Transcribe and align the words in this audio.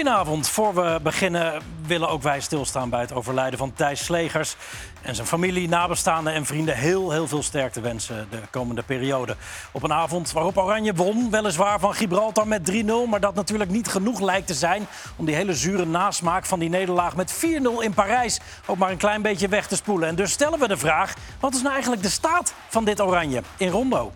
Goedenavond. 0.00 0.48
Voor 0.48 0.74
we 0.74 0.98
beginnen 1.02 1.62
willen 1.86 2.08
ook 2.08 2.22
wij 2.22 2.40
stilstaan 2.40 2.90
bij 2.90 3.00
het 3.00 3.12
overlijden 3.12 3.58
van 3.58 3.72
Thijs 3.72 4.04
Slegers. 4.04 4.56
En 5.02 5.14
zijn 5.14 5.26
familie, 5.26 5.68
nabestaanden 5.68 6.32
en 6.32 6.46
vrienden 6.46 6.76
heel, 6.76 7.10
heel 7.10 7.28
veel 7.28 7.42
sterkte 7.42 7.80
wensen 7.80 8.26
de 8.30 8.40
komende 8.50 8.82
periode. 8.82 9.36
Op 9.72 9.82
een 9.82 9.92
avond 9.92 10.32
waarop 10.32 10.56
Oranje 10.56 10.94
won, 10.94 11.30
weliswaar 11.30 11.80
van 11.80 11.94
Gibraltar 11.94 12.46
met 12.48 12.70
3-0. 12.70 12.84
Maar 13.08 13.20
dat 13.20 13.34
natuurlijk 13.34 13.70
niet 13.70 13.88
genoeg 13.88 14.20
lijkt 14.20 14.46
te 14.46 14.54
zijn 14.54 14.86
om 15.16 15.24
die 15.24 15.34
hele 15.34 15.54
zure 15.54 15.86
nasmaak 15.86 16.46
van 16.46 16.58
die 16.58 16.68
nederlaag 16.68 17.16
met 17.16 17.34
4-0 17.34 17.38
in 17.80 17.94
Parijs 17.94 18.40
ook 18.66 18.78
maar 18.78 18.90
een 18.90 18.96
klein 18.96 19.22
beetje 19.22 19.48
weg 19.48 19.66
te 19.66 19.76
spoelen. 19.76 20.08
En 20.08 20.14
dus 20.14 20.32
stellen 20.32 20.58
we 20.58 20.68
de 20.68 20.76
vraag: 20.76 21.14
wat 21.40 21.54
is 21.54 21.60
nou 21.60 21.72
eigenlijk 21.72 22.02
de 22.02 22.10
staat 22.10 22.54
van 22.68 22.84
dit 22.84 23.00
Oranje 23.00 23.42
in 23.56 23.68
Rondo? 23.68 24.12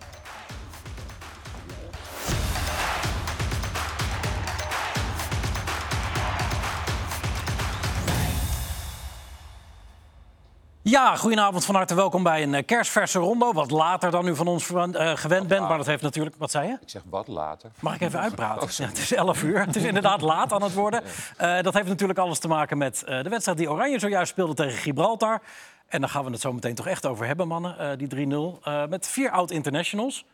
Ja, 10.87 11.15
goedenavond, 11.15 11.65
van 11.65 11.75
harte 11.75 11.95
welkom 11.95 12.23
bij 12.23 12.43
een 12.43 12.53
eh, 12.53 12.65
kerstverse 12.65 13.19
rondo. 13.19 13.53
Wat 13.53 13.71
later 13.71 14.11
dan 14.11 14.27
u 14.27 14.35
van 14.35 14.47
ons 14.47 14.71
eh, 14.71 15.11
gewend 15.15 15.47
bent, 15.47 15.67
maar 15.67 15.77
dat 15.77 15.85
heeft 15.85 16.01
natuurlijk... 16.01 16.35
Wat 16.37 16.51
zei 16.51 16.67
je? 16.67 16.77
Ik 16.81 16.89
zeg 16.89 17.01
wat 17.09 17.27
later. 17.27 17.71
Mag 17.79 17.95
ik 17.95 18.01
even 18.01 18.19
uitpraten? 18.19 18.69
Ja, 18.83 18.87
het 18.87 18.97
is 18.97 19.13
11 19.13 19.43
uur, 19.43 19.65
het 19.65 19.75
is 19.75 19.83
inderdaad 19.83 20.21
laat 20.21 20.53
aan 20.53 20.61
het 20.61 20.73
worden. 20.73 21.03
Uh, 21.41 21.61
dat 21.61 21.73
heeft 21.73 21.87
natuurlijk 21.87 22.19
alles 22.19 22.39
te 22.39 22.47
maken 22.47 22.77
met 22.77 23.03
uh, 23.07 23.23
de 23.23 23.29
wedstrijd 23.29 23.57
die 23.57 23.71
Oranje 23.71 23.99
zojuist 23.99 24.31
speelde 24.31 24.53
tegen 24.53 24.77
Gibraltar. 24.77 25.41
En 25.87 26.01
daar 26.01 26.09
gaan 26.09 26.25
we 26.25 26.31
het 26.31 26.41
zo 26.41 26.53
meteen 26.53 26.75
toch 26.75 26.87
echt 26.87 27.05
over 27.05 27.25
hebben, 27.25 27.47
mannen, 27.47 27.97
die 27.97 28.27
3-0. 28.27 28.89
met 28.89 29.07
vier 29.07 29.31
oud-internationals. 29.31 30.25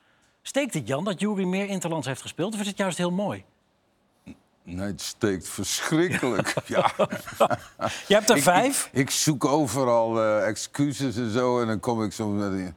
Steekt 0.41 0.73
het, 0.73 0.87
Jan, 0.87 1.03
dat 1.03 1.19
Jury 1.19 1.43
meer 1.43 1.67
Interlands 1.67 2.07
heeft 2.07 2.21
gespeeld? 2.21 2.53
Of 2.53 2.59
is 2.59 2.67
het 2.67 2.77
juist 2.77 2.97
heel 2.97 3.11
mooi? 3.11 3.43
Nee, 4.63 4.87
het 4.87 5.01
steekt 5.01 5.47
verschrikkelijk. 5.47 6.53
ja. 6.65 6.91
Je 8.07 8.13
hebt 8.13 8.29
er 8.29 8.41
vijf? 8.41 8.89
Ik, 8.91 8.99
ik, 8.99 9.09
zoek 9.09 9.45
overal 9.45 10.17
uh, 10.17 10.47
excuses 10.47 11.17
en 11.17 11.31
zo. 11.31 11.61
En 11.61 11.67
dan 11.67 11.79
kom 11.79 12.03
ik 12.03 12.11
soms 12.11 12.43
met, 12.43 12.73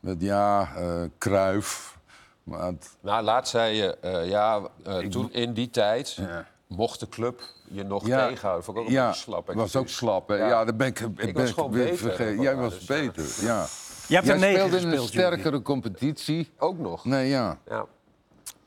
met 0.00 0.20
ja, 0.20 0.68
uh, 0.78 1.02
kruif. 1.18 1.96
Maar 2.42 2.66
het... 2.66 2.96
Nou, 3.00 3.24
laat 3.24 3.48
zei 3.48 3.76
je, 3.76 3.98
uh, 4.04 4.28
ja, 4.28 4.62
toen 5.10 5.32
in 5.32 5.52
die 5.52 5.70
tijd 5.70 6.14
ja. 6.14 6.46
mocht 6.66 7.00
de 7.00 7.08
club 7.08 7.42
je 7.70 7.84
nog 7.84 8.06
ja. 8.06 8.26
tegenhouden. 8.26 8.64
Vond 8.64 8.78
ik 8.78 8.84
ook 8.84 8.90
ja, 8.90 9.12
slap. 9.12 9.52
was 9.54 9.76
ook 9.76 9.88
slap. 9.88 10.28
Hè? 10.28 10.34
Ja. 10.34 10.48
ja, 10.48 10.64
dan 10.64 10.76
ben 10.76 10.86
ik, 10.86 11.00
ik, 11.00 11.14
ben 11.14 11.32
was 11.32 11.50
gewoon 11.50 11.70
beter. 11.70 11.96
Vergeten. 11.96 12.40
Jij 12.40 12.56
was 12.56 12.74
dus, 12.74 12.84
beter, 12.84 13.24
ja. 13.40 13.66
Je 14.06 14.14
hebt 14.14 14.26
Jij 14.26 14.34
er 14.34 14.40
negen 14.40 14.66
speelde 14.66 14.86
in 14.86 14.92
een 14.92 15.06
sterkere 15.06 15.62
competitie. 15.62 16.52
Ook 16.58 16.78
nog. 16.78 17.04
Nee, 17.04 17.28
ja. 17.28 17.58
Ja. 17.68 17.86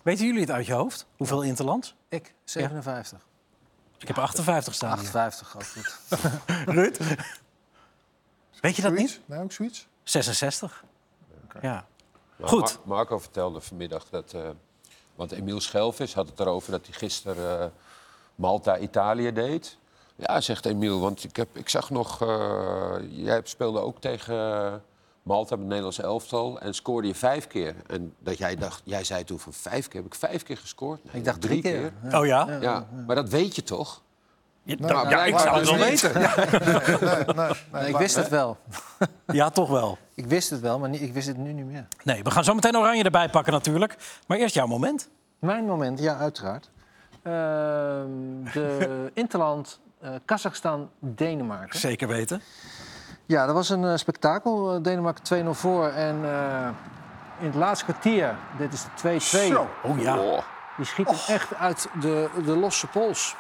Weten 0.10 0.26
jullie 0.26 0.42
het 0.42 0.52
uit 0.52 0.66
je 0.66 0.74
hoofd? 0.74 1.06
Hoeveel 1.18 1.42
Interlands? 1.42 1.96
Ik, 2.08 2.34
57. 2.44 3.20
Ik 3.98 4.08
heb 4.08 4.18
58 4.18 4.74
staan. 4.74 4.92
58, 4.92 5.56
ook 5.56 5.64
goed. 5.64 6.00
Ruud? 6.76 6.98
Weet 8.62 8.76
je 8.76 8.82
dat 8.82 8.94
niet? 8.94 9.22
Nee, 9.26 9.40
ook 9.40 9.52
zoiets? 9.52 9.88
66. 10.04 10.84
Ja. 11.62 11.86
Nou, 12.36 12.50
Goed. 12.50 12.62
Mar- 12.62 12.98
Marco 12.98 13.20
vertelde 13.20 13.62
vanmiddag 13.62 14.06
dat... 14.10 14.34
uh, 14.34 14.50
want 15.16 15.32
Emiel 15.32 15.60
Schelvis 15.60 16.14
had 16.14 16.30
het 16.30 16.40
erover 16.40 16.72
dat 16.72 16.86
hij 16.86 16.96
gisteren 16.96 17.62
uh, 17.62 17.68
Malta-Italië 18.36 19.32
deed. 19.32 19.78
Ja, 20.16 20.42
zegt 20.42 20.66
Emiel, 20.66 21.00
want 21.00 21.24
ik, 21.24 21.36
heb, 21.36 21.58
ik 21.58 21.70
zag 21.70 21.90
nog... 21.90 22.22
Uh, 22.24 22.96
jij 23.10 23.42
speelde 23.44 23.80
ook 23.80 24.02
tegen 24.02 24.84
Malta 25.24 25.50
met 25.50 25.60
het 25.60 25.68
Nederlandse 25.68 26.04
elftal 26.04 26.60
en 26.60 26.74
scoorde 26.74 27.08
je 27.08 27.16
vijf 27.16 27.48
keer. 27.48 27.76
En 27.88 28.14
dat 28.20 28.38
jij 28.38 28.56
dacht, 28.56 28.82
jij 28.86 29.04
zei 29.04 29.24
toen 29.24 29.40
van 29.40 29.54
vijf 29.54 29.88
keer, 29.88 30.02
heb 30.02 30.12
ik 30.14 30.20
vijf 30.20 30.44
keer 30.44 30.58
gescoord? 30.58 31.04
Nee, 31.04 31.14
Ik 31.16 31.26
dacht 31.26 31.42
drie 31.42 31.62
keer. 31.62 31.92
Oh 32.12 32.26
ja? 32.26 32.58
Ja, 32.62 32.88
maar 33.08 33.16
dat 33.16 33.30
weet 33.30 33.56
je 33.56 33.64
toch? 33.64 34.02
Ja, 34.64 34.76
Nou, 34.80 35.10
ja, 35.10 35.26
ik 35.26 35.40
zou 35.40 35.58
het 35.60 35.68
dus 35.68 35.78
wel 35.78 35.90
niet. 35.90 36.02
weten. 36.12 36.22
Nee, 36.66 37.26
nee, 37.26 37.36
nee, 37.36 37.52
Nee, 37.72 37.90
ik 37.90 37.98
wist 37.98 38.16
het 38.16 38.30
wel. 38.30 38.58
Ja, 39.32 39.50
toch 39.50 39.70
wel. 39.70 39.98
Ik 40.14 40.26
wist 40.26 40.50
het 40.50 40.60
wel, 40.60 40.80
maar 40.80 40.90
niet, 40.90 41.02
ik 41.02 41.14
wist 41.14 41.28
het 41.28 41.38
nu 41.38 41.54
niet 41.54 41.66
meer. 41.66 41.88
Nee, 42.04 42.24
we 42.24 42.32
gaan 42.32 42.44
zo 42.44 42.54
meteen 42.54 42.78
Oranje 42.78 43.04
erbij 43.04 43.30
pakken 43.30 43.54
natuurlijk. 43.54 43.96
Maar 44.28 44.38
eerst 44.38 44.54
jouw 44.56 44.68
moment. 44.68 45.10
Mijn 45.40 45.66
moment, 45.66 46.00
ja, 46.00 46.18
uiteraard. 46.18 46.70
Ehm, 47.24 48.54
de 48.54 49.12
Interland, 49.14 49.80
eh, 50.02 50.12
Kazachstan, 50.26 50.90
Denemarken. 51.00 51.80
Zeker 51.80 52.08
weten. 52.08 52.42
Ja, 53.30 53.46
dat 53.46 53.56
was 53.56 53.70
een 53.70 53.86
eh, 53.86 53.96
spektakel. 53.96 54.74
Eh, 54.76 54.84
Denemarken 54.84 55.46
2-0 55.46 55.50
voor. 55.50 55.88
En 55.88 56.20
eh, 56.24 56.68
in 57.40 57.46
het 57.46 57.56
laatste 57.56 57.86
kwartier, 57.86 58.36
dit 58.58 58.74
is 58.74 58.84
de 58.84 59.58
2-2. 59.84 59.90
Oh 59.90 60.00
ja. 60.00 60.18
Oh. 60.18 60.40
Die 60.78 60.86
schiet 60.86 61.08
hem 61.08 61.36
echt 61.36 61.56
uit 61.56 61.88
de, 62.00 62.30
de 62.46 62.58
losse 62.58 62.88
pols. 62.88 63.36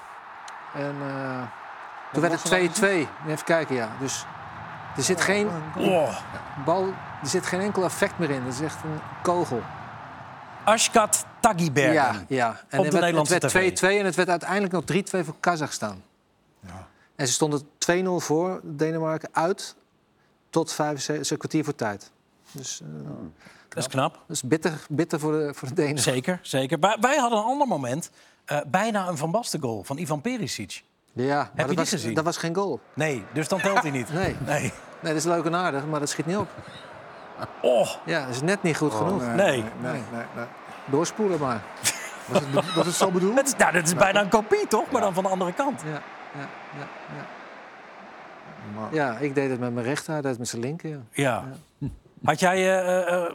En 0.73 0.95
eh, 1.01 1.41
toen 2.13 2.22
werd 2.22 2.44
het 2.44 2.79
2-2. 2.79 2.83
Even 3.28 3.44
kijken, 3.44 3.75
ja. 3.75 3.89
Dus 3.99 4.25
er 4.97 5.03
zit 5.03 5.22
geen 5.22 5.49
Oh. 5.78 6.17
bal, 6.66 6.85
er 7.22 7.28
zit 7.28 7.45
geen 7.45 7.59
enkel 7.59 7.83
effect 7.83 8.19
meer 8.19 8.29
in. 8.29 8.44
Het 8.44 8.53
is 8.53 8.61
echt 8.61 8.83
een 8.83 8.99
kogel. 9.22 9.61
Ashkat 10.63 11.25
Tagibergen. 11.39 11.94
Ja, 11.94 12.13
ja. 12.28 12.47
En 12.47 12.53
Op 12.53 12.69
de 12.69 12.78
het 12.78 12.83
werd, 12.83 12.94
Nederlandse 12.94 13.33
het 13.33 13.51
werd 13.51 13.79
2-2 13.83 13.99
en 13.99 14.05
het 14.05 14.16
werd 14.16 14.29
uiteindelijk 14.29 14.72
nog 14.72 14.83
3-2 14.83 15.25
voor 15.25 15.35
Kazachstan. 15.39 16.01
Ja. 16.59 16.88
En 17.16 17.28
ze 17.28 17.33
stonden 17.33 17.61
2-0 17.61 18.25
voor 18.25 18.59
Denemarken 18.63 19.29
uit 19.31 19.78
tot 20.49 20.73
vijf, 20.73 21.01
ze- 21.01 21.23
ze- 21.25 21.37
kwartier 21.37 21.63
voor 21.63 21.75
tijd. 21.75 22.11
Dus 22.51 22.81
eh, 22.81 22.87
Dat 23.69 23.77
is 23.77 23.87
knap. 23.87 24.13
dat 24.13 24.35
is 24.35 24.43
bitter, 24.43 24.85
bitter 24.89 25.19
voor, 25.19 25.31
de, 25.31 25.53
voor 25.53 25.67
de 25.67 25.73
Denen. 25.73 25.97
Zeker, 26.01 26.39
zeker. 26.41 26.79
Wij, 26.79 26.97
wij 26.99 27.17
hadden 27.17 27.39
een 27.39 27.45
ander 27.45 27.67
moment. 27.67 28.11
eh, 28.45 28.57
bijna 28.67 29.07
een 29.07 29.17
Van 29.17 29.31
Basten 29.31 29.61
goal 29.61 29.83
van 29.83 29.97
Ivan 29.97 30.21
Perisic. 30.21 30.83
Ja, 31.13 31.35
maar 31.35 31.45
je 31.45 31.51
dat, 31.55 31.67
die 31.67 31.75
was, 31.77 31.89
gezien? 31.89 32.13
dat 32.13 32.23
was 32.23 32.37
geen 32.37 32.55
goal. 32.55 32.79
Nee, 32.93 33.23
dus 33.33 33.47
dan 33.47 33.59
telt 33.61 33.81
hij 33.81 33.91
niet. 33.91 34.13
Nee. 34.21 34.35
Nee. 34.45 34.61
Nee, 34.61 34.71
dat 35.01 35.15
is 35.15 35.23
leuk 35.23 35.45
en 35.45 35.55
aardig, 35.55 35.85
maar 35.85 35.99
dat 35.99 36.09
schiet 36.09 36.25
niet 36.25 36.37
op. 36.37 36.47
Oh, 37.61 37.89
Ja, 38.05 38.25
dat 38.25 38.35
is 38.35 38.41
net 38.41 38.63
niet 38.63 38.77
goed 38.77 38.93
genoeg. 38.93 39.21
Nee. 39.25 39.35
nee, 39.35 39.63
nee, 39.81 39.91
nee, 40.11 40.23
nee. 40.35 40.45
Doorspoelen 40.85 41.39
maar. 41.39 41.61
Was, 42.25 42.39
het, 42.39 42.51
be- 42.51 42.73
was 42.75 42.85
het 42.85 42.95
zo 42.95 43.11
bedoeld? 43.11 43.41
is- 43.45 43.55
nou, 43.55 43.71
dat 43.73 43.83
is 43.87 43.95
bijna 43.95 44.21
een 44.21 44.29
kopie, 44.29 44.67
toch? 44.67 44.91
Maar 44.91 45.01
dan 45.01 45.13
van 45.13 45.23
de 45.23 45.29
andere 45.29 45.53
kant. 45.53 45.81
Ja, 45.81 45.89
ja, 45.89 45.99
ja, 46.77 46.87
ja. 47.16 47.25
Maar- 48.75 48.94
ja 48.94 49.18
ik 49.18 49.35
deed 49.35 49.50
het 49.50 49.59
met 49.59 49.74
mijn 49.74 49.85
rechter, 49.85 50.12
hij 50.13 50.22
deed 50.22 50.30
het 50.30 50.40
met 50.40 50.47
zijn 50.47 50.62
linker. 50.62 50.90
ja. 50.90 51.00
Ja. 51.12 51.46
Had 52.24 52.40
jij, 52.40 52.56
eh, 52.84 53.25
eh, 53.25 53.34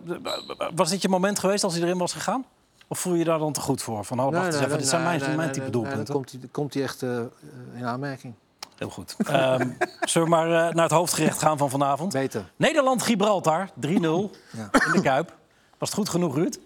was 0.75 0.91
dit 0.91 1.03
je 1.03 1.09
moment 1.09 1.39
geweest 1.39 1.65
als 1.65 1.75
hij 1.75 1.83
erin 1.83 1.99
was 1.99 2.13
gegaan? 2.13 2.45
Of 2.89 2.99
voel 2.99 3.13
je 3.13 3.19
je 3.19 3.25
daar 3.25 3.39
dan 3.39 3.53
te 3.53 3.61
goed 3.61 3.83
voor? 3.83 4.05
Van, 4.05 4.21
oh, 4.21 4.33
wacht 4.33 4.47
eens 4.47 4.57
even, 4.65 4.79
dit 4.79 4.87
zijn 4.89 5.03
mijn, 5.03 5.37
mijn 5.37 5.49
type 5.53 5.61
nee, 5.61 5.71
doelpunten. 5.71 6.05
dan 6.05 6.15
komt 6.15 6.31
hij, 6.31 6.41
komt 6.51 6.75
hij 6.75 6.83
echt 6.83 7.03
eh, 7.03 7.19
eh, 7.21 7.27
in 7.75 7.85
aanmerking. 7.87 8.35
Heel 8.77 8.91
goed. 8.91 9.17
Ehm, 9.27 9.71
zullen 10.01 10.29
we 10.29 10.35
maar 10.35 10.47
eh, 10.47 10.75
naar 10.75 10.83
het 10.83 10.93
hoofdgerecht 10.93 11.39
gaan 11.39 11.59
van 11.59 11.71
vanavond? 11.71 12.13
Beter. 12.13 12.53
Nederland-Gibraltar, 12.57 13.69
3-0 13.81 13.81
Ja. 13.81 14.69
in 14.87 14.93
de 14.93 15.01
Kuip. 15.03 15.37
Was 15.79 15.89
het 15.89 15.99
goed 15.99 16.09
genoeg, 16.09 16.35
Ruud? 16.35 16.59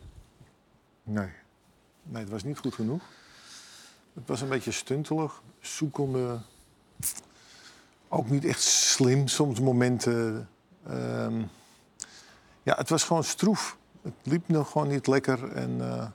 Nee. 1.02 1.28
Nee, 2.02 2.22
het 2.22 2.30
was 2.30 2.42
niet 2.44 2.58
goed 2.58 2.74
genoeg. 2.74 3.02
Het 4.14 4.28
was 4.28 4.40
een 4.40 4.48
beetje 4.48 4.70
stuntelig, 4.72 5.42
zoekende. 5.60 6.38
Ook 8.08 8.30
niet 8.30 8.44
echt 8.44 8.62
slim, 8.62 9.28
soms 9.28 9.60
momenten. 9.60 10.48
ehm, 10.86 11.40
ja, 12.62 12.74
het 12.76 12.88
was 12.88 13.04
gewoon 13.04 13.24
stroef. 13.24 13.76
Het 14.02 14.12
liep 14.22 14.48
nog 14.48 14.70
gewoon 14.70 14.88
niet 14.88 15.06
lekker. 15.06 15.52
En, 15.52 15.80
eh, 15.80 16.06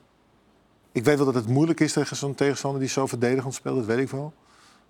ik 0.92 1.04
weet 1.04 1.16
wel 1.16 1.26
dat 1.26 1.34
het 1.34 1.48
moeilijk 1.48 1.80
is 1.80 1.92
tegen 1.92 2.16
zo'n 2.16 2.34
tegenstander 2.34 2.80
die 2.80 2.88
zo 2.88 3.06
verdedigend 3.06 3.54
speelt, 3.54 3.76
dat 3.76 3.86
weet 3.86 3.98
ik 3.98 4.08
wel. 4.10 4.32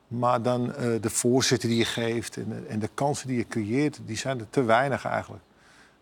Maar 0.08 0.42
dan 0.42 0.74
eh, 0.74 1.00
de 1.00 1.10
voorzetten 1.10 1.68
die 1.68 1.78
je 1.78 1.84
geeft 1.84 2.36
en 2.36 2.48
de, 2.48 2.66
en 2.68 2.78
de 2.78 2.90
kansen 2.94 3.28
die 3.28 3.36
je 3.36 3.46
creëert, 3.46 4.00
die 4.04 4.16
zijn 4.16 4.40
er 4.40 4.50
te 4.50 4.62
weinig 4.62 5.04
eigenlijk. 5.04 5.42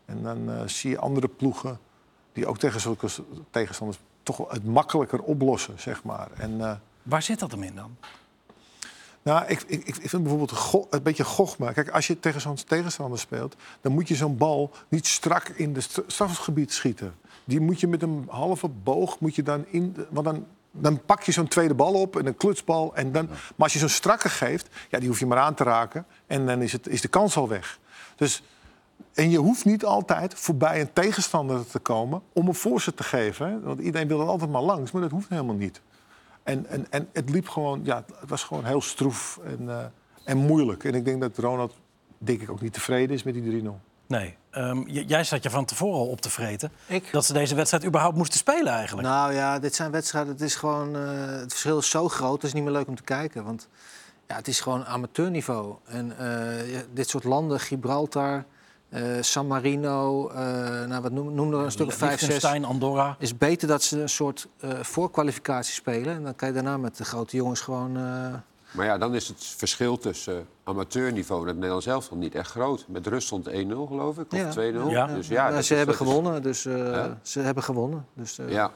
En 0.05 0.23
dan 0.23 0.51
eh, 0.51 0.67
zie 0.67 0.91
je 0.91 0.99
andere 0.99 1.29
ploegen 1.29 1.79
die 2.33 2.47
ook 2.47 2.59
tegen 2.59 2.81
zulke 2.81 3.09
tegenstanders 3.51 3.99
toch 4.23 4.51
het 4.51 4.65
makkelijker 4.65 5.23
oplossen, 5.23 5.81
zeg 5.81 6.05
maar. 6.05 6.29
En, 6.37 6.81
Waar 7.03 7.23
zit 7.23 7.39
dat 7.39 7.51
hem 7.51 7.63
in 7.63 7.75
dan? 7.75 7.97
Nou, 9.23 9.45
ik, 9.47 9.63
ik, 9.67 9.87
ik 9.87 10.09
vind 10.09 10.23
bijvoorbeeld 10.23 10.51
een, 10.51 10.57
go- 10.57 10.87
een 10.91 11.03
beetje 11.03 11.25
gochma. 11.25 11.73
Kijk, 11.73 11.91
als 11.91 12.07
je 12.07 12.21
tegen 12.21 12.41
zo'n 12.41 12.59
tegenstander 12.67 13.19
speelt, 13.19 13.57
dan 13.81 13.93
moet 13.93 14.09
je 14.09 14.15
zo'n 14.15 14.37
bal 14.37 14.71
niet 14.89 15.07
strak 15.07 15.49
in 15.49 15.75
het 15.75 16.03
strafgebied 16.07 16.73
schieten. 16.73 17.15
Die 17.45 17.61
moet 17.61 17.81
je 17.81 17.87
met 17.87 18.03
een 18.03 18.27
halve 18.29 18.69
boog, 18.69 19.21
moet 19.21 19.35
je 19.35 19.43
dan 19.43 19.65
in. 19.71 19.97
Want 20.11 20.27
dan, 20.27 20.47
dan 20.71 21.05
pak 21.07 21.23
je 21.23 21.33
zo'n 21.33 21.49
tweede 21.49 21.75
bal 21.75 21.93
op 21.93 22.17
en 22.17 22.27
een 22.27 22.37
klutsbal. 22.37 22.95
En 22.95 23.13
dan, 23.13 23.27
maar 23.29 23.39
als 23.57 23.73
je 23.73 23.79
zo'n 23.79 23.89
strakke 23.89 24.29
geeft, 24.29 24.69
ja, 24.91 24.99
die 24.99 25.09
hoef 25.09 25.19
je 25.19 25.27
maar 25.27 25.39
aan 25.39 25.55
te 25.55 25.65
raken. 25.65 26.07
En 26.27 26.47
dan 26.47 26.63
is, 26.63 26.73
het, 26.73 26.89
is 26.89 27.01
de 27.01 27.09
kans 27.09 27.37
al 27.37 27.49
weg. 27.49 27.79
Dus, 28.17 28.43
en 29.15 29.31
je 29.31 29.39
hoeft 29.39 29.65
niet 29.65 29.85
altijd 29.85 30.35
voorbij 30.35 30.81
een 30.81 30.93
tegenstander 30.93 31.67
te 31.67 31.79
komen 31.79 32.23
om 32.33 32.49
een 32.49 32.55
voorzet 32.55 32.97
te 32.97 33.03
geven. 33.03 33.49
Hè? 33.49 33.61
Want 33.61 33.81
iedereen 33.81 34.09
wil 34.09 34.21
er 34.21 34.27
altijd 34.27 34.51
maar 34.51 34.63
langs, 34.63 34.91
maar 34.91 35.03
dat 35.03 35.11
hoeft 35.11 35.29
helemaal 35.29 35.55
niet. 35.55 35.81
En, 36.43 36.67
en, 36.67 36.87
en 36.91 37.09
het 37.13 37.31
liep 37.31 37.49
gewoon, 37.49 37.81
ja, 37.85 38.05
het 38.21 38.29
was 38.31 38.45
gewoon 38.45 38.65
heel 38.65 38.81
stroef 38.81 39.39
en, 39.45 39.69
eh, 39.71 39.85
en 40.25 40.37
moeilijk. 40.37 40.85
En 40.85 40.95
ik 40.95 41.05
denk 41.05 41.21
dat 41.21 41.39
Ronald, 41.39 41.75
denk 42.19 42.41
ik, 42.43 42.51
ook 42.51 42.61
niet 42.61 42.73
tevreden 42.73 43.15
is 43.17 43.23
met 43.23 43.35
die 43.35 43.63
3-0. 43.63 43.81
Nee. 44.07 44.37
Ehm, 44.51 44.83
j- 44.87 45.05
jij 45.07 45.25
zat 45.25 45.43
je 45.43 45.51
van 45.51 45.65
tevoren 45.65 45.99
al 45.99 46.07
op 46.09 46.21
te 46.21 46.31
vreten. 46.31 46.73
Ik? 46.87 47.09
Dat 47.13 47.25
ze 47.25 47.33
deze 47.33 47.55
wedstrijd 47.55 47.85
überhaupt 47.85 48.17
moesten 48.17 48.39
spelen 48.39 48.73
eigenlijk. 48.73 49.09
Nou 49.09 49.33
ja, 49.33 49.59
dit 49.59 49.75
zijn 49.75 49.91
wedstrijden. 49.91 50.33
Het, 50.33 50.41
is 50.43 50.55
gewoon, 50.55 50.97
eh, 50.97 51.03
het 51.27 51.51
verschil 51.51 51.79
is 51.79 51.91
zo 51.91 52.09
groot, 52.09 52.33
het 52.35 52.45
is 52.45 52.53
niet 52.53 52.63
meer 52.63 52.73
leuk 52.73 52.87
om 52.89 52.97
te 52.97 53.03
kijken. 53.03 53.45
Want 53.45 53.69
ja, 54.27 54.37
het 54.37 54.49
is 54.49 54.61
gewoon 54.61 54.85
amateurniveau. 54.85 55.75
En 55.85 56.19
eh, 56.19 56.79
dit 56.93 57.09
soort 57.09 57.25
landen, 57.25 57.61
Gibraltar, 57.61 58.45
San 59.21 59.47
Marino, 59.47 60.29
eh, 60.29 60.37
nou, 60.85 61.03
wat 61.03 61.13
noem, 61.13 61.35
noem 61.35 61.53
er 61.55 61.59
een 61.59 61.71
stuk 61.71 61.87
of 61.87 61.95
vijf, 61.95 62.21
zes. 62.21 62.45
Andorra. 62.45 63.17
is 63.19 63.37
beter 63.39 63.69
dat 63.69 63.83
ze 63.83 64.01
een 64.01 64.09
soort 64.09 64.49
eh, 64.61 64.71
voorkwalificatie 64.81 65.75
spelen. 65.75 66.15
En 66.15 66.23
dan 66.23 66.35
kan 66.35 66.49
je 66.49 66.55
daarna 66.55 66.77
met 66.77 66.97
de 66.97 67.05
grote 67.05 67.37
jongens 67.37 67.61
gewoon... 67.61 67.97
eh, 67.97 68.03
Maar 68.71 68.87
ja, 68.87 68.99
dan 68.99 69.15
is 69.15 69.29
het 69.29 69.45
verschil 69.57 69.99
tussen 69.99 70.37
eh, 70.39 70.43
amateurniveau 70.65 71.41
en 71.41 71.47
het 71.47 71.57
Nederlands 71.57 71.87
elftal 71.87 72.17
niet 72.17 72.35
echt 72.35 72.51
groot. 72.51 72.85
Met 72.89 73.07
rust 73.07 73.27
stond 73.27 73.49
1-0 73.49 73.53
geloof 73.67 74.19
ik, 74.19 74.33
of 74.33 74.39
Ja. 74.39 74.51
2-0. 74.51 74.89
Ja. 74.91 75.07
Dus 75.07 75.29
ja, 75.29 75.49
ja, 75.49 75.55
dat 75.55 75.65
ze 75.65 75.71
is- 75.73 75.77
hebben 75.79 75.95
gewonnen, 75.97 76.43
dus 76.43 76.65
eh, 76.67 76.79
Ja. 76.79 77.19
ze 77.23 77.41
hebben 77.41 77.63
gewonnen. 77.63 78.07
Dus, 78.15 78.39
eh, 78.39 78.51
Ja. 78.51 78.71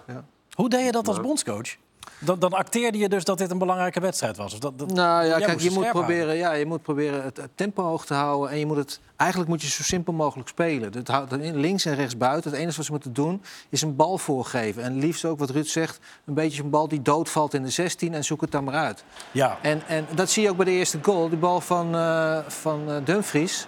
Hoe 0.53 0.69
deed 0.69 0.85
je 0.85 0.93
dat 0.93 1.09
als 1.09 1.17
Ja. 1.17 1.23
bondscoach? 1.23 1.77
Dan, 2.19 2.39
dan 2.39 2.53
acteerde 2.53 2.99
je 2.99 3.09
dus 3.09 3.25
dat 3.25 3.39
dit 3.39 3.51
een 3.51 3.59
belangrijke 3.59 4.01
wedstrijd 4.01 4.37
was? 4.37 4.53
Of 4.53 4.59
dat, 4.59 4.79
dat... 4.79 4.93
Nou 4.93 5.25
ja, 5.25 5.39
Jij 5.39 5.47
kijk, 5.47 5.61
je 5.61 5.71
moet, 5.71 5.89
proberen, 5.91 6.37
ja, 6.37 6.53
je 6.53 6.67
moet 6.67 6.83
proberen 6.83 7.25
het, 7.25 7.37
het 7.37 7.51
tempo 7.55 7.83
hoog 7.83 8.07
te 8.07 8.15
houden. 8.15 8.51
En 8.51 8.59
je 8.59 8.67
moet 8.67 8.77
het, 8.77 9.01
eigenlijk 9.17 9.51
moet 9.51 9.63
je 9.63 9.69
zo 9.69 9.83
simpel 9.83 10.13
mogelijk 10.13 10.49
spelen. 10.49 10.93
Dat 10.93 11.09
houdt 11.09 11.33
in 11.33 11.57
links 11.57 11.85
en 11.85 11.95
rechts 11.95 12.17
buiten. 12.17 12.51
Het 12.51 12.61
enige 12.61 12.77
wat 12.77 12.85
ze 12.85 12.91
moeten 12.93 13.13
doen 13.13 13.43
is 13.69 13.83
een 13.83 13.97
bal 13.97 14.19
voorgeven. 14.19 14.83
En 14.83 14.99
liefst 14.99 15.25
ook, 15.25 15.39
wat 15.39 15.51
Ruud 15.51 15.67
zegt, 15.67 15.99
een 16.25 16.35
beetje 16.35 16.63
een 16.63 16.71
bal 16.71 16.89
die 16.89 17.03
doodvalt 17.03 17.55
in 17.55 17.63
de 17.63 17.71
16 17.71 18.15
en 18.15 18.25
zoek 18.25 18.41
het 18.41 18.51
dan 18.51 18.65
maar 18.65 18.75
uit. 18.75 19.05
Ja, 19.31 19.59
En, 19.63 19.83
en 19.87 20.07
dat 20.15 20.31
zie 20.31 20.43
je 20.43 20.51
ook 20.51 20.57
bij 20.57 20.65
de 20.65 20.71
eerste 20.71 20.99
goal. 21.03 21.29
Die 21.29 21.39
bal 21.39 21.61
van, 21.61 21.95
eh, 21.95 22.39
van 22.47 22.83
eh, 22.91 22.97
Dumfries. 23.05 23.67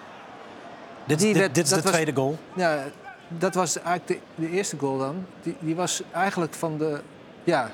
dit, 1.07 1.19
die 1.19 1.29
dit, 1.33 1.37
werd- 1.39 1.55
dit 1.55 1.65
is 1.65 1.71
de 1.71 1.83
was- 1.83 1.93
tweede 1.93 2.15
goal. 2.15 2.39
Ja, 2.55 2.85
dat 3.29 3.55
was 3.55 3.77
eigenlijk 3.81 4.07
de, 4.07 4.19
de 4.47 4.51
eerste 4.51 4.77
goal 4.79 4.99
dan. 4.99 5.25
Die, 5.43 5.57
die 5.61 5.77
was 5.77 6.03
eigenlijk 6.13 6.55
van 6.55 6.79
de... 6.79 7.01
Ja, 7.45 7.71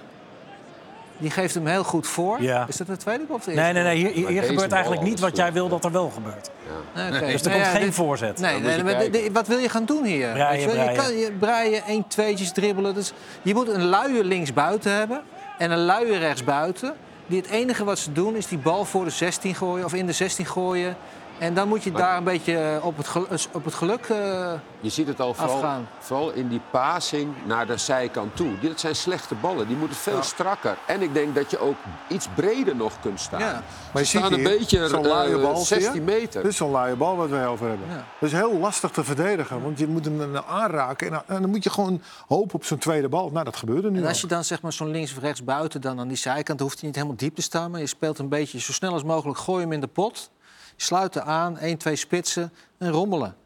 die 1.18 1.30
geeft 1.30 1.54
hem 1.54 1.66
heel 1.66 1.84
goed 1.84 2.06
voor. 2.06 2.42
Ja. 2.42 2.64
Is 2.68 2.76
dat 2.76 2.86
de 2.86 2.96
tweede 2.96 3.24
of 3.28 3.44
de 3.44 3.50
eerste 3.52 3.72
Nee, 3.72 3.72
nee, 3.72 3.82
nee. 3.82 4.12
Hier, 4.12 4.28
hier 4.28 4.42
gebeurt 4.42 4.72
eigenlijk 4.72 5.02
niet 5.02 5.20
wat 5.20 5.36
jij 5.36 5.44
goed. 5.46 5.54
wil 5.54 5.68
dat 5.68 5.84
er 5.84 5.92
wel 5.92 6.10
gebeurt. 6.10 6.50
Nee, 6.94 7.06
oké. 7.06 7.26
Dus 7.26 7.40
er 7.42 7.48
Nou 7.48 7.52
komt 7.52 7.64
ja, 7.64 7.70
geen 7.72 7.80
dit- 7.84 7.94
voorzet. 7.94 8.38
Nee, 8.40 8.60
nee, 8.60 8.76
je 8.76 8.82
maar 8.84 8.92
de- 8.92 8.98
kijken. 9.10 9.24
de- 9.24 9.32
wat 9.32 9.46
wil 9.46 9.58
je 9.58 9.68
gaan 9.68 9.84
doen 9.84 10.04
hier? 10.04 10.32
Breien, 10.32 10.60
je, 10.90 10.92
kan 10.96 11.16
je 11.16 11.32
breien, 11.38 11.82
één, 11.84 12.06
tweetjes 12.08 12.52
dribbelen. 12.52 12.94
Dus 12.94 13.12
je 13.42 13.54
moet 13.54 13.68
een 13.68 13.84
luie 13.84 14.24
linksbuiten 14.24 14.92
hebben 14.92 15.22
en 15.58 15.70
een 15.70 15.84
luie 15.84 16.18
rechtsbuiten. 16.18 16.94
Die 17.26 17.40
het 17.40 17.50
enige 17.50 17.84
wat 17.84 17.98
ze 17.98 18.12
doen 18.12 18.36
is 18.36 18.46
die 18.46 18.58
bal 18.58 18.84
voor 18.84 19.04
de 19.04 19.10
16 19.10 19.54
gooien 19.54 19.84
of 19.84 19.94
in 19.94 20.06
de 20.06 20.12
16 20.12 20.46
gooien. 20.46 20.96
En 21.38 21.54
dan 21.54 21.68
moet 21.68 21.82
je 21.82 21.92
Maar- 21.92 22.00
daar 22.02 22.16
een 22.16 22.24
beetje 22.24 22.78
op 22.82 22.96
het, 22.96 23.08
gel- 23.08 23.26
op 23.52 23.64
het 23.64 23.74
geluk... 23.74 24.06
eh, 24.08 24.52
Je 24.80 24.88
ziet 24.90 25.06
het 25.06 25.20
al 25.20 25.34
vooral, 25.34 25.54
Afgaan. 25.56 25.88
vooral 25.98 26.30
in 26.30 26.48
die 26.48 26.60
passing 26.70 27.34
naar 27.46 27.66
de 27.66 27.76
zijkant 27.76 28.36
toe. 28.36 28.58
Dat 28.60 28.80
zijn 28.80 28.94
slechte 28.96 29.34
ballen. 29.34 29.66
Die 29.66 29.76
moeten 29.76 29.96
veel 29.96 30.22
strakker. 30.22 30.76
En 30.86 31.02
ik 31.02 31.14
denk 31.14 31.34
dat 31.34 31.50
je 31.50 31.58
ook 31.58 31.76
iets 32.08 32.28
breder 32.34 32.76
nog 32.76 32.92
kunt 33.00 33.20
staan. 33.20 33.40
Ja. 33.40 33.52
Maar 33.52 33.62
Ze 33.92 33.98
je 33.98 34.04
ziet 34.04 34.18
staan 34.20 34.32
een 34.32 34.38
hier, 34.38 34.58
beetje 34.58 34.88
zo'n 34.88 35.04
eh, 35.06 35.10
luie 35.12 35.38
bal, 35.38 35.56
zie 35.56 35.76
je? 35.76 35.82
16 35.82 36.04
meter. 36.04 36.42
Dit 36.42 36.50
is 36.50 36.56
zo'n 36.56 36.70
luie 36.70 36.94
bal 36.96 37.16
wat 37.16 37.28
wij 37.28 37.46
over 37.46 37.68
hebben. 37.68 37.86
Ja. 37.90 38.04
Dat 38.20 38.28
is 38.28 38.32
heel 38.32 38.58
lastig 38.58 38.90
te 38.90 39.04
verdedigen, 39.04 39.62
want 39.62 39.78
je 39.78 39.86
moet 39.86 40.04
hem 40.04 40.36
aanraken. 40.48 41.06
En 41.06 41.12
dan, 41.12 41.22
en 41.36 41.40
dan 41.42 41.50
moet 41.50 41.64
je 41.64 41.70
gewoon 41.70 42.02
hopen 42.28 42.54
op 42.54 42.64
zo'n 42.64 42.78
tweede 42.78 43.08
bal. 43.08 43.30
Nou, 43.30 43.44
dat 43.44 43.56
gebeurde 43.56 43.90
nu 43.90 43.96
En 43.96 44.02
al. 44.02 44.08
als 44.08 44.20
je 44.20 44.26
dan 44.26 44.44
zeg 44.44 44.62
maar 44.62 44.72
zo'n 44.72 44.90
links 44.90 45.12
of 45.16 45.22
rechts 45.22 45.44
buiten 45.44 45.80
dan 45.80 46.00
aan 46.00 46.08
die 46.08 46.16
zijkant, 46.16 46.58
dan 46.58 46.66
hoeft 46.66 46.78
hij 46.78 46.86
niet 46.88 46.96
helemaal 46.96 47.16
diep 47.18 47.34
te 47.34 47.42
staan. 47.42 47.70
Maar 47.70 47.80
je 47.80 47.86
speelt 47.86 48.18
een 48.18 48.28
beetje 48.28 48.60
zo 48.60 48.72
snel 48.72 48.92
als 48.92 49.02
mogelijk, 49.04 49.38
gooi 49.38 49.62
hem 49.62 49.72
in 49.72 49.80
de 49.80 49.86
pot. 49.86 50.30
Je 50.76 50.82
sluit 50.84 51.14
er 51.14 51.22
aan, 51.22 51.58
1, 51.58 51.76
2 51.76 51.96
spitsen 51.96 52.52
en 52.78 52.90
rommelen. 52.90 53.36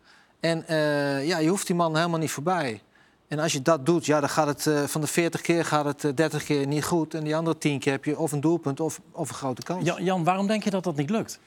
En 0.41 0.67
eh, 0.67 1.27
ja, 1.27 1.39
je 1.39 1.49
hoeft 1.49 1.67
die 1.67 1.77
man 1.77 1.97
helemaal 1.97 2.19
niet 2.19 2.31
voorbij. 2.31 2.83
En 3.29 3.39
als 3.39 3.53
je 3.53 3.63
dat 3.63 3.87
doet, 3.87 4.07
ja, 4.07 4.21
dan 4.21 4.29
gaat 4.29 4.47
het 4.47 4.67
eh, 4.67 4.83
van 4.83 5.01
de 5.01 5.07
40 5.07 5.41
keer 5.41 5.65
gaat 5.65 5.85
het 5.85 6.05
eh, 6.05 6.15
30 6.15 6.45
keer 6.45 6.67
niet 6.67 6.85
goed. 6.85 7.15
En 7.15 7.25
die 7.25 7.37
andere 7.37 7.59
10 7.59 7.79
keer 7.79 7.93
heb 7.93 8.05
je 8.05 8.19
of 8.19 8.33
een 8.33 8.41
doelpunt 8.41 8.81
of, 8.81 9.01
of 9.13 9.29
een 9.29 9.35
grote 9.35 9.63
kans. 9.63 9.85
Jan, 9.85 10.05
Jan, 10.05 10.25
waarom 10.25 10.47
denk 10.47 10.65
je 10.65 10.71
dat 10.71 10.85
dat 10.85 10.97
niet 10.97 11.11
lukt? 11.11 11.41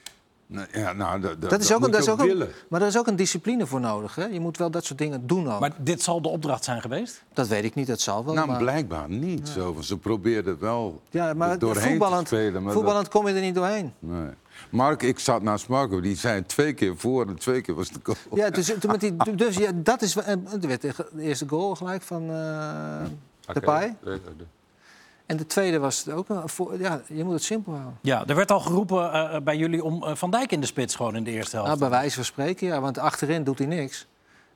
Nee, 0.51 0.65
ja, 0.71 0.93
nou, 0.93 1.21
dat, 1.21 1.41
dat 1.41 1.61
is 1.61 1.71
ook, 1.71 1.77
een, 1.77 1.83
moet 1.83 1.91
dat 1.91 2.01
is 2.01 2.09
ook 2.09 2.19
een, 2.19 2.25
willen. 2.25 2.49
maar 2.67 2.81
er 2.81 2.87
is 2.87 2.97
ook 2.97 3.07
een 3.07 3.15
discipline 3.15 3.65
voor 3.65 3.79
nodig. 3.79 4.15
Hè? 4.15 4.25
Je 4.25 4.39
moet 4.39 4.57
wel 4.57 4.71
dat 4.71 4.85
soort 4.85 4.99
dingen 4.99 5.27
doen 5.27 5.51
ook. 5.51 5.59
Maar 5.59 5.71
dit 5.77 6.01
zal 6.01 6.21
de 6.21 6.29
opdracht 6.29 6.63
zijn 6.63 6.81
geweest? 6.81 7.23
dat 7.33 7.47
weet 7.47 7.63
ik 7.63 7.75
niet, 7.75 7.87
dat 7.87 8.01
zal 8.01 8.25
wel. 8.25 8.33
Nou, 8.33 8.47
maar... 8.47 8.57
blijkbaar 8.57 9.09
niet. 9.09 9.47
Zo. 9.47 9.77
Ze 9.81 9.97
probeerden 9.97 10.59
wel 10.59 11.01
Ja, 11.09 11.33
maar 11.33 11.59
doorheen 11.59 11.89
voetballend, 11.89 12.27
te 12.27 12.35
spelen. 12.35 12.63
Maar 12.63 12.73
voetballend 12.73 13.07
kom 13.07 13.27
je 13.27 13.33
er 13.33 13.41
niet 13.41 13.55
doorheen. 13.55 13.93
nee. 13.99 14.29
Mark, 14.69 15.01
ik 15.03 15.19
zat 15.19 15.41
naast 15.41 15.67
Marco, 15.67 15.99
die 16.01 16.15
zei 16.15 16.45
twee 16.45 16.73
keer 16.73 16.97
voor 16.97 17.27
en 17.27 17.35
twee 17.35 17.61
keer 17.61 17.75
was 17.75 17.89
de 17.89 17.99
goal. 18.03 18.17
Ja, 18.33 18.49
dus, 18.49 18.65
toen 18.79 18.91
met 18.91 18.99
die, 18.99 19.35
dus 19.35 19.55
ja, 19.57 19.71
dat 19.75 20.01
is. 20.01 20.15
En 20.15 20.47
er 20.61 20.67
werd 20.67 20.81
de 20.81 20.93
eerste 21.19 21.47
goal 21.47 21.75
gelijk 21.75 22.01
van 22.01 22.29
eh 22.31 23.01
Oké. 23.49 23.59
Depay. 23.59 23.95
Nee. 24.05 24.19
En 25.25 25.37
de 25.37 25.45
tweede 25.45 25.79
was 25.79 26.03
het 26.05 26.13
ook. 26.13 26.25
voor- 26.45 26.79
Ja, 26.79 27.01
je 27.07 27.23
moet 27.23 27.33
het 27.33 27.43
simpel 27.43 27.71
houden. 27.73 27.97
Ja, 28.01 28.23
er 28.27 28.35
werd 28.35 28.51
al 28.51 28.59
geroepen 28.59 29.11
eh, 29.13 29.41
bij 29.41 29.57
jullie 29.57 29.83
om 29.83 30.03
eh, 30.03 30.15
Van 30.15 30.31
Dijk 30.31 30.51
in 30.51 30.59
de 30.59 30.65
spits 30.65 30.95
gewoon 30.95 31.15
in 31.15 31.23
de 31.23 31.31
eerste 31.31 31.51
helft. 31.55 31.67
Nou, 31.67 31.79
bij 31.79 31.89
wijze 31.89 32.15
van 32.15 32.25
spreken, 32.25 32.67
ja, 32.67 32.81
want 32.81 32.97
achterin 32.97 33.43
doet 33.43 33.57
hij 33.57 33.67
niks. 33.67 34.07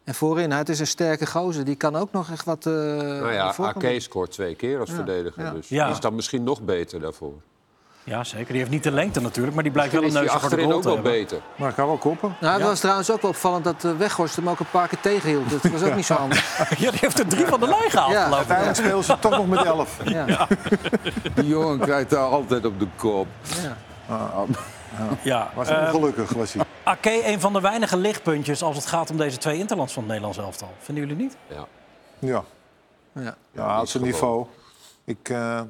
En 0.04 0.16
voorin, 0.16 0.48
nou, 0.50 0.60
het 0.60 0.70
is 0.70 0.80
een 0.80 0.88
sterke 0.88 1.26
gozer. 1.26 1.66
Die 1.66 1.76
kan 1.76 1.96
ook 1.96 2.12
nog 2.12 2.32
echt 2.32 2.46
wat. 2.46 2.66
eh 2.66 2.74
Nou 2.74 3.32
ja. 3.34 3.54
Ake 3.58 4.00
scoort 4.00 4.32
twee 4.32 4.56
keer 4.56 4.80
als 4.80 4.90
Ja, 4.90 4.96
verdediger. 4.96 5.44
ja. 5.44 5.52
Dus 5.52 5.70
Ja. 5.70 5.84
die 5.86 5.94
is 5.94 6.00
dan 6.00 6.16
misschien 6.16 6.44
nog 6.44 6.62
beter 6.62 7.00
daarvoor. 7.00 7.34
Ja, 8.08 8.24
zeker. 8.24 8.48
Die 8.48 8.58
heeft 8.58 8.70
niet 8.70 8.84
de 8.84 8.92
lengte 8.92 9.22
natuurlijk, 9.22 9.54
maar 9.54 9.64
die 9.64 9.72
blijkt 9.72 9.94
wel 9.94 10.04
een 10.04 10.14
neusje 10.14 10.30
voor 10.30 10.40
de 10.40 10.44
achterin 10.46 10.66
goal 10.66 10.76
ook 10.76 10.82
te 10.82 10.88
wel 10.88 10.98
hebben. 10.98 11.12
beter. 11.14 11.42
Maar 11.56 11.70
ik 11.70 11.76
kan 11.76 11.88
wel 11.88 11.98
koppen. 11.98 12.36
Nou, 12.40 12.54
het 12.54 12.62
Ja. 12.62 12.68
was 12.68 12.80
trouwens 12.80 13.12
ook 13.12 13.22
wel 13.22 13.32
opvallend 13.32 13.64
dat 13.64 13.84
uh, 13.84 13.92
Weghorst 13.98 14.36
hem 14.36 14.50
ook 14.50 14.60
een 14.60 14.70
paar 14.72 14.88
keer 14.88 15.00
tegenhield. 15.00 15.50
Dat 15.50 15.72
was 15.72 15.84
ook 15.84 15.96
niet 15.96 16.06
zo 16.06 16.14
handig. 16.24 16.70
Ja, 16.80 16.90
die 16.92 17.00
heeft 17.00 17.20
er 17.20 17.28
drie 17.28 17.46
van 17.46 17.60
de 17.60 17.68
lijn 17.68 17.90
gehaald, 17.92 18.12
Ja. 18.12 18.32
Uiteindelijk 18.32 18.78
spelen 18.78 19.04
ze 19.04 19.20
toch 19.20 19.32
nog 19.32 19.48
met 19.48 19.64
11. 19.64 20.00
Ja. 20.06 20.48
Die 21.36 21.48
jongen 21.48 21.80
krijgt 21.80 22.10
daar 22.10 22.20
altijd 22.30 22.66
op 22.66 22.80
de 22.80 22.88
kop. 22.96 23.28
Ja. 24.08 24.28
Ja. 25.24 25.52
Was 25.56 25.68
eh, 25.68 25.78
ongelukkig, 25.94 26.30
was 26.30 26.54
hij. 26.54 26.64
Ake, 26.84 27.28
een 27.28 27.40
van 27.40 27.54
de 27.54 27.62
weinige 27.62 27.98
lichtpuntjes 27.98 28.62
als 28.64 28.76
het 28.76 28.86
gaat 28.86 29.10
om 29.10 29.18
deze 29.18 29.38
twee 29.38 29.58
interlands 29.58 29.94
van 29.94 30.02
het 30.04 30.12
Nederlands 30.12 30.38
elftal. 30.42 30.74
Vinden 30.80 31.08
jullie 31.08 31.24
niet? 31.24 31.38
Ja. 31.48 31.66
Ja, 32.20 32.44
Ja. 33.12 33.36
ja 33.52 33.80
op 33.82 33.88
zijn 33.88 33.88
gewoon. 33.88 34.08
niveau. 34.08 34.46
Ik, 35.06 35.30
eh, 35.30 35.62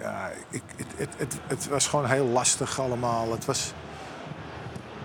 ja, 0.00 0.30
ik, 0.50 0.62
het, 0.76 0.86
het, 0.96 1.08
het, 1.16 1.34
het 1.46 1.68
was 1.68 1.86
gewoon 1.88 2.06
heel 2.06 2.24
lastig 2.26 2.80
allemaal. 2.80 3.32
Het 3.32 3.44
was... 3.44 3.72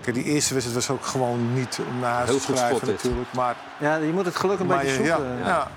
Kijk, 0.00 0.14
die 0.16 0.24
eerste 0.24 0.54
wedstrijd 0.54 0.86
was 0.86 0.96
ook 0.96 1.04
gewoon 1.06 1.54
niet 1.54 1.80
om 1.88 1.98
naar 2.00 2.26
te 2.26 2.38
schrijven 2.40 2.88
natuurlijk. 2.88 3.32
Maar, 3.32 3.56
ja, 3.78 3.96
je 3.96 4.12
moet 4.12 4.24
het 4.24 4.36
geluk 4.36 4.58
een 4.58 4.66
maar 4.66 4.78
beetje 4.78 5.02
je- 5.02 5.06
zoeken. 5.08 5.38
ja, 5.38 5.46
ja. 5.46 5.68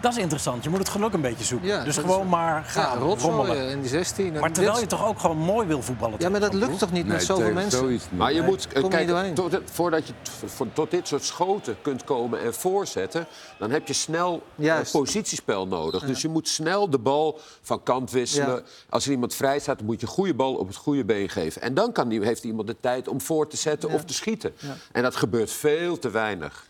Dat 0.00 0.12
is 0.12 0.18
interessant. 0.18 0.64
Je 0.64 0.70
moet 0.70 0.78
het 0.78 0.88
geluk 0.88 1.12
een 1.12 1.20
beetje 1.20 1.44
zoeken. 1.44 1.68
Ja, 1.68 1.84
dus 1.84 1.96
gewoon 1.96 2.24
is- 2.24 2.30
maar 2.30 2.54
Ja, 2.54 2.62
gaan, 2.62 2.98
rommelen. 2.98 3.68
in 3.68 3.80
die 3.80 3.90
16. 3.90 4.34
En 4.34 4.40
Maar 4.40 4.50
terwijl 4.52 4.72
dit- 4.74 4.82
je 4.82 4.88
toch 4.88 5.06
ook 5.06 5.18
gewoon 5.18 5.36
mooi 5.38 5.66
wil 5.66 5.82
voetballen. 5.82 6.16
Ja, 6.18 6.28
maar 6.28 6.40
dat 6.40 6.54
lukt 6.54 6.78
toch 6.78 6.92
niet 6.92 7.06
met 7.06 7.16
Nee, 7.16 7.26
zoveel 7.26 7.52
mensen? 7.52 7.78
zoiets 7.78 8.04
niet. 8.10 8.18
Maar 8.18 8.32
je 8.32 8.38
Nee, 8.40 8.48
moet, 8.48 8.66
eh, 8.66 8.72
kom 8.72 8.74
je 8.76 8.82
niet 8.82 8.90
kijk, 8.96 9.08
doorheen. 9.08 9.34
tot, 9.34 9.58
voordat 9.72 10.06
je 10.06 10.12
t- 10.22 10.30
voor- 10.46 10.66
tot 10.72 10.90
dit 10.90 11.08
soort 11.08 11.24
schoten 11.24 11.76
kunt 11.82 12.04
komen 12.04 12.40
en 12.42 12.54
voorzetten, 12.54 13.26
dan 13.58 13.70
heb 13.70 13.86
je 13.86 13.92
snel 13.92 14.42
eh, 14.58 14.64
Juist. 14.64 14.92
positiespel 14.92 15.66
nodig. 15.66 16.04
Dus 16.04 16.22
je 16.22 16.28
moet 16.28 16.48
snel 16.48 16.90
de 16.90 16.98
bal 16.98 17.38
van 17.62 17.82
kant 17.82 18.10
wisselen. 18.10 18.54
Ja. 18.54 18.62
Als 18.88 19.04
er 19.04 19.10
iemand 19.10 19.34
vrij 19.34 19.58
staat, 19.58 19.76
dan 19.76 19.86
moet 19.86 20.00
je 20.00 20.06
goede 20.06 20.34
bal 20.34 20.54
op 20.54 20.66
het 20.66 20.76
goede 20.76 21.04
been 21.04 21.28
geven. 21.28 21.62
En 21.62 21.74
dan 21.74 21.92
kan 21.92 22.08
die, 22.08 22.24
heeft 22.24 22.44
iemand 22.44 22.66
de 22.66 22.76
tijd 22.80 23.08
om 23.08 23.20
voor 23.20 23.48
te 23.48 23.56
zetten 23.56 23.90
of 23.90 24.04
te 24.04 24.14
schieten. 24.14 24.54
En 24.92 25.02
dat 25.02 25.16
gebeurt 25.16 25.50
veel 25.50 25.98
te 25.98 26.10
weinig. 26.10 26.66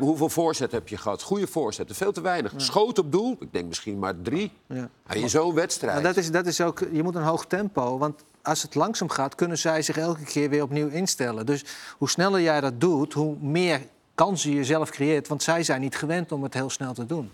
Hoeveel 0.00 0.28
voorzet 0.28 0.72
heb 0.72 0.88
je 0.88 0.96
gehad? 0.96 1.22
Goede 1.22 1.46
voorzetten, 1.46 1.96
veel 1.96 2.12
te 2.12 2.20
weinig. 2.20 2.32
Schoot 2.56 2.98
op 2.98 3.12
doel, 3.12 3.36
ik 3.40 3.52
denk 3.52 3.68
misschien 3.68 3.98
maar 3.98 4.20
drie. 4.22 4.52
Ja. 4.66 4.88
Ja, 5.08 5.14
in 5.14 5.30
zo'n 5.30 5.54
wedstrijd. 5.54 5.94
Maar 5.94 6.02
dat 6.02 6.16
is, 6.16 6.30
dat 6.30 6.46
is 6.46 6.60
ook, 6.60 6.78
je 6.92 7.02
moet 7.02 7.14
een 7.14 7.22
hoog 7.22 7.46
tempo. 7.46 7.98
Want 7.98 8.24
als 8.42 8.62
het 8.62 8.74
langzaam 8.74 9.08
gaat, 9.08 9.34
kunnen 9.34 9.58
zij 9.58 9.82
zich 9.82 9.96
elke 9.96 10.24
keer 10.24 10.50
weer 10.50 10.62
opnieuw 10.62 10.88
instellen. 10.88 11.46
Dus 11.46 11.64
hoe 11.98 12.10
sneller 12.10 12.40
jij 12.40 12.60
dat 12.60 12.80
doet, 12.80 13.12
hoe 13.12 13.36
meer 13.40 13.80
kansen 14.14 14.50
je 14.50 14.64
zelf 14.64 14.90
creëert. 14.90 15.28
Want 15.28 15.42
zij 15.42 15.62
zijn 15.62 15.80
niet 15.80 15.96
gewend 15.96 16.32
om 16.32 16.42
het 16.42 16.54
heel 16.54 16.70
snel 16.70 16.94
te 16.94 17.06
doen. 17.06 17.30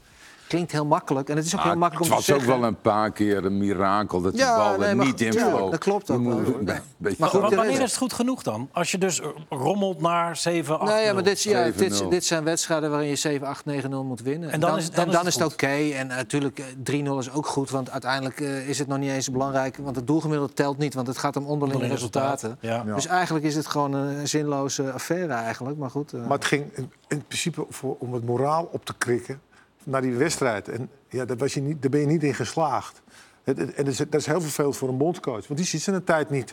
Klinkt 0.50 0.72
heel 0.72 0.86
makkelijk. 0.86 1.28
En 1.28 1.36
het 1.36 1.44
is 1.46 1.54
ook 1.56 1.62
heel 1.62 1.70
Ah, 1.72 1.76
makkelijk 1.78 2.10
het 2.10 2.18
om 2.18 2.24
te 2.24 2.32
was 2.32 2.40
ook 2.40 2.46
wel 2.60 2.64
een 2.68 2.80
paar 2.80 3.10
keer 3.12 3.44
een 3.44 3.58
mirakel 3.58 4.20
dat 4.20 4.32
die 4.32 4.40
Ja, 4.40 4.56
bal 4.56 4.78
nee, 4.78 4.88
er 4.88 4.96
maar 4.96 5.06
niet 5.06 5.20
in 5.20 5.32
vloog. 5.32 5.70
dat 5.70 5.80
klopt 5.80 6.10
ook 6.10 6.24
wel. 6.24 6.40
Ja. 6.66 6.80
Maar 7.18 7.28
goed, 7.28 7.40
Wanneer 7.40 7.70
is 7.70 7.78
het 7.78 7.96
goed 7.96 8.12
genoeg 8.12 8.42
dan? 8.42 8.68
Als 8.72 8.90
je 8.90 8.98
dus 8.98 9.20
rommelt 9.48 10.00
naar 10.00 10.36
7, 10.36 10.80
8, 10.80 10.92
Nee, 10.92 11.04
ja, 11.04 11.12
maar 11.12 11.22
dit, 11.22 11.42
ja, 11.42 11.64
7-0. 11.72 11.76
dit, 11.78 12.10
dit 12.10 12.24
zijn 12.24 12.44
wedstrijden 12.44 12.90
waarin 12.90 13.08
je 13.08 13.16
7, 13.16 13.46
8, 13.46 13.64
9-0 13.64 14.04
moet 14.04 14.20
winnen. 14.22 14.50
En 14.50 14.60
dan 14.60 14.76
is- 14.76 14.90
dan 14.90 15.06
is 15.06 15.12
dan 15.12 15.24
het 15.24 15.34
is 15.34 15.34
het 15.40 15.52
oké. 15.52 15.66
En 15.94 16.06
natuurlijk, 16.06 16.58
eh, 16.58 16.64
3-0 16.82 17.18
is 17.18 17.30
ook 17.32 17.46
goed. 17.46 17.70
Want 17.70 17.90
uiteindelijk 17.90 18.40
eh, 18.40 18.68
is 18.68 18.78
het 18.78 18.88
nog 18.88 18.98
niet 18.98 19.10
eens 19.10 19.30
belangrijk. 19.30 19.76
Want 19.76 19.96
het 19.96 20.06
doelgemiddelde 20.06 20.52
telt 20.52 20.78
niet. 20.78 20.94
Want 20.94 21.06
het 21.06 21.18
gaat 21.18 21.36
om 21.36 21.46
onderlinge 21.46 21.86
resultaten. 21.86 22.58
Ja. 22.60 22.82
Ja. 22.86 22.94
Dus 22.94 23.06
eigenlijk 23.06 23.44
is 23.44 23.54
het 23.54 23.66
gewoon 23.66 23.92
een 23.92 24.28
zinloze 24.28 24.92
affaire 24.92 25.32
eigenlijk. 25.32 25.76
Maar 25.78 25.90
goed. 25.90 26.12
eh, 26.12 26.20
Maar 26.20 26.30
het 26.38 26.44
ging 26.44 26.64
in, 26.76 26.92
in 27.08 27.22
principe 27.26 27.66
voor, 27.68 27.96
om 27.98 28.14
het 28.14 28.24
moraal 28.26 28.68
op 28.72 28.84
te 28.84 28.94
krikken 28.98 29.40
naar 29.84 30.02
die 30.02 30.14
wedstrijd. 30.14 30.68
En 30.68 30.90
ja, 31.08 31.24
daar, 31.24 31.36
was 31.36 31.54
je 31.54 31.60
niet, 31.60 31.82
daar 31.82 31.90
ben 31.90 32.00
je 32.00 32.06
niet 32.06 32.22
in 32.22 32.34
geslaagd. 32.34 33.02
En 33.44 33.54
dat 33.54 33.86
is, 33.86 33.96
dat 33.96 34.14
is 34.14 34.26
heel 34.26 34.40
vervelend 34.40 34.76
voor 34.76 34.88
een 34.88 34.98
bondscoach. 34.98 35.46
Want 35.46 35.56
die 35.60 35.66
ziet 35.66 35.86
een 35.86 36.04
tijd 36.04 36.30
niet. 36.30 36.46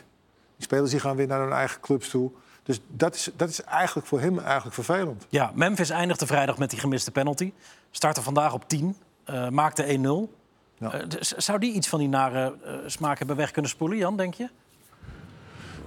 Die 0.56 0.66
spelers 0.66 0.90
die 0.90 1.00
gaan 1.00 1.16
weer 1.16 1.26
naar 1.26 1.40
hun 1.40 1.52
eigen 1.52 1.80
clubs 1.80 2.08
toe. 2.08 2.30
Dus 2.62 2.80
dat 2.88 3.14
is, 3.14 3.30
dat 3.36 3.48
is 3.48 3.62
eigenlijk 3.62 4.06
voor 4.06 4.20
hem 4.20 4.38
eigenlijk 4.38 4.74
vervelend. 4.74 5.26
Ja, 5.28 5.50
Memphis 5.54 5.90
eindigde 5.90 6.26
vrijdag 6.26 6.58
met 6.58 6.70
die 6.70 6.78
gemiste 6.78 7.10
penalty. 7.10 7.52
Startte 7.90 8.22
vandaag 8.22 8.54
op 8.54 8.68
10, 8.68 8.96
eh, 9.24 9.48
maakte 9.48 9.84
1-0. 9.84 10.32
Ja. 10.78 10.92
Eh, 10.92 11.06
zou 11.20 11.58
die 11.58 11.72
iets 11.72 11.88
van 11.88 11.98
die 11.98 12.08
nare 12.08 12.56
eh, 12.64 12.74
smaak 12.86 13.18
hebben 13.18 13.36
weg 13.36 13.50
kunnen 13.50 13.70
spoelen, 13.70 13.98
Jan, 13.98 14.16
denk 14.16 14.34
je? 14.34 14.48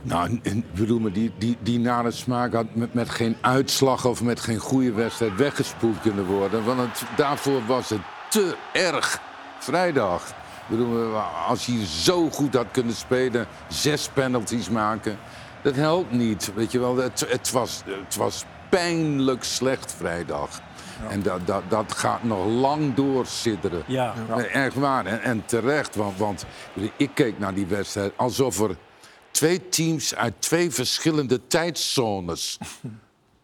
Nou, 0.01 0.41
bedoel, 0.75 0.99
maar 0.99 1.11
die, 1.11 1.31
die, 1.37 1.57
die 1.61 1.79
nare 1.79 2.11
smaak 2.11 2.53
had 2.53 2.75
met, 2.75 2.93
met 2.93 3.09
geen 3.09 3.37
uitslag 3.41 4.05
of 4.05 4.23
met 4.23 4.39
geen 4.39 4.57
goede 4.57 4.91
wedstrijd 4.91 5.35
weggespoeld 5.35 6.01
kunnen 6.01 6.25
worden. 6.25 6.65
Want 6.65 6.79
het, 6.79 7.03
daarvoor 7.17 7.65
was 7.65 7.89
het 7.89 8.01
te 8.29 8.55
erg. 8.73 9.21
Vrijdag. 9.59 10.27
Ik 10.27 10.77
bedoel, 10.77 11.15
als 11.47 11.65
je 11.65 11.85
zo 11.85 12.29
goed 12.29 12.53
had 12.53 12.65
kunnen 12.71 12.95
spelen, 12.95 13.47
zes 13.67 14.09
penalties 14.13 14.69
maken, 14.69 15.17
dat 15.61 15.75
helpt 15.75 16.11
niet. 16.11 16.51
Weet 16.55 16.71
je 16.71 16.79
wel, 16.79 16.97
het, 16.97 17.25
het, 17.29 17.51
was, 17.51 17.81
het 17.85 18.15
was 18.15 18.45
pijnlijk 18.69 19.43
slecht 19.43 19.93
vrijdag. 19.97 20.61
En 21.09 21.21
dat, 21.21 21.47
dat, 21.47 21.63
dat 21.67 21.93
gaat 21.93 22.23
nog 22.23 22.45
lang 22.45 22.93
doorsidderen. 22.93 23.83
Ja. 23.87 24.13
Nee, 24.35 24.45
echt 24.45 24.75
waar. 24.75 25.05
En, 25.05 25.21
en 25.21 25.45
terecht. 25.45 25.95
Want, 25.95 26.17
want 26.17 26.45
ik 26.97 27.09
keek 27.13 27.39
naar 27.39 27.53
die 27.53 27.65
wedstrijd 27.65 28.13
alsof 28.15 28.59
er 28.59 28.75
twee 29.31 29.69
teams 29.69 30.15
uit 30.15 30.33
twee 30.39 30.71
verschillende 30.71 31.47
tijdzones 31.47 32.57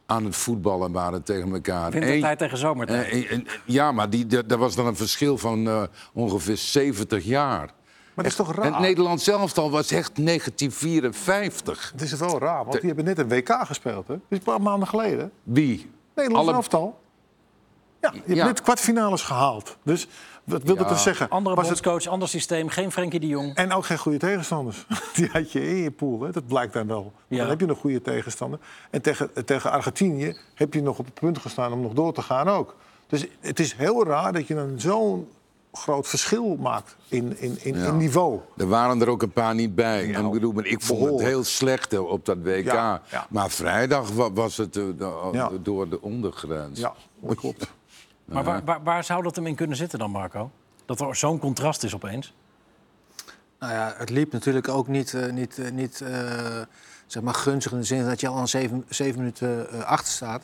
aan 0.05 0.25
het 0.25 0.35
voetballen 0.35 0.91
waren 0.91 1.23
tegen 1.23 1.53
elkaar. 1.53 1.91
Wintertijd 1.91 2.23
Eén- 2.31 2.37
tegen 2.37 2.57
zomertijd. 2.57 3.11
eh, 3.11 3.31
eh, 3.31 3.39
ja, 3.65 3.91
maar 3.91 4.09
die, 4.09 4.25
dat 4.25 4.49
dat 4.49 4.59
was 4.59 4.75
dan 4.75 4.85
een 4.85 4.95
verschil 4.95 5.37
van 5.37 5.67
eh, 5.67 5.83
ongeveer 6.13 6.57
70 6.57 7.23
jaar. 7.23 7.65
Maar 8.13 8.25
dat 8.25 8.25
is 8.25 8.35
toch 8.35 8.47
En 8.55 8.55
raar? 8.63 8.71
het 8.71 8.79
Nederlands 8.79 9.23
zelftal 9.23 9.71
was 9.71 9.91
echt 9.91 10.15
1954. 10.15 11.89
Het 11.91 12.01
is 12.01 12.13
wel 12.13 12.39
raar, 12.39 12.65
want 12.65 12.71
die 12.81 12.87
hebben 12.87 13.05
net 13.05 13.17
een 13.17 13.27
WK 13.29 13.57
gespeeld. 13.65 14.07
Hè? 14.07 14.13
Dat 14.13 14.23
is 14.29 14.37
een 14.37 14.43
paar 14.43 14.61
maanden 14.61 14.87
geleden. 14.87 15.31
Wie? 15.43 15.89
Nederlands 16.15 16.47
Alle- 16.47 16.57
elftal. 16.57 16.99
Ja, 18.01 18.11
je 18.13 18.19
hebt 18.25 18.35
Ja. 18.35 18.45
net 18.45 18.61
kwartfinales 18.61 19.21
gehaald. 19.21 19.77
Dus 19.83 20.07
wat 20.47 20.63
wil 20.63 20.75
dat 20.75 20.89
dus 20.89 21.03
zeggen? 21.03 21.29
Andere 21.29 21.55
Was 21.55 21.69
het, 21.69 22.07
ander 22.07 22.27
systeem, 22.27 22.69
geen 22.69 22.91
Frenkie 22.91 23.19
de 23.19 23.27
Jong. 23.27 23.55
en 23.55 23.73
ook 23.73 23.85
geen 23.85 23.97
goede 23.97 24.17
tegenstanders. 24.17 24.85
Die 25.15 25.29
had 25.31 25.51
je 25.51 25.69
in 25.69 25.75
je 25.75 25.91
pool, 25.91 26.21
hè? 26.21 26.31
dat 26.31 26.47
blijkt 26.47 26.73
dan 26.73 26.87
wel. 26.87 27.13
Ja. 27.27 27.37
Dan 27.37 27.49
heb 27.49 27.59
je 27.59 27.67
een 27.67 27.75
goede 27.75 28.01
tegenstander. 28.01 28.59
En 28.89 29.01
tegen, 29.01 29.45
tegen 29.45 29.71
Argentinië 29.71 30.37
heb 30.53 30.73
je 30.73 30.81
nog 30.81 30.99
op 30.99 31.05
het 31.05 31.13
punt 31.13 31.37
gestaan 31.37 31.73
om 31.73 31.81
nog 31.81 31.93
door 31.93 32.13
te 32.13 32.21
gaan 32.21 32.47
ook. 32.47 32.75
Dus 33.07 33.25
het 33.39 33.59
is 33.59 33.73
heel 33.73 34.05
raar 34.05 34.33
dat 34.33 34.47
je 34.47 34.55
dan 34.55 34.73
zo'n 34.79 35.27
groot 35.73 36.07
verschil 36.07 36.55
maakt 36.55 36.95
in, 37.07 37.39
in, 37.39 37.57
in, 37.61 37.77
Ja. 37.77 37.85
in 37.87 37.97
niveau. 37.97 38.39
Er 38.57 38.67
waren 38.67 39.01
er 39.01 39.09
ook 39.09 39.21
een 39.21 39.31
paar 39.31 39.55
niet 39.55 39.75
bij. 39.75 40.13
en 40.13 40.25
ik, 40.25 40.31
bedoel, 40.31 40.51
maar 40.51 40.65
ik 40.65 40.81
vond 40.81 41.05
het 41.09 41.19
heel 41.21 41.43
slecht 41.43 41.93
eh, 41.93 42.09
op 42.09 42.25
dat 42.25 42.37
WK. 42.43 42.65
Ja, 42.65 43.01
ja. 43.11 43.27
Maar 43.29 43.49
vrijdag 43.49 44.11
wa- 44.11 44.31
was 44.31 44.57
het 44.57 44.77
eh, 44.77 44.83
Ja. 45.31 45.51
door 45.61 45.89
de 45.89 46.01
ondergrens. 46.01 46.79
Ja, 46.79 46.93
dat 47.19 47.35
klopt. 47.35 47.67
Maar 48.27 48.43
waar, 48.43 48.63
waar, 48.63 48.83
waar 48.83 49.03
zou 49.03 49.23
dat 49.23 49.35
hem 49.35 49.47
in 49.47 49.55
kunnen 49.55 49.77
zitten 49.77 49.99
dan, 49.99 50.11
Marco? 50.11 50.51
Dat 50.85 50.99
er 50.99 51.15
zo'n 51.15 51.39
contrast 51.39 51.83
is 51.83 51.95
opeens. 51.95 52.33
Nou 53.59 53.73
ja, 53.73 53.93
het 53.97 54.09
liep 54.09 54.31
natuurlijk 54.31 54.67
ook 54.67 54.87
niet, 54.87 55.13
eh, 55.13 55.31
niet, 55.31 55.57
eh, 55.57 55.71
niet 55.71 56.01
eh, 56.01 56.61
zeg 57.07 57.23
maar 57.23 57.33
gunstig 57.33 57.71
in 57.71 57.77
de 57.77 57.83
zin 57.83 58.05
dat 58.05 58.19
je 58.19 58.27
al 58.27 58.37
aan 58.37 58.47
zeven, 58.47 58.85
zeven 58.89 59.17
minuten 59.17 59.71
eh, 59.71 59.83
achter 59.83 60.13
staat. 60.13 60.43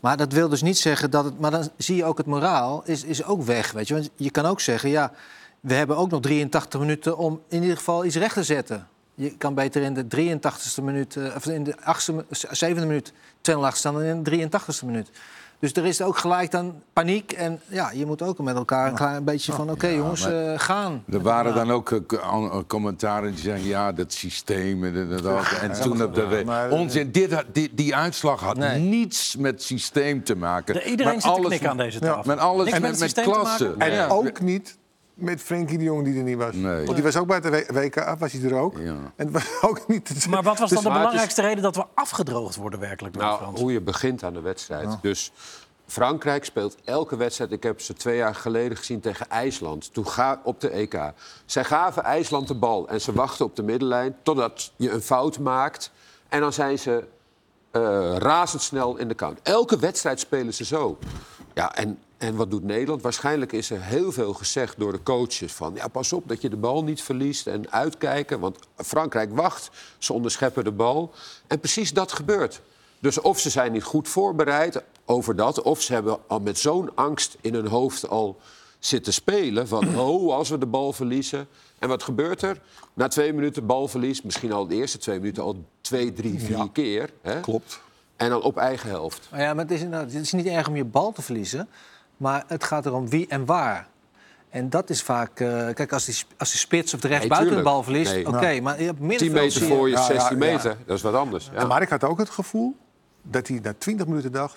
Maar 0.00 0.16
dat 0.16 0.32
wil 0.32 0.48
dus 0.48 0.62
niet 0.62 0.78
zeggen 0.78 1.10
dat 1.10 1.24
het. 1.24 1.40
Maar 1.40 1.50
dan 1.50 1.70
zie 1.76 1.96
je 1.96 2.04
ook 2.04 2.18
het 2.18 2.26
moraal 2.26 2.82
is, 2.84 3.04
is 3.04 3.24
ook 3.24 3.42
weg. 3.42 3.72
Weet 3.72 3.88
je? 3.88 3.94
Want 3.94 4.10
je 4.16 4.30
kan 4.30 4.44
ook 4.44 4.60
zeggen, 4.60 4.90
ja, 4.90 5.12
we 5.60 5.74
hebben 5.74 5.96
ook 5.96 6.10
nog 6.10 6.20
83 6.20 6.80
minuten 6.80 7.16
om 7.16 7.40
in 7.48 7.62
ieder 7.62 7.76
geval 7.76 8.04
iets 8.04 8.16
recht 8.16 8.34
te 8.34 8.42
zetten. 8.42 8.88
Je 9.14 9.36
kan 9.36 9.54
beter 9.54 9.82
in 9.82 9.94
de 9.94 10.06
83ste 10.06 10.82
minuut, 10.82 11.16
eh, 11.16 11.36
of 11.36 11.46
in 11.46 11.64
de 11.64 11.76
8e, 11.80 12.24
7e 12.50 12.80
minuut 12.86 13.12
2-0 13.40 13.64
achterstaan 13.64 13.94
dan 13.94 14.02
in 14.02 14.22
de 14.22 14.30
83ste 14.30 14.86
minuut. 14.86 15.10
Dus 15.62 15.72
er 15.72 15.84
is 15.84 16.02
ook 16.02 16.18
gelijk 16.18 16.50
dan 16.50 16.74
paniek. 16.92 17.32
En 17.32 17.60
ja, 17.68 17.90
je 17.94 18.06
moet 18.06 18.22
ook 18.22 18.38
met 18.38 18.56
elkaar 18.56 18.88
een 18.88 18.94
klein 18.94 19.24
beetje 19.24 19.52
van... 19.52 19.70
oké 19.70 19.86
jongens, 19.88 20.26
eh, 20.26 20.52
gaan. 20.56 21.04
Er 21.12 21.20
waren 21.20 21.54
dan 21.54 21.70
ook 21.70 21.90
eh, 21.92 22.56
commentaren 22.66 23.30
die 23.30 23.40
zeggen... 23.40 23.66
ja, 23.68 23.92
dat 23.92 24.12
systeem 24.12 24.84
en 24.84 25.08
dat. 25.22 25.46
En 25.60 25.80
toen 25.80 26.02
op 26.02 26.14
de 26.14 26.26
we- 26.26 26.42
maar- 26.46 26.70
Onzin, 26.70 27.10
dit, 27.12 27.32
had- 27.32 27.44
die, 27.52 27.70
die 27.74 27.96
uitslag 27.96 28.40
had 28.40 28.56
Nee. 28.56 28.78
niets 28.80 29.36
met 29.36 29.62
systeem 29.62 30.24
te 30.24 30.34
maken. 30.36 30.74
De- 30.74 30.84
iedereen 30.84 31.12
Maar 31.12 31.22
zit 31.22 31.30
te 31.32 31.36
alles 31.36 31.46
knikken 31.48 31.70
aan 31.70 31.76
deze 31.76 31.98
Ja. 32.00 32.06
tafel. 32.06 32.22
Met 32.26 32.38
alles 32.38 32.64
Niks 32.64 32.76
en 32.76 32.82
met 32.82 32.90
met, 32.90 33.00
het 33.00 33.00
met 33.00 33.08
systeem 33.16 33.24
te 33.34 33.40
klasse. 33.40 33.64
maken? 33.64 33.80
En 33.80 33.92
Ja. 33.92 34.06
ook 34.08 34.40
niet 34.40 34.78
met 35.22 35.40
Frenkie 35.42 35.78
de 35.78 35.84
Jong 35.84 36.04
die 36.04 36.16
er 36.16 36.22
niet 36.22 36.36
was. 36.36 36.54
Nee. 36.54 36.84
Want 36.84 36.94
die 36.94 37.02
was 37.04 37.16
ook 37.16 37.26
bij 37.26 37.40
W- 37.40 37.70
WK, 37.76 38.14
was 38.18 38.32
hij 38.32 38.42
er 38.50 38.54
ook. 38.54 38.78
Ja. 38.78 38.94
En 39.16 39.26
het 39.26 39.30
was 39.30 39.44
ook 39.70 39.88
niet... 39.88 40.26
Maar 40.28 40.42
wat 40.42 40.58
was 40.58 40.70
dan 40.70 40.82
de 40.82 40.88
het 40.88 40.92
is- 40.96 40.98
belangrijkste 40.98 41.40
reden 41.42 41.62
dat 41.62 41.76
we 41.76 41.84
afgedroogd 41.94 42.56
worden 42.56 42.80
werkelijk 42.80 43.14
door 43.14 43.22
de 43.22 43.28
Nou, 43.28 43.40
Fransen? 43.40 43.62
hoe 43.64 43.72
je 43.72 43.80
begint 43.80 44.22
aan 44.22 44.32
de 44.32 44.40
wedstrijd. 44.40 44.88
Dus 45.02 45.32
Frankrijk 45.86 46.44
speelt 46.44 46.76
elke 46.84 47.16
wedstrijd. 47.16 47.52
Ik 47.52 47.62
heb 47.62 47.80
ze 47.80 47.94
twee 47.94 48.16
jaar 48.16 48.34
geleden 48.34 48.76
gezien 48.76 49.00
tegen 49.00 49.28
IJsland. 49.30 49.92
Toen 49.94 50.06
ga, 50.06 50.40
op 50.44 50.60
de 50.60 50.68
EK. 50.70 50.98
Zij 51.46 51.64
gaven 51.64 52.02
IJsland 52.04 52.48
de 52.48 52.54
bal 52.54 52.88
en 52.88 53.00
ze 53.00 53.12
wachten 53.12 53.44
op 53.44 53.56
de 53.56 53.62
middenlijn 53.62 54.16
totdat 54.22 54.72
je 54.76 54.90
een 54.90 55.02
fout 55.02 55.38
maakt. 55.38 55.90
En 56.28 56.40
dan 56.40 56.52
zijn 56.52 56.78
ze 56.78 57.04
eh, 57.70 58.16
razendsnel 58.16 58.96
in 58.96 59.08
de 59.08 59.14
count. 59.14 59.38
Elke 59.42 59.78
wedstrijd 59.78 60.20
spelen 60.20 60.54
ze 60.54 60.64
zo. 60.64 60.98
Ja, 61.54 61.74
en, 61.74 61.98
en 62.22 62.36
wat 62.36 62.50
doet 62.50 62.64
Nederland? 62.64 63.02
Waarschijnlijk 63.02 63.52
is 63.52 63.70
er 63.70 63.82
heel 63.82 64.12
veel 64.12 64.32
gezegd 64.32 64.78
door 64.78 64.92
de 64.92 65.02
coaches 65.02 65.52
van... 65.52 65.74
Ja, 65.74 65.88
pas 65.88 66.12
op 66.12 66.28
dat 66.28 66.40
je 66.40 66.48
de 66.48 66.56
bal 66.56 66.84
niet 66.84 67.02
verliest 67.02 67.46
en 67.46 67.70
uitkijken. 67.70 68.40
Want 68.40 68.58
Frankrijk 68.76 69.36
wacht, 69.36 69.70
ze 69.98 70.12
onderscheppen 70.12 70.64
de 70.64 70.72
bal. 70.72 71.12
En 71.46 71.58
precies 71.58 71.92
dat 71.92 72.12
gebeurt. 72.12 72.60
Dus 72.98 73.20
of 73.20 73.38
ze 73.38 73.50
zijn 73.50 73.72
niet 73.72 73.82
goed 73.82 74.08
voorbereid 74.08 74.82
over 75.04 75.36
dat... 75.36 75.62
of 75.62 75.80
ze 75.80 75.92
hebben 75.92 76.18
al 76.26 76.40
met 76.40 76.58
zo'n 76.58 76.90
angst 76.94 77.36
in 77.40 77.54
hun 77.54 77.66
hoofd 77.66 78.08
al 78.08 78.40
zitten 78.78 79.12
spelen... 79.12 79.68
van, 79.68 79.96
oh, 79.98 80.34
als 80.34 80.48
we 80.48 80.58
de 80.58 80.66
bal 80.66 80.92
verliezen... 80.92 81.48
En 81.78 81.88
wat 81.88 82.02
gebeurt 82.02 82.42
er? 82.42 82.60
Na 82.94 83.08
twee 83.08 83.32
minuten 83.32 83.66
balverlies, 83.66 84.22
misschien 84.22 84.52
al 84.52 84.66
de 84.66 84.74
eerste 84.74 84.98
twee 84.98 85.18
minuten... 85.18 85.42
al 85.42 85.64
twee, 85.80 86.12
drie, 86.12 86.40
vier 86.40 86.68
keer. 86.72 87.10
Hè? 87.22 87.40
Klopt. 87.40 87.80
En 88.16 88.28
dan 88.28 88.42
op 88.42 88.56
eigen 88.56 88.88
helft. 88.88 89.28
Maar 89.30 89.40
ja, 89.40 89.54
maar 89.54 89.64
het 89.64 89.72
is, 89.72 89.80
het 89.80 90.14
is 90.14 90.32
niet 90.32 90.46
erg 90.46 90.68
om 90.68 90.76
je 90.76 90.84
bal 90.84 91.12
te 91.12 91.22
verliezen. 91.22 91.68
Maar 92.22 92.44
het 92.46 92.64
gaat 92.64 92.86
erom 92.86 93.08
wie 93.08 93.26
en 93.28 93.44
waar. 93.44 93.88
En 94.50 94.70
dat 94.70 94.90
is 94.90 95.02
vaak... 95.02 95.40
eh, 95.40 95.48
kijk, 95.74 95.92
als 95.92 96.04
die, 96.04 96.14
sp- 96.14 96.32
als 96.38 96.50
die 96.50 96.58
spits 96.60 96.94
of 96.94 97.00
de 97.00 97.08
rechtsbuiten 97.08 97.48
de 97.50 97.54
tuurlijk. 97.54 97.74
bal 97.74 97.82
verliest... 97.82 98.12
Nee. 98.12 98.26
Oké, 98.26 98.60
maar 98.60 98.74
op 98.74 98.78
10 98.78 98.96
middenveld 99.06 99.32
meter 99.32 99.50
zie 99.60 99.66
je- 99.68 99.74
voor 99.74 99.88
je, 99.88 99.94
Ja, 99.94 100.00
ja, 100.00 100.06
16 100.06 100.38
ja. 100.38 100.44
meter. 100.52 100.76
Dat 100.86 100.96
is 100.96 101.02
wat 101.02 101.14
anders. 101.14 101.50
Ja. 101.54 101.66
Maar 101.66 101.82
ik 101.82 101.88
had 101.88 102.04
ook 102.04 102.18
het 102.18 102.30
gevoel 102.30 102.76
dat 103.22 103.48
hij 103.48 103.58
na 103.62 103.74
20 103.78 104.06
minuten 104.06 104.32
dacht... 104.32 104.56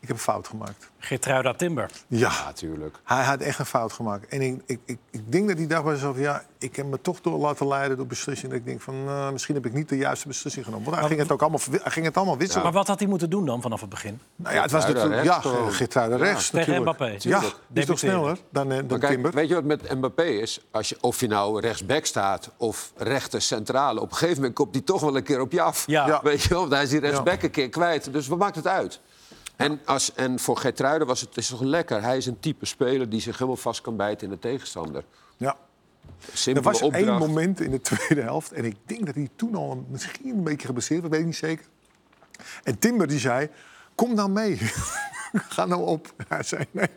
ik 0.00 0.08
heb 0.08 0.16
een 0.16 0.22
fout 0.22 0.48
gemaakt. 0.48 0.90
Geertruida 0.98 1.54
Timber. 1.54 1.90
Ja, 2.06 2.44
natuurlijk. 2.44 2.96
hij 3.04 3.24
had 3.24 3.40
echt 3.40 3.58
een 3.58 3.66
fout 3.66 3.92
gemaakt. 3.92 4.28
En 4.28 4.42
ik, 4.42 4.62
ik, 4.66 4.78
ik, 4.84 4.98
ik 5.10 5.32
denk 5.32 5.48
dat 5.48 5.56
hij 5.58 5.66
dacht 5.66 5.82
bij 5.84 5.92
zichzelf... 5.92 6.18
ja, 6.18 6.42
ik 6.58 6.76
heb 6.76 6.86
me 6.86 7.00
toch 7.00 7.20
door 7.20 7.38
laten 7.38 7.68
leiden 7.68 7.96
door 7.96 8.06
beslissingen. 8.06 8.50
Dat 8.50 8.58
ik 8.58 8.66
denk 8.66 8.80
van, 8.80 9.04
nou, 9.04 9.32
misschien 9.32 9.54
heb 9.54 9.66
ik 9.66 9.72
niet 9.72 9.88
de 9.88 9.96
juiste 9.96 10.28
beslissing 10.28 10.64
genomen. 10.64 10.86
Want 10.86 10.98
hij 10.98 11.08
ging 11.08 11.20
het 11.20 11.32
ook 11.32 11.40
allemaal, 11.40 11.60
hij 11.70 11.90
ging 11.90 12.06
het 12.06 12.16
allemaal 12.16 12.36
wisselen. 12.36 12.62
Maar 12.62 12.72
wat 12.72 12.86
had 12.86 12.98
hij 12.98 13.08
moeten 13.08 13.30
doen 13.30 13.46
dan 13.46 13.62
vanaf 13.62 13.80
het 13.80 13.90
begin? 13.90 14.20
Nou 14.36 14.54
ja, 14.54 14.62
het 14.62 14.70
was 14.70 14.86
natuurlijk... 14.86 15.24
Ja, 15.24 15.32
rechts 15.32 15.46
gewoon. 15.46 15.72
Geertruida 15.72 16.16
rechts 16.16 16.50
Tegen 16.50 16.58
natuurlijk. 16.58 16.98
Mbappé. 16.98 17.28
Ja, 17.28 17.40
die 17.40 17.80
is 17.82 17.86
toch 17.86 17.98
sneller 17.98 18.38
dan, 18.50 18.72
eh, 18.72 18.78
dan 18.86 18.98
kijk, 18.98 19.12
Timber. 19.12 19.32
weet 19.32 19.48
je 19.48 19.54
wat 19.54 19.64
met 19.64 19.94
Mbappé 19.94 20.24
is? 20.24 20.60
Als 20.70 20.88
je, 20.88 20.96
of 21.00 21.20
je 21.20 21.26
nou 21.26 21.60
rechtsback 21.60 22.04
staat 22.04 22.50
of 22.56 22.92
rechter 22.96 23.42
centrale... 23.42 24.00
op 24.00 24.10
een 24.10 24.16
gegeven 24.16 24.36
moment 24.36 24.54
komt 24.54 24.74
hij 24.74 24.82
toch 24.82 25.00
wel 25.00 25.16
een 25.16 25.22
keer 25.22 25.40
op 25.40 25.52
je 25.52 25.60
af. 25.60 25.84
Ja. 25.86 26.06
Ja. 26.06 26.20
Weet 26.22 26.42
je 26.42 26.48
wel, 26.48 26.68
dan 26.68 26.80
is 26.80 26.88
die 26.88 27.00
rechtsback 27.00 27.40
Ja. 27.40 27.44
een 27.44 27.50
keer 27.50 27.68
kwijt. 27.68 28.12
Dus 28.12 28.26
wat 28.26 28.38
maakt 28.38 28.56
het 28.56 28.66
uit? 28.66 29.00
En, 29.58 29.80
als, 29.84 30.14
en 30.14 30.38
voor 30.38 30.56
Gertruiden 30.56 31.06
was 31.06 31.20
het 31.20 31.36
is 31.36 31.46
toch 31.48 31.60
lekker. 31.60 32.02
Hij 32.02 32.16
is 32.16 32.26
een 32.26 32.40
type 32.40 32.66
speler 32.66 33.08
die 33.08 33.20
zich 33.20 33.34
helemaal 33.34 33.56
vast 33.56 33.80
kan 33.80 33.96
bijten 33.96 34.26
in 34.26 34.32
de 34.32 34.38
tegenstander. 34.38 35.04
Ja. 35.36 35.56
Er 36.30 36.36
Simpele 36.38 36.64
was 36.64 36.82
opdracht. 36.82 37.04
één 37.06 37.16
moment 37.18 37.60
in 37.60 37.70
de 37.70 37.80
tweede 37.80 38.20
helft. 38.20 38.52
En 38.52 38.64
ik 38.64 38.76
denk 38.86 39.06
dat 39.06 39.14
hij 39.14 39.28
toen 39.36 39.54
al 39.54 39.70
een- 39.70 39.86
misschien 39.88 40.36
een 40.36 40.44
beetje 40.44 40.66
geblesseerd 40.66 41.00
was, 41.02 41.10
weet 41.10 41.20
ik 41.20 41.26
niet 41.26 41.36
zeker. 41.36 41.64
En 42.62 42.78
Timber 42.78 43.06
die 43.06 43.18
zei, 43.18 43.48
kom 43.94 44.14
nou 44.14 44.30
mee. 44.30 44.56
Ga 45.32 45.64
nou 45.64 45.86
op. 45.86 46.12
Hij 46.28 46.42
zei, 46.42 46.64
nee, 46.70 46.88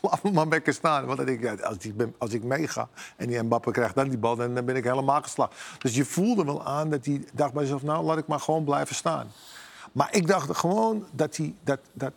laat 0.00 0.22
me 0.22 0.30
maar 0.30 0.46
lekker 0.46 0.72
staan. 0.74 1.04
Want 1.06 1.16
dan 1.16 1.26
denk 1.26 1.42
ik, 1.42 1.60
als, 1.60 1.76
ik 1.78 1.96
ben, 1.96 2.14
als 2.18 2.32
ik 2.32 2.42
meega 2.44 2.88
en 3.16 3.26
die 3.26 3.42
Mbappe 3.42 3.70
krijgt 3.70 3.94
dan 3.94 4.08
die 4.08 4.18
bal... 4.18 4.36
Dan, 4.36 4.54
dan 4.54 4.64
ben 4.64 4.76
ik 4.76 4.84
helemaal 4.84 5.22
geslagen. 5.22 5.54
Dus 5.78 5.94
je 5.94 6.04
voelde 6.04 6.44
wel 6.44 6.64
aan 6.64 6.90
dat 6.90 7.04
hij 7.04 7.24
dacht 7.34 7.52
bij 7.52 7.62
zichzelf... 7.66 7.82
nou, 7.82 8.04
laat 8.04 8.18
ik 8.18 8.26
maar 8.26 8.40
gewoon 8.40 8.64
blijven 8.64 8.94
staan. 8.94 9.26
Maar 9.92 10.08
ik 10.14 10.26
dacht 10.26 10.56
gewoon 10.56 11.06
dat 11.12 11.36
hij... 11.36 11.54
Dat, 11.64 11.78
dat, 11.92 12.12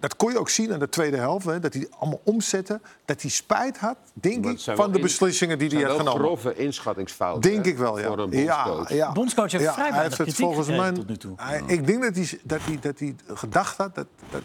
dat 0.00 0.16
kon 0.16 0.32
je 0.32 0.38
ook 0.38 0.48
zien 0.48 0.72
aan 0.72 0.78
de 0.78 0.88
tweede 0.88 1.16
helft. 1.16 1.46
Hè, 1.46 1.60
dat 1.60 1.74
hij 1.74 1.86
allemaal 1.98 2.20
omzette. 2.24 2.80
Dat 3.04 3.22
hij 3.22 3.30
spijt 3.30 3.78
had, 3.78 3.96
denk 4.12 4.46
ik, 4.46 4.60
van 4.60 4.90
de 4.90 4.96
in- 4.96 5.02
beslissingen 5.04 5.58
die 5.58 5.68
hij 5.68 5.82
had 5.82 5.96
genomen. 5.96 6.20
grove 6.20 6.54
inschattingsfouten. 6.54 7.50
Denk 7.50 7.64
hè, 7.64 7.70
ik 7.70 7.76
wel, 7.78 7.98
ja. 7.98 8.06
Voor 8.06 8.18
een 8.18 8.30
ja, 8.30 8.64
bondscoach. 8.64 8.92
ja. 8.92 9.12
Bondscoach 9.12 9.52
heeft 9.52 9.64
vrij 9.72 9.74
hij 9.84 9.92
weinig 9.92 10.18
heeft 10.18 10.30
het 10.30 10.40
volgens 10.40 10.68
mij. 10.68 10.92
tot 10.92 11.08
nu 11.08 11.16
toe. 11.16 11.32
Hij- 11.36 11.62
ik 11.66 11.86
denk 11.86 12.02
dat 12.02 12.14
hij, 12.14 12.40
dat, 12.42 12.60
hij, 12.62 12.78
dat 12.80 12.98
hij 12.98 13.14
gedacht 13.26 13.76
had 13.76 13.94
dat, 13.94 14.06
dat, 14.30 14.42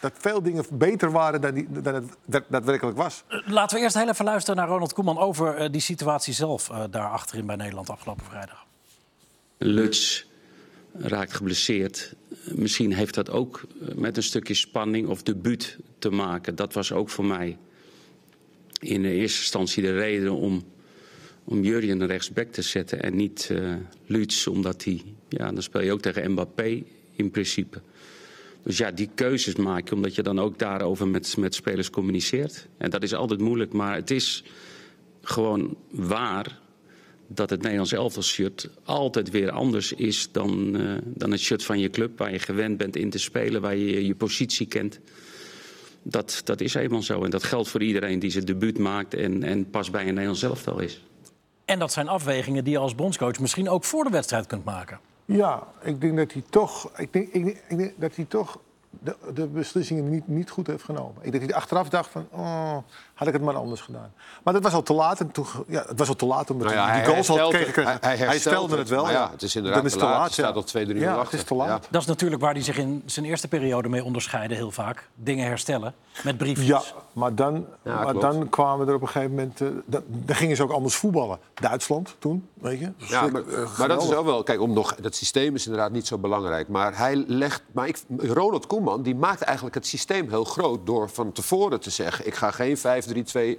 dat 0.00 0.12
veel 0.18 0.42
dingen 0.42 0.64
beter 0.70 1.10
waren 1.10 1.40
dan, 1.40 1.54
die, 1.54 1.66
dan 1.70 1.94
het 1.94 2.04
dat- 2.24 2.44
daadwerkelijk 2.48 2.96
was. 2.96 3.24
Laten 3.28 3.76
we 3.76 3.82
eerst 3.82 3.96
heel 3.96 4.08
even 4.08 4.24
luisteren 4.24 4.56
naar 4.56 4.68
Ronald 4.68 4.92
Koeman 4.92 5.18
over 5.18 5.56
eh, 5.56 5.70
die 5.72 5.80
situatie 5.80 6.34
zelf 6.34 6.70
eh, 6.70 6.82
daar 6.90 7.08
achterin 7.08 7.46
bij 7.46 7.56
Nederland 7.56 7.90
afgelopen 7.90 8.24
vrijdag. 8.24 8.64
Luts 9.58 10.30
raakt 10.92 11.32
geblesseerd. 11.32 12.14
Misschien 12.44 12.92
heeft 12.92 13.14
dat 13.14 13.30
ook 13.30 13.62
eh, 13.80 13.94
met 13.94 14.16
een 14.16 14.22
stukje 14.22 14.54
spanning 14.54 15.08
of 15.08 15.22
debuut 15.22 15.78
te 15.98 16.10
maken. 16.10 16.54
Dat 16.54 16.72
was 16.72 16.92
ook 16.92 17.08
voor 17.08 17.24
mij 17.24 17.58
in 18.80 19.02
de 19.02 19.12
eerste 19.12 19.40
instantie 19.40 19.82
de 19.82 19.92
reden 19.92 20.32
om, 20.32 20.64
om 21.44 21.62
Jurjen 21.62 22.06
rechtsback 22.06 22.52
te 22.52 22.62
zetten 22.62 23.02
en 23.02 23.16
niet 23.16 23.50
uh, 24.08 24.48
omdat 24.50 24.84
hij, 24.84 25.02
ja, 25.28 25.52
dan 25.52 25.62
speel 25.62 25.80
je 25.80 25.92
ook 25.92 26.00
tegen 26.00 26.30
Mbappé 26.30 26.82
in 27.12 27.30
principe. 27.30 27.80
Dus 28.62 28.78
ja, 28.78 28.90
die 28.90 29.08
keuzes 29.14 29.54
maak 29.54 29.88
je 29.88 29.94
omdat 29.94 30.14
je 30.14 30.22
dan 30.22 30.40
ook 30.40 30.58
daarover 30.58 31.08
met, 31.08 31.36
met 31.36 31.54
spelers 31.54 31.90
communiceert. 31.90 32.66
En 32.78 32.90
dat 32.90 33.02
is 33.02 33.14
altijd 33.14 33.40
moeilijk, 33.40 33.72
maar 33.72 33.94
het 33.94 34.10
is 34.10 34.44
gewoon 35.22 35.76
waar 35.90 36.60
dat 37.34 37.50
het 37.50 37.62
Nederlands 37.62 37.92
elftal 37.92 38.22
shirt 38.22 38.68
altijd 38.84 39.30
weer 39.30 39.50
anders 39.50 39.92
is 39.92 40.28
dan, 40.32 40.80
uh, 40.80 40.98
dan 41.04 41.30
het 41.30 41.40
shirt 41.40 41.64
van 41.64 41.78
je 41.78 41.90
club, 41.90 42.18
waar 42.18 42.32
je 42.32 42.38
gewend 42.38 42.76
bent 42.76 42.96
in 42.96 43.10
te 43.10 43.18
spelen, 43.18 43.60
waar 43.60 43.76
je 43.76 44.06
je 44.06 44.14
positie 44.14 44.66
kent. 44.66 45.00
Dat, 46.02 46.40
dat 46.44 46.60
is 46.60 46.74
eenmaal 46.74 47.02
zo. 47.02 47.24
En 47.24 47.30
dat 47.30 47.42
geldt 47.42 47.68
voor 47.68 47.82
iedereen 47.82 48.18
die 48.18 48.30
zijn 48.30 48.44
debuut 48.44 48.78
maakt 48.78 49.14
en, 49.14 49.42
en 49.42 49.70
pas 49.70 49.90
bij 49.90 50.00
een 50.00 50.06
Nederlands 50.06 50.42
elftal 50.42 50.78
is. 50.78 51.04
En 51.64 51.78
dat 51.78 51.92
zijn 51.92 52.08
afwegingen 52.08 52.64
die 52.64 52.72
je 52.72 52.78
als 52.78 52.94
bondscoach 52.94 53.38
misschien 53.38 53.68
ook 53.68 53.84
voor 53.84 54.04
de 54.04 54.10
wedstrijd 54.10 54.46
kunt 54.46 54.64
maken. 54.64 55.00
Ja, 55.24 55.66
ik 55.82 56.00
denk 56.00 56.16
dat 56.16 56.32
hij 56.32 56.42
toch, 56.50 56.98
ik 56.98 57.12
denk, 57.12 57.32
ik 57.32 57.44
denk, 57.44 57.56
ik 57.68 57.78
denk 57.78 57.92
dat 57.98 58.16
hij 58.16 58.24
toch 58.24 58.58
de, 59.00 59.16
de 59.34 59.46
beslissingen 59.46 60.10
niet, 60.10 60.28
niet 60.28 60.50
goed 60.50 60.66
heeft 60.66 60.84
genomen. 60.84 61.16
Ik 61.22 61.30
denk 61.30 61.40
dat 61.40 61.50
hij 61.50 61.60
achteraf 61.60 61.88
dacht 61.88 62.10
van, 62.10 62.26
oh, 62.30 62.76
had 63.24 63.34
ik 63.34 63.40
het 63.40 63.42
maar 63.52 63.56
anders 63.62 63.80
gedaan. 63.80 64.12
Maar 64.42 64.52
dat 64.54 64.62
was 64.62 64.72
al 64.72 64.82
te 64.82 64.92
laat. 64.92 65.20
En 65.20 65.30
toen, 65.30 65.46
ja, 65.68 65.84
het 65.88 65.98
was 65.98 66.08
al 66.08 66.14
te 66.14 66.26
laat 66.26 66.50
omdat 66.50 66.66
Nou 66.74 66.78
ja, 66.88 66.94
die 66.94 67.04
goals 67.04 67.28
had 67.28 67.38
gekregen. 67.54 67.84
Hij- 67.84 67.98
hij 68.00 68.16
Hij 68.16 68.38
stelde 68.38 68.78
het 68.78 68.88
wel. 68.88 69.04
het. 69.04 69.12
Maar 69.12 69.22
ja, 69.22 69.30
het 69.30 69.42
is 69.42 69.56
inderdaad 69.56 69.80
Dan 69.82 69.90
is 69.90 69.96
te 69.96 70.04
laat. 70.04 70.18
laat. 70.18 70.32
Staat 70.32 70.54
al 70.54 70.62
2-3-0 70.64 71.02
Ja, 71.02 71.10
het 71.10 71.18
achter. 71.20 71.38
is 71.38 71.44
te 71.44 71.54
laat. 71.54 71.86
Dat 71.90 72.00
is 72.00 72.06
natuurlijk 72.06 72.42
waar 72.42 72.52
hij 72.52 72.62
zich 72.62 72.78
in 72.78 73.02
zijn 73.06 73.26
eerste 73.26 73.48
periode 73.48 73.88
mee 73.88 74.04
onderscheidde, 74.04 74.54
heel 74.54 74.70
vaak. 74.70 75.08
Dingen 75.14 75.46
herstellen 75.46 75.94
met 76.24 76.36
briefjes. 76.38 76.66
Ja, 76.66 76.82
maar 77.12 77.34
dan, 77.34 77.66
Ja, 77.84 78.02
maar 78.02 78.14
dan 78.18 78.48
kwamen 78.48 78.88
er 78.88 78.94
op 78.94 79.02
een 79.02 79.08
gegeven 79.08 79.30
moment... 79.34 79.60
eh, 79.60 79.68
dan, 79.86 80.02
dan 80.06 80.36
gingen 80.36 80.56
ze 80.56 80.62
ook 80.62 80.70
anders 80.70 80.94
voetballen. 80.94 81.38
Duitsland 81.54 82.16
toen, 82.18 82.48
weet 82.54 82.78
je. 82.78 82.92
Ja, 82.96 83.26
maar, 83.26 83.42
eh, 83.48 83.78
maar 83.78 83.88
dat 83.88 84.02
is 84.02 84.12
ook 84.14 84.24
wel... 84.24 84.42
Kijk, 84.42 84.60
om 84.60 84.72
nog, 84.72 84.94
dat 84.94 85.14
systeem 85.14 85.54
is 85.54 85.64
inderdaad 85.66 85.92
niet 85.92 86.06
zo 86.06 86.18
belangrijk. 86.18 86.68
Maar 86.68 86.96
hij 86.98 87.24
legt... 87.26 87.62
Maar 87.72 87.88
ik, 87.88 87.98
Ronald 88.18 88.66
Koeman 88.66 89.02
die 89.02 89.14
maakt 89.14 89.40
eigenlijk 89.42 89.74
het 89.74 89.86
systeem 89.86 90.28
heel 90.28 90.44
groot... 90.44 90.86
door 90.86 91.10
van 91.10 91.32
tevoren 91.32 91.80
te 91.80 91.90
zeggen... 91.90 92.26
ik 92.26 92.34
ga 92.34 92.50
geen 92.50 92.76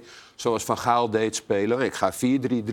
zoals 0.34 0.64
Van 0.64 0.78
Gaal 0.78 1.10
deed 1.10 1.36
spelen. 1.36 1.80
Ik 1.80 1.94
ga 1.94 2.12
4-3-3 2.12 2.16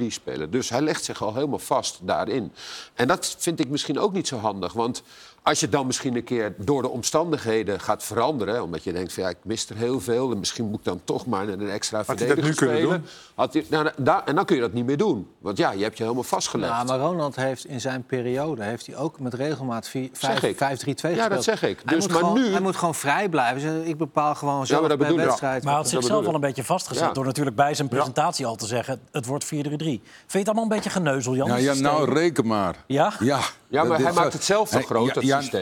spelen. 0.07 0.51
Dus 0.51 0.69
hij 0.69 0.81
legt 0.81 1.03
zich 1.03 1.23
al 1.23 1.33
helemaal 1.33 1.59
vast 1.59 1.99
daarin. 2.01 2.53
En 2.93 3.07
dat 3.07 3.35
vind 3.39 3.59
ik 3.59 3.69
misschien 3.69 3.99
ook 3.99 4.13
niet 4.13 4.27
zo 4.27 4.37
handig. 4.37 4.73
Want 4.73 5.03
als 5.43 5.59
je 5.59 5.69
dan 5.69 5.85
misschien 5.85 6.15
een 6.15 6.23
keer 6.23 6.53
door 6.57 6.81
de 6.81 6.89
omstandigheden 6.89 7.79
gaat 7.79 8.03
veranderen... 8.03 8.63
omdat 8.63 8.83
je 8.83 8.93
denkt, 8.93 9.13
van, 9.13 9.23
ja, 9.23 9.29
ik 9.29 9.37
mis 9.43 9.69
er 9.69 9.75
heel 9.75 9.99
veel... 9.99 10.31
en 10.31 10.39
misschien 10.39 10.65
moet 10.65 10.79
ik 10.79 10.85
dan 10.85 11.01
toch 11.03 11.25
maar 11.25 11.47
een 11.47 11.69
extra 11.69 11.97
dat 11.97 12.05
verdediger 12.05 12.43
nu 12.43 12.53
kunnen 12.53 12.81
doen? 12.81 13.05
Had 13.35 13.53
hij, 13.53 13.65
nou, 13.69 13.89
da- 13.97 14.25
en 14.25 14.35
dan 14.35 14.45
kun 14.45 14.55
je 14.55 14.61
dat 14.61 14.73
niet 14.73 14.85
meer 14.85 14.97
doen. 14.97 15.27
Want 15.39 15.57
ja, 15.57 15.71
je 15.71 15.83
hebt 15.83 15.97
je 15.97 16.03
helemaal 16.03 16.23
vastgelegd. 16.23 16.71
Ja, 16.73 16.83
maar 16.83 16.99
Ronald 16.99 17.35
heeft 17.35 17.65
in 17.65 17.81
zijn 17.81 18.03
periode 18.03 18.63
heeft 18.63 18.85
hij 18.85 18.95
ook 18.95 19.19
met 19.19 19.33
regelmaat 19.33 19.87
4 19.87 20.09
Zeg 20.13 20.29
5 20.39 20.43
ik. 20.43 20.57
5 20.57 20.79
3 20.79 20.93
2 20.95 21.11
Ja, 21.15 21.17
gespeeld. 21.17 21.45
dat 21.45 21.59
zeg 21.59 21.69
ik. 21.69 21.79
Hij, 21.85 21.95
Dus, 21.95 22.03
moet 22.03 22.13
maar 22.13 22.21
gewoon, 22.23 22.41
nu- 22.41 22.51
hij 22.51 22.61
moet 22.61 22.75
gewoon 22.75 22.95
vrij 22.95 23.29
blijven. 23.29 23.87
Ik 23.87 23.97
bepaal 23.97 24.35
gewoon 24.35 24.57
maar 24.57 24.67
dat 24.67 24.87
per 24.87 24.97
bedoel 24.97 25.17
ik. 25.19 25.25
wedstrijd. 25.25 25.63
Maar 25.63 25.73
hij 25.73 25.81
had 25.81 25.91
Dat 25.91 26.01
zichzelf 26.01 26.25
al 26.25 26.33
een 26.33 26.39
beetje 26.41 26.63
vastgezet 26.63 27.03
Ja. 27.07 27.13
door 27.13 27.25
natuurlijk 27.25 27.55
bij 27.55 27.73
zijn 27.73 27.87
presentatie 27.87 28.45
al 28.45 28.55
te 28.55 28.65
zeggen... 28.65 28.99
het 29.11 29.25
wordt 29.25 29.45
4-3-3. 29.45 29.49
Vind 29.49 30.01
je 30.31 30.37
het 30.37 30.45
allemaal 30.45 30.63
een 30.63 30.69
beetje 30.69 30.89
geneuzel, 30.89 31.35
Jan? 31.35 31.47
Ja, 31.47 31.55
ja, 31.55 31.73
nou, 31.73 32.13
reken 32.13 32.47
maar. 32.47 32.75
Ja? 32.87 33.13
Ja, 33.19 33.39
Ja, 33.67 33.83
maar 33.83 33.97
dat 33.97 34.05
hij 34.07 34.13
maakt 34.15 34.31
zo- 34.31 34.37
het 34.37 34.45
zelf 34.45 34.69
Hij- 34.69 34.81
groot, 34.81 35.21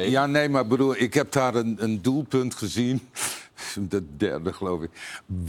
ja, 0.10 0.26
nee, 0.26 0.50
maar 0.50 0.68
bedoel, 0.68 0.96
ik 0.98 1.14
heb 1.14 1.32
daar 1.32 1.56
een, 1.56 1.76
een 1.80 2.02
doelpunt 2.02 2.56
gezien. 2.56 3.02
De 3.76 4.16
derde, 4.18 4.54
geloof 4.54 4.82
ik. 4.82 4.90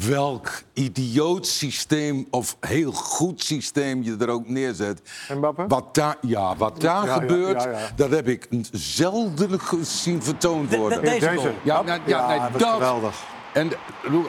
Welk 0.06 0.48
idioot 0.72 1.46
systeem 1.46 2.26
of 2.30 2.56
heel 2.60 2.92
goed 2.92 3.42
systeem 3.44 4.02
je 4.02 4.16
er 4.20 4.28
ook 4.28 4.48
neerzet. 4.48 5.00
Mbappé? 5.34 5.66
Wat 5.66 5.94
daar, 5.94 6.16
ja, 6.20 6.56
wat 6.56 6.80
daar 6.80 7.04
Ja, 7.06 7.12
gebeurt, 7.14 7.62
ja, 7.62 7.70
ja. 7.70 7.90
dat 7.96 8.10
heb 8.10 8.28
ik 8.28 8.48
zelden 8.72 9.60
gezien 9.60 10.22
vertoond 10.22 10.64
De- 10.70 10.74
de- 10.76 10.80
worden. 10.82 11.02
deze. 11.02 11.52
Ja, 11.62 11.82
nou, 11.82 12.00
ja, 12.06 12.28
nee, 12.28 12.38
dat 12.38 12.50
is 12.54 12.60
dat. 12.62 12.72
geweldig. 12.72 13.16
En 13.52 13.70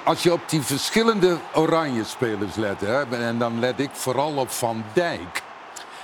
als 0.04 0.24
je 0.24 0.34
op 0.34 0.42
die 0.50 0.62
verschillende 0.62 1.38
oranje 1.56 2.04
spelers 2.04 2.56
let, 2.56 2.82
hè, 2.82 3.02
en 3.26 3.38
dan 3.38 3.60
let 3.60 3.80
ik 3.80 3.90
vooral 3.94 4.36
op 4.36 4.50
Van 4.50 4.84
Dijk. 4.94 5.44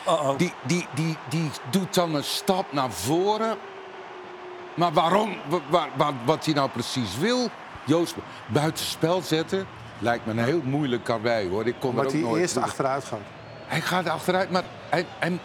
Uh-oh. 0.07 0.37
Die, 0.37 0.53
die, 0.63 0.87
die, 0.95 1.17
die 1.29 1.49
doet 1.71 1.93
dan 1.93 2.15
een 2.15 2.23
stap 2.23 2.73
naar 2.73 2.91
voren. 2.91 3.57
Maar 4.77 4.93
waarom? 4.93 5.35
Wa- 5.49 5.59
wa- 5.69 5.87
wa- 5.97 6.13
wat 6.25 6.45
hij 6.45 6.53
nou 6.53 6.69
precies 6.69 7.17
wil? 7.17 7.49
Joost, 7.85 8.15
buitenspel 8.47 9.21
zetten 9.21 9.65
lijkt 9.99 10.25
me 10.25 10.31
een 10.31 10.43
heel 10.43 10.61
moeilijk 10.63 11.03
karwei, 11.03 11.49
hoor. 11.49 11.67
Ik 11.67 11.75
kom 11.79 11.81
er 11.83 11.87
Omdat 11.89 12.05
ook 12.05 12.11
hij 12.11 12.21
nooit 12.21 12.41
eerst 12.41 12.53
toe. 12.53 12.63
achteruit 12.63 13.03
gaat. 13.03 13.19
Hij 13.65 13.81
gaat 13.81 14.07
achteruit, 14.09 14.51
maar 14.51 14.63
hij, 14.89 15.05
hij 15.19 15.39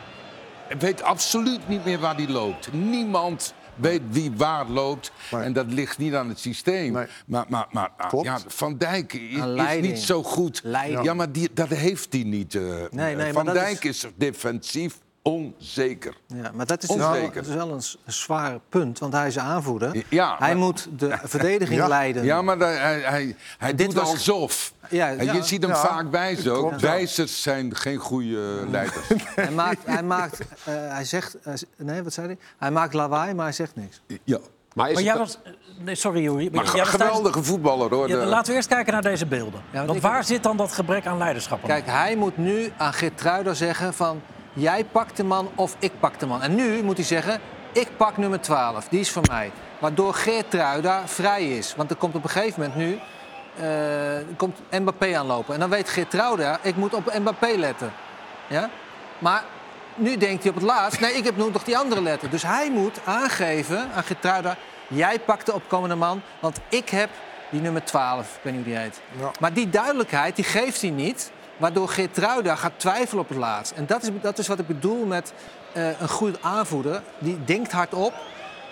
weet 0.78 1.02
absoluut 1.02 1.68
niet 1.68 1.84
meer 1.84 1.98
waar 1.98 2.14
hij 2.16 2.28
loopt. 2.28 2.72
Niemand 2.72 3.54
weet 3.74 4.02
wie 4.08 4.32
waar 4.36 4.66
loopt. 4.68 5.12
Nee. 5.30 5.42
En 5.42 5.52
dat 5.52 5.66
ligt 5.72 5.98
niet 5.98 6.14
aan 6.14 6.28
het 6.28 6.38
systeem. 6.38 6.92
Nee. 6.92 7.06
Maar, 7.26 7.44
maar, 7.48 7.66
maar 7.70 7.90
Klopt. 8.08 8.24
ja, 8.26 8.38
Van 8.46 8.76
Dijk 8.76 9.12
is, 9.12 9.36
is 9.74 9.80
niet 9.80 9.98
zo 9.98 10.22
goed. 10.22 10.60
Leiding. 10.64 11.04
Ja, 11.04 11.14
maar 11.14 11.32
die, 11.32 11.50
dat 11.54 11.68
heeft 11.68 12.12
hij 12.12 12.22
niet. 12.22 12.54
eh. 12.54 12.62
Nee, 12.90 13.16
nee, 13.16 13.32
Van 13.32 13.44
maar 13.44 13.54
Dijk 13.54 13.84
is... 13.84 14.06
defensief 14.16 14.98
onzeker. 15.22 16.14
Ja, 16.26 16.50
maar 16.54 16.66
dat 16.66 16.82
is, 16.82 16.88
dus 16.88 16.96
wel, 16.96 17.08
Onzeker. 17.08 17.34
dat 17.34 17.46
is 17.46 17.54
wel 17.54 17.72
een, 17.72 17.82
zwaar 18.06 18.58
punt, 18.68 18.98
want 18.98 19.12
hij 19.12 19.26
is 19.26 19.38
aanvoerder. 19.38 20.04
Ja, 20.08 20.36
hij 20.38 20.48
maar- 20.48 20.56
moet 20.64 20.88
de 20.96 21.18
verdediging 21.24 21.80
Ja. 21.80 21.88
leiden. 21.88 22.24
Ja, 22.24 22.42
maar 22.42 22.58
hij, 22.58 23.00
hij, 23.00 23.36
hij, 23.58 23.74
Dit 23.74 23.86
doet 23.86 23.94
was- 23.94 24.10
alsof. 24.10 24.72
Ja, 24.88 25.08
en 25.10 25.24
ja. 25.24 25.32
je 25.32 25.42
ziet 25.42 25.62
hem 25.62 25.70
Ja, 25.70 25.76
vaak 25.76 26.10
wijzen 26.10 26.52
ook. 26.52 26.58
klopt, 26.68 26.80
ja. 26.80 26.86
Wijzers 26.88 27.42
zijn 27.42 27.76
geen 27.76 27.96
goede 27.98 28.64
leiders. 28.70 29.06
Hij 29.34 29.50
maakt, 29.50 29.86
hij 29.86 30.02
maakt, 30.02 30.38
eh, 30.40 30.46
hij 30.74 31.04
zegt, 31.04 31.36
z- 31.54 31.62
nee, 31.76 32.02
wat 32.02 32.12
zei 32.12 32.26
hij? 32.26 32.36
Hij 32.58 32.70
maakt 32.70 32.92
lawaai, 32.94 33.34
maar 33.34 33.44
hij 33.44 33.54
zegt 33.54 33.76
niks. 33.76 34.00
ja. 34.24 34.38
Maar 34.74 34.90
is 34.90 34.94
Maar 34.94 35.02
het 35.02 35.12
jij 35.12 35.18
was... 35.18 35.38
Nee, 35.84 35.94
sorry. 35.94 36.26
Maar 36.28 36.42
Jij 36.42 36.50
tijdens- 36.50 36.88
geweldige 36.88 37.42
voetballer, 37.42 37.94
hoor. 37.94 38.08
Ja, 38.08 38.16
laten 38.24 38.50
we 38.50 38.56
eerst 38.56 38.68
kijken 38.68 38.92
naar 38.92 39.02
deze 39.02 39.26
beelden. 39.26 39.62
want 39.72 39.86
Want 39.86 39.96
ik- 39.96 40.02
waar 40.02 40.24
zit 40.24 40.42
dan 40.42 40.56
dat 40.56 40.72
gebrek 40.72 41.06
aan 41.06 41.18
leiderschap? 41.18 41.62
Kijk, 41.64 41.86
hij 41.86 42.16
moet 42.16 42.36
nu 42.36 42.72
aan 42.76 42.92
Geertruida 42.92 43.54
zeggen 43.54 43.94
van... 43.94 44.20
jij 44.52 44.84
pakt 44.84 45.16
de 45.16 45.24
man 45.24 45.50
of 45.54 45.76
ik 45.78 45.92
pak 46.00 46.18
de 46.18 46.26
man. 46.26 46.42
En 46.42 46.54
nu 46.54 46.82
moet 46.82 46.96
hij 46.96 47.06
zeggen, 47.06 47.40
ik 47.72 47.88
pak 47.96 48.16
nummer 48.16 48.40
12, 48.40 48.88
die 48.88 49.00
is 49.00 49.10
van 49.10 49.24
mij. 49.30 49.50
Waardoor 49.78 50.14
Geertruida 50.14 51.02
vrij 51.06 51.48
is. 51.56 51.74
Want 51.76 51.90
er 51.90 51.96
komt 51.96 52.14
op 52.14 52.24
een 52.24 52.30
gegeven 52.30 52.60
moment 52.60 52.78
nu... 52.78 52.98
eh, 53.66 54.36
komt 54.36 54.58
Mbappé 54.70 55.16
aanlopen. 55.18 55.54
En 55.54 55.60
dan 55.60 55.70
weet 55.70 55.88
Geertruida, 55.88 56.58
ik 56.62 56.76
moet 56.76 56.94
op 56.94 57.12
Mbappé 57.18 57.46
letten. 57.56 57.92
Ja? 58.46 58.70
Maar 59.18 59.44
nu 59.94 60.16
denkt 60.16 60.42
hij 60.42 60.52
op 60.52 60.58
het 60.58 60.64
laatst... 60.66 61.00
nee, 61.00 61.12
ik 61.12 61.24
heb 61.24 61.36
nu 61.36 61.50
nog 61.50 61.64
die 61.64 61.78
andere 61.78 62.02
letter. 62.02 62.30
Dus 62.30 62.42
hij 62.42 62.70
moet 62.70 63.00
aangeven 63.04 63.88
aan 63.94 64.02
Geertruida... 64.04 64.56
jij 64.88 65.18
pakt 65.18 65.46
de 65.46 65.52
opkomende 65.52 65.94
man, 65.94 66.22
want 66.40 66.60
ik 66.68 66.88
heb 66.88 67.10
die 67.50 67.60
nummer 67.60 67.84
12. 67.84 68.36
Ik 68.36 68.40
weet 68.42 68.52
niet 68.52 68.64
hoe 68.64 68.72
die 68.72 68.82
heet. 68.82 69.00
Ja. 69.18 69.30
Maar 69.40 69.52
die 69.52 69.70
duidelijkheid 69.70 70.36
die 70.36 70.44
geeft 70.44 70.80
hij 70.80 70.90
niet, 70.90 71.32
waardoor 71.62 71.88
Geertruida 71.88 72.54
gaat 72.54 72.72
twijfelen 72.76 73.22
op 73.22 73.28
het 73.28 73.38
laatst. 73.38 73.72
En 73.72 73.86
dat 73.86 74.02
is, 74.02 74.08
dat 74.22 74.38
is 74.38 74.46
wat 74.46 74.58
ik 74.58 74.66
bedoel 74.66 75.06
met 75.06 75.32
eh, 75.72 76.00
een 76.00 76.08
goede 76.08 76.38
aanvoerder. 76.40 77.02
Die 77.18 77.44
denkt 77.44 77.72
hardop 77.72 78.12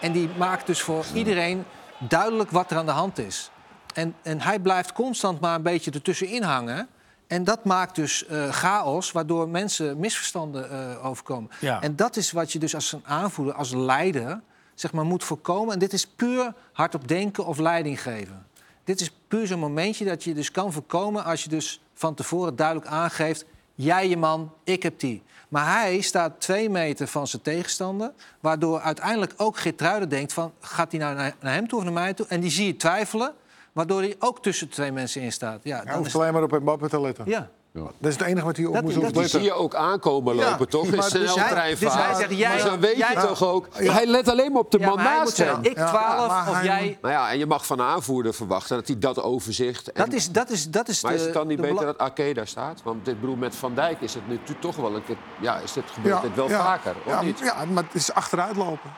en 0.01 0.13
die 0.13 0.29
maakt 0.39 0.67
dus 0.67 0.81
voor 0.81 1.05
iedereen 1.15 1.65
duidelijk 1.99 2.51
wat 2.51 2.71
er 2.71 2.77
aan 2.77 2.87
de 2.87 2.93
hand 2.93 3.19
is. 3.19 3.51
En, 3.95 4.15
en 4.23 4.41
hij 4.41 4.59
blijft 4.59 4.93
constant 4.93 5.41
maar 5.41 5.55
een 5.55 5.63
beetje 5.63 5.91
ertussenin 5.91 6.43
hangen. 6.43 6.89
En 7.27 7.45
dat 7.45 7.65
maakt 7.65 7.95
dus 7.95 8.27
eh, 8.27 8.49
chaos, 8.49 9.13
waardoor 9.13 9.49
mensen 9.49 9.99
misverstanden 9.99 10.71
eh, 10.71 11.07
overkomen. 11.07 11.51
Ja. 11.61 11.83
En 11.83 11.97
dat 11.97 12.17
is 12.17 12.33
wat 12.33 12.53
je 12.53 12.59
dus 12.59 12.75
als 12.75 12.93
een 12.93 13.07
aanvoerder, 13.07 13.55
als 13.55 13.75
leider, 13.75 14.41
zeg 14.75 14.93
maar, 14.93 15.05
moet 15.05 15.25
voorkomen. 15.25 15.73
En 15.73 15.79
dit 15.79 15.93
is 15.93 16.07
puur 16.07 16.55
hardop 16.73 17.09
denken 17.09 17.47
of 17.47 17.59
leiding 17.59 18.03
geven. 18.03 18.47
Dit 18.91 19.01
is 19.01 19.11
puur 19.29 19.47
zo'n 19.47 19.59
momentje 19.59 20.05
dat 20.05 20.25
je 20.25 20.35
dus 20.35 20.51
kan 20.51 20.73
voorkomen 20.73 21.25
als 21.25 21.43
je 21.43 21.49
dus 21.49 21.81
van 21.95 22.15
tevoren 22.15 22.57
duidelijk 22.57 22.87
aangeeft... 22.87 23.45
jij 23.75 24.09
je 24.09 24.17
man, 24.17 24.53
ik 24.65 24.83
heb 24.83 25.01
die. 25.01 25.23
Maar 25.49 25.81
hij 25.81 26.01
staat 26.01 26.41
twee 26.41 26.71
meter 26.71 27.07
van 27.07 27.27
zijn 27.27 27.43
tegenstander... 27.43 28.13
waardoor 28.41 28.81
uiteindelijk 28.81 29.33
ook 29.37 29.59
Geertruiden 29.59 30.09
denkt 30.09 30.33
van... 30.33 30.53
gaat 30.61 30.91
hij 30.93 31.01
nou 31.01 31.15
naar 31.15 31.53
hem 31.53 31.69
toe 31.69 31.79
of 31.79 31.85
naar 31.85 31.93
mij 31.93 32.15
toe? 32.15 32.27
En 32.27 32.41
die 32.41 32.51
zie 32.51 32.67
je 32.67 32.77
twijfelen, 32.77 33.35
waardoor 33.73 34.01
hij 34.01 34.17
ook 34.19 34.43
tussen 34.43 34.69
twee 34.69 34.93
mensen 34.93 35.23
in 35.23 35.33
staat. 35.33 35.61
Ja, 35.63 35.77
Hij 35.77 35.85
dan 35.85 35.95
hoeft 35.95 36.07
is, 36.07 36.15
alleen 36.15 36.33
maar 36.33 36.43
op 36.43 36.61
Mbappé 36.61 36.89
te 36.89 37.01
letten. 37.01 37.25
ja 37.27 37.51
Dat 37.73 37.93
is 38.01 38.15
het 38.15 38.23
enige 38.27 38.47
wat 38.47 38.57
hij 38.57 38.67
op 38.67 38.73
Dat- 38.75 38.83
moest 38.83 38.95
dat- 38.95 39.03
Die 39.05 39.13
opletten. 39.13 39.41
zie 39.41 39.49
je 39.49 39.55
ook 39.55 39.75
aankomen 39.75 40.37
Ja, 40.37 40.51
lopen, 40.51 40.69
toch? 40.69 40.85
In 40.85 40.91
maar 40.91 41.11
dus 41.11 41.31
sneltreinvaart. 41.33 41.79
dus 41.81 42.05
hij 42.05 42.15
zegt, 42.15 42.37
jij- 42.39 42.49
maar 42.57 42.65
dan 42.65 42.81
weet 42.81 42.97
jij- 42.97 43.13
je 43.13 43.21
toch 43.27 43.45
ook... 43.45 43.67
Ja. 43.79 43.93
Hij 43.93 44.07
let 44.07 44.29
alleen 44.29 44.53
maar 44.53 44.61
op 44.61 44.71
de 44.71 44.79
Ja, 44.79 44.87
man 44.87 44.97
maar 44.97 45.05
moet 45.13 45.19
naast 45.25 45.37
zeggen, 45.37 45.57
hem. 45.57 45.65
ik 45.65 45.77
Ja, 45.77 45.89
12 45.89 46.29
maar 46.29 46.49
of 46.49 46.55
hij 46.55 46.65
jij... 46.65 46.99
Nou 47.03 47.15
ja, 47.15 47.31
en 47.31 47.39
je 47.39 47.47
mag 47.47 47.67
van 47.67 47.79
een 47.79 47.87
aanvoerder 47.87 48.35
verwachten 48.35 48.77
dat 48.77 48.87
hij 48.87 48.99
dat 48.99 49.23
overzicht... 49.23 49.93
En, 49.93 50.05
Dat 50.05 50.13
is, 50.15 50.31
dat 50.31 50.51
is, 50.51 50.69
dat 50.71 50.89
is 50.89 51.03
maar 51.03 51.13
de, 51.13 51.19
is 51.19 51.25
het 51.25 51.33
dan 51.35 51.47
niet 51.47 51.57
de 51.61 51.63
beter 51.67 51.87
dat 51.87 51.99
Arke 51.99 52.33
daar 52.35 52.47
staat? 52.47 52.81
Want 52.85 53.05
dit 53.05 53.21
bedoel, 53.21 53.37
met 53.37 53.57
Van 53.57 53.75
Dijk 53.75 54.01
is 54.01 54.15
het 54.15 54.29
nu 54.29 54.41
toch 54.61 54.77
wel 54.77 54.95
een 54.95 55.05
keer... 55.05 55.17
Ja, 55.41 55.57
is 55.59 55.73
dit, 55.73 55.85
gebeurt 55.93 56.23
dit 56.23 56.35
wel 56.35 56.49
ja, 56.49 56.63
vaker, 56.65 56.95
of 57.05 57.13
ja, 57.13 57.23
niet? 57.23 57.39
Ja, 57.39 57.65
maar 57.73 57.83
het 57.85 57.95
is 57.95 58.13
achteruitlopen. 58.13 58.91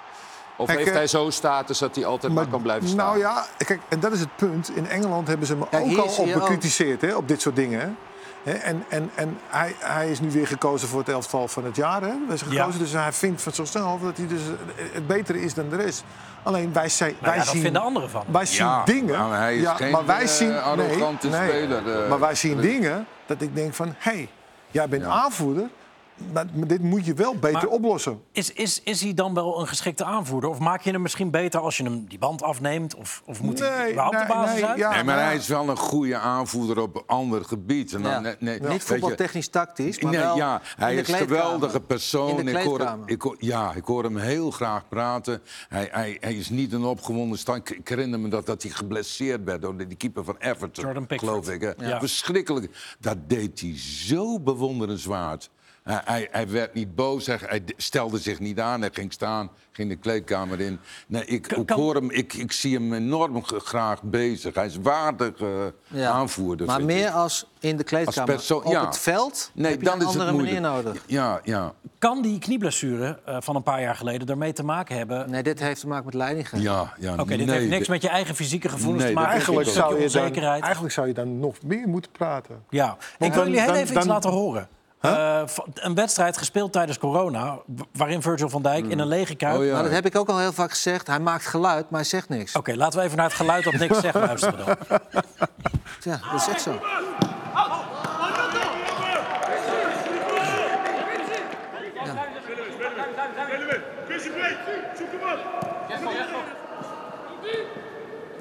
Of 0.57 0.67
Kijk, 0.67 0.79
heeft 0.79 0.91
eh, 0.91 0.97
hij 0.97 1.07
zo'n 1.09 1.33
status 1.33 1.79
dat 1.79 1.95
hij 1.95 2.05
altijd 2.07 2.33
maar, 2.33 2.47
kan 2.47 2.63
blijven 2.63 2.89
staan? 2.89 3.07
Nou 3.07 3.19
ja, 3.19 3.47
kijk, 3.57 3.81
en 3.89 4.01
dat 4.01 4.13
is 4.13 4.21
het 4.21 4.37
punt. 4.37 4.71
In 4.77 4.87
Engeland 4.89 5.29
hebben 5.29 5.47
ze 5.47 5.57
me 5.57 5.63
ook 5.71 5.97
al 5.99 6.05
op 6.25 6.33
bekritiseerd, 6.33 7.01
hè, 7.01 7.15
op 7.15 7.29
dit 7.29 7.41
soort 7.41 7.57
dingen. 7.57 7.97
En, 8.45 8.85
en, 8.89 9.11
en 9.15 9.39
hij, 9.49 9.75
hij 9.79 10.11
is 10.11 10.21
nu 10.21 10.31
weer 10.31 10.47
gekozen 10.47 10.89
voor 10.89 10.99
het 10.99 11.09
elftal 11.09 11.49
van 11.49 11.65
het 11.65 11.77
jaar. 11.77 12.01
Hè. 12.03 12.13
Wij 12.29 12.37
zijn 12.37 12.51
Ja. 12.51 12.59
gekozen, 12.61 12.81
Dus 12.81 12.93
hij 12.93 13.13
vindt 13.13 13.43
van 13.43 13.53
zichzelf 13.53 14.01
dat 14.01 14.17
hij 14.17 14.27
dus 14.27 14.41
het 14.93 15.07
betere 15.07 15.41
is 15.41 15.55
dan 15.55 15.69
de 15.69 15.77
rest. 15.77 16.05
Alleen 16.43 16.73
wij, 16.73 16.89
zijn, 16.89 17.11
Nou 17.11 17.25
wij 17.25 17.35
ja, 17.35 17.39
dat 17.45 17.53
zien... 17.53 17.63
vinden 17.63 17.83
anderen 17.83 18.11
van. 18.11 18.25
Wij 18.31 18.47
zien 18.47 18.67
Ja, 18.67 18.85
dingen. 18.85 19.19
maar 19.29 19.39
hij 19.39 19.57
is 19.57 19.63
ja, 19.63 19.75
geen, 19.75 19.91
maar 19.91 20.07
wij 20.07 20.23
eh, 20.23 20.29
zien, 20.29 20.59
arrogante 20.61 21.29
nee, 21.29 21.41
nee. 21.41 21.49
speler, 21.49 22.03
eh. 22.03 22.09
maar 22.09 22.21
wij 22.21 22.35
zien 22.35 22.61
dingen 22.61 23.07
dat 23.27 23.41
ik 23.41 23.55
denk 23.55 23.75
van... 23.75 23.87
hé, 23.99 24.11
hey, 24.13 24.29
jij 24.71 24.89
bent 24.89 25.05
aanvoerder, 25.05 25.69
maar, 26.33 26.47
dit 26.67 26.83
moet 26.83 27.07
je 27.07 27.15
wel 27.15 27.35
beter 27.35 27.53
Maar- 27.53 27.67
oplossen. 27.67 28.21
Is, 28.33 28.53
is, 28.53 28.81
is 28.85 29.01
hij 29.01 29.15
dan 29.15 29.35
wel 29.35 29.61
een 29.61 29.67
geschikte 29.69 30.05
aanvoerder? 30.05 30.51
Of 30.51 30.59
maak 30.59 30.81
je 30.83 30.91
hem 30.91 31.03
misschien 31.03 31.31
beter 31.31 31.61
als 31.61 31.77
je 31.77 31.83
hem 31.85 32.05
die 32.09 32.19
band 32.19 32.43
afneemt? 32.43 32.95
Of, 32.95 33.23
of 33.27 33.43
moet 33.43 33.59
hij 33.59 33.91
überhaupt 33.91 34.19
de 34.19 34.25
basis 34.29 34.63
uit? 34.65 34.79
ja, 34.79 34.95
Nee, 34.95 35.05
maar 35.05 35.25
hij 35.25 35.37
is 35.37 35.49
wel 35.49 35.69
een 35.69 35.77
goede 35.77 36.17
aanvoerder 36.17 36.81
op 36.83 36.95
een 36.97 37.03
ander 37.07 37.45
gebied. 37.45 37.93
En 37.95 38.03
dan, 38.03 38.11
Ja. 38.13 38.21
nee, 38.21 38.35
nee, 38.39 38.61
Niet 38.61 38.83
voetbaltechnisch 38.83 39.49
tactisch, 39.49 40.01
maar 40.01 40.13
Nee, 40.13 40.21
wel 40.21 40.37
ja, 40.37 40.61
hij 40.77 40.95
is 40.95 41.09
een 41.09 41.15
geweldige 41.15 41.81
persoon. 41.81 42.39
In 42.39 42.45
de 42.45 42.51
ik 42.53 42.65
hoor, 42.67 42.81
hem- 42.81 43.03
ik 43.07 43.23
hoor- 43.23 43.37
ja, 43.39 43.73
ik 43.75 43.85
hoor 43.85 44.05
hem 44.05 44.17
heel 44.17 44.51
graag 44.51 44.89
praten. 44.89 45.43
Hij, 45.69 45.89
hij, 45.93 46.17
hij 46.21 46.35
is 46.35 46.49
niet 46.51 46.73
een 46.73 46.85
opgewonden 46.85 47.39
stand. 47.39 47.71
Ik, 47.71 47.89
herinner 47.89 48.21
me 48.21 48.29
dat, 48.29 48.47
dat 48.47 48.63
hij 48.63 48.71
geblesseerd 48.71 49.45
werd 49.45 49.63
door 49.63 49.77
de, 49.77 49.87
die 49.87 49.97
keeper 49.97 50.25
van 50.25 50.37
Everton, 50.39 50.85
Jordan 50.85 51.07
Pickford. 51.07 51.31
geloof 51.31 51.49
ik. 51.51 51.61
Hè. 51.61 51.89
Ja. 51.89 51.99
Verschrikkelijk. 51.99 52.97
Dat 53.01 53.17
deed 53.29 53.61
hij 53.61 53.73
zo 53.79 54.41
bewonderenswaard. 54.41 55.51
Hij, 55.83 56.01
hij, 56.05 56.29
hij 56.31 56.49
werd 56.49 56.75
niet 56.75 56.95
boos, 56.95 57.27
hij, 57.27 57.39
hij 57.41 57.63
stelde 57.77 58.19
zich 58.19 58.39
niet 58.41 58.61
aan, 58.61 58.81
hij 58.81 58.91
ging 58.93 59.13
staan, 59.13 59.51
ging 59.73 59.89
de 59.89 59.97
kleedkamer 59.97 60.61
in. 60.61 60.79
Nee, 61.07 61.25
ik, 61.25 61.43
Kan- 61.43 61.61
ik, 61.61 61.67
kan- 61.67 61.79
hoor 61.79 61.95
hem, 61.95 62.11
ik, 62.11 62.33
ik 62.35 62.53
zie 62.53 62.75
hem 62.75 62.93
enorm 62.93 63.43
graag 63.45 64.03
bezig. 64.03 64.55
Hij 64.55 64.67
is 64.67 64.77
waardig 64.83 65.41
eh, 65.41 65.49
Ja. 65.87 66.11
aanvoerder. 66.11 66.67
Maar 66.67 66.85
meer 66.85 67.07
ik. 67.09 67.15
als 67.15 67.47
in 67.61 67.77
de 67.77 67.85
kleedkamer. 67.85 68.35
persoon- 68.35 68.65
Op 68.65 68.73
ja. 68.73 68.85
het 68.87 68.99
veld 68.99 69.51
Nee, 69.55 69.71
heb 69.71 69.81
je 69.81 69.87
dan 69.87 69.95
een 70.01 70.07
is 70.07 70.13
het 70.13 70.21
andere 70.23 70.37
manier 70.37 70.61
moeilijk. 70.61 70.85
nodig. 70.85 71.03
Ja, 71.07 71.41
ja. 71.45 71.73
Kan 71.99 72.23
die 72.23 72.39
knieblessure 72.39 73.19
eh, 73.25 73.37
van 73.41 73.57
een 73.57 73.63
paar 73.63 73.81
jaar 73.81 73.97
geleden 73.97 74.29
ermee 74.29 74.53
te 74.53 74.65
maken 74.65 74.97
hebben? 74.97 75.31
Nee, 75.31 75.43
dit 75.43 75.61
heeft 75.61 75.81
te 75.81 75.87
maken 75.89 76.05
met 76.05 76.15
leidinggeven. 76.15 76.61
Ja, 76.61 76.93
ja, 76.99 77.13
Oké, 77.13 77.37
dit 77.37 77.47
nee, 77.47 77.57
heeft 77.57 77.69
niks 77.69 77.79
dit- 77.79 77.89
met 77.89 78.03
je 78.03 78.09
eigen 78.09 78.35
fysieke 78.35 78.69
gevoelens 78.69 79.03
Nee, 79.03 79.13
te 79.13 79.19
maken. 79.19 79.33
Eigenlijk 79.33 79.69
zou, 79.69 79.89
je 79.89 79.95
dan, 79.95 80.03
onzekerheid. 80.03 80.63
eigenlijk 80.63 80.93
zou 80.95 81.07
je 81.07 81.15
dan 81.15 81.41
nog 81.41 81.57
meer 81.65 81.89
moeten 81.89 82.11
praten. 82.11 82.63
Ja, 82.71 82.97
ik 83.19 83.33
wil 83.33 83.43
jullie 83.43 83.59
heel 83.59 83.67
dan- 83.67 83.77
even 83.77 83.97
iets 83.97 84.05
dan- 84.05 84.15
laten 84.15 84.31
horen. 84.31 84.69
Eh, 85.03 85.43
v- 85.47 85.59
een 85.75 85.95
wedstrijd 85.95 86.37
gespeeld 86.39 86.73
tijdens 86.73 86.99
corona, 86.99 87.59
waarin 87.93 88.23
Virgil 88.23 88.49
van 88.49 88.63
Dijk 88.63 88.87
in 88.87 88.99
een 88.99 89.07
lege 89.07 89.35
kuip... 89.35 89.59
Oh, 89.59 89.65
ja. 89.65 89.83
Dat 89.83 89.91
heb 89.93 90.07
ik 90.07 90.17
ook 90.17 90.29
al 90.29 90.39
heel 90.39 90.53
vaak 90.53 90.71
gezegd. 90.71 91.07
Hij 91.07 91.21
maakt 91.21 91.47
geluid, 91.47 91.91
maar 91.91 92.01
hij 92.01 92.09
zegt 92.09 92.29
niks. 92.29 92.57
Oké, 92.57 92.75
laten 92.75 92.99
we 92.99 93.05
even 93.05 93.17
naar 93.17 93.27
het 93.27 93.35
geluid 93.35 93.65
dat 93.65 93.73
niks 93.73 94.01
zegt 94.01 94.15
luisteren 94.15 94.67
dan. 94.67 94.77
Ja, 96.03 96.21
dat 96.33 96.41
is 96.41 96.49
echt 96.49 96.63
zo 96.63 96.79
breed, 104.33 104.57
zoek 104.99 105.09
hem 105.13 105.33
op. 105.33 105.41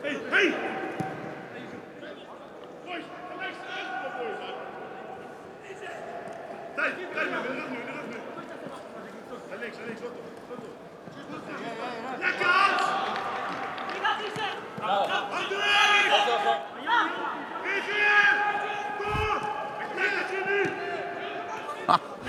Hey, 0.01 0.17
hey! 0.29 0.53
Boys, 2.85 3.03
ga 3.27 3.35
links 3.39 3.57
eruit, 3.67 4.17
boys. 4.17 4.55
Tijd, 6.75 6.93
tijd, 7.13 7.29
maar 7.31 7.41
de 7.41 7.47
rug 7.47 7.69
nu, 7.69 7.75
de 7.85 7.91
rug 7.91 8.05
nu. 8.09 8.17
Naar 9.49 9.57
links, 9.59 9.77
naar 9.77 9.85
links, 9.85 10.01
wat 10.01 10.09
op. 10.09 10.25
Lekker, 12.19 12.45
Hans! 14.81 15.11
Hand 15.31 15.51
erin! 15.51 16.11
Geef 17.63 17.85
je! 17.85 18.09
Door! 18.99 19.37
Ik 19.81 19.91
denk 19.97 20.13
dat 20.19 20.29
je 20.29 20.41
nu! 20.49 20.63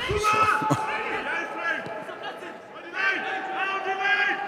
Doe 0.09 0.21
maar! 0.23 0.51
Jij 1.29 1.47
vreemd! 1.55 1.87
Hou 2.69 2.83
die 2.83 2.93
lijn! 2.93 3.21
Hou 3.55 3.81
die 3.85 3.95
lijn! 3.95 4.39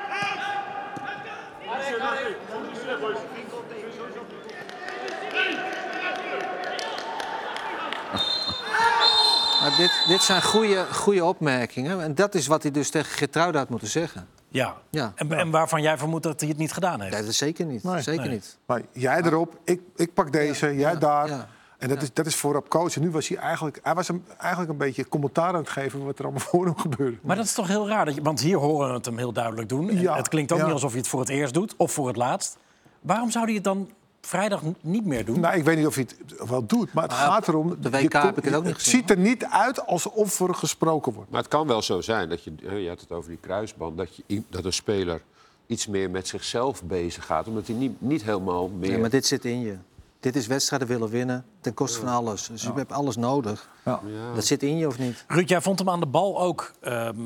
Maar 9.64 9.76
dit, 9.76 10.04
dit 10.08 10.22
zijn 10.22 10.42
goede, 10.42 10.86
goede 10.92 11.24
opmerkingen. 11.24 12.02
En 12.02 12.14
dat 12.14 12.34
is 12.34 12.46
wat 12.46 12.62
hij 12.62 12.72
dus 12.72 12.90
tegen 12.90 13.12
Gertruida 13.12 13.58
had 13.58 13.68
moeten 13.68 13.88
zeggen. 13.88 14.28
Ja. 14.48 14.76
Ja. 14.90 15.12
En, 15.14 15.32
en 15.32 15.50
waarvan 15.50 15.82
jij 15.82 15.98
vermoedt 15.98 16.22
dat 16.22 16.40
hij 16.40 16.48
het 16.48 16.58
niet 16.58 16.72
gedaan 16.72 17.00
heeft. 17.00 17.12
Nee, 17.12 17.20
dat 17.20 17.30
is 17.30 17.38
zeker 17.38 17.64
niet. 17.66 17.82
Nee. 17.82 18.02
zeker 18.02 18.22
Nee. 18.24 18.30
niet. 18.30 18.58
Maar 18.66 18.82
jij 18.92 19.22
erop, 19.22 19.58
ik, 19.64 19.80
ik 19.96 20.14
pak 20.14 20.32
deze, 20.32 20.76
jij 20.76 20.98
daar. 20.98 21.28
ja. 21.28 21.48
En 21.78 21.88
dat, 21.88 22.02
is, 22.02 22.12
dat 22.12 22.26
is 22.26 22.34
voorop 22.34 22.68
coach. 22.68 22.94
En 22.96 23.02
nu 23.02 23.10
was 23.10 23.28
hij 23.28 23.36
eigenlijk, 23.38 23.80
hij 23.82 23.94
was 23.94 24.08
hem 24.08 24.24
eigenlijk 24.38 24.70
een 24.70 24.76
beetje 24.78 25.08
commentaar 25.08 25.48
aan 25.48 25.54
het 25.54 25.68
geven 25.68 26.04
wat 26.04 26.18
er 26.18 26.24
allemaal 26.24 26.42
voor 26.50 26.64
hem 26.64 26.78
gebeurde. 26.78 27.18
Maar 27.22 27.36
dat 27.36 27.44
is 27.44 27.52
toch 27.52 27.68
heel 27.68 27.88
raar, 27.88 28.04
dat 28.04 28.14
je, 28.14 28.22
want 28.22 28.40
hier 28.40 28.56
horen 28.58 28.88
we 28.88 28.94
het 28.94 29.04
hem 29.04 29.18
heel 29.18 29.32
duidelijk 29.32 29.68
doen. 29.68 29.90
En 29.90 30.00
Ja, 30.00 30.16
het 30.16 30.28
klinkt 30.28 30.52
ook 30.52 30.58
ja. 30.58 30.64
niet 30.64 30.72
alsof 30.74 30.90
hij 30.90 30.98
het 31.00 31.08
voor 31.08 31.20
het 31.20 31.28
eerst 31.28 31.54
doet 31.54 31.74
of 31.76 31.92
voor 31.92 32.06
het 32.06 32.16
laatst. 32.16 32.56
Waarom 33.00 33.30
zou 33.30 33.44
hij 33.44 33.54
het 33.54 33.64
dan 33.64 33.90
vrijdag 34.24 34.62
niet 34.80 35.04
meer 35.04 35.24
doen? 35.24 35.40
Nou, 35.40 35.56
ik 35.56 35.64
weet 35.64 35.76
niet 35.76 35.86
of 35.86 35.94
hij 35.94 36.06
het 36.26 36.48
wel 36.48 36.66
doet, 36.66 36.92
maar 36.92 37.02
het 37.02 37.12
Ah, 37.12 37.18
gaat 37.18 37.48
erom... 37.48 37.68
de 37.80 37.90
je 37.90 38.02
WK 38.02 38.12
heb 38.12 38.38
ik 38.38 38.44
het 38.44 38.54
ook 38.54 38.64
niet 38.64 38.72
Het 38.72 38.82
ziet 38.82 39.10
er 39.10 39.18
niet 39.18 39.44
uit 39.44 39.86
alsof 39.86 40.40
er 40.40 40.54
gesproken 40.54 41.12
wordt. 41.12 41.30
Maar 41.30 41.40
het 41.40 41.50
kan 41.50 41.66
wel 41.66 41.82
zo 41.82 42.00
zijn 42.00 42.28
dat 42.28 42.44
je, 42.44 42.52
hè, 42.64 42.74
je 42.74 42.88
had 42.88 43.00
het 43.00 43.10
over 43.12 43.28
die 43.28 43.38
kruisband, 43.40 43.96
dat, 43.96 44.16
je, 44.26 44.42
dat 44.50 44.64
een 44.64 44.72
speler 44.72 45.20
iets 45.66 45.86
meer 45.86 46.10
met 46.10 46.28
zichzelf 46.28 46.82
bezig 46.82 47.26
gaat, 47.26 47.48
omdat 47.48 47.66
hij 47.66 47.76
niet, 47.76 48.00
niet 48.00 48.22
helemaal 48.24 48.68
meer. 48.68 48.90
Ja, 48.90 48.98
maar 48.98 49.10
dit 49.10 49.26
zit 49.26 49.44
in 49.44 49.60
je. 49.60 49.76
Dit 50.20 50.36
is 50.36 50.46
wedstrijden 50.46 50.88
willen 50.88 51.08
winnen 51.08 51.44
ten 51.60 51.74
koste 51.74 51.98
van 51.98 52.08
alles. 52.08 52.46
Dus 52.46 52.62
je 52.62 52.72
hebt 52.74 52.92
alles 52.92 53.16
nodig. 53.16 53.68
Ja. 53.84 54.00
Dat 54.34 54.44
zit 54.44 54.62
in 54.62 54.76
je 54.76 54.86
of 54.86 54.98
niet? 54.98 55.24
Ruud, 55.28 55.48
jij 55.48 55.60
vond 55.60 55.78
hem 55.78 55.90
aan 55.90 56.00
de 56.00 56.06
bal 56.06 56.40
ook... 56.40 56.72
ehm, 56.80 57.16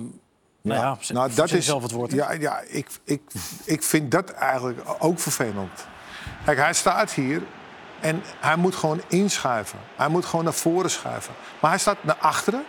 nou 0.62 0.80
ja, 0.80 0.98
nou, 1.12 1.34
dat 1.34 1.52
is 1.52 1.64
zelf 1.64 1.82
het 1.82 1.92
woord. 1.92 2.12
Ja, 2.12 2.32
ja 2.32 2.60
ik, 2.60 2.88
ik, 3.04 3.20
ik 3.64 3.82
vind 3.82 4.10
dat 4.10 4.30
eigenlijk 4.30 4.80
ook 4.98 5.18
vervelend. 5.18 5.70
Kijk, 6.44 6.58
hij 6.58 6.74
staat 6.74 7.12
hier 7.12 7.42
en 8.00 8.22
hij 8.40 8.56
moet 8.56 8.74
gewoon 8.74 9.00
inschuiven. 9.08 9.78
Hij 9.96 10.08
moet 10.08 10.24
gewoon 10.24 10.44
naar 10.44 10.54
voren 10.54 10.90
schuiven. 10.90 11.34
Maar 11.60 11.70
hij 11.70 11.78
staat 11.80 11.96
naar 12.00 12.16
achteren. 12.18 12.64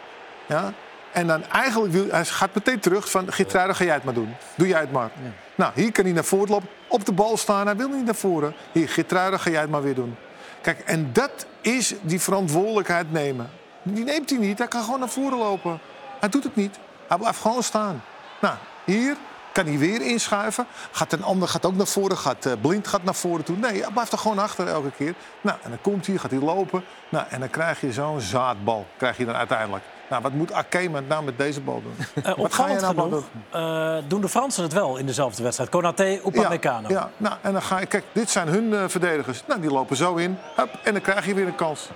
Ja? 0.45 0.73
En 1.11 1.27
dan 1.27 1.43
eigenlijk 1.43 1.93
wil 1.93 2.05
hij 2.09 2.25
gaat 2.25 2.53
meteen 2.53 2.79
terug 2.79 3.11
van 3.11 3.33
Geertruida, 3.33 3.73
ga 3.73 3.83
jij 3.83 3.93
het 3.93 4.03
maar 4.03 4.13
doen. 4.13 4.35
Doe 4.55 4.67
jij 4.67 4.79
het 4.79 4.91
maar. 4.91 5.09
Nou, 5.55 5.71
hier 5.75 5.91
kan 5.91 6.03
hij 6.03 6.13
naar 6.13 6.23
voren 6.23 6.49
lopen, 6.49 6.69
op 6.87 7.05
de 7.05 7.11
bal 7.11 7.37
staan. 7.37 7.65
Hij 7.65 7.75
wil 7.75 7.89
niet 7.89 8.05
naar 8.05 8.15
voren. 8.15 8.53
Hier, 8.71 8.89
Geertruida, 8.89 9.37
ga 9.37 9.49
jij 9.49 9.61
het 9.61 9.69
maar 9.69 9.83
weer 9.83 9.95
doen. 9.95 10.15
Kijk, 10.61 10.79
en 10.79 11.13
dat 11.13 11.45
is 11.61 11.93
die 12.01 12.21
verantwoordelijkheid 12.21 13.11
nemen. 13.11 13.49
Die 13.83 14.03
neemt 14.03 14.29
hij 14.29 14.39
niet. 14.39 14.57
Hij 14.57 14.67
kan 14.67 14.83
gewoon 14.83 14.99
naar 14.99 15.09
voren 15.09 15.37
lopen. 15.37 15.79
Hij 16.19 16.29
doet 16.29 16.43
het 16.43 16.55
niet. 16.55 16.79
Hij 17.07 17.17
blijft 17.17 17.41
gewoon 17.41 17.63
staan. 17.63 18.03
Nou, 18.41 18.55
hier 18.83 19.15
kan 19.51 19.65
hij 19.65 19.77
weer 19.77 20.01
inschuiven. 20.01 20.65
Gaat 20.91 21.13
een 21.13 21.23
ander 21.23 21.47
gaat 21.47 21.65
ook 21.65 21.75
naar 21.75 21.87
voren. 21.87 22.17
Gaat, 22.17 22.45
eh, 22.45 22.53
Blind 22.61 22.87
gaat 22.87 23.03
naar 23.03 23.15
voren 23.15 23.45
toe. 23.45 23.57
Nee, 23.57 23.81
hij 23.81 23.91
blijft 23.91 24.11
er 24.11 24.17
gewoon 24.17 24.39
achter 24.39 24.67
elke 24.67 24.91
keer. 24.91 25.13
Nou, 25.41 25.57
en 25.63 25.69
dan 25.69 25.81
komt 25.81 26.07
hij, 26.07 26.17
gaat 26.17 26.31
hij 26.31 26.39
lopen. 26.39 26.83
Nou, 27.09 27.25
en 27.29 27.39
dan 27.39 27.49
krijg 27.49 27.81
je 27.81 27.93
zo'n 27.93 28.21
zaadbal. 28.21 28.85
Krijg 28.97 29.17
je 29.17 29.25
dan 29.25 29.35
uiteindelijk. 29.35 29.83
Nou, 30.09 30.21
wat 30.21 30.31
moet 30.31 30.53
Ake 30.53 30.89
met 30.89 31.07
nou 31.07 31.23
met 31.23 31.37
deze 31.37 31.61
bal 31.61 31.81
doen? 31.81 32.23
Eh, 32.23 32.37
wat 32.37 32.53
ga 32.53 32.67
je 32.69 32.79
nou 32.79 32.99
genoeg 33.01 33.23
eh, 33.49 33.97
doen 34.07 34.21
de 34.21 34.29
Fransen 34.29 34.63
het 34.63 34.73
wel 34.73 34.97
in 34.97 35.05
dezelfde 35.05 35.43
wedstrijd. 35.43 35.69
Konaté, 35.69 36.19
Upamecano. 36.25 36.87
Ja, 36.87 36.93
ja, 36.93 37.09
nou, 37.17 37.35
en 37.41 37.51
dan 37.51 37.61
ga 37.61 37.79
je, 37.79 37.85
kijk, 37.85 38.03
dit 38.11 38.29
zijn 38.29 38.47
hun 38.47 38.89
verdedigers. 38.89 39.43
Nou, 39.47 39.61
die 39.61 39.71
lopen 39.71 39.95
zo 39.95 40.15
in. 40.15 40.37
Hup, 40.55 40.69
en 40.83 40.93
dan 40.93 41.01
krijg 41.01 41.25
je 41.25 41.33
weer 41.33 41.47
een 41.47 41.55
kans. 41.55 41.89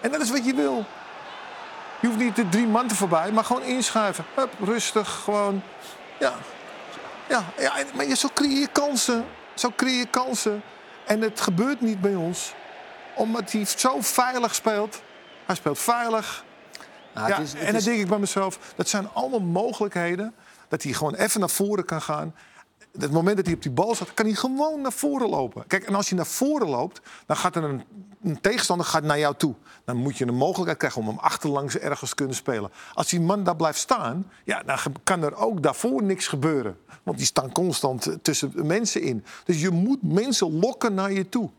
En 0.00 0.10
dat 0.10 0.20
is 0.20 0.30
wat 0.30 0.44
je 0.44 0.54
wil. 0.54 0.84
Je 2.00 2.06
hoeft 2.06 2.18
niet 2.18 2.36
de 2.36 2.48
drie 2.48 2.66
man 2.66 2.86
te 2.86 2.94
voorbij, 2.94 3.32
maar 3.32 3.44
gewoon 3.44 3.62
inschuiven. 3.62 4.24
Hup, 4.34 4.50
rustig, 4.64 5.20
gewoon. 5.24 5.62
Ja, 6.18 6.32
ja, 7.28 7.44
ja 7.58 7.74
maar 7.94 8.06
je, 8.06 8.16
zo 8.16 8.28
creëer 8.34 8.58
je 8.60 8.68
kansen. 8.72 9.24
Zo 9.54 9.70
creëer 9.76 9.98
je 9.98 10.06
kansen. 10.06 10.62
En 11.06 11.20
het 11.20 11.40
gebeurt 11.40 11.80
niet 11.80 12.00
bij 12.00 12.14
ons. 12.14 12.52
Omdat 13.14 13.52
hij 13.52 13.64
zo 13.64 13.96
veilig 14.00 14.54
speelt. 14.54 15.02
Hij 15.46 15.54
speelt 15.56 15.78
veilig. 15.78 16.44
Nou, 17.14 17.28
Ja, 17.28 17.34
het 17.36 17.44
is- 17.44 17.52
het 17.52 17.60
en 17.60 17.66
dan 17.66 17.74
is- 17.76 17.84
denk 17.84 17.98
ik 18.00 18.08
bij 18.08 18.18
mezelf, 18.18 18.58
dat 18.76 18.88
zijn 18.88 19.08
allemaal 19.12 19.40
mogelijkheden. 19.40 20.34
Dat 20.68 20.82
hij 20.82 20.92
gewoon 20.92 21.14
even 21.14 21.40
naar 21.40 21.50
voren 21.50 21.84
kan 21.84 22.02
gaan. 22.02 22.34
Het 22.98 23.12
moment 23.12 23.36
dat 23.36 23.46
hij 23.46 23.54
op 23.54 23.62
die 23.62 23.70
bal 23.70 23.94
zat, 23.94 24.14
kan 24.14 24.26
hij 24.26 24.34
gewoon 24.34 24.80
naar 24.80 24.92
voren 24.92 25.28
lopen. 25.28 25.66
Kijk, 25.66 25.84
en 25.84 25.94
als 25.94 26.08
je 26.08 26.14
naar 26.14 26.26
voren 26.26 26.68
loopt, 26.68 27.00
dan 27.26 27.36
gaat 27.36 27.56
er 27.56 27.64
een, 27.64 27.82
een 28.22 28.40
tegenstander 28.40 28.86
gaat 28.86 29.02
naar 29.02 29.18
jou 29.18 29.34
toe. 29.36 29.54
Dan 29.84 29.96
moet 29.96 30.18
je 30.18 30.26
een 30.26 30.34
mogelijkheid 30.34 30.78
krijgen 30.78 31.00
om 31.00 31.08
hem 31.08 31.18
achterlangs 31.18 31.78
ergens 31.78 32.10
te 32.10 32.16
kunnen 32.16 32.36
spelen. 32.36 32.70
Als 32.94 33.08
die 33.08 33.20
man 33.20 33.44
daar 33.44 33.56
blijft 33.56 33.78
staan, 33.78 34.30
ja, 34.44 34.62
dan 34.62 34.78
kan 35.04 35.22
er 35.22 35.36
ook 35.36 35.62
daarvoor 35.62 36.02
niks 36.02 36.26
gebeuren. 36.26 36.76
Want 37.02 37.16
die 37.16 37.26
staan 37.26 37.52
constant 37.52 38.06
eh, 38.06 38.14
tussen 38.22 38.52
mensen 38.66 39.02
in. 39.02 39.24
Dus 39.44 39.60
je 39.60 39.70
moet 39.70 40.02
mensen 40.02 40.58
lokken 40.58 40.94
naar 40.94 41.12
je 41.12 41.28
toe. 41.28 41.50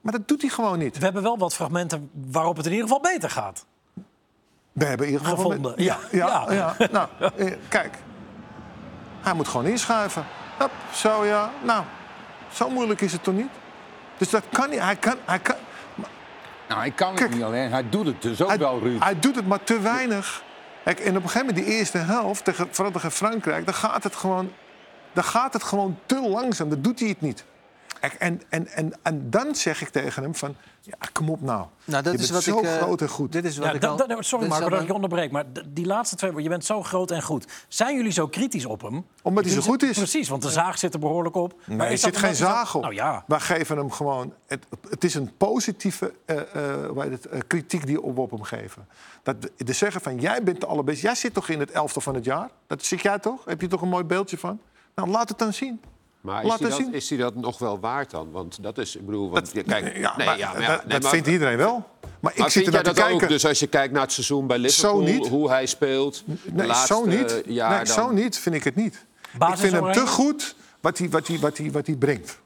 Maar 0.00 0.12
dat 0.12 0.28
doet 0.28 0.40
hij 0.40 0.50
gewoon 0.50 0.78
niet. 0.78 0.98
We 0.98 1.04
hebben 1.04 1.22
wel 1.22 1.38
wat 1.38 1.54
fragmenten 1.54 2.10
waarop 2.12 2.56
het 2.56 2.66
in 2.66 2.72
ieder 2.72 2.86
geval 2.86 3.02
beter 3.02 3.30
gaat. 3.30 3.64
We 4.72 4.84
hebben 4.84 5.06
in 5.06 5.12
ieder 5.12 5.26
geval... 5.28 5.44
Gevonden, 5.50 5.72
Ja, 5.76 5.98
ja, 6.10 6.52
ja. 6.52 6.74
ja. 6.78 6.88
Nou, 6.92 7.08
eh, 7.36 7.52
kijk. 7.68 7.98
Hij 9.20 9.34
moet 9.34 9.48
gewoon 9.48 9.66
inschuiven. 9.66 10.24
Zo 10.92 11.24
ja. 11.24 11.50
Nou, 11.62 11.84
zo 12.52 12.70
moeilijk 12.70 13.00
is 13.00 13.12
het 13.12 13.22
toch 13.22 13.34
niet? 13.34 13.50
Dus 14.16 14.30
dat 14.30 14.42
kan 14.52 14.70
niet. 14.70 14.80
Hij 14.80 14.96
kan... 14.96 15.14
Hij, 15.24 15.38
kan, 15.38 15.56
Nou, 16.68 16.80
hij 16.80 16.90
kan 16.90 17.14
het 17.14 17.30
niet 17.30 17.42
alleen. 17.42 17.70
Hij 17.70 17.88
doet 17.88 18.06
het 18.06 18.22
dus 18.22 18.42
ook 18.42 18.48
hij, 18.48 18.58
wel, 18.58 18.78
Ruud. 18.78 19.02
hij 19.02 19.18
doet 19.18 19.36
het 19.36 19.46
maar 19.46 19.64
te 19.64 19.80
weinig. 19.80 20.42
Kijk, 20.84 21.00
en 21.00 21.16
op 21.16 21.22
een 21.22 21.28
gegeven 21.28 21.46
moment, 21.46 21.66
die 21.66 21.76
eerste 21.76 21.98
helft, 21.98 22.44
tegen, 22.44 22.68
vooral 22.70 22.92
tegen 22.92 23.10
Frankrijk... 23.10 23.64
dan 23.64 23.74
gaat 23.74 24.02
het 24.02 24.16
gewoon, 24.16 24.52
dan 25.12 25.24
gaat 25.24 25.52
het 25.52 25.62
gewoon 25.62 25.98
te 26.06 26.28
langzaam. 26.28 26.68
Dan 26.68 26.82
doet 26.82 27.00
hij 27.00 27.08
het 27.08 27.20
niet. 27.20 27.44
En, 28.02 28.42
en, 28.48 28.68
en, 28.68 28.92
en 29.02 29.30
dan 29.30 29.54
zeg 29.54 29.80
ik 29.80 29.88
tegen 29.88 30.22
hem 30.22 30.34
van... 30.34 30.54
Ja, 30.80 30.94
kom 31.12 31.30
op 31.30 31.40
nou. 31.40 31.66
Nou, 31.84 32.02
dat 32.02 32.12
je 32.12 32.18
is 32.18 32.30
bent 32.30 32.44
wat 32.44 32.54
zo 32.54 32.58
ik, 32.58 32.64
eh, 32.64 32.76
groot 32.76 33.00
en 33.00 33.08
goed. 33.08 33.32
Dit 33.32 33.44
is 33.44 33.56
wat 33.56 33.66
Ja, 33.66 33.72
ik 33.72 33.80
dat- 33.80 34.00
al- 34.00 34.06
dat- 34.08 34.24
sorry 34.24 34.46
Marco 34.48 34.68
dat 34.68 34.80
ik 34.80 34.86
je 34.86 34.94
onderbreek, 34.94 35.30
maar 35.30 35.44
die 35.68 35.86
laatste 35.86 36.16
twee 36.16 36.30
woorden, 36.30 36.48
je 36.50 36.54
bent 36.56 36.66
zo 36.66 36.82
groot 36.82 37.10
en 37.10 37.22
goed. 37.22 37.46
Zijn 37.68 37.96
jullie 37.96 38.12
zo 38.12 38.28
kritisch 38.28 38.64
op 38.66 38.82
hem? 38.82 39.06
Omdat 39.22 39.44
hij 39.44 39.52
zo 39.54 39.60
goed 39.60 39.82
is. 39.82 39.96
Precies, 39.96 40.28
want 40.28 40.42
de 40.42 40.50
zaag 40.50 40.78
zit 40.78 40.94
er 40.94 41.00
behoorlijk 41.00 41.34
op. 41.34 41.54
Maar 41.66 41.76
Nee, 41.76 41.86
er 41.86 41.92
is 41.92 42.00
dat 42.00 42.12
zit 42.14 42.22
geen 42.22 42.34
zaag 42.34 42.74
op. 42.74 42.82
Nou 42.82 42.94
ja, 42.94 43.24
Wij 43.26 43.40
geven 43.40 43.76
hem 43.76 43.90
gewoon... 43.90 44.32
Het, 44.46 44.66
het 44.90 45.04
is 45.04 45.14
een 45.14 45.36
positieve 45.36 46.12
eh, 46.24 46.36
eh, 46.86 46.96
het, 46.96 47.26
eh, 47.26 47.40
kritiek 47.46 47.86
die 47.86 47.96
we 47.96 48.02
op 48.02 48.30
hem 48.30 48.42
geven. 48.42 48.86
Dat 49.22 49.36
de 49.56 49.72
zeggen 49.72 50.00
van, 50.00 50.18
jij 50.20 50.42
bent 50.42 50.60
de 50.60 50.66
allerbeste. 50.66 51.06
Jij 51.06 51.14
zit 51.14 51.34
toch 51.34 51.48
in 51.48 51.60
het 51.60 51.70
elftal 51.70 52.02
van 52.02 52.14
het 52.14 52.24
jaar? 52.24 52.50
Dat 52.66 52.84
zit 52.84 53.00
jij 53.00 53.18
toch? 53.18 53.44
Heb 53.44 53.60
je 53.60 53.66
toch 53.68 53.82
een 53.82 53.88
mooi 53.88 54.04
beeldje 54.04 54.38
van? 54.38 54.60
Nou, 54.94 55.08
laat 55.08 55.28
het 55.28 55.38
dan 55.38 55.52
zien. 55.52 55.80
Maar 56.22 56.44
is 56.44 56.48
hij, 56.58 56.68
het 56.68 56.78
dat, 56.78 56.88
is 56.92 57.08
hij 57.08 57.18
dat 57.18 57.34
nog 57.34 57.58
wel 57.58 57.80
waard 57.80 58.10
dan? 58.10 58.30
Want 58.30 58.62
dat 58.62 58.78
is, 58.78 58.96
ik 58.96 59.06
bedoel, 59.06 59.30
want, 59.30 59.50
ja, 59.52 59.62
kijk, 59.62 59.96
Ja, 59.96 60.16
nee, 60.16 60.26
maar, 60.26 60.38
ja, 60.38 60.46
maar 60.52 60.56
dat, 60.60 60.66
ja, 60.66 60.76
dat 60.76 60.86
nee, 60.86 61.00
maar- 61.00 61.10
vindt 61.10 61.26
iedereen 61.26 61.56
wel. 61.56 61.88
Maar 62.20 62.32
ik 62.32 62.38
Maar 62.38 62.50
zit 62.50 62.62
vind 62.62 62.66
er 62.76 62.82
naar 62.84 62.94
te 62.94 63.00
dat 63.00 63.04
ook? 63.04 63.10
kijken. 63.10 63.28
Dus 63.28 63.46
als 63.46 63.58
je 63.58 63.66
kijkt 63.66 63.92
naar 63.92 64.02
het 64.02 64.12
seizoen 64.12 64.46
bij 64.46 64.56
Zo 64.56 64.62
Liverpool, 64.62 65.00
niet. 65.00 65.28
hoe 65.28 65.48
hij 65.48 65.66
speelt, 65.66 66.22
Nee, 66.52 66.66
laatste 66.66 66.86
zo 66.94 67.04
niet. 67.04 67.42
jaar 67.46 67.68
nee, 67.76 67.84
dan... 67.84 67.86
zo 67.94 68.10
niet 68.10 68.38
vind 68.38 68.54
ik 68.54 68.64
het 68.64 68.74
niet. 68.76 69.04
Ik 69.38 69.56
vind 69.56 69.72
hem 69.72 69.92
te 69.92 70.06
goed 70.06 70.54
wat 70.80 70.98
hij, 70.98 71.10
wat 71.10 71.26
hij, 71.26 71.38
wat 71.38 71.58
hij, 71.58 71.70
wat 71.70 71.86
hij 71.86 71.96
brengt. 71.96 72.40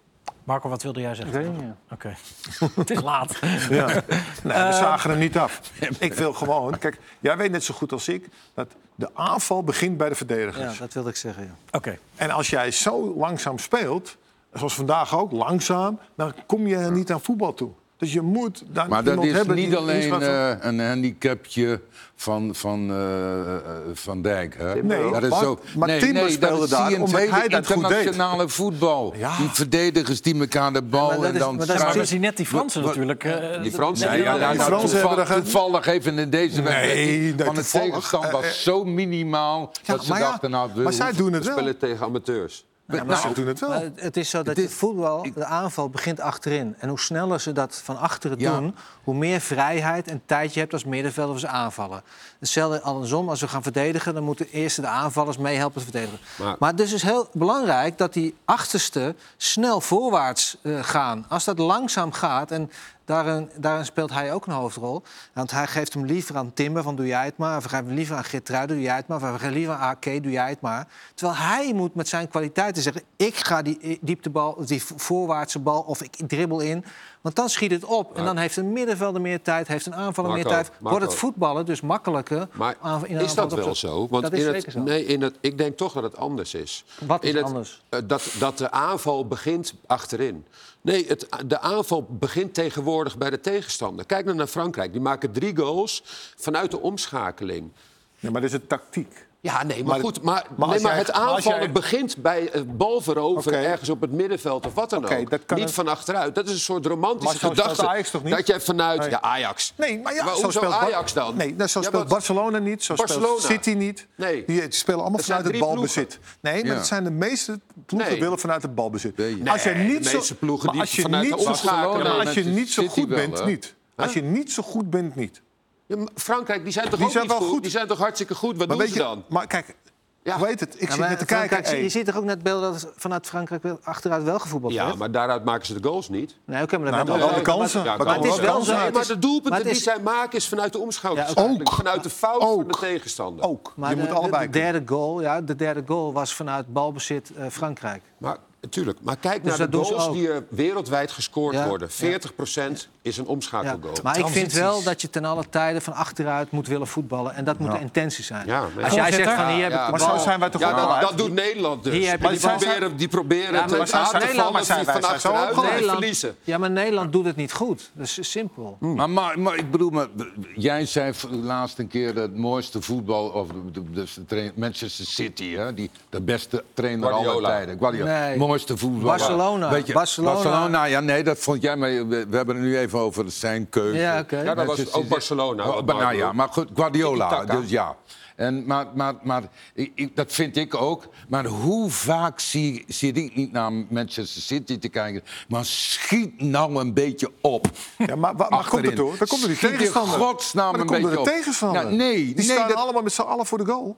Marco, 0.44 0.68
wat 0.68 0.82
wilde 0.82 1.00
jij 1.00 1.14
zeggen? 1.14 1.40
Ik 1.54 1.60
ja. 1.60 1.76
Oké, 1.90 2.16
het 2.80 2.90
is 2.90 3.02
laat. 3.02 3.38
Ja. 3.70 3.86
Nee, 3.86 4.02
we 4.42 4.72
zagen 4.72 5.10
hem 5.10 5.18
niet 5.18 5.38
af. 5.38 5.60
Ik 5.98 6.14
wil 6.14 6.32
gewoon... 6.32 6.78
Kijk, 6.78 6.98
jij 7.20 7.36
weet 7.36 7.50
net 7.50 7.64
zo 7.64 7.74
goed 7.74 7.92
als 7.92 8.08
ik... 8.08 8.28
dat 8.54 8.66
de 8.96 9.08
aanval 9.14 9.64
begint 9.64 9.96
bij 9.96 10.06
de 10.08 10.12
Ja, 10.12 10.18
verdedigers. 10.18 10.78
dat 10.78 10.92
wilde 10.92 11.08
ik 11.08 11.16
zeggen, 11.16 11.44
ja. 11.44 11.54
Oké, 11.70 11.98
En 12.16 12.30
als 12.30 12.50
jij 12.50 12.70
zo 12.70 13.14
langzaam 13.16 13.58
speelt, 13.58 14.16
zoals 14.52 14.74
vandaag 14.74 15.18
ook, 15.18 15.32
langzaam... 15.32 15.98
dan 16.14 16.32
kom 16.46 16.66
je 16.66 16.76
niet 16.76 17.12
aan 17.12 17.20
voetbal 17.20 17.54
toe. 17.54 17.70
Dus 17.98 18.12
je 18.12 18.20
moet 18.20 18.62
dan 18.66 18.88
Maar 18.88 19.04
dat 19.04 19.12
iemand 19.12 19.30
is 19.30 19.36
hebben 19.36 19.56
niet 19.56 19.68
die 19.68 19.76
alleen 19.76 20.22
eh, 20.22 20.50
een 20.60 20.80
handicapje 20.80 21.80
van, 22.16 22.54
van, 22.54 22.90
eh, 22.90 23.54
eh, 23.54 23.60
van 23.92 24.22
Dijk. 24.22 24.56
Hè? 24.58 24.82
Nee, 24.82 25.10
dat 25.12 25.22
is 25.22 25.28
maar- 25.28 25.38
zo. 25.40 25.58
maar 25.76 25.88
nee, 25.88 26.00
Timber 26.00 26.22
nee, 26.22 26.30
speelde 26.32 26.58
dat 26.60 26.68
daar 26.70 26.78
zie 26.80 26.88
je 26.90 26.94
in 26.96 27.00
het 27.00 27.14
omdat 27.14 27.30
hij 27.30 27.48
dat 27.48 27.66
goed 27.66 27.74
deed. 27.88 27.90
internationale 27.90 28.48
voetbal. 28.48 29.14
Ja. 29.16 29.36
Die 29.36 29.48
verdedigers 29.48 30.22
die 30.22 30.40
elkaar 30.40 30.72
de 30.72 30.82
bal 30.82 31.08
maar 31.08 31.28
en 31.28 31.32
is- 31.34 31.38
dan... 31.38 31.56
maar 31.56 31.66
dat 31.66 31.96
is 31.96 32.10
net 32.12 32.36
die 32.36 32.46
Fransen 32.46 32.80
Wat- 32.82 32.90
natuurlijk. 32.90 33.24
eh, 33.24 33.62
Die 33.62 33.72
Fransen, 33.72 34.10
Nee, 34.10 34.22
ja, 34.22 34.34
Ja, 34.36 34.50
die 34.52 34.60
Fransen 34.60 34.88
toevallig, 34.90 35.16
hebben 35.16 35.36
er 35.36 35.42
ge- 35.42 35.50
toevallig 35.50 35.86
even 35.86 36.18
in 36.18 36.30
deze 36.30 36.62
wedstrijd 36.62 37.42
van 37.44 37.56
het 37.56 37.70
tegenstand 37.70 38.30
was 38.30 38.62
zo 38.62 38.84
minimaal 38.84 39.72
dat 39.86 40.04
ze 40.04 40.12
dachten... 40.18 40.50
Nou, 40.50 40.70
we 40.74 40.82
maar 40.82 40.92
zij 40.92 41.12
doen 41.12 41.32
het 41.32 41.44
wel. 41.44 41.52
spelen 41.56 41.78
tegen 41.78 42.06
amateurs. 42.06 42.64
Ja, 42.88 43.04
maar 43.04 43.16
ze 43.16 43.32
doen 43.32 43.46
het 43.46 43.60
wel. 43.60 43.70
Het- 43.94 44.16
is 44.16 44.30
zo 44.30 44.42
dat 44.42 44.56
Het 44.56 44.72
voetbal, 44.72 45.26
de 45.34 45.44
aanval 45.44 45.88
begint 45.90 46.20
achterin. 46.20 46.74
En 46.78 46.88
hoe 46.88 47.00
sneller 47.00 47.40
ze 47.40 47.52
dat 47.52 47.80
van 47.84 47.98
achteren 47.98 48.38
Ja. 48.38 48.58
doen, 48.58 48.74
hoe 49.04 49.14
meer 49.14 49.40
vrijheid 49.40 50.08
en 50.08 50.22
tijd 50.26 50.54
je 50.54 50.60
hebt 50.60 50.72
als 50.72 50.84
middenvelder 50.84 51.32
als 51.32 51.40
ze 51.40 51.48
aanvallen. 51.48 52.02
Hetzelfde 52.38 52.80
andersom, 52.82 53.28
als 53.28 53.40
we 53.40 53.48
gaan 53.48 53.62
verdedigen, 53.62 54.14
dan 54.14 54.22
moeten 54.22 54.48
eerst 54.50 54.76
de 54.80 54.86
aanvallers 54.86 55.36
meehelpen 55.38 55.78
te 55.84 55.90
verdedigen. 55.90 56.18
Maar- 56.38 56.56
Maar, 56.58 56.70
het 56.70 56.80
is 56.80 56.90
dus 56.90 57.02
heel 57.02 57.28
belangrijk 57.32 57.98
dat 57.98 58.12
die 58.12 58.34
achterste 58.44 59.14
snel 59.36 59.80
voorwaarts 59.80 60.56
eh, 60.62 60.78
gaan. 60.82 61.26
Als 61.28 61.44
dat 61.44 61.58
langzaam 61.58 62.12
gaat, 62.12 62.50
en 62.50 62.70
daarin, 63.06 63.50
daarin 63.56 63.84
speelt 63.84 64.12
hij 64.12 64.32
ook 64.32 64.46
een 64.46 64.52
hoofdrol. 64.52 65.02
Want 65.32 65.50
hij 65.50 65.66
geeft 65.66 65.94
hem 65.94 66.04
liever 66.04 66.36
aan 66.36 66.52
Timber, 66.52 66.82
van 66.82 66.96
doe 66.96 67.06
jij 67.06 67.24
het 67.24 67.36
maar. 67.36 67.56
Of 67.56 67.62
hij 67.62 67.70
geeft 67.70 67.86
hem 67.86 67.94
liever 67.94 68.16
aan 68.16 68.24
Geertruiden, 68.24 68.76
doe 68.76 68.84
jij 68.84 68.96
het 68.96 69.06
maar. 69.06 69.16
Of 69.32 69.40
hem 69.40 69.52
liever 69.52 69.74
aan 69.74 69.88
AK, 69.88 70.04
doe 70.04 70.30
jij 70.30 70.48
het 70.48 70.60
maar. 70.60 70.86
Terwijl 71.14 71.38
hij 71.38 71.72
moet 71.74 71.94
met 71.94 72.08
zijn 72.08 72.28
kwaliteiten 72.28 72.82
zeggen... 72.82 73.02
ik 73.16 73.36
ga 73.36 73.62
die 73.62 73.78
eh, 73.80 73.96
dieptebal, 74.00 74.66
die 74.66 74.82
vo- 74.82 74.94
voorwaartse 74.98 75.58
bal, 75.58 75.80
of 75.80 76.02
ik 76.02 76.16
dribbel 76.26 76.60
in. 76.60 76.84
Want 77.26 77.38
dan 77.38 77.48
schiet 77.48 77.70
het 77.70 77.84
op. 77.84 78.16
En 78.16 78.24
dan 78.24 78.36
heeft 78.36 78.56
een 78.56 78.72
middenvelder 78.72 79.20
meer 79.20 79.42
tijd, 79.42 79.68
heeft 79.68 79.86
een 79.86 79.94
aanvaller 79.94 80.30
meer 80.32 80.44
Marco, 80.44 80.62
tijd. 80.62 80.70
Wordt 80.80 81.04
het 81.04 81.14
voetballen 81.14 81.66
dus 81.66 81.80
makkelijker. 81.80 82.48
Maar 82.52 82.76
aan- 82.80 83.06
in 83.06 83.20
is 83.20 83.34
dat 83.34 83.52
wel 83.52 83.74
zo? 83.74 84.08
Want 84.10 84.22
dat 84.22 84.32
is 84.32 84.38
in 84.38 84.44
zeker 84.44 84.62
het, 84.62 84.72
zo. 84.72 84.82
Nee, 84.82 85.04
in 85.06 85.22
het, 85.22 85.34
ik 85.40 85.58
denk 85.58 85.76
toch 85.76 85.92
dat 85.92 86.02
het 86.02 86.16
anders 86.16 86.54
is. 86.54 86.84
Wat 87.06 87.24
is 87.24 87.34
in 87.34 87.42
anders? 87.42 87.82
eh, 87.88 88.00
dat, 88.04 88.34
dat 88.38 88.58
de 88.58 88.70
aanval 88.70 89.26
begint 89.26 89.74
achterin. 89.86 90.44
Nee, 90.80 91.06
het, 91.06 91.26
de 91.46 91.58
aanval 91.60 92.06
begint 92.10 92.54
tegenwoordig 92.54 93.18
bij 93.18 93.30
de 93.30 93.40
tegenstander. 93.40 94.06
Kijk 94.06 94.24
nou 94.24 94.36
naar 94.36 94.46
Frankrijk. 94.46 94.92
Die 94.92 95.00
maken 95.00 95.32
drie 95.32 95.56
goals 95.56 96.02
vanuit 96.36 96.70
de 96.70 96.80
omschakeling. 96.80 97.72
Ja, 98.18 98.30
maar 98.30 98.40
dat 98.40 98.50
is 98.50 98.56
een 98.56 98.66
tactiek. 98.66 99.26
Ja, 99.40 99.62
nee, 99.64 99.78
maar, 99.84 99.86
Maar- 99.92 100.00
goed. 100.00 100.22
Maar, 100.22 100.46
maar 100.56 100.66
nee, 100.66 100.74
als 100.74 100.82
maar 100.82 100.92
jij- 100.92 101.00
het 101.00 101.12
aanvallen 101.12 101.58
jij- 101.60 101.72
begint 101.72 102.16
bij 102.16 102.48
het 102.52 102.76
balveroveren 102.76 103.58
Oké. 103.58 103.68
ergens 103.68 103.88
op 103.88 104.00
het 104.00 104.12
middenveld 104.12 104.66
of 104.66 104.74
wat 104.74 104.90
dan 104.90 105.04
ook. 105.04 105.30
dat 105.30 105.40
kan 105.46 105.58
niet 105.58 105.66
een- 105.68 105.74
van 105.74 105.88
achteruit. 105.88 106.34
Dat 106.34 106.46
is 106.46 106.52
een 106.52 106.58
soort 106.58 106.86
romantische 106.86 107.24
Maar 107.24 107.32
zo 107.32 107.38
speelt 107.38 107.60
gedachte. 107.60 107.88
Ajax 107.88 108.10
toch 108.10 108.22
niet? 108.22 108.32
Dat 108.36 108.46
je 108.46 108.60
vanuit... 108.60 109.00
Nee. 109.00 109.10
Ja, 109.10 109.20
Ajax. 109.20 109.72
Nee, 109.76 110.00
maar 110.00 110.14
ja, 110.14 110.24
Maar 110.24 110.36
zo 110.36 110.50
speelt 110.50 110.72
Ajax 110.72 111.12
dan? 111.12 111.36
Nee, 111.36 111.54
nou, 111.54 111.68
zo 111.68 111.80
Ja, 111.80 111.86
speelt 111.86 112.08
Barcelona 112.08 112.58
niet, 112.58 112.84
zo 112.84 112.94
Barcelona. 112.94 113.26
speelt 113.26 113.42
City 113.64 113.70
niet. 113.76 114.06
Nee. 114.16 114.44
Die, 114.46 114.60
die 114.60 114.72
spelen 114.72 115.00
allemaal 115.00 115.16
Het 115.18 115.26
vanuit 115.26 115.44
het 115.46 115.58
balbezit. 115.58 116.18
Nee, 116.40 116.62
maar 116.62 116.72
Ja. 116.72 116.76
het 116.78 116.86
zijn 116.86 117.04
de 117.04 117.10
meeste 117.10 117.60
ploegen 117.86 118.10
Nee. 118.10 118.20
willen 118.20 118.38
vanuit 118.38 118.62
het 118.62 118.74
balbezit. 118.74 119.16
Nee, 119.16 119.50
als 119.50 119.62
je 119.62 119.72
de 119.72 119.78
niet 119.78 120.06
zo, 120.06 120.16
meeste 120.16 120.34
ploegen 120.34 120.64
maar 120.64 120.74
die 120.74 120.82
als 120.82 120.92
je 120.92 121.02
vanuit 121.02 121.22
niet 121.24 121.32
de 121.32 121.42
zo 121.42 121.52
goed, 121.52 121.62
maar 121.64 121.86
als 121.86 121.96
je 122.02 122.24
Manchester 122.24 122.52
niet 122.52 122.70
zo 122.72 122.82
City 122.82 123.00
goed 123.00 123.08
wel, 123.08 123.16
bent, 123.28 123.44
niet. 123.46 123.74
Als 123.96 124.12
je 124.12 124.22
niet 124.22 124.52
zo 124.52 124.62
goed 124.62 124.90
bent, 124.90 125.14
niet. 125.14 125.42
Ja, 125.86 125.96
Frankrijk, 126.14 126.62
die 126.64 126.72
zijn 126.72 126.88
toch 126.88 126.96
Die 126.96 127.04
ook 127.06 127.12
zijn 127.12 127.22
niet 127.24 127.32
wel 127.32 127.40
goed? 127.42 127.50
goed. 127.50 127.62
Die 127.62 127.70
zijn 127.70 127.86
toch 127.86 127.98
hartstikke 127.98 128.34
goed? 128.34 128.56
Wat 128.56 128.58
Maar 128.58 128.66
doen 128.76 128.78
weet 128.78 128.88
ze 128.88 128.98
je, 128.98 129.02
dan? 129.04 129.24
maar 129.28 129.46
kijk, 129.46 129.74
Ja. 130.22 130.36
hoe 130.38 130.46
heet 130.46 130.60
het? 130.60 130.74
Ik 130.74 130.88
Ja, 130.88 130.94
zit 130.94 131.08
net 131.08 131.18
te 131.18 131.24
kijken. 131.24 131.64
Hey, 131.64 131.82
Je 131.82 131.88
ziet 131.88 132.06
toch 132.06 132.16
ook 132.16 132.24
net 132.24 132.42
beelden 132.42 132.72
dat 132.72 132.92
vanuit 132.96 133.26
Frankrijk 133.26 133.62
wel- 133.62 133.78
achteruit 133.82 134.22
wel 134.22 134.38
gevoetbald 134.38 134.72
Ja, 134.72 134.84
werd? 134.86 134.98
maar 134.98 135.10
daaruit 135.10 135.44
maken 135.44 135.66
ze 135.66 135.80
de 135.80 135.88
goals 135.88 136.08
niet. 136.08 136.36
Nee, 136.44 136.62
oké, 136.62 136.78
maar 136.78 136.86
dat 136.90 136.94
Nou, 137.06 137.18
maar 137.18 137.26
wel- 137.28 137.36
de 137.36 137.42
kansen. 137.42 137.84
Ja, 137.84 137.96
Maar 137.96 138.06
maar 138.06 138.14
het 138.16 138.24
is 138.24 138.38
wel 138.40 138.62
zo. 138.62 138.74
maar 138.92 139.06
de 139.06 139.18
doelpunten 139.18 139.64
die 139.64 139.74
zij 139.74 140.00
maken 140.00 140.38
is 140.38 140.48
vanuit 140.48 140.72
de 140.72 140.78
omschakeling. 140.78 141.28
Ja, 141.28 141.42
ook. 141.42 141.72
Vanuit 141.72 142.02
de 142.02 142.10
fout 142.10 142.42
van 142.42 142.64
de 142.68 142.74
tegenstander. 142.80 143.44
Ook. 143.44 143.72
Maar 143.76 143.90
je 143.90 143.96
de, 143.96 144.02
moet 144.02 144.10
allebei 144.10 144.46
de, 144.46 144.52
derde 144.52 144.82
goal, 144.86 145.20
ja, 145.20 145.40
de 145.40 145.56
derde 145.56 145.82
goal 145.86 146.12
was 146.12 146.34
vanuit 146.34 146.72
balbezit 146.72 147.30
eh, 147.36 147.46
Frankrijk. 147.50 148.02
Maar 148.18 148.36
natuurlijk, 148.60 148.98
maar 149.02 149.16
kijk 149.16 149.44
Dus 149.44 149.56
naar 149.58 149.70
de 149.70 149.76
goals 149.76 150.12
die 150.12 150.28
er 150.28 150.44
wereldwijd 150.48 151.10
gescoord 151.10 151.54
Ja, 151.54 151.68
worden. 151.68 151.88
ja. 151.90 151.94
40% 151.94 152.88
is 153.06 153.16
een 153.16 153.24
Ja. 153.24 153.30
omschakelgoal. 153.30 153.94
Maar 154.02 154.18
ik 154.18 154.26
vind 154.26 154.52
wel 154.52 154.82
dat 154.82 155.00
je 155.00 155.10
ten 155.10 155.24
alle 155.24 155.44
tijden 155.50 155.82
van 155.82 155.92
achteruit 155.92 156.50
moet 156.50 156.66
willen 156.66 156.86
voetballen. 156.86 157.34
En 157.34 157.44
dat 157.44 157.58
moet 157.58 157.72
de 157.72 157.80
intentie 157.80 158.24
zijn. 158.24 158.46
Ja, 158.46 158.66
maar- 158.74 158.84
Als 158.84 158.94
jij 158.94 159.12
zegt 159.12 159.32
van 159.32 159.46
hier 159.46 159.62
heb 159.62 159.72
ik 159.72 159.84
de 159.84 159.90
Maar 159.90 160.00
bal... 160.00 160.18
zo 160.18 160.24
zijn 160.24 160.40
wij 160.40 160.50
toch 160.50 160.60
Ja, 160.60 160.74
dat, 160.74 161.00
dat 161.00 161.18
doet 161.18 161.32
Nederland 161.32 161.84
dus. 161.84 161.92
Hier 161.92 162.16
Maar 162.20 162.30
die 162.30 162.40
proberen, 162.40 162.96
die 162.96 163.08
proberen 163.08 163.52
maar 163.52 163.66
te 163.66 163.86
vallen 163.86 164.52
maar 164.52 164.64
van 164.64 165.02
achteruit 165.04 165.54
verliezen. 165.84 166.36
Ja, 166.44 166.58
maar 166.58 166.70
Nederland 166.70 167.12
doet 167.12 167.24
het 167.24 167.36
niet 167.36 167.52
goed. 167.52 167.90
Dat 167.92 168.06
is 168.06 168.30
simpel. 168.30 168.76
Maar, 168.80 169.10
maar, 169.10 169.38
maar 169.38 169.56
ik 169.56 169.70
bedoel, 169.70 169.90
maar, 169.90 170.06
jij 170.54 170.86
zei 170.86 171.12
laatst 171.30 171.78
een 171.78 171.88
keer 171.88 172.14
het 172.14 172.36
mooiste 172.36 172.82
voetbal, 172.82 173.28
of 173.28 173.48
de, 173.72 174.04
de, 174.26 174.52
Manchester 174.54 175.06
City, 175.06 175.54
hè, 175.54 175.74
die, 175.74 175.90
de 176.08 176.20
beste 176.20 176.64
trainer 176.74 177.10
aller 177.10 177.42
tijden. 177.42 177.78
Guardiola. 177.78 178.20
Nee. 178.20 178.38
Mooiste 178.38 178.76
voetbal. 178.76 179.02
Barcelona. 179.02 179.82
Barcelona. 179.92 180.84
Ja, 180.84 181.00
nee, 181.00 181.24
dat 181.24 181.38
vond 181.38 181.62
jij, 181.62 181.76
maar 181.76 182.08
we, 182.08 182.26
hebben 182.30 182.56
het 182.56 182.64
nu 182.64 182.78
even 182.78 182.95
over 182.98 183.30
zijn 183.30 183.68
keuze. 183.68 183.98
Ja, 183.98 184.22
dat 184.54 184.66
was 184.66 184.92
ook 184.92 185.08
Barcelona. 185.08 185.68
Oh, 185.68 185.86
maar, 185.86 185.96
nou 185.96 186.14
ja, 186.16 186.32
maar 186.32 186.48
goed, 186.48 186.68
Guardiola, 186.74 187.44
dus 187.44 187.70
ja. 187.70 187.96
En, 188.36 188.66
maar 188.66 188.86
maar, 188.94 189.14
maar 189.22 189.42
ik, 189.74 189.92
ik- 189.94 190.16
dat 190.16 190.32
vind 190.32 190.56
ik 190.56 190.74
ook. 190.74 191.08
Maar 191.28 191.44
hoe 191.46 191.90
vaak 191.90 192.40
zie, 192.40 192.84
zit 192.88 193.16
ik 193.16 193.34
niet 193.36 193.52
naar 193.52 193.72
Manchester 193.72 194.42
City 194.42 194.78
te 194.78 194.88
kijken? 194.88 195.22
Maar 195.48 195.64
schiet 195.64 196.40
nou 196.40 196.76
een 196.76 196.94
beetje 196.94 197.30
op. 197.40 197.66
Ja, 197.98 198.16
maar 198.16 198.36
waar, 198.36 198.68
komt 198.68 198.86
het 198.86 198.96
door? 198.96 199.18
Dan 199.18 199.26
komt 199.26 199.42
er 199.42 199.48
die 199.48 199.56
Schiet 199.56 199.70
in 199.70 199.76
tegenstander. 199.76 200.18
godsnaam 200.20 200.70
maar 200.72 200.80
een 200.80 200.86
komt 200.86 200.98
er 200.98 201.02
beetje 201.10 201.24
de 201.24 201.30
op. 201.30 201.36
tegenstander. 201.36 201.82
Ja, 201.82 201.88
nee, 201.88 202.24
die 202.24 202.34
nee, 202.34 202.44
staan 202.44 202.68
dat- 202.68 202.76
allemaal 202.76 203.02
met 203.02 203.12
z'n 203.12 203.20
allen 203.20 203.46
voor 203.46 203.58
de 203.58 203.64
goal. 203.66 203.96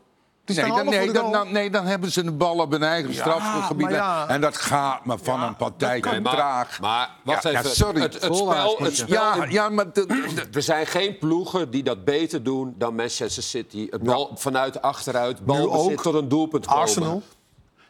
Nee 0.56 0.66
dan, 0.66 0.84
nee, 0.84 1.12
dan, 1.12 1.22
goal. 1.22 1.32
dan- 1.32 1.52
nee, 1.52 1.70
dan 1.70 1.86
hebben 1.86 2.12
ze 2.12 2.24
de 2.24 2.32
bal 2.32 2.56
op 2.58 2.70
hun 2.70 2.82
eigen 2.82 3.14
strafgebied. 3.14 3.90
ja. 3.90 4.28
En 4.28 4.40
dat 4.40 4.56
gaat 4.56 5.04
maar 5.04 5.18
van 5.22 5.40
Ja, 5.40 5.46
een 5.46 5.56
partij 5.56 6.00
kan. 6.00 6.22
traag. 6.22 6.80
Maar 6.80 7.10
wacht 7.24 7.42
Ja, 7.42 7.50
ja, 7.50 7.58
even. 7.58 7.70
sorry. 7.70 8.00
Het, 8.00 8.12
het 8.22 8.36
spel, 8.36 8.76
het 8.78 8.96
spel 8.96 9.14
Ja, 9.14 9.44
in- 9.44 9.50
ja, 9.50 9.68
maar... 9.68 9.92
de- 9.92 10.06
de- 10.06 10.46
Er 10.52 10.62
zijn 10.62 10.86
geen 10.86 11.18
ploegen 11.18 11.70
die 11.70 11.82
dat 11.82 12.04
beter 12.04 12.42
doen 12.42 12.74
dan 12.78 12.94
Manchester 12.94 13.42
City. 13.42 13.86
Het 13.90 14.02
bal 14.02 14.30
vanuit 14.34 14.82
achteruit, 14.82 15.44
bal 15.44 15.94
tot 16.02 16.14
een 16.14 16.28
doelpunt 16.28 16.66
komen. 16.66 16.80
Arsenal. 16.82 17.22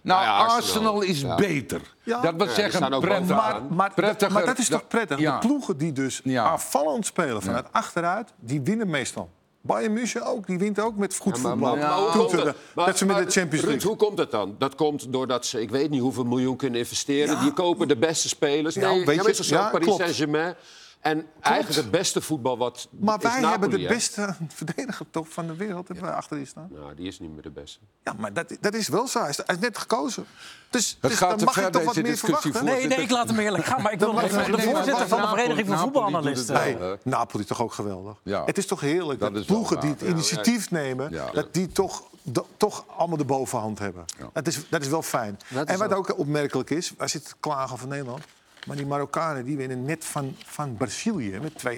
nou, 0.02 0.22
ja, 0.22 0.36
Arsenal. 0.36 0.56
Arsenal 0.56 1.00
is 1.02 1.20
Ja. 1.20 1.34
beter. 1.34 1.80
Ja. 2.02 2.20
dat 2.20 2.34
wil 2.36 2.46
zeggen, 2.48 2.72
staan 2.72 2.94
ook 2.94 3.00
prettig. 3.00 3.26
bovenaan. 3.26 3.52
Maar, 3.66 3.74
maar, 3.76 3.92
Prettiger 3.94 4.32
maar 4.34 4.46
dat 4.46 4.58
is 4.58 4.68
toch 4.68 4.86
prettig? 4.88 5.18
Ja. 5.18 5.38
De 5.38 5.46
ploegen 5.46 5.76
die 5.78 5.92
dus 5.92 6.20
Ja. 6.24 6.44
aanvallend 6.44 7.06
spelen 7.06 7.42
vanuit 7.42 7.66
achteruit, 7.72 8.32
die 8.40 8.60
winnen 8.60 8.90
meestal. 8.90 9.30
Bayern 9.62 9.92
München 9.92 10.26
ook, 10.26 10.46
die 10.46 10.58
wint 10.58 10.80
ook 10.80 10.96
met 10.96 11.16
goed 11.16 11.36
Ja, 11.36 11.42
voetbal. 11.42 11.76
maar- 11.76 11.78
maar 11.78 12.54
Maar- 12.74 12.86
dat 12.86 12.98
ze 12.98 13.04
met 13.06 13.16
de 13.16 13.30
Champions 13.30 13.64
Ruud, 13.64 13.72
League... 13.72 13.88
hoe 13.88 13.96
komt 13.96 14.18
het 14.18 14.30
dan? 14.30 14.54
Dat 14.58 14.74
komt 14.74 15.12
doordat 15.12 15.46
ze, 15.46 15.60
ik 15.60 15.70
weet 15.70 15.90
niet 15.90 16.00
hoeveel 16.00 16.24
miljoen 16.24 16.56
kunnen 16.56 16.78
investeren. 16.80 17.40
Die 17.40 17.52
kopen 17.52 17.88
de 17.88 17.96
beste 17.96 18.28
spelers. 18.28 18.74
Ja, 18.74 18.80
Nee, 18.90 19.04
weet 19.04 19.36
je, 19.46 19.54
ja, 19.54 19.68
Paris. 19.70 19.94
Saint-Germain. 19.96 20.54
En 21.00 21.26
eigenlijk 21.40 21.76
het 21.80 21.90
beste 21.90 22.20
voetbal 22.20 22.58
wat 22.58 22.88
Maar 23.00 23.16
is 23.16 23.22
wij 23.22 23.50
hebben 23.50 23.70
de 23.70 23.80
hè? 23.80 23.88
beste 23.88 24.34
verdediger 24.48 25.06
toch 25.10 25.28
van 25.28 25.46
de 25.46 25.56
wereld 25.56 25.88
hebben 25.88 26.06
wij 26.06 26.14
achterin 26.14 26.46
staan. 26.46 26.68
Nou, 26.72 26.94
die 26.94 27.06
is 27.06 27.18
niet 27.18 27.32
meer 27.32 27.42
de 27.42 27.50
beste. 27.50 27.78
Ja, 28.04 28.14
maar 28.18 28.32
dat, 28.32 28.56
dat 28.60 28.74
is 28.74 28.88
wel 28.88 29.06
zo. 29.06 29.20
Hij 29.20 29.28
is, 29.28 29.36
hij 29.36 29.54
is 29.54 29.60
net 29.60 29.78
gekozen. 29.78 30.26
Dus, 30.70 30.98
Het 31.00 31.10
dus 31.10 31.18
gaat 31.18 31.28
dan 31.28 31.38
te 31.38 31.44
mag 31.44 31.54
je 31.54 31.60
ver, 31.60 31.70
toch 31.70 31.84
wat 31.84 31.96
meer 31.96 32.16
verwachten. 32.16 32.64
Nee, 32.64 32.86
nee, 32.86 32.98
ik 32.98 33.10
laat 33.10 33.28
hem 33.28 33.38
eerlijk 33.38 33.64
gaan. 33.64 33.82
Maar 33.82 33.92
ik 33.92 33.98
wil 33.98 34.12
nog 34.12 34.22
de 34.22 34.62
voorzitter 34.62 35.08
van 35.08 35.20
de 35.20 35.28
Vereniging 35.28 35.68
van 35.68 35.78
Voetbalanalisten. 35.78 36.54
Nee, 36.54 36.96
Napoli 37.02 37.44
toch 37.44 37.62
ook 37.62 37.72
geweldig. 37.72 38.16
Ja. 38.22 38.44
Het 38.44 38.58
is 38.58 38.66
toch 38.66 38.80
heerlijk 38.80 39.20
Dat 39.20 39.32
dat, 39.32 39.42
is 39.42 39.48
wel 39.48 39.56
ploegen 39.56 39.80
die 39.80 39.90
waar, 39.90 39.98
het 39.98 40.08
initiatief 40.08 40.70
nemen... 40.70 41.10
Ja. 41.10 41.30
dat 41.30 41.54
die 41.54 41.66
toch, 41.66 42.02
do- 42.22 42.46
toch 42.56 42.84
allemaal 42.96 43.16
de 43.16 43.24
bovenhand 43.24 43.78
hebben. 43.78 44.04
Dat, 44.32 44.46
is, 44.46 44.68
dat 44.68 44.82
is 44.82 44.88
wel 44.88 45.02
fijn. 45.02 45.38
Dat 45.48 45.68
is 45.68 45.72
en 45.72 45.78
wat 45.78 45.92
ook 45.92 46.18
opmerkelijk 46.18 46.70
is... 46.70 46.92
zitten 46.98 47.30
te 47.30 47.36
klagen 47.40 47.72
over 47.72 47.88
Nederland... 47.88 48.24
maar 48.68 48.76
die 48.76 48.86
Marokkanen 48.86 49.44
die 49.44 49.56
winnen 49.56 49.84
net 49.84 50.04
van, 50.04 50.36
van 50.44 50.76
Brazilië 50.76 51.38
met 51.40 51.52
2-1. 51.66 51.76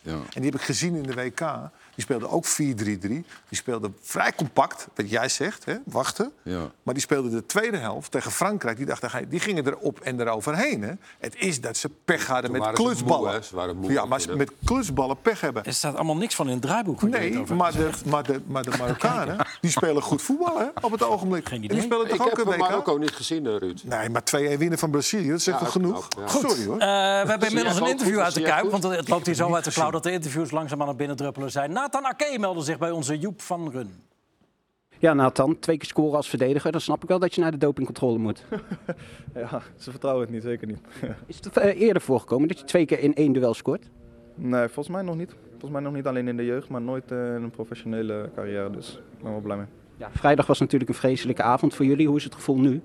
Ja. 0.00 0.12
En 0.12 0.40
die 0.42 0.44
heb 0.44 0.54
ik 0.54 0.60
gezien 0.60 0.94
in 0.94 1.02
de 1.02 1.14
WK. 1.14 1.40
Die 1.98 2.06
speelden 2.06 2.30
ook 2.30 2.44
4-3-3. 2.46 2.48
Die 3.08 3.24
speelden 3.48 3.96
vrij 4.00 4.32
compact, 4.32 4.86
wat 4.94 5.10
jij 5.10 5.28
zegt, 5.28 5.64
hè? 5.64 5.74
wachten. 5.84 6.32
Ja. 6.42 6.70
Maar 6.82 6.94
die 6.94 7.02
speelden 7.02 7.30
de 7.30 7.46
tweede 7.46 7.76
helft 7.76 8.10
tegen 8.10 8.30
Frankrijk. 8.30 8.76
Die, 8.76 8.86
dachten, 8.86 9.28
die 9.28 9.40
gingen 9.40 9.66
erop 9.66 10.00
en 10.00 10.20
eroverheen. 10.20 10.82
Hè? 10.82 10.92
Het 11.18 11.34
is 11.36 11.60
dat 11.60 11.76
ze 11.76 11.90
pech 12.04 12.26
hadden 12.26 12.50
met 12.50 12.60
waren 12.60 12.76
ze 12.76 12.82
moe, 12.82 12.90
klutsballen. 12.92 13.32
hè? 13.32 13.42
Ze 13.42 13.54
waren 13.56 13.76
moe 13.76 13.92
ja, 13.92 14.04
maar 14.04 14.20
met 14.36 14.52
klutsballen 14.64 15.20
pech 15.22 15.40
hebben. 15.40 15.64
Er 15.64 15.74
staat 15.74 15.94
allemaal 15.94 16.16
niks 16.16 16.34
van 16.34 16.46
in 16.46 16.52
het 16.52 16.62
draaiboek. 16.62 17.02
Nee, 17.02 17.44
maar 17.54 17.72
de, 17.72 17.90
maar, 18.04 18.22
de, 18.22 18.40
maar 18.46 18.62
de 18.62 18.72
Marokkanen 18.78 19.36
die 19.60 19.70
spelen 19.70 20.02
goed 20.02 20.22
voetbal 20.22 20.58
hè, 20.58 20.66
op 20.80 20.90
het 20.90 21.02
ogenblik. 21.02 21.48
Geen 21.48 21.58
En 21.58 21.64
idee. 21.64 21.76
die 21.76 21.86
spelen 21.86 22.06
Ik 22.10 22.16
toch 22.16 22.30
ook 22.30 22.36
heb 22.36 22.46
een? 22.46 22.58
Marokko 22.58 22.96
niet 22.96 23.10
gezien, 23.14 23.46
eh, 23.46 23.56
Ruud. 23.56 23.80
Nee, 23.84 24.08
maar 24.10 24.22
2-1 24.24 24.58
winnen 24.58 24.78
van 24.78 24.90
Brazilië, 24.90 25.30
dat 25.30 25.42
zegt 25.42 25.58
Ja, 25.58 25.64
toch 25.64 25.72
genoeg? 25.72 26.08
Sorry 26.26 26.64
hoor. 26.66 26.78
Eh, 26.78 26.88
we 26.88 27.28
hebben 27.28 27.48
inmiddels 27.48 27.76
een 27.80 27.86
interview 27.86 28.18
uit 28.18 28.34
de 28.34 28.42
Kuip. 28.42 28.70
Want 28.70 28.82
het 28.82 29.08
loopt 29.08 29.26
hier 29.26 29.34
zo 29.34 29.54
uit 29.54 29.64
de 29.64 29.72
klauw 29.72 29.90
dat 29.90 30.02
de 30.02 30.12
interviews 30.12 30.50
langzaam 30.50 30.82
aan 30.82 30.88
het 30.88 30.96
binnendruppelen 30.96 31.50
zijn. 31.50 31.72
Nathan 31.92 32.10
Ake 32.10 32.38
meldde 32.38 32.62
zich 32.62 32.78
bij 32.78 32.90
onze 32.90 33.18
Joep 33.18 33.40
van 33.40 33.70
Run. 33.70 33.90
Ja, 34.98 35.14
Nathan, 35.14 35.58
twee 35.58 35.76
keer 35.76 35.88
scoren 35.88 36.16
als 36.16 36.28
verdediger. 36.28 36.72
Dan 36.72 36.80
snap 36.80 37.02
ik 37.02 37.08
wel 37.08 37.18
dat 37.18 37.34
je 37.34 37.40
naar 37.40 37.50
de 37.50 37.56
dopingcontrole 37.56 38.18
moet. 38.18 38.44
Ja, 39.34 39.62
ze 39.76 39.90
vertrouwen 39.90 40.24
het 40.24 40.34
niet, 40.34 40.42
zeker 40.42 40.66
niet. 40.66 40.80
Is 41.26 41.36
het 41.36 41.56
eh, 41.56 41.80
eerder 41.80 42.02
voorgekomen 42.02 42.48
dat 42.48 42.58
je 42.58 42.64
twee 42.64 42.86
keer 42.86 42.98
in 42.98 43.14
één 43.14 43.32
duel 43.32 43.54
scoort? 43.54 43.90
nee, 44.34 44.66
volgens 44.66 44.88
mij 44.88 45.02
nog 45.02 45.16
niet. 45.16 45.34
Volgens 45.50 45.70
mij 45.70 45.80
nog 45.80 45.92
niet 45.92 46.06
alleen 46.06 46.28
in 46.28 46.36
de 46.36 46.44
jeugd, 46.44 46.68
maar 46.68 46.80
nooit 46.80 47.12
eh, 47.12 47.34
in 47.34 47.42
een 47.42 47.50
professionele 47.50 48.30
carrière. 48.34 48.70
Dus 48.70 49.00
ik 49.16 49.22
ben 49.22 49.30
wel 49.30 49.40
blij 49.40 49.56
mee. 49.56 49.66
Ja, 49.96 50.10
vrijdag 50.12 50.46
was 50.46 50.58
natuurlijk 50.58 50.90
een 50.90 50.96
vreselijke 50.96 51.42
avond 51.42 51.74
voor 51.74 51.84
jullie. 51.84 52.06
Hoe 52.06 52.16
is 52.16 52.24
het 52.24 52.34
gevoel 52.34 52.58
nu? 52.58 52.82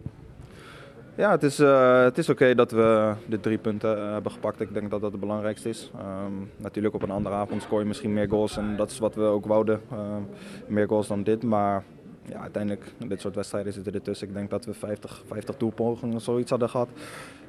Ja, 1.15 1.31
het 1.31 1.43
is, 1.43 1.59
eh, 1.59 2.03
het 2.03 2.17
is 2.17 2.29
oké 2.29 2.55
dat 2.55 2.71
we 2.71 3.13
de 3.27 3.39
drie 3.39 3.57
punten 3.57 3.97
eh, 3.97 4.11
hebben 4.11 4.31
gepakt. 4.31 4.61
Ik 4.61 4.73
denk 4.73 4.89
dat 4.91 5.01
dat 5.01 5.11
het 5.11 5.19
belangrijkste 5.19 5.69
is. 5.69 5.91
Ehm, 5.97 6.31
natuurlijk 6.57 6.93
op 6.93 7.01
een 7.01 7.11
andere 7.11 7.35
avond 7.35 7.61
scoor 7.61 7.79
je 7.79 7.85
misschien 7.85 8.13
meer 8.13 8.29
goals. 8.29 8.57
En 8.57 8.75
dat 8.75 8.91
is 8.91 8.99
wat 8.99 9.15
we 9.15 9.21
ook 9.21 9.45
wouden. 9.45 9.81
Ehm, 9.91 10.21
meer 10.67 10.87
goals 10.87 11.07
dan 11.07 11.23
dit. 11.23 11.43
Maar 11.43 11.83
ja, 12.25 12.39
uiteindelijk, 12.39 12.93
dit 13.07 13.21
soort 13.21 13.35
wedstrijden 13.35 13.73
zitten 13.73 13.93
ertussen. 13.93 14.27
Ik 14.27 14.33
denk 14.33 14.49
dat 14.49 14.65
we 14.65 14.73
50, 14.73 15.23
50 15.27 15.57
doelpogingen 15.57 16.15
of 16.15 16.21
zoiets 16.21 16.49
hadden 16.49 16.69
gehad. 16.69 16.87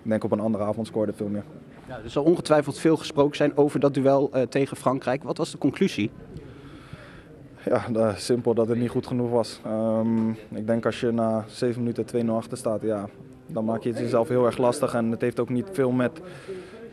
Ik 0.03 0.11
denk 0.11 0.25
op 0.25 0.33
een 0.33 0.41
andere 0.41 0.65
avond 0.65 0.87
scoorde 0.87 1.13
veel 1.13 1.29
meer. 1.29 1.45
Ja, 1.89 1.99
er 2.05 2.11
zal 2.11 2.25
ongetwijfeld 2.25 2.79
veel 2.79 2.97
gesproken 2.97 3.37
zijn 3.37 3.57
over 3.57 3.81
dat 3.81 3.95
duel 3.95 4.31
eh, 4.33 4.43
tegen 4.43 4.77
Frankrijk. 4.77 5.23
Wat 5.23 5.39
was 5.39 5.51
de 5.51 5.59
conclusie? 5.59 6.11
Ja, 7.65 8.15
simpel 8.15 8.55
dat 8.55 8.69
het 8.69 8.79
niet 8.79 8.91
goed 8.91 9.07
genoeg 9.07 9.31
was. 9.31 9.61
Ehm, 9.65 10.31
ik 10.31 10.67
denk 10.67 10.87
als 10.87 11.01
je 11.01 11.11
na 11.11 11.45
7 11.49 11.81
minuten 11.81 12.05
2-0 12.05 12.37
achter 12.37 12.59
staat, 12.59 12.83
ja, 12.83 13.09
dan 13.47 13.65
maak 13.65 13.83
je 13.83 13.89
het 13.89 13.99
jezelf 13.99 14.29
heel 14.29 14.47
erg 14.47 14.59
lastig. 14.59 14.95
En 14.95 15.11
het 15.11 15.21
heeft 15.21 15.41
ook 15.41 15.49
niet 15.49 15.67
veel 15.73 15.91
met 15.91 16.21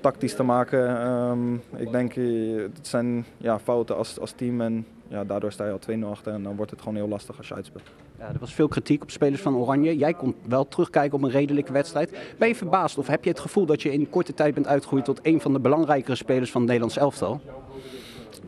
tactisch 0.02 0.36
te 0.36 0.44
maken. 0.44 1.02
Ehm, 1.02 1.54
ik 1.76 1.92
denk, 1.92 2.16
eh, 2.16 2.56
het 2.74 2.88
zijn 2.88 3.26
ja, 3.38 3.60
fouten 3.60 3.98
als, 3.98 4.20
als 4.20 4.32
team 4.32 4.62
en 4.62 4.86
ja, 5.08 5.24
daardoor 5.24 5.52
sta 5.52 5.66
je 5.66 5.72
al 5.72 5.80
2-0 5.80 6.10
achter. 6.10 6.34
En 6.34 6.44
dan 6.44 6.56
wordt 6.56 6.72
het 6.72 6.80
gewoon 6.80 6.96
heel 6.96 7.08
lastig 7.08 7.38
als 7.38 7.48
je 7.48 7.54
uitspeelt. 7.54 7.90
Ja, 8.20 8.28
er 8.28 8.40
was 8.40 8.54
veel 8.54 8.68
kritiek 8.68 9.02
op 9.02 9.12
spelers 9.12 9.42
van 9.42 9.56
Oranje. 9.56 9.98
Jij 9.98 10.14
kon 10.14 10.36
wel 10.48 10.68
terugkijken 10.68 11.18
op 11.18 11.24
een 11.24 11.30
redelijke 11.32 11.72
wedstrijd. 11.72 12.18
Ben 12.38 12.48
je 12.48 12.56
verbaasd 12.56 12.98
of 12.98 13.08
heb 13.08 13.24
je 13.24 13.30
het 13.30 13.40
gevoel 13.40 13.66
dat 13.66 13.82
je 13.82 13.94
in 13.94 14.10
korte 14.10 14.34
tijd 14.34 14.54
bent 14.54 14.68
uitgegroeid 14.68 15.06
tot 15.06 15.20
een 15.22 15.42
van 15.42 15.54
de 15.54 15.60
belangrijkere 15.60 16.16
spelers 16.16 16.52
van 16.52 16.62
het 16.62 16.70
Nederlands 16.70 16.98
elftal? 16.98 17.42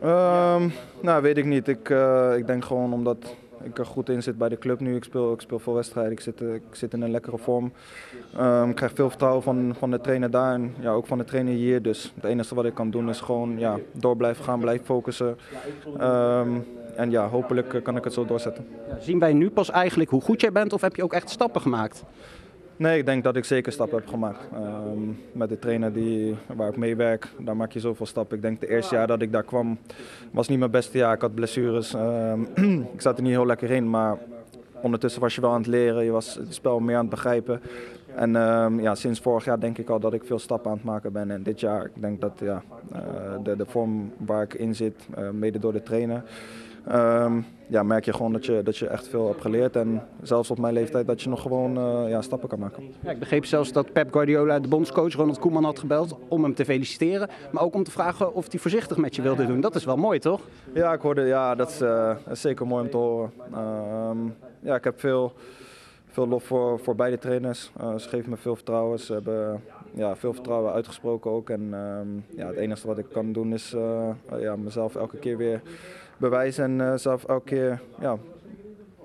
Ehm, 0.02 0.70
nou, 1.02 1.22
weet 1.22 1.38
ik 1.38 1.46
niet. 1.46 1.68
Ik, 1.68 1.90
eh, 1.90 2.38
ik 2.38 2.48
denk 2.48 2.66
gewoon 2.66 2.94
omdat 2.94 3.36
ik 3.64 3.78
er 3.78 3.86
goed 3.86 4.10
in 4.10 4.24
zit 4.24 4.38
bij 4.38 4.50
de 4.50 4.58
club 4.58 4.80
nu. 4.80 4.96
Ik 4.96 5.04
speel, 5.04 5.34
ik 5.34 5.42
speel 5.42 5.60
veel 5.60 5.74
wedstrijden. 5.74 6.12
Ik 6.12 6.20
zit, 6.20 6.42
eh, 6.42 6.54
ik 6.54 6.62
zit 6.72 6.94
in 6.94 7.02
een 7.02 7.12
lekkere 7.12 7.38
vorm. 7.38 7.72
Ehm, 8.38 8.70
ik 8.70 8.76
krijg 8.76 8.92
veel 8.96 9.10
vertrouwen 9.10 9.44
van, 9.44 9.76
van 9.78 9.92
de 9.92 10.02
trainer 10.02 10.32
daar 10.32 10.54
en 10.54 10.74
ja, 10.80 10.92
ook 10.92 11.08
van 11.08 11.18
de 11.18 11.24
trainer 11.24 11.54
hier. 11.54 11.82
Dus 11.82 12.14
het 12.16 12.24
enige 12.24 12.56
wat 12.56 12.66
ik 12.66 12.74
kan 12.74 12.90
doen 12.90 13.10
is 13.10 13.22
gewoon 13.22 13.60
ja, 13.60 13.80
door 13.92 14.18
blijven 14.18 14.44
gaan, 14.44 14.60
blijven 14.60 14.86
focussen. 14.86 15.38
Ehm, 15.98 16.50
en 16.96 17.12
ja, 17.12 17.28
hopelijk 17.28 17.80
kan 17.84 17.98
ik 17.98 18.04
het 18.04 18.14
zo 18.14 18.26
doorzetten. 18.26 18.68
Ja, 18.90 19.00
zien 19.00 19.20
wij 19.20 19.34
nu 19.34 19.50
pas 19.50 19.70
eigenlijk 19.70 20.10
hoe 20.10 20.22
goed 20.22 20.42
jij 20.42 20.52
bent 20.52 20.74
of 20.74 20.82
heb 20.82 20.96
je 20.96 21.04
ook 21.04 21.14
echt 21.14 21.30
stappen 21.30 21.62
gemaakt? 21.62 22.04
Nee, 22.78 22.98
ik 22.98 23.06
denk 23.06 23.24
dat 23.24 23.36
ik 23.36 23.46
zeker 23.46 23.72
stappen 23.72 23.98
heb 23.98 24.08
gemaakt. 24.08 24.40
Ehm, 24.54 25.00
met 25.32 25.50
de 25.50 25.60
trainer 25.60 25.94
die, 25.94 26.36
waar 26.56 26.70
ik 26.70 26.78
mee 26.78 26.96
werk, 26.96 27.28
daar 27.40 27.56
maak 27.56 27.72
je 27.72 27.80
zoveel 27.80 28.06
stappen. 28.06 28.36
Ik 28.36 28.42
denk 28.42 28.62
het 28.62 28.70
eerste 28.70 28.96
jaar 28.96 29.08
dat 29.08 29.22
ik 29.22 29.32
daar 29.32 29.44
kwam, 29.44 29.78
was 30.32 30.48
niet 30.48 30.60
mijn 30.60 30.72
beste 30.72 30.98
jaar. 30.98 31.14
Ik 31.14 31.22
had 31.22 31.36
blessures. 31.36 31.94
Ehm, 31.94 32.42
ik 32.96 33.02
zat 33.02 33.18
er 33.18 33.24
niet 33.24 33.32
heel 33.32 33.46
lekker 33.46 33.72
in, 33.72 33.90
maar 33.90 34.18
ondertussen 34.82 35.22
was 35.22 35.36
je 35.36 35.42
wel 35.42 35.52
aan 35.52 35.58
het 35.58 35.68
leren. 35.68 36.04
Je 36.04 36.12
was 36.12 36.36
het 36.36 36.54
spel 36.54 36.80
meer 36.80 36.96
aan 36.96 37.02
het 37.02 37.10
begrijpen. 37.10 37.62
En 38.16 38.36
ehm, 38.36 38.80
ja, 38.80 38.96
sinds 38.96 39.20
vorig 39.20 39.46
jaar 39.46 39.60
denk 39.60 39.78
ik 39.78 39.90
al 39.90 40.00
dat 40.00 40.14
ik 40.14 40.24
veel 40.24 40.40
stappen 40.40 40.72
aan 40.72 40.78
het 40.78 40.86
maken 40.86 41.12
ben. 41.12 41.32
En 41.32 41.44
dit 41.44 41.60
jaar, 41.60 41.86
ik 41.86 42.02
denk 42.02 42.22
dat 42.22 42.40
ja, 42.40 42.64
eh, 42.92 43.02
de, 43.44 43.56
de 43.56 43.66
vorm 43.66 44.14
waar 44.18 44.44
ik 44.44 44.54
in 44.54 44.76
zit, 44.76 45.08
eh, 45.16 45.30
mede 45.30 45.60
door 45.60 45.74
de 45.74 45.84
trainer... 45.84 46.24
ehm, 46.88 47.42
ja, 47.74 47.84
merk 47.84 48.06
je 48.06 48.14
gewoon 48.14 48.34
dat 48.34 48.46
je, 48.46 48.62
dat 48.64 48.78
je 48.78 48.88
echt 48.88 49.08
veel 49.08 49.28
hebt 49.28 49.42
geleerd. 49.42 49.76
En 49.76 50.02
zelfs 50.22 50.52
op 50.52 50.60
mijn 50.60 50.74
leeftijd 50.74 51.08
dat 51.08 51.22
je 51.22 51.30
nog 51.30 51.42
gewoon 51.42 51.78
eh, 51.78 52.10
ja, 52.10 52.22
stappen 52.22 52.50
kan 52.50 52.60
maken. 52.60 52.84
Ja, 53.00 53.12
ik 53.12 53.20
begreep 53.20 53.46
zelfs 53.46 53.72
dat 53.72 53.94
Pep 53.94 54.14
Guardiola 54.14 54.60
de 54.60 54.68
bondscoach 54.68 55.14
Ronald 55.14 55.40
Koeman 55.40 55.64
had 55.64 55.80
gebeld 55.80 56.18
om 56.28 56.44
hem 56.44 56.54
te 56.54 56.66
feliciteren. 56.66 57.30
Maar 57.52 57.64
ook 57.64 57.74
om 57.74 57.84
te 57.84 57.92
vragen 57.92 58.34
of 58.34 58.52
hij 58.52 58.60
voorzichtig 58.60 58.98
met 58.98 59.16
je 59.16 59.22
wilde 59.22 59.46
doen. 59.46 59.62
Dat 59.62 59.76
is 59.76 59.86
wel 59.86 59.98
mooi, 59.98 60.20
toch? 60.20 60.42
Ja, 60.74 60.94
ik 60.94 61.02
hoorde, 61.02 61.22
ja, 61.22 61.56
dat 61.56 61.70
is, 61.70 61.82
eh, 61.82 62.16
is 62.30 62.42
zeker 62.42 62.68
mooi 62.68 62.84
om 62.84 62.90
te 62.90 62.98
horen. 62.98 63.32
Ehm, 63.54 64.18
ja, 64.60 64.76
ik 64.76 64.84
heb 64.84 65.00
veel, 65.00 65.34
veel 66.08 66.28
lof 66.28 66.44
voor, 66.44 66.80
voor 66.80 66.96
beide 66.96 67.18
trainers. 67.18 67.72
Eh, 67.80 67.96
ze 67.96 68.10
geven 68.10 68.30
me 68.30 68.38
veel 68.38 68.56
vertrouwen. 68.56 69.00
Ze 69.00 69.14
hebben 69.14 69.62
ja, 69.94 70.16
veel 70.16 70.34
vertrouwen 70.34 70.74
uitgesproken 70.74 71.32
ook. 71.32 71.50
En 71.50 71.70
ehm, 71.72 72.38
ja, 72.40 72.48
het 72.48 72.58
enige 72.58 72.88
wat 72.88 72.98
ik 72.98 73.06
kan 73.12 73.32
doen 73.32 73.54
is 73.54 73.76
ja, 74.40 74.56
mezelf 74.56 74.96
elke 74.96 75.18
keer 75.18 75.38
weer 75.38 75.62
bewijzen 76.30 76.64
en 76.64 76.92
eh, 76.92 76.98
zelf 76.98 77.24
elke 77.24 77.46
keer 77.46 77.82
ja, 78.00 78.18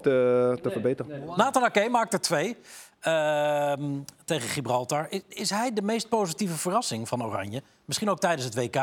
te, 0.03 0.59
te 0.63 0.71
verbeteren. 0.71 1.25
Nathan 1.37 1.63
Ake 1.65 1.89
maakt 1.91 2.13
er 2.13 2.21
twee 2.21 2.57
ehm, 3.01 3.99
tegen 4.25 4.49
Gibraltar. 4.49 5.07
Is, 5.11 5.21
is 5.29 5.51
hij 5.51 5.73
de 5.73 5.83
meest 5.83 6.09
positieve 6.09 6.55
verrassing 6.55 7.09
van 7.09 7.25
Oranje? 7.25 7.63
Misschien 7.85 8.11
ook 8.11 8.19
tijdens 8.19 8.45
het 8.45 8.55
WK, 8.55 8.75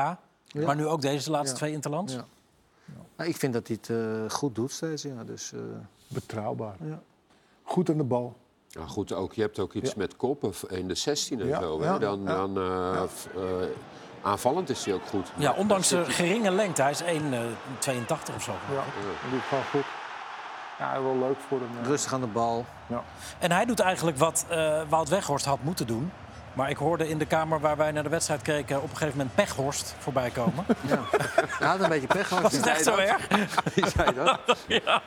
maar 0.66 0.76
nu 0.76 0.86
ook 0.86 1.02
deze 1.02 1.32
laatste 1.32 1.52
Ja. 1.52 1.58
twee 1.60 1.72
interlands? 1.72 2.14
Ja. 2.14 2.26
Maar 3.16 3.28
ik 3.28 3.36
vind 3.38 3.54
dat 3.54 3.68
hij 3.68 3.78
het 3.82 3.90
eh, 3.90 4.30
goed 4.30 4.56
doet 4.56 4.72
steeds. 4.72 5.04
Ja. 5.04 5.24
Dus, 5.24 5.54
eh, 5.54 5.60
Betrouwbaar. 6.08 6.76
Ja. 6.84 7.02
Goed 7.64 7.90
aan 7.90 7.98
de 7.98 8.04
bal. 8.04 8.36
Nou 8.72 8.88
goed, 8.88 9.14
ook, 9.14 9.34
je 9.34 9.42
hebt 9.42 9.60
ook 9.60 9.74
iets 9.74 9.96
met 9.96 10.16
koppen 10.16 10.54
in 10.70 10.88
de 10.88 10.96
16 10.96 11.40
en 11.42 11.48
Ja, 11.48 11.60
zo. 11.62 11.80
Hè? 11.82 11.86
ja, 11.86 11.98
Dan, 11.98 12.22
ja. 12.24 12.36
dan 12.36 12.58
eh, 12.58 13.04
eh, 13.36 13.68
aanvallend 14.26 14.70
is 14.70 14.86
hij 14.86 14.94
ook 14.94 15.06
goed. 15.10 15.32
Ja, 15.36 15.52
ondanks 15.52 15.88
de 15.88 16.06
geringe 16.06 16.52
lengte. 16.52 16.82
Hij 16.82 16.92
is 16.92 17.02
1,82 17.04 17.08
of 18.36 18.44
zo. 18.44 18.52
Ja, 18.70 18.76
dat 18.76 19.32
doet 19.32 19.42
gewoon 19.50 19.64
goed. 19.72 19.84
Ja, 20.80 21.02
wel 21.02 21.18
leuk 21.18 21.38
voor 21.48 21.58
hem. 21.60 21.70
eh. 21.82 21.88
rustig 21.88 22.14
aan 22.14 22.22
de 22.22 22.28
bal. 22.28 22.66
En 23.40 23.52
hij 23.52 23.66
doet 23.66 23.80
eigenlijk 23.80 24.18
wat 24.18 24.46
eh 24.50 24.82
Wout 24.90 25.10
Weghorst 25.10 25.46
had 25.46 25.60
moeten 25.62 25.88
doen. 25.88 26.12
Maar 26.54 26.70
ik 26.70 26.78
hoorde 26.78 27.10
in 27.10 27.18
de 27.18 27.26
kamer 27.26 27.60
waar 27.60 27.78
wij 27.78 27.92
naar 27.92 28.04
de 28.04 28.10
wedstrijd 28.10 28.42
keken... 28.42 28.78
op 28.82 28.84
een 28.92 28.98
gegeven 28.98 29.18
moment 29.18 29.36
Pechhorst 29.36 29.96
voorbij 30.00 30.30
komen. 30.30 30.66
Ja. 30.82 31.00
Hij 31.48 31.68
had 31.68 31.80
een 31.80 31.90
beetje 31.90 32.08
pech 32.08 32.28
gehad. 32.28 32.44
Was 32.44 32.52
het 32.54 32.68
echt 32.68 32.84
zo 32.84 32.96
erg? 32.96 33.28
Wie 33.74 33.88
zei 33.90 34.14
dat? 34.14 34.40
Ja. 34.68 35.02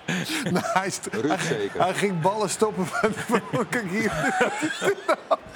Nou, 0.51 0.65
hij, 0.73 0.93
Ruud 1.11 1.29
hij- 1.29 1.39
zeker. 1.47 1.81
hij 1.83 1.95
ging 1.95 2.21
ballen 2.21 2.51
stoppen. 2.51 2.87
van- 2.87 3.13
van- 3.13 3.69
Kijk 3.69 3.91
hier. 3.91 4.13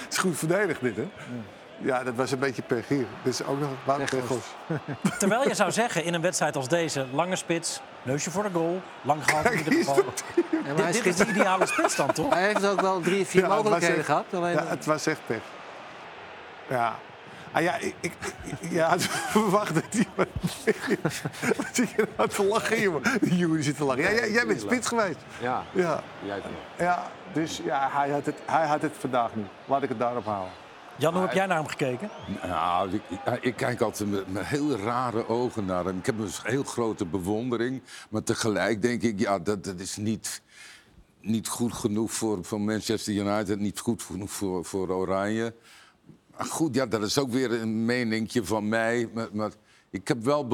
Het 0.03 0.07
is 0.11 0.18
goed 0.18 0.39
verdedigd 0.39 0.80
dit, 0.80 0.97
hè? 0.97 1.03
Ja, 1.03 1.09
dat 1.83 2.14
was 2.14 2.30
een 2.30 2.39
beetje 2.39 2.62
pech 2.62 2.89
hier. 2.89 3.07
Dit 3.22 3.33
is 3.33 3.45
ook 3.45 3.61
nog 3.61 3.68
Wout 3.85 4.11
Pechels. 4.11 4.45
Terwijl 5.18 5.49
je 5.49 5.55
zou 5.55 5.72
zeggen, 5.72 6.05
in 6.05 6.14
een 6.14 6.20
wedstrijd 6.20 6.57
als 6.57 6.68
deze... 6.68 7.07
lange 7.12 7.37
spits, 7.37 7.80
neusje 8.03 8.30
voor 8.30 8.43
de 8.43 8.51
goal, 8.53 8.80
lang 9.03 9.24
gehaald 9.24 9.51
in 9.51 9.59
ieder 9.59 9.72
geval. 9.72 10.05
Ja, 10.66 10.74
Dit, 10.85 10.93
dit 10.93 11.07
is 11.07 11.16
de 11.16 11.26
ideale 11.26 11.66
spits 11.66 11.97
dan, 11.97 12.12
toch? 12.12 12.33
hij 12.35 12.47
heeft 12.47 12.66
ook 12.66 12.80
wel 12.80 13.01
drie, 13.01 13.26
vier 13.26 13.43
Ja, 13.43 13.49
mogelijkheden 13.49 13.97
echt- 13.97 14.07
gehad. 14.07 14.24
Alleen, 14.33 14.53
Ja, 14.53 14.66
het 14.66 14.85
was 14.85 15.07
echt 15.07 15.20
pech. 15.26 15.43
Ja. 16.68 16.95
Ah 17.53 17.62
ja, 17.62 17.76
ik, 17.76 17.95
ik, 18.01 18.12
ja, 18.70 18.89
had 18.89 19.03
verwacht 19.03 19.74
dat 19.74 19.83
hij... 19.91 20.07
Wat 21.57 21.66
zit 21.72 21.91
je 21.91 22.09
nou 22.16 22.28
te 22.28 22.45
lachen, 22.45 22.80
jongen? 22.80 23.03
Die 23.20 23.37
jongen 23.37 23.62
zit 23.62 23.76
te 23.76 23.85
lachen. 23.85 24.03
Ja, 24.03 24.11
jij, 24.11 24.30
jij 24.30 24.47
bent 24.47 24.61
spits 24.61 24.89
geweest. 24.89 25.16
Ja, 25.41 25.62
Ja, 25.72 26.03
jij 26.24 26.37
toch. 26.41 26.51
ja 26.78 27.03
dus 27.33 27.61
ja, 27.64 27.89
hij, 27.93 28.11
had 28.11 28.26
het, 28.26 28.39
hij 28.47 28.66
had 28.66 28.83
het 28.83 28.93
vandaag 28.99 29.35
niet. 29.35 29.47
Laat 29.64 29.83
ik 29.83 29.89
het 29.89 29.99
daarop 29.99 30.24
houden. 30.24 30.53
Jan, 31.03 31.12
hoe 31.12 31.22
heb 31.22 31.32
jij 31.32 31.46
naar 31.46 31.57
hem 31.57 31.66
gekeken? 31.66 32.11
Nou, 32.42 32.90
ik, 32.92 33.03
ik- 33.40 33.57
kijk 33.57 33.80
altijd 33.80 34.11
met, 34.11 34.32
met 34.32 34.46
heel 34.46 34.76
rare 34.76 35.28
ogen 35.28 35.64
naar 35.64 35.84
hem. 35.84 35.98
Ik 35.98 36.07
heb 36.07 36.18
een 36.18 36.28
heel 36.42 36.62
grote 36.64 37.05
bewondering. 37.07 37.82
Maar 38.11 38.22
tegelijk 38.22 38.82
denk 38.82 39.03
ik, 39.03 39.18
ja, 39.18 39.38
dat, 39.38 39.64
dat 39.64 39.80
is 39.80 39.96
niet, 39.96 40.42
niet 41.20 41.48
goed 41.48 41.72
genoeg 41.72 42.12
voor, 42.12 42.44
voor 42.44 42.61
Manchester 42.61 43.14
United. 43.14 43.59
Niet 43.59 43.78
goed 43.78 44.03
genoeg 44.03 44.30
voor, 44.30 44.64
voor 44.64 44.88
Oranje. 44.90 45.55
Maar 46.36 46.46
goed, 46.46 46.74
ja, 46.74 46.86
dat 46.86 47.03
is 47.03 47.18
ook 47.18 47.30
weer 47.30 47.53
een 47.53 47.84
meningje 47.84 48.44
van 48.44 48.68
mij. 48.68 49.09
Maar, 49.14 49.28
maar 49.32 49.50
ik 49.90 50.09
heb 50.09 50.22
wel 50.24 50.46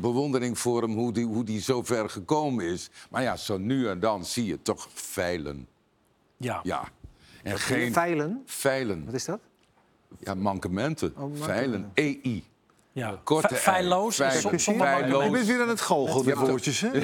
bewondering 0.00 0.58
voor 0.58 0.82
hem 0.82 0.94
hoe 0.94 1.12
die, 1.12 1.26
hoe 1.26 1.44
die 1.44 1.60
zo 1.60 1.82
ver 1.82 2.10
gekomen 2.10 2.64
is. 2.64 2.90
Maar 3.10 3.22
ja, 3.22 3.36
zo 3.36 3.58
nu 3.58 3.88
en 3.88 4.00
dan 4.00 4.24
zie 4.24 4.44
je 4.46 4.62
toch 4.62 4.88
veilen. 4.92 5.68
Ja. 6.36 6.60
Ja. 6.62 6.84
En 7.42 7.58
geen 7.58 7.92
Veilen, 7.92 8.42
veilen. 8.46 9.04
wat 9.04 9.14
is 9.14 9.24
dat? 9.24 9.40
Ja, 10.18 10.34
mankementen. 10.34 11.12
mankementen. 11.16 11.46
Veilen. 11.46 11.90
EI. 11.94 12.42
Ja. 12.94 13.20
Korte 13.24 13.54
feilloos 13.54 14.18
en 14.18 14.34
Je 14.34 15.28
bent 15.30 15.46
weer 15.46 15.60
aan 15.62 15.68
het 15.68 15.80
goochelen, 15.80 16.24
de 16.24 16.34
woordjes. 16.34 16.80
hè? 16.80 16.88
Je 16.92 17.00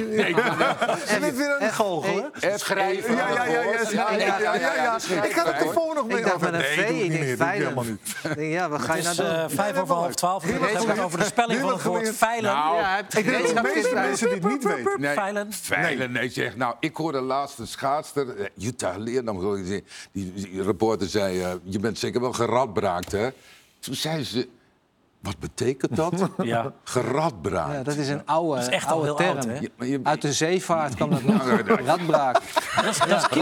bent 1.21 1.37
weer 1.37 1.55
aan 1.55 1.63
het 1.63 1.73
goochelen. 1.73 2.31
Schrijven. 2.57 3.15
Ja, 3.15 3.31
ja, 3.35 3.45
ja. 3.45 4.55
ja, 4.55 5.23
Ik 5.25 5.33
had 5.33 5.47
het 5.47 5.59
tevoren 5.59 5.95
nog 5.95 6.07
mee 6.07 6.17
over. 6.17 6.19
Ik 6.19 6.41
dacht 6.41 6.41
met 6.41 6.55
een 6.55 7.49
helemaal 7.49 7.85
niet. 7.85 8.17
Ja, 8.39 8.69
wat 8.69 8.81
ga 8.81 8.95
je 8.95 9.03
nou 9.03 9.17
doen? 9.17 9.51
vijf 9.51 9.79
over 9.79 9.95
half 9.95 10.15
twaalf. 10.15 10.45
We 10.45 10.51
hebben 10.51 10.89
het 10.89 11.01
over 11.01 11.19
de 11.19 11.25
spelling 11.25 11.61
van 11.61 11.73
het 11.73 11.83
woord 11.83 12.11
feilen. 12.11 12.57
Ik 13.17 13.25
denk 13.25 13.47
dat 13.47 13.65
de 13.65 13.73
meeste 13.75 13.95
mensen 13.95 14.29
dit 14.29 14.49
niet 14.49 14.65
weten. 14.65 15.13
Feilen. 15.13 15.53
Feilen, 15.53 16.13
nee. 16.13 16.29
Zeg, 16.29 16.57
nou, 16.57 16.75
ik 16.81 16.97
hoorde 16.97 17.21
laatst 17.21 17.59
een 17.59 17.67
schaatster, 17.67 18.51
Jutta 18.55 18.95
Leerdam, 18.99 19.65
die 20.13 20.63
reporter 20.63 21.09
zei... 21.09 21.59
Je 21.63 21.79
bent 21.79 21.99
zeker 21.99 22.21
wel 22.21 22.33
geradbraakt, 22.33 23.13
hè? 23.13 23.29
Toen 23.81 23.95
zei 23.95 24.25
ze 24.25 24.49
wat 25.23 25.39
betekent 25.39 25.97
dat? 25.97 26.29
Ja. 26.43 26.73
Geradbraakt. 26.85 27.73
Ja, 27.73 27.83
dat 27.83 27.97
is 27.97 28.09
een 28.09 28.27
oude, 28.27 28.55
Dat 28.57 28.67
is 28.69 28.75
echt 28.75 28.87
al 28.91 28.93
oude 29.07 29.15
term. 29.15 29.35
oud, 29.37 29.45
hè? 29.45 29.53
Ja, 29.55 29.69
maar 29.77 29.87
je- 29.87 30.01
Uit 30.03 30.23
de 30.23 30.33
zeevaart 30.33 30.95
kwam 30.95 31.11
dat 31.11 31.23
nog. 31.31 31.43
Radbraak. 31.85 32.41
Dat 32.77 32.85
is, 32.85 32.99
dat 32.99 33.09
is. 33.09 33.37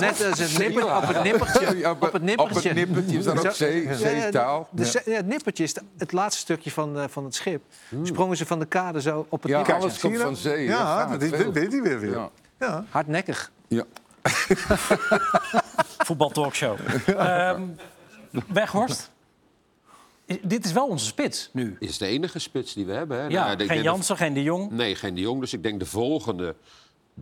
Net 0.00 0.24
als 0.30 0.38
het 0.38 0.58
nipper, 0.58 0.96
op 0.96 1.06
het 1.06 1.22
nippertje. 1.22 1.76
Ja, 1.78 1.90
Op 1.90 2.00
het 2.00 2.14
Op 2.14 2.20
nippertje. 2.20 2.68
het 2.68 2.76
nippertje 2.78 3.18
is 3.18 3.24
dat 3.24 3.46
ook 3.46 3.52
zee, 3.52 3.82
Ja, 3.88 3.94
zeetaal. 3.94 4.68
de 4.70 5.02
het 5.04 5.26
nippertje 5.26 5.64
is 5.64 5.72
de- 5.74 5.82
het 5.98 6.12
laatste 6.12 6.40
stukje 6.40 6.70
van, 6.70 6.98
eh, 6.98 7.04
van 7.08 7.24
het 7.24 7.34
schip. 7.34 7.62
Sprongen 8.02 8.36
ze 8.36 8.46
van 8.46 8.58
de 8.58 8.66
kade 8.66 9.00
zo 9.00 9.26
op 9.28 9.42
het 9.42 9.50
Ja, 9.50 9.56
nippertje. 9.58 9.82
alles 9.82 9.98
komt 10.00 10.18
van 10.18 10.36
zee. 10.36 10.64
Ja, 10.64 11.06
dat 11.06 11.20
weet 11.52 11.72
hij 11.72 11.82
weer. 11.82 12.00
weer. 12.00 12.10
Ja. 12.12 12.28
Ja. 12.58 12.84
Hardnekkig. 12.90 13.50
Ja. 13.68 13.84
Voetbaltalkshow. 16.06 16.76
Ehm 17.06 17.62
Weghorst. 18.48 19.10
Dit 20.42 20.64
is 20.64 20.72
wel 20.72 20.86
onze 20.86 21.04
spits 21.04 21.50
nu. 21.52 21.76
Is 21.80 21.98
de 21.98 22.06
enige 22.06 22.38
spits 22.38 22.74
die 22.74 22.86
we 22.86 22.92
hebben. 22.92 23.16
Hè? 23.20 23.26
Ja, 23.26 23.40
Nou, 23.40 23.52
ik 23.52 23.58
denk 23.58 23.70
geen 23.70 23.78
de- 23.78 23.84
Jansen, 23.84 24.16
geen 24.16 24.34
De 24.34 24.42
Jong. 24.42 24.70
Nee, 24.70 24.94
geen 24.94 25.14
de 25.14 25.20
Jong. 25.20 25.40
Dus 25.40 25.52
ik 25.52 25.62
denk 25.62 25.78
de 25.78 25.86
volgende 25.86 26.54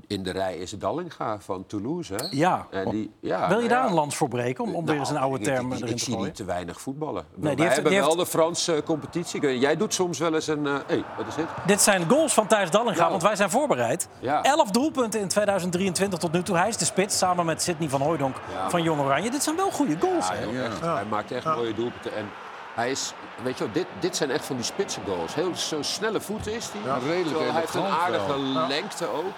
in 0.06 0.22
de 0.22 0.30
rij 0.30 0.56
is 0.56 0.70
Dallinga 0.70 1.40
van 1.40 1.66
Toulouse. 1.66 2.14
Hè? 2.14 2.26
Ja. 2.30 2.66
En 2.70 2.90
die, 2.90 3.10
ja 3.20 3.38
Wil 3.48 3.48
je 3.48 3.54
nou 3.56 3.68
daar 3.68 3.82
ja. 3.82 3.88
een 3.88 3.94
lans 3.94 4.16
voor 4.16 4.28
breken? 4.28 4.64
Om, 4.64 4.74
om 4.74 4.86
weer 4.86 4.98
eens 4.98 5.08
een 5.08 5.14
Nou, 5.14 5.26
oude 5.26 5.44
term 5.44 5.66
ik, 5.66 5.72
ik, 5.72 5.78
erin 5.82 5.88
ik 5.92 5.96
te 5.98 6.04
zie 6.04 6.12
gooien? 6.12 6.28
niet 6.28 6.36
te 6.36 6.44
weinig 6.44 6.80
voetballen. 6.80 7.24
die 7.34 7.42
Wij 7.42 7.54
heeft- 7.58 7.74
hebben 7.74 7.92
die 7.92 8.00
wel 8.00 8.08
heeft- 8.10 8.20
de 8.20 8.26
Franse 8.26 8.82
competitie. 8.84 9.58
Jij 9.58 9.76
doet 9.76 9.94
soms 9.94 10.18
wel 10.18 10.34
eens 10.34 10.46
een... 10.46 10.66
eh 10.66 10.74
hey, 10.86 11.04
wat 11.16 11.26
is 11.26 11.34
dit? 11.34 11.46
Dit 11.66 11.80
zijn 11.80 12.08
goals 12.08 12.34
van 12.34 12.46
Thijs 12.46 12.70
Dallinga, 12.70 13.04
Ja. 13.04 13.10
want 13.10 13.22
wij 13.22 13.36
zijn 13.36 13.50
voorbereid. 13.50 14.08
Ja. 14.20 14.42
11 14.42 14.70
doelpunten 14.70 15.20
in 15.20 15.28
2023 15.28 16.18
tot 16.18 16.32
nu 16.32 16.42
toe. 16.42 16.56
Hij 16.56 16.68
is 16.68 16.76
de 16.76 16.84
spits, 16.84 17.18
samen 17.18 17.46
met 17.46 17.62
Sidney 17.62 17.88
van 17.88 18.00
Hooijdonk 18.00 18.36
Ja. 18.52 18.70
van 18.70 18.82
Jong 18.82 19.00
Oranje. 19.00 19.30
Dit 19.30 19.42
zijn 19.42 19.56
wel 19.56 19.70
goede 19.70 19.96
goals. 20.00 20.28
Hij 20.80 21.04
maakt 21.10 21.30
echt 21.32 21.44
mooie 21.44 21.74
doelpunten. 21.74 22.14
En 22.16 22.28
hij 22.74 22.90
is, 22.90 23.12
weet 23.42 23.58
je 23.58 23.64
wel, 23.64 23.72
dit, 23.72 23.86
dit 24.00 24.16
zijn 24.16 24.30
echt 24.30 24.44
van 24.44 24.56
die 24.56 24.64
spitse 24.64 25.00
goals. 25.06 25.34
Heel 25.34 25.54
zo 25.54 25.82
snelle 25.82 26.20
voeten 26.20 26.54
is 26.54 26.68
hij. 26.72 26.82
Ja, 26.82 26.98
redelijk 26.98 27.26
Terwijl 27.28 27.50
hij 27.52 27.60
heeft 27.60 27.74
een 27.74 27.82
aardige 27.82 28.26
wel. 28.26 28.66
lengte 28.68 29.06
ook. 29.08 29.34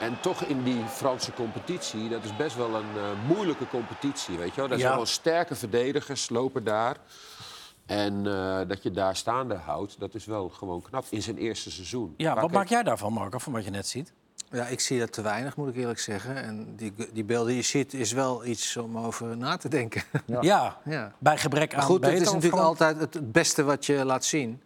En 0.00 0.20
toch 0.20 0.42
in 0.42 0.62
die 0.62 0.84
Franse 0.86 1.32
competitie, 1.32 2.08
dat 2.08 2.24
is 2.24 2.36
best 2.36 2.56
wel 2.56 2.74
een 2.74 2.96
eh, 2.96 3.02
moeilijke 3.26 3.68
competitie, 3.68 4.36
weet 4.36 4.54
je 4.54 4.60
wel. 4.60 4.70
Er 4.70 4.76
Ja. 4.76 4.80
zijn 4.82 4.96
wel 4.96 5.06
sterke 5.06 5.54
verdedigers, 5.54 6.28
lopen 6.28 6.64
daar. 6.64 6.96
En 7.86 8.26
eh, 8.26 8.60
dat 8.68 8.82
je 8.82 8.90
daar 8.90 9.16
staande 9.16 9.54
houdt, 9.54 10.00
dat 10.00 10.14
is 10.14 10.24
wel 10.24 10.48
gewoon 10.48 10.82
knap 10.82 11.04
in 11.10 11.22
zijn 11.22 11.36
eerste 11.36 11.70
seizoen. 11.70 12.14
Ja, 12.16 12.34
wat 12.40 12.50
maak 12.50 12.68
jij 12.68 12.82
daarvan, 12.82 13.12
Marco, 13.12 13.38
van 13.38 13.52
wat 13.52 13.64
je 13.64 13.70
net 13.70 13.86
ziet? 13.86 14.12
Ja, 14.54 14.66
ik 14.66 14.80
zie 14.80 14.98
dat 14.98 15.12
te 15.12 15.22
weinig, 15.22 15.56
moet 15.56 15.68
ik 15.68 15.76
eerlijk 15.76 15.98
zeggen. 15.98 16.36
En 16.42 16.72
die, 16.76 16.92
die 17.12 17.24
beelden 17.24 17.46
die 17.48 17.56
je 17.56 17.62
ziet, 17.62 17.94
is 17.94 18.12
wel 18.12 18.44
iets 18.44 18.76
om 18.76 18.98
over 18.98 19.36
na 19.36 19.56
te 19.56 19.68
denken. 19.68 20.02
Ja, 20.40 20.76
Ja. 20.84 21.12
bij 21.18 21.38
gebrek 21.38 21.70
aan 21.72 21.76
Maar 21.78 21.86
goed, 21.86 21.94
het 22.00 22.10
beter 22.10 22.18
is 22.20 22.26
natuurlijk 22.32 22.54
gewoon- 22.54 22.68
altijd 22.68 22.98
het- 23.00 23.32
beste 23.32 23.62
wat 23.62 23.86
je 23.86 24.04
laat 24.04 24.24
zien. 24.24 24.60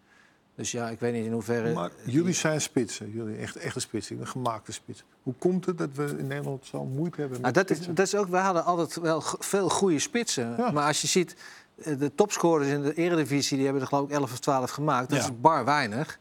Dus 0.55 0.71
ja, 0.71 0.89
ik 0.89 1.01
weet 1.01 1.13
niet 1.13 1.25
in 1.25 1.33
hoeverre... 1.33 1.73
Maar 1.73 1.91
jullie 2.05 2.33
zijn 2.33 2.61
spitsen, 2.61 3.11
jullie 3.13 3.37
echt 3.37 3.57
echte 3.57 3.81
spitsen, 3.81 4.21
een 4.21 4.27
gemaakte 4.27 4.73
spits. 4.73 5.05
Hoe 5.23 5.35
komt 5.39 5.67
het 5.67 5.79
dat 5.79 5.89
we 5.95 6.15
in 6.19 6.27
Nederland 6.27 6.67
zo 6.67 6.85
moeite 6.85 7.21
hebben 7.21 7.41
Nou, 7.41 7.55
met 7.55 7.69
dat, 7.69 7.79
is, 7.79 7.87
dat 7.87 8.07
is 8.07 8.15
ook, 8.15 8.29
wij 8.29 8.43
hadden 8.43 8.65
altijd 8.65 8.97
wel 8.97 9.23
veel 9.39 9.69
goede 9.69 9.99
spitsen. 9.99 10.55
Ja. 10.57 10.71
Maar 10.71 10.87
als 10.87 11.01
je 11.01 11.07
ziet, 11.07 11.37
eh, 11.83 11.99
de 11.99 12.15
topscorers 12.15 12.69
in 12.69 12.83
de 12.83 12.95
eredivisie... 12.95 13.57
die 13.57 13.65
hebben 13.65 13.83
er 13.83 13.89
geloof 13.89 14.05
ik 14.05 14.11
11 14.11 14.33
of 14.33 14.39
12 14.39 14.71
gemaakt. 14.71 15.09
Dat 15.11 15.19
Ja. 15.19 15.25
is 15.25 15.41
bar 15.41 15.65
weinig. 15.65 16.19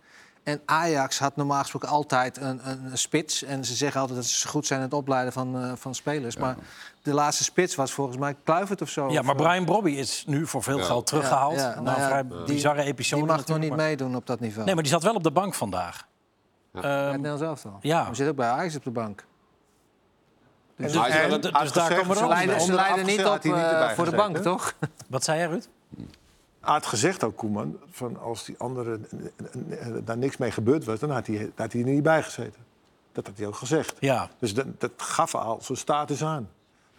En 0.48 0.62
Ajax 0.66 1.20
had 1.20 1.36
normaal 1.36 1.60
gesproken 1.62 1.88
altijd 1.89 2.38
een, 2.38 2.60
een, 2.70 2.86
een 2.91 2.98
spits. 2.98 3.43
En 3.43 3.66
ze 3.66 3.76
zeggen 3.76 4.02
altijd 4.02 4.18
dat 4.20 4.28
ze 4.28 4.48
goed 4.48 4.66
zijn 4.68 4.80
in 4.80 4.86
het 4.86 4.93
opleiden 4.93 5.34
van, 5.34 5.62
eh, 5.64 5.72
van 5.76 5.95
spelers. 5.95 6.38
Maar 6.38 6.56
de 7.02 7.14
laatste 7.14 7.43
spits 7.43 7.76
was 7.76 7.91
volgens 7.91 8.18
mij 8.18 8.36
Kluivert 8.43 8.82
of 8.82 8.89
zo. 8.89 9.10
Ja, 9.12 9.22
maar 9.22 9.36
eh, 9.36 9.41
Brian 9.41 9.66
Brobby 9.66 9.91
is 9.91 10.24
nu 10.28 10.48
voor 10.48 10.64
veel 10.64 10.78
Ja. 10.78 10.84
geld 10.84 11.08
teruggehaald. 11.08 11.56
Ja, 11.56 11.70
ja, 11.70 11.76
Na 11.76 11.82
nou 11.82 11.95
een 11.95 12.02
ja, 12.02 12.08
vrij 12.08 12.28
die- 12.28 12.43
bizarre 12.54 12.84
episode 12.84 13.22
Die 13.24 13.32
mag 13.32 13.45
nog 13.45 13.58
niet 13.58 13.70
maar- 13.70 13.78
meedoen 13.78 14.16
op 14.16 14.26
dat 14.28 14.39
niveau. 14.39 14.66
Nee, 14.66 14.74
maar 14.74 14.84
die 14.84 14.91
zat 14.93 15.04
wel 15.04 15.14
op 15.14 15.24
de 15.24 15.32
bank 15.32 15.54
vandaag. 15.54 16.08
Ja, 16.74 16.82
het 16.82 17.12
Nederlands 17.12 17.41
elftal. 17.43 17.78
ja. 17.82 18.04
Maar 18.04 18.16
zit 18.16 18.28
ook 18.30 18.36
bij 18.36 18.50
Ajax 18.50 18.76
op 18.76 18.84
de 18.84 18.91
bank. 18.91 19.26
En- 20.78 20.84
Dus- 20.84 20.95
en- 20.95 21.41
dus- 21.41 21.52
dus 21.52 21.72
daar 21.72 21.95
komen 21.95 22.16
zo 22.18 22.24
ook 22.24 22.30
Leiden, 22.30 22.62
ze 22.62 22.74
leiden 22.74 23.06
niet 23.06 23.26
op 23.26 23.43
eh, 23.45 23.89
voor 23.89 24.06
de 24.06 24.16
bank, 24.16 24.36
hè? 24.36 24.41
toch? 24.41 24.74
Wat 25.10 25.24
zei 25.24 25.38
jij, 25.39 25.48
Ruud? 25.48 25.66
Hij 26.68 26.76
had 26.76 26.86
gezegd 26.86 27.24
ook, 27.24 27.36
Koeman, 27.36 27.78
van 27.91 28.20
als 28.20 28.45
die 28.45 28.55
anderen 28.57 29.07
eh, 29.70 29.88
eh, 29.88 29.95
daar 30.05 30.18
niks 30.18 30.38
mee 30.38 30.51
gebeurd 30.51 30.86
was, 30.86 30.99
dan 30.99 31.09
had 31.11 31.28
hij, 31.28 31.51
had 31.55 31.72
hij 31.74 31.82
er 31.82 31.88
niet 31.88 32.03
bij 32.03 32.24
gezeten. 32.24 32.61
Dat 33.11 33.28
had 33.28 33.38
hij 33.38 33.47
ook 33.47 33.55
gezegd. 33.55 33.93
Ja, 33.99 34.30
Dus 34.39 34.53
dat, 34.53 34.65
dat 34.78 34.91
gaf 34.97 35.36
al 35.36 35.59
zijn 35.61 35.78
status 35.78 36.24
aan. 36.24 36.49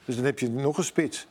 Dus 0.04 0.16
dan 0.16 0.24
heb 0.24 0.38
je 0.38 0.50
nog 0.50 0.78
een 0.78 0.84
spits. 0.84 1.26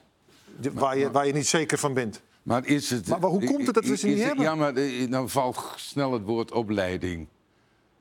Waar 0.73 0.97
je, 0.97 1.11
waar 1.11 1.27
je 1.27 1.33
niet 1.33 1.47
zeker 1.47 1.77
van 1.77 1.93
bent. 1.93 2.21
Maar 2.43 2.65
is 2.65 2.89
het... 2.89 3.07
Maar- 3.07 3.19
maar 3.19 3.29
hoe 3.29 3.43
komt 3.45 3.65
het 3.65 3.75
dat 3.75 3.83
we 3.85 3.89
ze 3.89 3.93
is 3.93 4.03
niet 4.03 4.17
het- 4.17 4.25
hebben? 4.27 4.43
Ja, 4.45 4.55
maar 4.55 4.73
eh, 4.75 5.11
dan 5.11 5.29
valt 5.29 5.73
snel 5.75 6.11
het 6.13 6.23
woord 6.23 6.51
opleiding. 6.51 7.27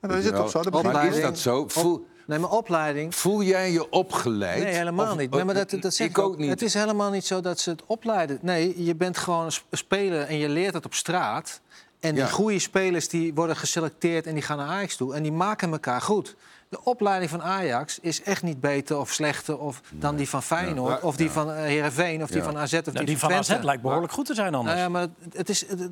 En 0.01 0.09
dan 0.09 0.19
is 0.19 0.25
het 0.25 0.35
toch 0.37 0.51
zo? 0.51 0.63
Maar 0.83 1.07
is 1.07 1.21
dat 1.21 1.39
zo? 1.39 1.69
Voel, 1.69 2.07
Nee, 2.27 2.39
maar 2.39 2.51
opleiding. 2.51 3.15
voel 3.15 3.43
jij 3.43 3.73
je 3.73 3.91
opgeleid? 3.91 4.63
Nee, 4.63 4.75
helemaal 4.75 5.13
Of- 5.13 5.19
niet. 5.19 5.31
Nee, 5.31 5.45
maar 5.45 5.55
dat, 5.55 5.71
dat 5.81 5.95
zeg 5.95 6.09
ik 6.09 6.19
ook 6.19 6.39
niet. 6.39 6.51
Het 6.51 6.63
is 6.63 6.75
helemaal 6.75 7.11
niet 7.11 7.27
zo 7.27 7.41
dat 7.41 7.59
ze 7.61 7.71
het 7.71 7.83
opleiden. 7.87 8.39
Nee, 8.43 8.85
je 8.85 8.95
bent 8.95 9.19
gewoon 9.19 9.45
een 9.45 9.53
sp- 9.53 9.65
speler 9.71 10.21
en 10.23 10.37
je 10.39 10.49
leert 10.49 10.75
het 10.75 10.85
op 10.85 10.95
straat. 10.95 11.61
En 12.01 12.15
die 12.15 12.23
Ja. 12.23 12.29
goede 12.29 12.59
spelers 12.59 13.09
die 13.09 13.35
worden 13.35 13.57
geselecteerd 13.57 14.27
en 14.27 14.35
die 14.35 14.43
gaan 14.43 14.57
naar 14.57 14.69
Ajax 14.69 14.97
toe. 14.97 15.15
En 15.15 15.23
die 15.23 15.33
maken 15.33 15.73
elkaar 15.73 16.01
goed. 16.01 16.37
De 16.69 16.85
opleiding 16.85 17.31
van 17.31 17.43
Ajax 17.43 17.99
is 18.01 18.23
echt 18.23 18.43
niet 18.43 18.61
beter 18.61 18.99
of 18.99 19.13
slechter 19.13 19.59
of 19.59 19.81
dan 19.91 20.17
die 20.17 20.29
van 20.29 20.43
Feyenoord... 20.43 21.01
Ja. 21.01 21.07
of 21.07 21.17
die 21.17 21.31
van 21.31 21.51
eh, 21.53 21.57
Heerenveen 21.63 22.23
of 22.23 22.31
die 22.31 22.43
van 22.43 22.57
AZ 22.59 22.73
of 22.75 22.85
Nou, 22.85 22.97
die, 22.97 23.07
die 23.07 23.19
van 23.19 23.31
van 23.31 23.39
AZ 23.39 23.57
lijkt 23.63 23.83
behoorlijk 23.83 24.13
goed 24.13 24.27
te 24.27 24.35
zijn 24.35 24.55
anders. 24.55 24.77
Nou 24.77 24.87
ja, 24.87 24.93
maar 24.99 25.07
het 25.33 25.49
is, 25.49 25.67
het- 25.69 25.91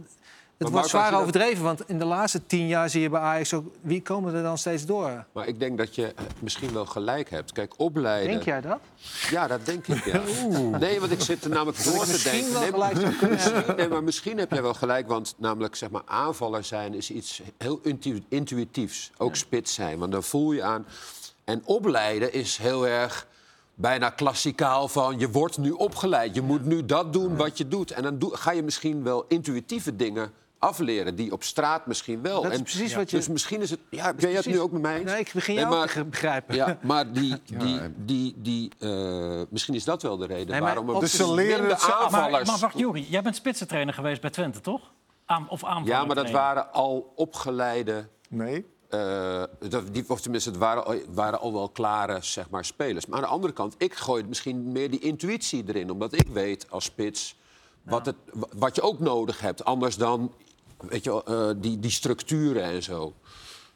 Het 0.58 0.68
wordt 0.70 0.88
zwaar 0.88 1.10
dat- 1.10 1.20
overdreven, 1.20 1.64
want 1.64 1.88
in 1.88 1.98
de 1.98 2.04
laatste 2.04 2.46
tien 2.46 2.66
jaar 2.66 2.90
zie 2.90 3.00
je 3.00 3.08
bij 3.08 3.20
Ajax 3.20 3.54
ook... 3.54 3.74
wie 3.80 4.02
komen 4.02 4.34
er 4.34 4.42
dan 4.42 4.58
steeds 4.58 4.86
door? 4.86 5.24
Maar 5.32 5.46
ik 5.46 5.58
denk 5.58 5.78
dat 5.78 5.94
je 5.94 6.06
eh, 6.06 6.24
misschien 6.38 6.72
wel 6.72 6.86
gelijk 6.86 7.30
hebt. 7.30 7.52
Kijk, 7.52 7.74
opleiden... 7.76 8.30
Denk 8.30 8.42
jij 8.42 8.60
dat? 8.60 8.78
Ja, 9.30 9.46
dat 9.46 9.66
denk 9.66 9.86
ik, 9.86 10.04
ja. 10.04 10.20
Nee, 10.78 11.00
want 11.00 11.12
ik 11.12 11.20
zit 11.20 11.44
er 11.44 11.50
namelijk 11.50 11.84
door 11.84 11.92
te 11.92 11.98
misschien 12.10 12.32
denken. 12.32 12.52
wel 12.52 12.60
Nee, 12.62 12.70
gelijk 12.70 12.96
zou 12.96 13.12
kunnen 13.14 13.36
misschien, 13.36 13.76
nee, 13.76 13.88
maar 13.88 14.02
misschien 14.04 14.38
heb 14.38 14.50
jij 14.50 14.62
wel 14.62 14.74
gelijk. 14.74 15.08
Want 15.08 15.34
namelijk, 15.38 15.76
zeg 15.76 15.90
maar, 15.90 16.02
aanvaller 16.04 16.64
zijn 16.64 16.94
is 16.94 17.10
iets 17.10 17.42
heel 17.58 17.80
intu- 17.82 18.24
intuïtiefs. 18.28 19.10
Ook 19.16 19.36
spits 19.36 19.74
zijn, 19.74 19.98
want 19.98 20.12
dan 20.12 20.22
voel 20.22 20.52
je 20.52 20.62
aan... 20.62 20.86
En 21.44 21.62
opleiden 21.64 22.32
is 22.32 22.56
heel 22.56 22.86
erg 22.86 23.26
bijna 23.74 24.10
klassikaal 24.10 24.88
van... 24.88 25.18
je 25.18 25.30
wordt 25.30 25.58
nu 25.58 25.70
opgeleid, 25.70 26.34
je 26.34 26.42
moet 26.42 26.64
nu 26.64 26.84
dat 26.86 27.12
doen 27.12 27.36
wat 27.36 27.58
je 27.58 27.68
doet. 27.68 27.90
En 27.90 28.02
dan 28.02 28.18
doe- 28.18 28.36
ga 28.36 28.50
je 28.52 28.62
misschien 28.62 29.02
wel 29.02 29.24
intuïtieve 29.28 29.96
dingen 29.96 30.32
afleren... 30.64 31.14
die 31.14 31.32
op 31.32 31.42
straat 31.42 31.86
misschien 31.86 32.22
wel. 32.22 32.42
Dat 32.42 32.52
is 32.52 32.58
en, 32.58 32.62
precies 32.64 32.94
wat 32.94 33.10
je- 33.10 33.16
Dus 33.16 33.28
misschien 33.28 33.60
is 33.60 33.70
het... 33.70 33.80
Ja, 33.90 34.14
ben 34.14 34.30
je 34.30 34.36
het 34.36 34.46
nu 34.46 34.60
ook 34.60 34.72
met 34.72 34.82
mij 34.82 34.96
eens? 35.00 35.10
Nee, 35.10 35.20
ik 35.20 35.30
begin 35.34 35.54
Nee, 35.54 35.64
jou 35.64 35.74
maar- 35.76 35.84
ook 35.84 35.90
te 35.90 36.04
begrijpen. 36.16 36.54
Ja, 36.54 36.78
maar 36.82 37.12
die, 37.12 37.36
die, 37.58 37.80
die, 37.96 38.34
die, 38.36 38.72
eh, 38.78 39.42
misschien 39.48 39.74
is 39.74 39.84
dat 39.84 40.02
wel 40.02 40.16
de 40.16 40.26
reden 40.26 40.46
Nee, 40.50 40.60
maar 40.60 40.68
waarom 40.68 40.88
er 40.88 40.94
op- 40.94 41.00
Dus 41.00 41.16
ze 41.16 41.34
leren 41.34 41.52
minder 41.52 41.70
het 41.70 41.80
zelf. 41.80 42.10
Maar, 42.10 42.20
aanvallers... 42.20 42.48
maar 42.50 42.58
wacht, 42.58 42.78
Juri, 42.78 43.06
jij 43.08 43.22
bent 43.22 43.36
spitsentrainer 43.36 43.94
geweest 43.94 44.20
bij 44.20 44.30
Twente, 44.30 44.60
toch? 44.60 44.92
Aan, 45.26 45.48
of 45.48 45.64
aanvaller 45.64 45.88
ja, 45.88 46.04
maar 46.04 46.16
dat 46.16 46.30
waren 46.30 46.72
al 46.72 47.12
opgeleide... 47.16 48.06
Nee. 48.28 48.66
eh, 48.88 49.42
dat, 49.68 49.94
die, 49.94 50.04
of 50.08 50.20
tenminste, 50.20 50.50
het 50.50 50.58
waren, 50.58 50.84
al- 50.86 51.00
waren 51.08 51.40
al 51.40 51.52
wel 51.52 51.68
klare 51.68 52.18
zeg 52.20 52.50
maar, 52.50 52.64
spelers. 52.64 53.06
Maar 53.06 53.16
aan 53.18 53.24
de 53.24 53.30
andere 53.30 53.52
kant, 53.52 53.74
ik 53.78 53.94
gooi 53.94 54.24
misschien 54.24 54.72
meer 54.72 54.90
die 54.90 55.00
intuïtie 55.00 55.64
erin. 55.66 55.90
Omdat 55.90 56.12
ik 56.12 56.26
weet 56.32 56.66
als 56.70 56.84
spits 56.84 57.36
wat, 57.82 58.06
het, 58.06 58.16
wa- 58.32 58.48
wat 58.56 58.74
je 58.76 58.82
ook 58.82 58.98
nodig 58.98 59.40
hebt. 59.40 59.64
Anders 59.64 59.96
dan 59.96 60.32
weet 60.78 61.04
je, 61.04 61.24
eh, 61.24 61.50
die, 61.56 61.78
die 61.80 61.90
structuren 61.90 62.62
en 62.62 62.82
zo. 62.82 63.14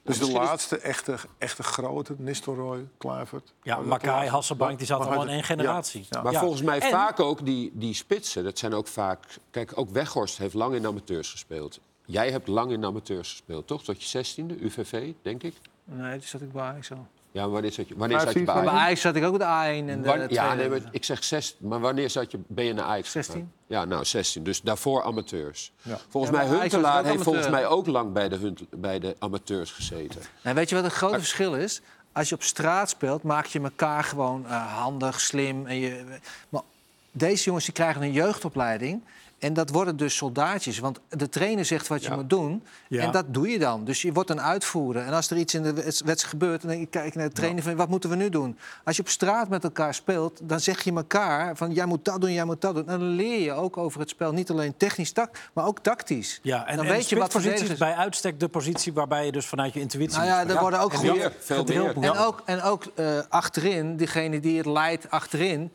Dus 0.02 0.18
de 0.18 0.30
laatste 0.32 0.78
echte, 0.78 1.16
echte 1.38 1.62
grote, 1.62 2.14
Nistelrooy, 2.18 2.88
Kluivert. 2.98 3.54
Ja, 3.62 3.78
Makai. 3.80 4.28
Hasselbank, 4.28 4.78
die 4.78 4.86
zaten 4.86 5.06
allemaal 5.06 5.24
in 5.24 5.30
één 5.32 5.42
generatie. 5.44 6.06
Ja. 6.10 6.22
Maar 6.22 6.32
Ja. 6.32 6.40
volgens 6.40 6.62
mij 6.62 6.80
En- 6.80 6.90
vaak 6.90 7.20
ook 7.20 7.44
die, 7.44 7.70
die 7.74 7.94
spitsen. 7.94 8.44
Dat 8.44 8.58
zijn 8.58 8.74
ook 8.74 8.86
vaak. 8.86 9.24
Kijk, 9.50 9.72
ook 9.78 9.90
Weghorst 9.90 10.38
heeft 10.38 10.54
lang 10.54 10.74
in 10.74 10.86
amateurs 10.86 11.30
gespeeld. 11.30 11.80
Jij 12.06 12.30
hebt 12.30 12.48
lang 12.48 12.72
in 12.72 12.84
amateurs 12.84 13.30
gespeeld, 13.30 13.66
toch? 13.66 13.84
Tot 13.84 14.02
je 14.02 14.08
16e, 14.08 14.64
UVV, 14.64 15.12
denk 15.22 15.42
ik. 15.42 15.54
Nee, 15.84 16.12
toen 16.18 16.28
zat 16.28 16.40
ik 16.40 16.52
bij 16.52 16.62
Ajax 16.62 16.92
al. 16.92 17.06
Ja, 17.32 17.42
maar 17.42 17.50
wanneer 17.50 17.72
zat 17.72 17.88
je, 17.88 17.94
wanneer 17.96 18.20
zat 18.20 18.32
je 18.32 18.34
bij 18.34 18.44
Vijftien, 18.44 18.64
Bij 18.64 18.72
Ajax? 18.72 18.86
Ajax 18.86 19.00
zat 19.00 19.16
ik 19.16 19.24
ook 19.24 19.38
de 19.38 19.44
A1 19.44 19.88
en 19.90 20.02
de 20.02 20.26
ja, 20.28 20.54
nee, 20.54 20.68
maar 20.68 20.80
ik 20.90 21.04
zeg 21.04 21.24
16. 21.24 21.68
Maar 21.68 21.80
wanneer 21.80 22.10
zat 22.10 22.30
je, 22.30 22.38
ben 22.46 22.64
je 22.64 22.72
naar 22.72 22.84
Ajax 22.84 23.10
16. 23.10 23.34
gegaan? 23.34 23.52
Ja, 23.66 23.84
nou 23.84 24.04
16. 24.04 24.42
Dus 24.42 24.60
daarvoor 24.60 25.02
amateurs. 25.02 25.72
Ja. 25.82 25.98
Volgens 26.08 26.32
Ja, 26.32 26.38
mij 26.38 26.48
maar 26.48 26.58
Ajax 26.58 26.72
was 26.72 26.72
Huntelaar 26.72 27.00
ook 27.04 27.10
heeft 27.10 27.22
volgens 27.22 27.48
mij 27.48 27.66
ook 27.66 27.86
lang 27.86 28.12
bij 28.12 28.28
de, 28.28 28.36
Hunt, 28.36 28.62
bij 28.70 28.98
de 28.98 29.16
amateurs 29.18 29.70
gezeten. 29.70 30.20
Nou, 30.42 30.56
weet 30.56 30.68
je 30.68 30.74
wat 30.74 30.84
het 30.84 30.92
grote 30.92 31.18
verschil 31.18 31.54
is? 31.54 31.80
Als 32.12 32.28
je 32.28 32.34
op 32.34 32.42
straat 32.42 32.88
speelt, 32.90 33.22
maak 33.22 33.46
je 33.46 33.60
elkaar 33.60 34.04
gewoon 34.04 34.46
eh, 34.46 34.74
handig, 34.76 35.20
slim. 35.20 35.66
En 35.66 35.76
je... 35.76 36.04
Maar 36.48 36.62
deze 37.10 37.44
jongens 37.44 37.64
die 37.64 37.74
krijgen 37.74 38.02
een 38.02 38.12
jeugdopleiding. 38.12 39.02
En 39.38 39.52
dat 39.52 39.70
worden 39.70 39.96
dus 39.96 40.16
soldaatjes. 40.16 40.78
Want 40.78 41.00
de 41.08 41.28
trainer 41.28 41.64
zegt 41.64 41.88
wat 41.88 42.02
je 42.02 42.08
Ja. 42.08 42.14
moet 42.16 42.30
doen. 42.30 42.62
Ja. 42.88 43.02
En 43.02 43.12
dat 43.12 43.24
doe 43.28 43.48
je 43.48 43.58
dan. 43.58 43.84
Dus 43.84 44.02
je 44.02 44.12
wordt 44.12 44.30
een 44.30 44.40
uitvoerder. 44.40 45.02
En 45.02 45.12
als 45.12 45.30
er 45.30 45.36
iets 45.36 45.54
in 45.54 45.62
de 45.62 45.72
wedstrijd 45.72 46.22
gebeurt, 46.22 46.62
dan 46.62 46.88
kijk 46.90 47.14
naar 47.14 47.28
de 47.28 47.34
trainer 47.34 47.62
van 47.62 47.76
wat 47.76 47.88
moeten 47.88 48.10
we 48.10 48.16
nu 48.16 48.28
doen? 48.28 48.58
Als 48.84 48.96
je 48.96 49.02
op 49.02 49.08
straat 49.08 49.48
met 49.48 49.64
elkaar 49.64 49.94
speelt, 49.94 50.40
dan 50.42 50.60
zeg 50.60 50.82
je 50.84 50.92
elkaar 50.92 51.56
van 51.56 51.72
jij 51.72 51.86
moet 51.86 52.04
dat 52.04 52.20
doen, 52.20 52.32
jij 52.32 52.44
moet 52.44 52.60
dat 52.60 52.74
doen. 52.74 52.88
En 52.88 52.98
dan 52.98 53.08
leer 53.08 53.40
je 53.40 53.52
ook 53.52 53.76
over 53.76 54.00
het 54.00 54.08
spel. 54.08 54.32
Niet 54.32 54.50
alleen 54.50 54.76
technisch, 54.76 55.12
tak, 55.12 55.50
maar 55.52 55.66
ook 55.66 55.78
tactisch. 55.78 56.40
Ja, 56.42 56.66
en, 56.66 56.76
dan 56.76 56.84
en 56.86 56.92
weet 56.92 57.08
je 57.08 57.16
wat 57.16 57.30
spitspositie 57.30 57.72
is 57.72 57.78
bij 57.78 57.94
uitstek 57.94 58.40
de 58.40 58.48
positie 58.48 58.92
waarbij 58.92 59.24
je 59.24 59.32
dus 59.32 59.46
vanuit 59.46 59.74
je 59.74 59.80
intuïtie... 59.80 60.18
Nou 60.18 60.28
ja, 60.30 60.42
moet 60.42 60.50
er 60.50 60.60
worden 60.60 60.80
ook 60.80 60.92
En 60.92 60.98
goede, 60.98 61.32
veel 61.38 61.64
meer. 61.64 61.96
En 62.00 62.16
ook, 62.16 62.42
en 62.44 62.62
ook 62.62 62.84
eh, 62.94 63.18
achterin, 63.28 63.96
diegene 63.96 64.40
die 64.40 64.56
het 64.56 64.66
leidt 64.66 65.10
achterin, 65.10 65.72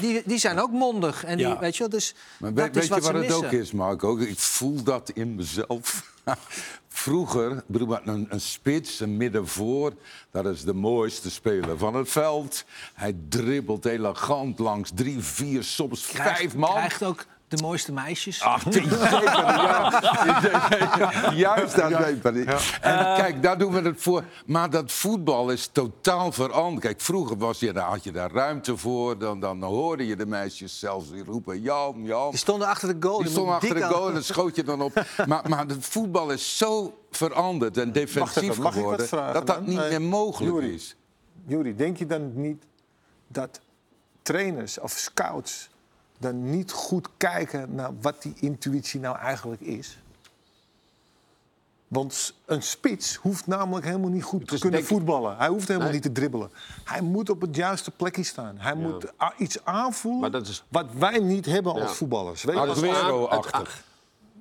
die, 0.00 0.22
die 0.24 0.38
zijn 0.38 0.58
ook 0.58 0.70
mondig. 0.70 1.24
En 1.24 1.36
die, 1.36 1.46
Ja. 1.46 1.58
weet 1.58 1.72
je 1.74 1.78
wel, 1.80 1.88
dus 1.88 2.14
Maar 2.38 2.54
dat 2.54 2.64
weet, 2.64 2.76
is 2.76 2.80
weet 2.80 2.88
wat 2.88 2.98
je 3.06 3.12
wat 3.12 3.20
het 3.22 3.30
missen. 3.30 3.46
ook 3.46 3.52
is, 3.52 3.72
Marco? 3.72 4.18
Ik 4.18 4.38
voel 4.38 4.82
dat 4.82 5.10
in 5.14 5.34
mezelf. 5.34 6.12
Vroeger, 6.88 7.62
bedoel, 7.66 7.86
maar 7.86 8.00
een, 8.06 8.26
een 8.30 8.40
spits, 8.40 9.00
een 9.00 9.16
middenvoor, 9.16 9.92
dat 10.30 10.46
is 10.46 10.62
de 10.64 10.72
mooiste 10.74 11.30
speler 11.30 11.78
van 11.78 11.94
het 11.94 12.10
veld. 12.10 12.64
Hij 12.94 13.16
dribbelt 13.28 13.84
elegant 13.84 14.58
langs 14.58 14.90
drie, 14.94 15.18
vier, 15.20 15.62
soms 15.64 16.06
Krijgt- 16.06 16.38
vijf 16.38 16.54
man. 16.54 16.70
Krijgt 16.74 17.04
ook 17.04 17.26
de 17.50 17.62
mooiste 17.62 17.92
meisjes. 17.92 18.42
Ach, 18.54 18.64
ja. 18.74 19.90
Juist 21.34 21.76
dat 21.76 21.98
weet 21.98 22.24
ik. 22.36 22.48
En 22.80 22.98
kijk, 23.16 23.42
daar 23.42 23.58
doen 23.58 23.72
we 23.72 23.80
het 23.80 24.02
voor. 24.02 24.24
Maar 24.46 24.70
dat 24.70 24.92
voetbal 24.92 25.50
is 25.50 25.66
totaal 25.66 26.32
veranderd. 26.32 26.80
Kijk, 26.84 27.00
vroeger 27.00 27.36
was 27.36 27.58
je, 27.58 27.72
daar 27.72 27.88
had 27.88 28.04
je 28.04 28.12
daar 28.12 28.30
ruimte 28.32 28.76
voor. 28.76 29.18
Dan, 29.18 29.40
dan 29.40 29.62
hoorde 29.62 30.06
je 30.06 30.16
de 30.16 30.26
meisjes 30.26 30.78
zelfs 30.78 31.06
roepen... 31.26 31.60
Jan, 31.60 32.02
Jan. 32.04 32.30
Die 32.30 32.38
stonden 32.38 32.68
achter 32.68 33.00
de 33.00 33.06
goal. 33.08 33.18
Die 33.22 33.30
stonden 33.30 33.54
achter 33.54 33.74
de 33.74 33.82
goal 33.82 34.06
en 34.06 34.12
dan 34.12 34.22
schoot 34.22 34.56
je 34.56 34.62
dan 34.62 34.80
op. 34.82 34.92
Maar, 35.26 35.48
maar 35.48 35.66
het 35.66 35.86
voetbal 35.86 36.30
is 36.30 36.56
zo 36.56 36.98
veranderd 37.10 37.76
en 37.76 37.92
defensief 37.92 38.58
mag 38.58 38.66
ik 38.74 38.78
geworden... 38.78 39.08
vragen 39.08 39.34
dat 39.34 39.46
dat 39.46 39.56
dan? 39.56 39.68
niet 39.68 39.78
Eh, 39.78 39.88
meer 39.88 40.02
mogelijk 40.02 40.64
is. 40.64 40.96
Juri, 41.46 41.76
denk 41.76 41.96
je 41.96 42.06
dan 42.06 42.40
niet 42.40 42.64
dat 43.28 43.60
trainers 44.22 44.78
of 44.78 44.90
scouts 44.90 45.68
dan 46.20 46.50
niet 46.50 46.72
goed 46.72 47.08
kijken 47.16 47.74
naar 47.74 47.90
wat 48.00 48.22
die 48.22 48.32
intuïtie 48.40 49.00
nou 49.00 49.16
eigenlijk 49.18 49.60
is? 49.60 49.98
Want 51.88 52.34
een 52.46 52.62
spits 52.62 53.14
hoeft 53.14 53.46
namelijk 53.46 53.86
helemaal 53.86 54.10
niet 54.10 54.22
goed 54.22 54.48
te 54.48 54.58
kunnen 54.58 54.70
denk- 54.70 54.86
voetballen. 54.92 55.36
Hij 55.36 55.48
hoeft 55.48 55.66
helemaal 55.68 55.88
Nee. 55.88 55.96
niet 55.96 56.02
te 56.06 56.12
dribbelen. 56.12 56.50
Hij 56.84 57.00
moet 57.00 57.30
op 57.30 57.40
het 57.40 57.56
juiste 57.56 57.90
plekje 57.90 58.22
staan. 58.22 58.54
Hij 58.58 58.74
moet 58.74 59.06
iets 59.38 59.64
aanvoelen 59.64 60.20
Maar 60.20 60.30
dat 60.30 60.46
is- 60.46 60.64
wat 60.68 60.86
wij 60.98 61.18
niet 61.18 61.46
hebben 61.46 61.74
Ja. 61.74 61.80
als 61.82 61.96
voetballers. 61.96 62.42
Weet 62.42 62.56
Aguero-achtig. 62.56 63.84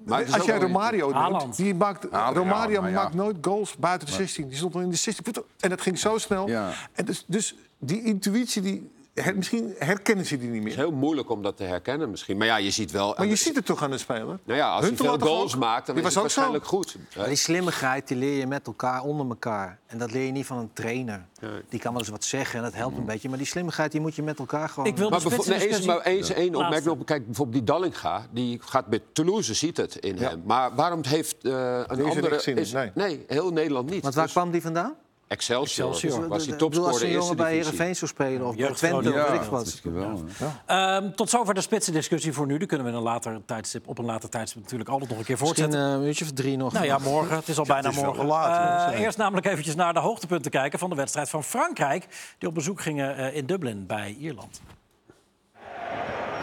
Maar 0.06 0.34
Als 0.34 0.46
jij 0.46 0.60
Romario 0.60 1.12
Haaland. 1.14 1.56
die 1.56 1.76
maakt, 1.76 2.12
Haaland, 2.12 2.38
Romario 2.38 2.72
ja, 2.72 2.82
maar 2.82 2.90
ja. 2.90 3.02
maakt 3.04 3.14
nooit 3.14 3.38
goals 3.42 3.76
buiten 3.76 4.08
de 4.08 4.14
16. 4.14 4.48
Die 4.48 4.58
stond 4.58 4.76
al 4.76 4.82
in 4.82 4.90
de 4.90 4.96
16. 4.96 5.44
En 5.60 5.70
dat 5.70 5.82
ging 5.82 6.00
zo 6.00 6.18
snel. 6.18 6.48
Ja. 6.48 6.72
En 6.94 7.06
dus, 7.06 7.24
dus 7.28 7.56
die 7.78 8.04
intuïtie, 8.04 8.62
die, 8.62 8.92
her- 9.22 9.36
misschien 9.36 9.74
herkennen 9.80 10.26
ze 10.26 10.38
die 10.38 10.48
niet 10.50 10.58
Het 10.60 10.68
is 10.72 10.76
meer. 10.76 10.86
heel 10.86 10.96
moeilijk 10.96 11.30
om 11.30 11.42
dat 11.42 11.58
te 11.58 11.64
herkennen 11.64 12.10
misschien. 12.10 12.38
Maar 12.38 12.48
ja, 12.48 12.58
je 12.58 12.72
ziet 12.72 12.92
wel... 12.92 13.14
Maar 13.18 13.28
je 13.28 13.36
ziet 13.36 13.56
het 13.56 13.66
toch 13.66 13.84
aan 13.84 13.92
de 13.92 13.98
speler? 13.98 14.40
Nou 14.44 14.60
ja, 14.60 14.70
als 14.70 14.80
hij 14.80 14.88
Huntelaar 14.90 15.18
veel 15.20 15.28
goals 15.28 15.54
ook? 15.54 15.60
maakt, 15.60 15.88
dan 15.88 15.96
is 15.96 16.02
was 16.02 16.14
het 16.14 16.14
zo. 16.14 16.22
waarschijnlijk 16.22 16.66
goed. 16.66 16.96
Maar 17.18 17.28
die 17.28 17.36
slimmigheid 17.36 18.08
die 18.08 18.18
leer 18.18 18.38
je 18.38 18.48
met 18.48 18.68
elkaar, 18.68 19.04
onder 19.04 19.28
elkaar. 19.30 19.80
En 19.86 19.98
dat 19.98 20.12
leer 20.12 20.26
je 20.26 20.32
niet 20.32 20.46
van 20.46 20.58
een 20.58 20.70
trainer. 20.74 21.26
Nee. 21.42 21.52
Die 21.70 21.80
kan 21.80 21.92
wel 21.92 22.02
eens 22.02 22.10
wat 22.10 22.24
zeggen 22.24 22.58
en 22.58 22.64
dat 22.64 22.74
helpt 22.74 22.98
een 22.98 23.06
beetje. 23.06 23.30
Maar 23.30 23.38
die 23.38 23.48
slimmigheid 23.48 23.92
die 23.92 24.02
moet 24.02 24.16
je 24.16 24.24
met 24.24 24.40
elkaar 24.40 24.70
gewoon... 24.70 24.86
Ik 24.90 24.98
wil 24.98 25.10
Maar, 25.10 25.22
bijvo- 25.22 25.50
nee, 25.50 25.68
eens, 25.68 25.86
maar 25.86 26.02
eens 26.02 26.30
één 26.30 26.56
opmerking 26.56 26.88
op. 26.92 27.06
Kijk, 27.06 27.26
bijvoorbeeld 27.26 27.58
die 27.58 27.76
Dallinga, 27.76 28.26
die 28.32 28.60
gaat 28.62 28.86
bij 28.86 29.00
Toulouse, 29.14 29.54
ziet 29.54 29.78
het 29.78 29.96
in 29.96 30.18
hem. 30.18 30.42
Maar 30.46 30.76
waarom 30.76 31.02
heeft 31.08 31.36
eh, 31.44 31.52
een 31.88 31.98
Deze 31.98 32.10
andere... 32.10 32.36
is- 32.62 32.72
nee. 32.96 33.24
heel 33.28 33.52
Nederland 33.52 33.90
niet. 33.90 34.02
Want 34.04 34.14
waar 34.16 34.24
Dus 34.24 34.34
kwam 34.34 34.52
die 34.52 34.62
vandaan? 34.62 34.96
Excelsior, 35.30 35.90
Excelsior. 35.90 36.28
was 36.28 36.46
bedoel, 36.46 36.58
als 36.58 36.58
topscorer 36.58 36.94
een 36.94 37.02
eerste 37.02 37.18
jongen 37.20 37.36
bij. 37.36 37.52
Heerenveen 37.54 37.96
zou 37.96 38.12
spelen 38.12 38.48
of 38.48 38.56
bij 38.56 38.72
Twente 38.74 38.96
of 38.98 39.04
Groningen. 39.04 39.32
weet 39.32 39.42
ik 39.42 39.50
wat. 39.50 39.64
misschien 39.66 39.94
wel. 39.94 40.24
hè. 40.34 40.48
Ehm, 40.66 41.12
tot 41.12 41.30
zover 41.30 41.54
de 41.54 41.62
spitsendiscussie 41.62 42.34
voor 42.34 42.46
nu. 42.46 42.58
Die 42.58 42.68
kunnen 42.68 42.86
we 42.86 42.92
in 42.92 42.98
een 42.98 43.04
later 43.04 43.42
tijdstip, 43.46 43.88
op 43.88 43.98
een 43.98 44.06
later 44.06 44.30
tijdstip 44.30 44.62
natuurlijk 44.62 44.90
altijd 44.90 45.10
nog 45.10 45.20
een 45.20 45.26
keer 45.26 45.38
Misschien 45.40 45.64
voortzetten. 45.64 45.94
eh, 45.94 46.02
een 46.02 46.08
uurtje 46.08 46.26
of 46.26 46.32
drie 46.32 46.58
nog. 46.58 46.74
Nou 46.74 46.86
ja, 46.86 46.98
morgen. 46.98 47.36
Het 47.36 47.48
is 47.48 47.58
al 47.58 47.66
bijna 47.66 47.90
is 47.90 47.96
morgen. 47.96 48.26
laat, 48.26 48.94
Eh, 48.94 49.00
eerst 49.00 49.18
namelijk 49.18 49.46
eventjes 49.48 49.76
naar 49.76 49.94
de 49.94 50.00
hoogtepunten 50.00 50.52
kijken 50.52 50.80
van 50.80 50.90
de 50.90 50.96
wedstrijd 50.96 51.30
van 51.30 51.44
Frankrijk. 51.44 52.08
Die 52.38 52.50
op 52.50 52.56
bezoek 52.56 52.82
gingen 52.82 53.18
eh, 53.18 53.36
in 53.36 53.46
Dublin 53.46 53.86
bij 53.86 54.16
Ierland. 54.20 54.62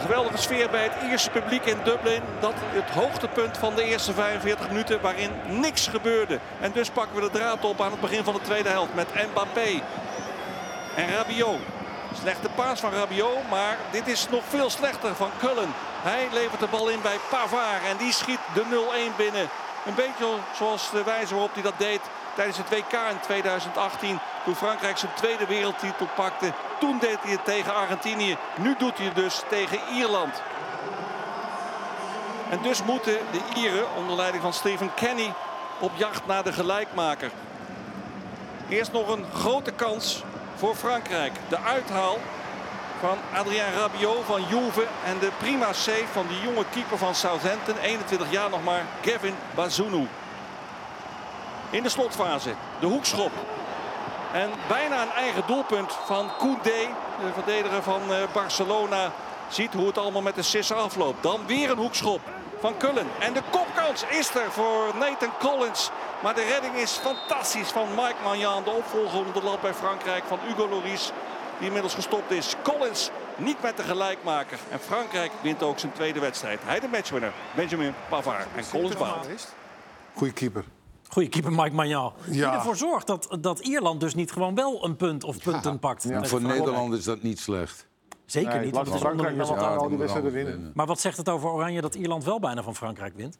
Geweldige 0.06 0.36
sfeer 0.36 0.70
bij 0.70 0.82
het 0.82 1.10
Ierse 1.10 1.30
publiek 1.30 1.64
in 1.64 1.78
Dublin. 1.84 2.22
Dat 2.40 2.52
het 2.56 2.90
hoogtepunt 2.90 3.58
van 3.58 3.74
de 3.74 3.82
eerste 3.82 4.12
45 4.12 4.68
minuten 4.68 5.00
waarin 5.00 5.30
niks 5.46 5.86
gebeurde. 5.86 6.38
En 6.60 6.72
dus 6.72 6.90
pakken 6.90 7.16
we 7.16 7.22
de 7.22 7.38
draad 7.38 7.64
op 7.64 7.80
aan 7.80 7.90
het 7.90 8.00
begin 8.00 8.24
van 8.24 8.34
de 8.34 8.40
tweede 8.40 8.68
helft 8.68 8.94
met 8.94 9.06
Mbappé 9.14 9.82
en 10.96 11.08
Rabiot. 11.08 11.58
Slechte 12.20 12.48
paas 12.54 12.80
van 12.80 12.92
Rabiot, 12.92 13.50
maar 13.50 13.76
dit 13.90 14.06
is 14.06 14.28
nog 14.30 14.42
veel 14.48 14.70
slechter 14.70 15.14
van 15.14 15.30
Cullen. 15.38 15.74
Hij 16.02 16.28
levert 16.32 16.60
de 16.60 16.68
bal 16.70 16.88
in 16.88 17.02
bij 17.02 17.16
Pavard 17.30 17.84
en 17.90 17.96
die 17.96 18.12
schiet 18.12 18.40
de 18.54 18.62
0-1 19.12 19.16
binnen. 19.16 19.48
Een 19.86 19.94
beetje 19.94 20.26
zoals 20.56 20.90
de 20.90 21.02
wijze 21.04 21.34
waarop 21.34 21.54
hij 21.54 21.62
dat 21.62 21.78
deed 21.78 22.00
tijdens 22.36 22.58
het 22.58 22.68
WK 22.68 22.92
in 23.10 23.20
2018. 23.20 24.18
Toen 24.44 24.54
Frankrijk 24.54 24.98
zijn 24.98 25.14
tweede 25.14 25.46
wereldtitel 25.46 26.08
pakte. 26.14 26.52
Toen 26.78 26.98
deed 26.98 27.18
hij 27.22 27.32
het 27.32 27.44
tegen 27.44 27.74
Argentinië. 27.74 28.36
Nu 28.56 28.74
doet 28.78 28.96
hij 28.96 29.06
het 29.06 29.14
dus 29.14 29.42
tegen 29.48 29.78
Ierland. 29.92 30.42
En 32.50 32.62
dus 32.62 32.82
moeten 32.82 33.18
de 33.32 33.40
Ieren 33.54 33.94
onder 33.96 34.16
leiding 34.16 34.42
van 34.42 34.52
Stephen 34.52 34.94
Kenny 34.94 35.32
op 35.78 35.90
jacht 35.94 36.26
naar 36.26 36.44
de 36.44 36.52
gelijkmaker. 36.52 37.30
Eerst 38.68 38.92
nog 38.92 39.08
een 39.08 39.24
grote 39.34 39.72
kans 39.72 40.22
voor 40.54 40.74
Frankrijk. 40.74 41.32
De 41.48 41.58
uithaal 41.58 42.18
van 43.00 43.18
Adrien 43.34 43.72
Rabiot 43.74 44.24
van 44.24 44.42
Juve. 44.48 44.86
En 45.04 45.18
de 45.18 45.30
prima 45.38 45.72
save 45.72 46.06
van 46.12 46.26
die 46.26 46.40
jonge 46.40 46.64
keeper 46.70 46.98
van 46.98 47.14
Southampton. 47.14 47.78
21 47.78 48.30
jaar 48.30 48.50
nog 48.50 48.64
maar, 48.64 48.84
Gavin 49.02 49.34
Bazunu. 49.54 50.08
In 51.70 51.82
de 51.82 51.88
slotfase, 51.88 52.54
de 52.80 52.86
hoekschop. 52.86 53.32
En 54.32 54.50
bijna 54.68 55.02
een 55.02 55.12
eigen 55.12 55.42
doelpunt 55.46 55.92
van 55.92 56.30
Koundé, 56.38 56.88
de 57.20 57.32
verdediger 57.32 57.82
van 57.82 58.00
eh, 58.12 58.22
Barcelona. 58.32 59.12
Ziet 59.48 59.72
hoe 59.72 59.86
het 59.86 59.98
allemaal 59.98 60.22
met 60.22 60.34
de 60.34 60.42
Sisser 60.42 60.76
afloopt. 60.76 61.22
Dan 61.22 61.46
weer 61.46 61.70
een 61.70 61.78
hoekschop 61.78 62.20
van 62.60 62.76
Cullen. 62.78 63.06
En 63.18 63.32
de 63.32 63.42
kopkans 63.50 64.04
is 64.08 64.34
er 64.34 64.52
voor 64.52 64.92
Nathan 64.98 65.32
Collins. 65.38 65.90
Maar 66.22 66.34
de 66.34 66.44
redding 66.44 66.74
is 66.74 66.90
fantastisch 66.90 67.68
van 67.68 67.88
Mike 67.88 68.14
Magnan. 68.24 68.64
De 68.64 68.70
opvolger 68.70 69.18
onder 69.18 69.32
de 69.32 69.42
lat 69.42 69.60
bij 69.60 69.74
Frankrijk 69.74 70.24
van 70.24 70.38
Hugo 70.46 70.68
Lloris. 70.68 71.12
Die 71.58 71.66
inmiddels 71.66 71.94
gestopt 71.94 72.30
is. 72.30 72.54
Collins 72.62 73.10
niet 73.36 73.62
met 73.62 73.76
de 73.76 73.82
gelijkmaker. 73.82 74.58
En 74.70 74.80
Frankrijk 74.80 75.32
wint 75.40 75.62
ook 75.62 75.78
zijn 75.78 75.92
tweede 75.92 76.20
wedstrijd. 76.20 76.60
Hij 76.64 76.80
de 76.80 76.88
matchwinner. 76.88 77.32
Benjamin 77.54 77.94
Pavard. 78.08 78.46
En 78.56 78.64
Collins 78.70 78.96
baalt. 78.96 79.26
Goeie 80.14 80.32
keeper. 80.32 80.64
Goeie 81.16 81.30
keeper 81.30 81.52
Mike 81.52 81.74
Magnan. 81.74 82.12
Die 82.30 82.44
ervoor 82.44 82.76
zorgt 82.76 83.06
dat, 83.06 83.36
dat 83.40 83.58
Ierland 83.58 84.00
dus 84.00 84.14
niet 84.14 84.32
gewoon 84.32 84.54
wel 84.54 84.84
een 84.84 84.96
punt 84.96 85.24
of 85.24 85.38
punten 85.38 85.78
pakt. 85.78 86.02
Voor 86.02 86.12
Frankrijk. 86.24 86.58
Nederland 86.58 86.92
is 86.94 87.04
dat 87.04 87.22
niet 87.22 87.38
slecht. 87.38 87.86
Zeker 88.24 88.50
Nee, 88.54 88.64
niet. 88.64 88.74
laat 88.74 88.74
want 88.74 88.86
het 88.86 88.94
is 88.94 89.00
Frankrijk 89.00 89.30
onderling 89.30 89.48
dan 89.48 89.56
resultaat. 89.56 89.76
al 89.76 89.88
die 89.88 89.90
moet 89.90 89.98
wedstrijden 89.98 90.32
wel 90.32 90.44
winnen. 90.44 90.72
Maar 90.74 90.86
wat 90.86 91.00
zegt 91.00 91.16
het 91.16 91.28
over 91.28 91.48
Oranje 91.50 91.80
dat 91.80 91.94
Ierland 91.94 92.24
wel 92.24 92.40
bijna 92.40 92.62
van 92.62 92.74
Frankrijk 92.74 93.14
wint? 93.16 93.38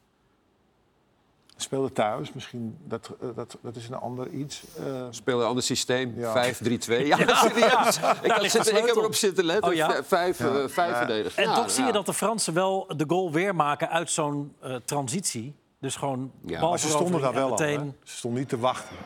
Speelde 1.57 1.93
thuis, 1.93 2.33
misschien 2.33 2.77
dat, 2.85 3.11
eh, 3.21 3.29
dat, 3.35 3.59
dat 3.63 3.77
is 3.77 3.89
een 3.89 3.95
ander 3.95 4.29
iets. 4.31 4.63
Eh, 4.79 5.07
Speel 5.11 5.41
een 5.41 5.47
ander 5.47 5.63
systeem, 5.63 6.13
Ja. 6.17 6.33
5-3-2. 6.33 7.07
Ja, 7.07 7.17
serieus. 7.35 7.97
Ik, 8.23 8.31
had 8.31 8.51
zitten, 8.51 8.77
ik 8.77 8.87
heb 8.87 8.97
erop 8.97 9.15
zitten 9.15 9.45
letten. 9.45 9.69
Oh, 9.71 9.75
ja? 9.77 10.05
Vijf, 10.05 10.41
eh, 10.41 10.55
vijf 10.67 10.97
verdedigers. 10.97 11.35
En 11.35 11.45
Ja, 11.45 11.55
toch 11.55 11.71
zie 11.71 11.85
je 11.85 11.93
dat 11.93 12.07
de 12.07 12.15
Fransen 12.15 12.55
wel 12.55 12.93
de 12.97 13.05
goal 13.09 13.33
weer 13.33 13.55
maken 13.55 13.89
uit 13.91 14.11
zo'n 14.11 14.53
eh, 14.61 14.75
transitie. 14.85 15.55
Dus 15.81 15.97
gewoon 15.97 16.31
Ja, 16.47 16.69
maar 16.69 16.79
ze 16.79 16.89
stonden 16.89 17.21
daar 17.21 17.33
wel 17.33 17.43
verovering 17.57 17.81
al. 17.81 17.95
Ze 18.05 18.17
stonden 18.17 18.41
niet 18.41 18.49
te 18.49 18.59
wachten. 18.59 18.97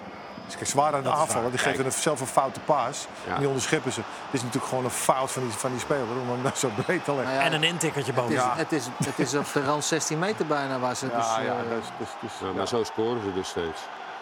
Dus 0.47 0.55
kijk, 0.59 0.69
ze 0.71 0.77
waren 0.77 0.99
aan 0.99 1.05
het 1.05 1.15
aanvallen. 1.15 1.51
Die 1.51 1.59
geven 1.59 1.85
er 1.85 1.93
zelf 1.93 2.21
een 2.21 2.27
foute 2.27 2.61
paas. 2.61 3.07
Ja. 3.27 3.33
En 3.33 3.39
die 3.39 3.47
onderscheppen 3.49 3.93
ze. 3.93 4.01
Het 4.01 4.35
is 4.35 4.41
natuurlijk 4.43 4.69
gewoon 4.69 4.85
een 4.85 4.91
fout 4.91 5.31
van 5.31 5.43
die, 5.43 5.51
van 5.53 5.71
die 5.71 5.81
speler 5.81 6.03
om 6.23 6.31
hem 6.31 6.43
daar 6.43 6.57
zo 6.65 6.69
breed 6.85 7.05
te 7.05 7.11
leggen. 7.15 7.35
Nou 7.35 7.45
ja, 7.45 7.51
En 7.51 7.53
een 7.53 7.63
intikkertje 7.65 8.13
het, 8.13 8.21
boven. 8.21 8.37
is, 8.37 8.43
Ja. 8.43 8.57
het, 8.57 8.73
is, 8.73 8.87
het 9.05 9.19
is 9.19 9.35
op 9.35 9.53
de 9.53 9.65
rand 9.65 9.85
16 9.85 10.19
meter 10.19 10.47
bijna 10.47 10.79
waar 10.79 10.97
ze 10.97 11.07
dus... 11.07 11.27
Ja, 11.27 11.41
ja, 11.41 11.57
dus, 11.69 11.85
dus, 11.99 12.09
dus, 12.21 12.31
Ja, 12.41 12.47
ja. 12.47 12.53
maar 12.53 12.69
zo 12.69 12.85
scoren 12.85 13.23
ze 13.23 13.33
dus 13.33 13.49
steeds. 13.49 13.81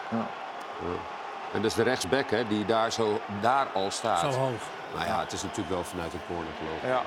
Ja. 0.09 0.17
Ja. 0.17 0.97
En 1.53 1.61
dat 1.61 1.71
is 1.71 1.77
de 1.77 1.83
rechtsback 1.83 2.29
hè, 2.29 2.47
die 2.47 2.65
daar, 2.65 2.91
zo, 2.91 3.19
daar 3.41 3.67
al 3.73 3.91
staat. 3.91 4.19
Zo 4.33 4.39
hoog. 4.39 4.61
Nou 4.95 5.05
ja, 5.07 5.19
het 5.19 5.31
is 5.33 5.41
natuurlijk 5.41 5.69
wel 5.69 5.83
vanuit 5.83 6.13
een 6.13 6.21
corner 6.27 6.51
gelopen. 6.59 6.89
Ja. 6.89 7.01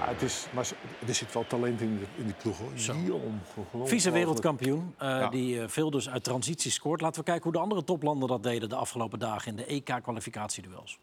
Ja, 0.00 0.08
het 0.08 0.22
is, 0.22 0.46
maar 0.50 0.66
er 1.06 1.14
zit 1.14 1.32
wel 1.32 1.44
talent 1.46 1.80
in, 1.80 1.96
die- 1.96 2.06
in 2.16 2.24
die 2.24 2.34
ploeg. 2.42 2.58
hoor. 2.58 2.68
Ongelooflijk. 2.68 3.88
Vice-wereldkampioen, 3.88 4.94
eh, 4.98 5.08
Ja. 5.08 5.28
die 5.28 5.60
eh, 5.60 5.68
veel 5.68 5.90
dus 5.90 6.08
uit 6.08 6.24
transitie 6.24 6.70
scoort. 6.70 7.00
Laten 7.00 7.18
we 7.18 7.24
kijken 7.26 7.42
hoe 7.44 7.52
de 7.52 7.58
andere 7.58 7.84
toplanden 7.84 8.28
dat 8.28 8.42
deden 8.42 8.68
de 8.68 8.74
afgelopen 8.74 9.18
dagen 9.18 9.48
in 9.50 9.56
de 9.56 9.66
EK-kwalificatieduels. 9.66 10.98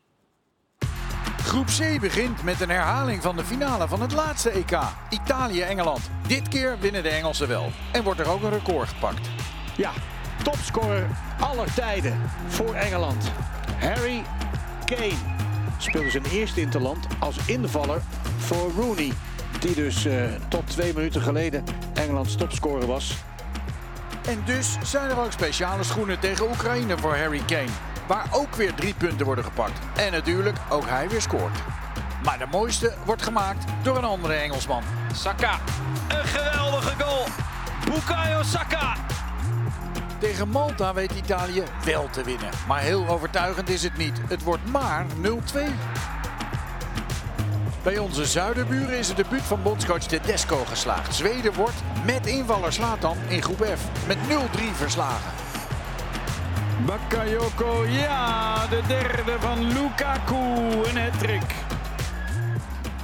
Groep 1.38 1.66
C 1.66 2.00
begint 2.02 2.44
met 2.44 2.62
een 2.62 2.70
herhaling 2.70 3.22
van 3.22 3.36
de 3.36 3.44
finale 3.44 3.88
van 3.88 4.02
het 4.02 4.12
laatste 4.12 4.50
EK. 4.50 4.80
Italië-Engeland. 5.10 6.10
Dit 6.28 6.48
keer 6.48 6.80
winnen 6.80 7.04
de 7.04 7.10
Engelsen 7.10 7.48
wel. 7.48 7.70
En 7.92 8.04
wordt 8.04 8.20
er 8.20 8.28
ook 8.30 8.42
een 8.42 8.50
record 8.50 8.88
gepakt. 8.88 9.30
Ja, 9.78 9.92
topscorer 10.44 11.08
aller 11.40 11.74
tijden 11.74 12.22
voor 12.48 12.74
Engeland. 12.74 13.32
Harry 13.80 14.22
Kane 14.86 15.14
speelde 15.78 16.10
zijn 16.10 16.26
eerste 16.26 16.62
interland 16.62 17.08
als 17.20 17.38
invaller 17.48 18.02
voor 18.40 18.72
Rooney. 18.78 19.12
Die 19.60 19.76
dus 19.76 20.06
eh, 20.06 20.24
tot 20.48 20.68
twee 20.68 20.94
minuten 20.94 21.22
geleden 21.22 21.64
Engelands 21.94 22.36
topscorer 22.36 22.88
was. 22.88 23.16
En 24.28 24.42
dus 24.46 24.78
zijn 24.84 25.10
er 25.10 25.20
ook 25.20 25.32
speciale 25.32 25.84
schoenen 25.84 26.20
tegen 26.20 26.50
Oekraïne 26.50 26.98
voor 26.98 27.16
Harry 27.16 27.42
Kane. 27.46 27.70
Waar 28.08 28.28
ook 28.32 28.56
weer 28.56 28.74
drie 28.74 28.94
punten 28.94 29.26
worden 29.26 29.44
gepakt. 29.44 29.80
En 29.96 30.12
natuurlijk 30.12 30.58
ook 30.70 30.86
hij 30.88 31.10
weer 31.10 31.22
scoort. 31.22 31.58
Maar 32.24 32.38
de 32.38 32.46
mooiste 32.52 32.94
wordt 33.06 33.22
gemaakt 33.22 33.66
door 33.84 33.98
een 33.98 34.04
andere 34.04 34.34
Engelsman. 34.34 34.84
Saka. 35.14 35.60
Een 36.08 36.26
geweldige 36.26 37.04
goal. 37.04 37.26
Bukayo 37.86 38.44
Saka. 38.44 38.96
Tegen 40.20 40.50
Malta 40.50 40.94
weet 40.94 41.12
Italië 41.12 41.64
wel 41.86 42.10
te 42.12 42.24
winnen. 42.24 42.50
Maar 42.68 42.80
heel 42.80 43.08
overtuigend 43.08 43.70
is 43.70 43.84
het 43.84 43.98
niet. 43.98 44.22
Het 44.28 44.44
wordt 44.44 44.66
maar 44.72 45.06
0-2. 45.22 45.30
Bij 47.84 47.98
onze 47.98 48.26
zuiderburen 48.26 48.98
is 48.98 49.08
het 49.08 49.18
debuut 49.18 49.42
van 49.42 49.62
bondscoach 49.64 50.04
Tedesco 50.04 50.66
geslaagd. 50.66 51.16
Zweden 51.16 51.54
wordt 51.54 51.84
met 52.06 52.28
invaller 52.28 52.74
Slatan 52.74 53.18
in 53.28 53.42
groep 53.42 53.66
F 53.78 54.08
met 54.08 54.18
0-3 54.18 54.62
verslagen. 54.74 55.32
Bakayoko, 56.86 57.86
ja, 57.86 58.68
de 58.68 58.82
derde 58.88 59.40
van 59.40 59.68
Lukaku. 59.68 60.36
Een 60.90 60.98
hat-trick. 60.98 61.56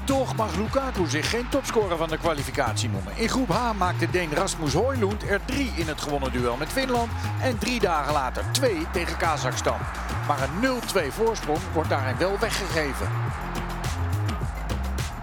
Toch 0.03 0.35
mag 0.35 0.55
Lukaku 0.55 1.07
zich 1.07 1.29
geen 1.29 1.49
topscorer 1.49 1.97
van 1.97 2.09
de 2.09 2.17
kwalificatie 2.17 2.89
noemen. 2.89 3.13
In 3.15 3.29
groep 3.29 3.49
H 3.49 3.71
maakte 3.77 4.09
Deen 4.09 4.33
Rasmus 4.33 4.73
Højlund 4.73 5.29
er 5.29 5.39
drie 5.45 5.71
in 5.75 5.87
het 5.87 6.01
gewonnen 6.01 6.31
duel 6.31 6.55
met 6.57 6.69
Finland. 6.69 7.11
En 7.41 7.57
drie 7.57 7.79
dagen 7.79 8.13
later 8.13 8.43
twee 8.51 8.87
tegen 8.91 9.17
Kazachstan. 9.17 9.79
Maar 10.27 10.37
een 10.41 10.79
0-2 11.05 11.13
voorsprong 11.13 11.59
wordt 11.73 11.89
daarin 11.89 12.17
wel 12.17 12.39
weggegeven. 12.39 13.07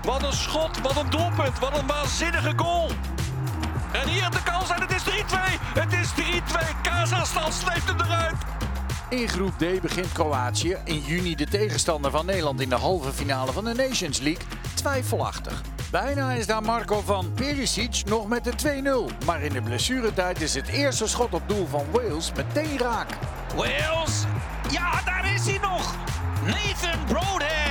Wat 0.05 0.23
een 0.23 0.33
schot, 0.33 0.81
wat 0.81 0.97
een 0.97 1.11
doelpunt, 1.11 1.59
wat 1.59 1.79
een 1.79 1.87
waanzinnige 1.87 2.53
goal. 2.57 2.91
En 3.93 4.09
hier 4.09 4.31
de 4.31 4.43
kans 4.43 4.71
en 4.71 4.81
het 4.81 4.91
is 4.91 5.03
3-2. 5.03 5.07
Het 5.63 5.93
is 5.93 6.11
3-2. 6.11 6.83
Kazachstan 6.83 7.53
sleept 7.53 7.87
hem 7.87 8.01
eruit. 8.01 8.35
In 9.09 9.29
groep 9.29 9.59
D 9.59 9.81
begint 9.81 10.13
Kroatië 10.13 10.77
in 10.85 10.99
juni 10.99 11.35
de 11.35 11.47
tegenstander 11.47 12.11
van 12.11 12.27
Nederland 12.27 12.61
in 12.61 12.69
de 12.69 12.75
halve 12.75 13.13
finale 13.13 13.53
van 13.53 13.65
de 13.65 13.75
Nations 13.75 14.19
League 14.19 14.45
twijfelachtig. 14.75 15.63
Bijna 15.91 16.33
is 16.33 16.47
daar 16.47 16.63
Marco 16.63 17.01
van 17.01 17.33
Perisic 17.35 18.03
nog 18.05 18.29
met 18.29 18.45
de 18.45 18.53
2-0. 19.13 19.25
Maar 19.27 19.43
in 19.43 19.53
de 19.53 19.63
blessuretijd 19.63 20.41
is 20.41 20.55
het 20.55 20.69
eerste 20.69 21.07
schot 21.09 21.35
op 21.35 21.43
doel 21.47 21.67
van 21.67 21.85
Wales 21.91 22.33
meteen 22.37 22.79
raak. 22.79 23.09
Wales. 23.57 24.25
Ja, 24.71 24.91
daar 25.05 25.35
is 25.35 25.47
hij 25.47 25.59
nog. 25.59 25.95
Nathan 26.45 27.05
Broadhead. 27.07 27.62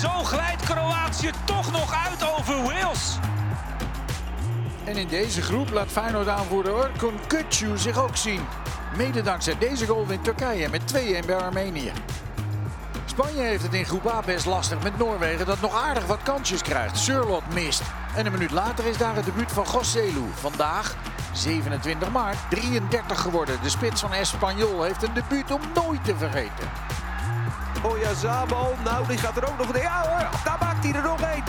1-1. 0.00 0.02
En 0.02 0.08
zo 0.08 0.24
glijdt 0.24 0.62
Kroatië 0.62 1.30
toch 1.44 1.72
nog 1.72 1.94
uit 2.06 2.38
over 2.38 2.62
Wales. 2.62 3.18
En 4.84 4.96
in 4.96 5.08
deze 5.08 5.42
groep 5.42 5.70
laat 5.70 5.88
Feyenoord 5.88 6.28
aanvoerder 6.28 6.74
Orkun 6.74 7.18
Kutju 7.26 7.78
zich 7.78 7.98
ook 7.98 8.16
zien. 8.16 8.40
Mede 8.96 9.22
dankzij 9.22 9.58
deze 9.58 9.86
goal 9.86 10.06
wint 10.06 10.24
Turkije 10.24 10.68
met 10.68 10.94
2-1 10.94 11.26
bij 11.26 11.36
Armenië. 11.36 11.92
Spanje 13.04 13.42
heeft 13.42 13.62
het 13.62 13.74
in 13.74 13.84
groep 13.84 14.06
A 14.06 14.22
best 14.26 14.46
lastig 14.46 14.82
met 14.82 14.98
Noorwegen 14.98 15.46
dat 15.46 15.60
nog 15.60 15.74
aardig 15.74 16.06
wat 16.06 16.22
kansjes 16.22 16.62
krijgt. 16.62 16.98
Surlot 16.98 17.54
mist. 17.54 17.82
En 18.16 18.26
een 18.26 18.32
minuut 18.32 18.50
later 18.50 18.86
is 18.86 18.96
daar 18.96 19.14
het 19.14 19.24
debuut 19.24 19.52
van 19.52 19.66
Gosselu. 19.66 20.24
Vandaag, 20.34 20.94
27 21.32 22.10
maart, 22.10 22.36
33 22.50 23.20
geworden. 23.20 23.58
De 23.62 23.68
spits 23.68 24.00
van 24.00 24.12
Espanyol 24.12 24.82
heeft 24.82 25.02
een 25.02 25.14
debuut 25.14 25.50
om 25.50 25.60
nooit 25.74 26.04
te 26.04 26.16
vergeten. 26.16 26.68
Oyazabal, 27.82 28.74
nou 28.84 29.06
die 29.06 29.18
gaat 29.18 29.36
er 29.36 29.48
ook 29.48 29.58
nog 29.58 29.74
in. 29.74 29.82
Ja 29.82 30.02
hoor, 30.08 30.28
daar 30.44 30.58
maakt 30.60 30.84
hij 30.84 30.94
er 30.94 31.02
nog 31.02 31.20
één. 31.20 31.44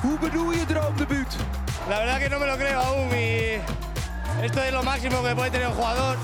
Hoe 0.00 0.18
bedoel 0.18 0.50
je 0.50 0.66
droomdebuut? 0.66 1.36
La 1.88 1.96
verdad 1.96 2.18
que 2.18 2.28
no 2.28 2.38
me 2.38 2.46
lo 2.46 2.56
creo 2.56 2.80
aún 2.80 3.10
y 3.12 3.60
esto 4.42 4.60
es 4.60 4.72
lo 4.72 4.82
máximo 4.82 5.22
que 5.22 5.34
puede 5.34 5.50
tener 5.50 5.68
un 5.68 5.74
jugador. 5.74 6.16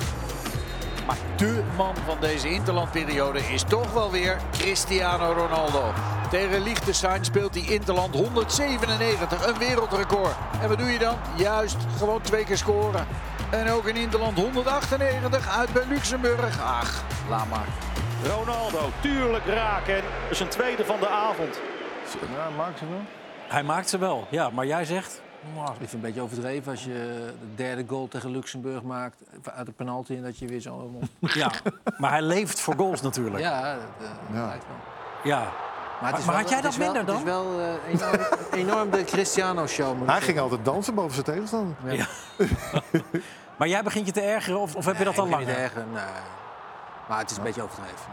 Maar 1.07 1.17
de 1.37 1.63
man 1.77 1.95
van 2.07 2.17
deze 2.21 2.49
interlandperiode 2.49 3.41
is 3.53 3.63
toch 3.63 3.93
wel 3.93 4.11
weer 4.11 4.41
Cristiano 4.51 5.33
Ronaldo. 5.33 5.93
Tegen 6.31 6.63
Liechtenstein 6.63 7.25
speelt 7.25 7.55
hij 7.55 7.65
Interland 7.65 8.15
197, 8.15 9.47
een 9.47 9.59
wereldrecord. 9.59 10.35
En 10.61 10.69
wat 10.69 10.79
doe 10.79 10.93
je 10.93 10.99
dan? 10.99 11.17
Juist, 11.37 11.77
gewoon 11.97 12.21
twee 12.21 12.45
keer 12.45 12.59
scoren. 12.59 13.07
En 13.51 13.71
ook 13.71 13.87
in 13.87 13.97
Interland 13.97 14.39
198 14.39 15.59
uit 15.59 15.73
bij 15.73 15.85
Luxemburg. 15.89 16.61
Ach, 16.61 17.03
laat 17.29 17.49
maar. 17.49 17.88
Ronaldo, 18.25 18.79
tuurlijk 19.01 19.45
raak. 19.47 19.87
En 19.87 20.03
zijn 20.31 20.49
tweede 20.49 20.85
van 20.85 21.01
de 21.01 21.09
avond. 21.09 21.61
Ja, 22.37 22.49
maakt 22.57 22.79
ze 22.79 22.85
wel. 22.89 23.01
Hij 23.49 23.63
maakt 23.63 23.89
ze 23.89 23.99
wel, 23.99 24.27
ja. 24.31 24.51
Maar 24.51 24.67
jij 24.67 24.85
zegt... 24.85 25.21
Nou, 25.55 25.67
ik 25.67 25.73
vind 25.77 25.81
het 25.85 25.93
een 25.93 26.01
beetje 26.01 26.21
overdreven 26.21 26.71
als 26.73 26.85
je 26.85 26.91
de 27.41 27.55
derde 27.55 27.85
goal 27.89 28.09
tegen 28.09 28.31
Luxemburg 28.31 28.83
maakt 28.83 29.17
uit 29.55 29.67
de 29.67 29.73
penalty 29.73 30.15
en 30.17 30.23
dat 30.23 30.39
je 30.39 30.47
weer 30.47 30.61
zo. 30.61 30.91
Ja, 31.21 31.51
maar 31.99 32.11
hij 32.11 32.23
leeft 32.23 32.61
voor 32.61 32.75
goals 32.77 33.01
natuurlijk. 33.03 33.39
Ja, 33.39 33.75
dat 33.75 33.83
eh, 34.01 34.35
Ja. 34.37 34.47
lijkt 34.47 34.65
wel. 34.67 34.77
Ja. 35.33 35.53
Maar, 36.01 36.11
het 36.11 36.19
is 36.19 36.25
Maar 36.25 36.35
wel- 36.35 36.43
had 36.45 36.53
jij 36.53 36.61
dat 36.61 36.71
is 36.73 36.77
wel- 36.79 36.93
minder 36.93 37.13
Het 37.15 37.19
is 37.19 37.25
wel 37.31 37.61
eh, 37.61 37.95
enorm, 37.95 38.27
enorm 38.69 38.91
de 38.91 39.05
Cristiano-show. 39.05 39.87
moet 39.93 40.01
ik 40.01 40.07
Hij 40.07 40.15
zeggen. 40.15 40.27
ging 40.33 40.39
altijd 40.41 40.65
dansen 40.65 40.95
boven 40.95 41.13
zijn 41.13 41.25
tegenstander. 41.25 41.77
Ja. 41.95 42.07
Maar 43.59 43.69
jij 43.69 43.83
begint 43.83 44.07
je 44.07 44.13
te 44.13 44.21
ergeren 44.21 44.61
of, 44.61 44.75
of 44.75 44.85
heb 44.85 44.97
je 44.99 45.05
dat 45.05 45.13
Nee, 45.17 45.23
al 45.23 45.29
ik 45.29 45.33
langer? 45.33 45.49
het 45.49 45.57
erger, 45.59 45.85
nee. 45.93 46.03
Maar 47.09 47.19
het 47.19 47.31
is 47.31 47.37
een 47.37 47.43
beetje 47.43 47.63
overdreven. 47.63 48.13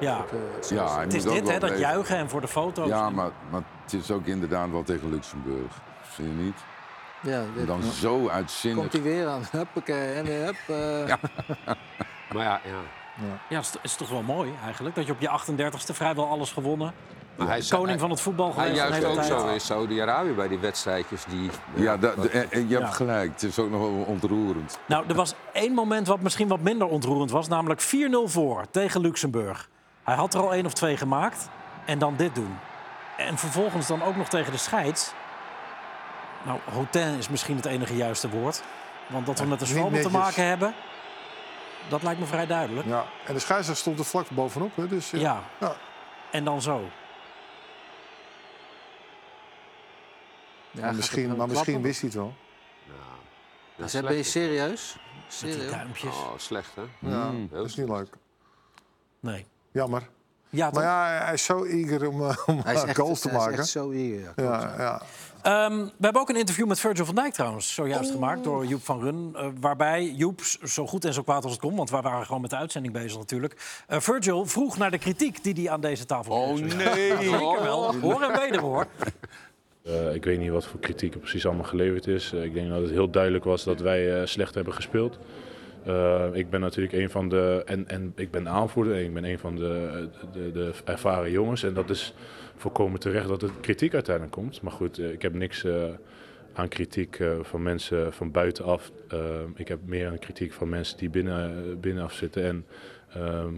Ja. 0.00 0.16
Dat, 0.18 0.30
eh, 0.32 0.76
Ja, 0.76 1.00
Het 1.00 1.14
is 1.14 1.22
dit, 1.22 1.50
hè, 1.50 1.58
dat 1.58 1.78
juichen 1.78 2.16
en 2.16 2.28
voor 2.30 2.40
de 2.40 2.48
foto's. 2.48 2.88
Ja, 2.88 3.10
maar, 3.10 3.30
maar 3.50 3.62
het 3.82 3.92
is 3.92 4.10
ook 4.10 4.26
inderdaad 4.26 4.70
wel 4.70 4.82
tegen 4.82 5.10
Luxemburg. 5.10 5.72
Vind 6.02 6.28
je 6.28 6.42
niet? 6.44 6.56
ja, 7.22 7.42
dit- 7.54 7.66
dan 7.66 7.82
zo 7.82 8.28
uitzinnig. 8.28 8.80
komt 8.80 8.92
hij 8.92 9.02
weer 9.02 9.26
aan. 9.28 9.42
Huppakee. 9.50 10.12
En 10.14 10.24
weer 10.24 10.44
hup. 10.44 10.56
eh, 10.66 11.14
Maar 12.34 12.44
ja, 12.44 12.60
ja. 12.64 12.80
Ja, 13.48 13.56
het 13.56 13.64
is, 13.66 13.72
het 13.72 13.84
is 13.84 13.94
toch 13.96 14.08
wel 14.08 14.22
mooi 14.22 14.52
eigenlijk. 14.64 14.94
Dat 14.94 15.06
je 15.06 15.12
op 15.12 15.20
je 15.20 15.28
38ste 15.28 15.94
vrijwel 15.94 16.28
alles 16.28 16.52
gewonnen. 16.52 16.92
Maar 17.40 17.48
hij 17.48 17.58
is- 17.58 17.68
Koning 17.70 17.88
hij- 17.88 17.98
van 17.98 18.10
het 18.10 18.20
voetbal 18.20 18.46
Hij 18.46 18.54
geweest. 18.54 18.72
de 18.74 18.76
juist 18.80 18.94
hele 18.94 19.08
ook 19.08 19.14
tijd. 19.14 19.40
zo 19.40 19.48
in 19.48 19.60
Saudi-Arabië 19.60 20.30
bij 20.32 20.48
die 20.48 20.58
wedstrijdjes. 20.58 21.24
Die, 21.24 21.50
Ja, 21.74 21.96
da- 21.96 22.14
wat- 22.14 22.22
de- 22.24 22.30
en- 22.30 22.50
en 22.50 22.68
je 22.68 22.74
hebt 22.74 22.86
Ja. 22.88 22.92
gelijk. 22.94 23.30
Het 23.32 23.42
is 23.42 23.58
ook 23.58 23.70
nog 23.70 23.80
wel 23.80 23.90
ontroerend. 24.06 24.78
Nou, 24.86 25.04
er 25.08 25.14
was 25.14 25.34
één 25.52 25.72
moment 25.72 26.06
wat 26.06 26.20
misschien 26.20 26.48
wat 26.48 26.60
minder 26.60 26.86
ontroerend 26.86 27.30
was. 27.30 27.48
Namelijk 27.48 27.80
4-0 27.80 28.28
voor 28.28 28.64
tegen 28.70 29.00
Luxemburg. 29.00 29.68
Hij 30.04 30.14
had 30.14 30.34
er 30.34 30.40
al 30.40 30.54
één 30.54 30.66
of 30.66 30.72
twee 30.72 30.96
gemaakt. 30.96 31.48
En 31.84 31.98
dan 31.98 32.14
dit 32.16 32.34
doen. 32.34 32.58
En 33.16 33.38
vervolgens 33.38 33.86
dan 33.86 34.02
ook 34.02 34.16
nog 34.16 34.28
tegen 34.28 34.52
de 34.52 34.58
scheids. 34.58 35.12
Nou, 36.42 36.58
hotin 36.72 37.18
is 37.18 37.28
misschien 37.28 37.56
het 37.56 37.66
enige 37.66 37.96
juiste 37.96 38.28
woord. 38.28 38.62
Want 39.06 39.26
dat 39.26 39.38
we 39.38 39.46
met 39.46 39.58
de 39.58 39.66
zwalbe 39.66 40.00
te 40.00 40.10
maken 40.10 40.44
hebben... 40.46 40.74
dat 41.88 42.02
lijkt 42.02 42.20
me 42.20 42.26
vrij 42.26 42.46
duidelijk. 42.46 42.86
Ja. 42.86 43.04
En 43.26 43.34
de 43.34 43.40
scheidsrechter 43.40 43.76
stond 43.76 43.98
er 43.98 44.04
vlak 44.04 44.26
bovenop. 44.30 44.76
Hè, 44.76 44.88
dus, 44.88 45.12
eh, 45.12 45.20
Ja. 45.20 45.40
ja. 45.58 45.72
En 46.30 46.44
dan 46.44 46.62
zo. 46.62 46.82
Ja, 50.70 50.92
misschien, 50.92 51.28
het 51.28 51.38
maar 51.38 51.48
misschien 51.48 51.82
wist 51.82 52.00
hij 52.00 52.08
het 52.08 52.18
wel. 52.18 52.34
Ja, 53.92 54.02
ben 54.02 54.14
je 54.16 54.22
serieus? 54.22 54.96
Met 54.96 55.40
die 55.40 55.52
Serieus? 55.52 55.70
duimpjes. 55.70 56.14
Oh, 56.14 56.32
slecht 56.36 56.70
hè? 56.74 57.08
Ja, 57.10 57.30
heel 57.30 57.48
dat 57.50 57.66
is 57.66 57.76
niet 57.76 57.88
leuk. 57.88 58.08
Nee. 59.20 59.46
Jammer. 59.72 60.08
Ja, 60.52 60.70
Maar 60.70 60.82
ja, 60.82 61.24
hij 61.24 61.32
is 61.34 61.44
zo 61.44 61.64
eager 61.64 62.08
om, 62.08 62.26
eh, 62.28 62.36
om 62.46 62.60
Hij 62.64 62.74
is 62.74 62.82
echt, 62.82 62.98
goals 62.98 63.20
te 63.20 63.28
hij 63.28 63.36
is 63.38 63.42
maken. 63.44 63.58
echt 63.58 63.68
zo 63.68 63.90
eager. 63.90 64.32
ja. 64.36 64.42
Ja, 64.44 64.74
ja. 64.78 65.02
Ehm, 65.42 65.76
we 65.78 65.90
hebben 66.00 66.20
ook 66.22 66.28
een 66.28 66.36
interview 66.36 66.66
met 66.66 66.80
Virgil 66.80 67.04
van 67.04 67.14
Dijk 67.14 67.32
trouwens, 67.32 67.74
zojuist 67.74 68.08
Oh. 68.08 68.14
gemaakt 68.14 68.44
door 68.44 68.66
Joep 68.66 68.84
van 68.84 69.00
Run. 69.00 69.30
eh, 69.36 69.48
waarbij 69.60 70.04
Joep, 70.04 70.40
zo 70.64 70.86
goed 70.86 71.04
en 71.04 71.12
zo 71.14 71.22
kwaad 71.22 71.42
als 71.42 71.52
het 71.52 71.60
kon, 71.60 71.76
want 71.76 71.90
wij 71.90 72.00
waren 72.02 72.26
gewoon 72.26 72.40
met 72.40 72.50
de 72.50 72.56
uitzending 72.56 72.94
bezig 72.94 73.18
natuurlijk. 73.18 73.82
eh, 73.86 74.00
Virgil 74.00 74.46
vroeg 74.46 74.76
naar 74.78 74.90
de 74.90 74.98
kritiek 74.98 75.44
die 75.44 75.54
hij 75.54 75.70
aan 75.70 75.80
deze 75.80 76.04
tafel 76.06 76.32
Oh 76.34 76.54
kreeg. 76.56 76.76
nee! 76.76 77.16
Zeker 77.16 77.62
wel, 77.62 77.94
hoor 78.00 78.22
en 78.22 78.38
wederhoor. 78.40 78.86
Eh, 79.90 80.14
ik 80.14 80.24
weet 80.24 80.38
niet 80.38 80.50
wat 80.50 80.66
voor 80.66 80.80
kritiek 80.80 81.12
er 81.14 81.18
precies 81.18 81.46
allemaal 81.46 81.64
geleverd 81.64 82.06
is. 82.06 82.32
Eh, 82.32 82.44
ik 82.44 82.54
denk 82.54 82.68
dat 82.68 82.82
het 82.82 82.90
heel 82.90 83.10
duidelijk 83.10 83.44
was 83.44 83.64
dat 83.64 83.80
wij 83.80 84.20
eh, 84.20 84.26
slecht 84.26 84.54
hebben 84.54 84.74
gespeeld. 84.74 85.18
Ik 86.32 86.50
ben 86.50 86.60
natuurlijk 86.60 86.92
een 86.96 87.10
van 87.10 87.28
de. 87.28 87.62
En, 87.66 87.88
en 87.88 88.12
ik 88.16 88.30
ben 88.30 88.48
aanvoerder 88.48 88.94
en 88.94 89.04
ik 89.04 89.14
ben 89.14 89.24
een 89.24 89.38
van 89.38 89.56
de, 89.56 90.08
de, 90.32 90.52
de 90.52 90.72
ervaren 90.84 91.30
jongens. 91.30 91.62
En 91.62 91.74
dat 91.74 91.90
is 91.90 92.14
volkomen 92.56 93.00
terecht 93.00 93.28
dat 93.28 93.42
er 93.42 93.50
kritiek 93.60 93.94
uiteindelijk 93.94 94.36
komt. 94.36 94.62
Maar 94.62 94.72
goed, 94.72 94.98
ik 94.98 95.22
heb 95.22 95.34
niks 95.34 95.66
aan 96.52 96.68
kritiek 96.68 97.18
van 97.42 97.62
mensen 97.62 98.12
van 98.12 98.30
buitenaf. 98.30 98.92
Ik 99.54 99.68
heb 99.68 99.78
meer 99.84 100.08
aan 100.08 100.18
kritiek 100.18 100.52
van 100.52 100.68
mensen 100.68 100.98
die 100.98 101.10
binnen, 101.10 101.80
binnenaf 101.80 102.12
zitten. 102.12 102.44
En 102.44 102.64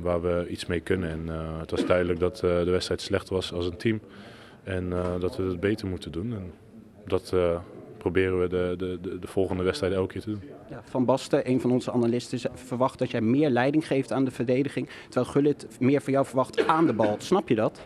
waar 0.03 0.23
we 0.23 0.47
iets 0.49 0.67
mee 0.67 0.81
kunnen. 0.81 1.11
En 1.11 1.29
het 1.59 1.71
was 1.71 1.87
duidelijk 1.87 2.19
dat 2.19 2.37
de 2.37 2.71
wedstrijd 2.71 3.01
slecht 3.01 3.29
was 3.29 3.53
als 3.53 3.67
een 3.67 3.77
team. 3.77 4.01
En 4.63 4.93
eh, 4.93 5.21
dat 5.21 5.37
we 5.37 5.43
het 5.43 5.61
beter 5.61 5.89
moeten 5.89 6.13
doen. 6.13 6.33
En 6.33 6.53
dat 7.07 7.33
eh, 7.33 7.59
proberen 7.97 8.41
we 8.41 8.49
de, 8.49 8.75
de, 8.79 8.99
de, 9.01 9.19
de 9.19 9.27
volgende 9.27 9.63
wedstrijd 9.63 9.93
elke 9.93 10.13
keer 10.13 10.23
te 10.23 10.31
doen. 10.31 10.43
Ja, 10.71 10.83
Van 10.85 11.05
Basten, 11.05 11.49
een 11.51 11.61
van 11.61 11.71
onze 11.71 11.93
analisten, 11.93 12.51
verwacht 12.55 12.99
dat 12.99 13.11
jij 13.11 13.21
meer 13.21 13.51
leiding 13.51 13.87
geeft 13.87 14.13
aan 14.13 14.25
de 14.25 14.31
verdediging. 14.31 14.89
Terwijl 15.05 15.27
Gullit 15.27 15.67
meer 15.81 16.01
van 16.01 16.13
jou 16.13 16.27
verwacht 16.27 16.67
aan 16.67 16.87
de 16.87 16.93
bal. 16.93 17.17
Snap 17.19 17.49
je 17.49 17.55
dat? 17.55 17.81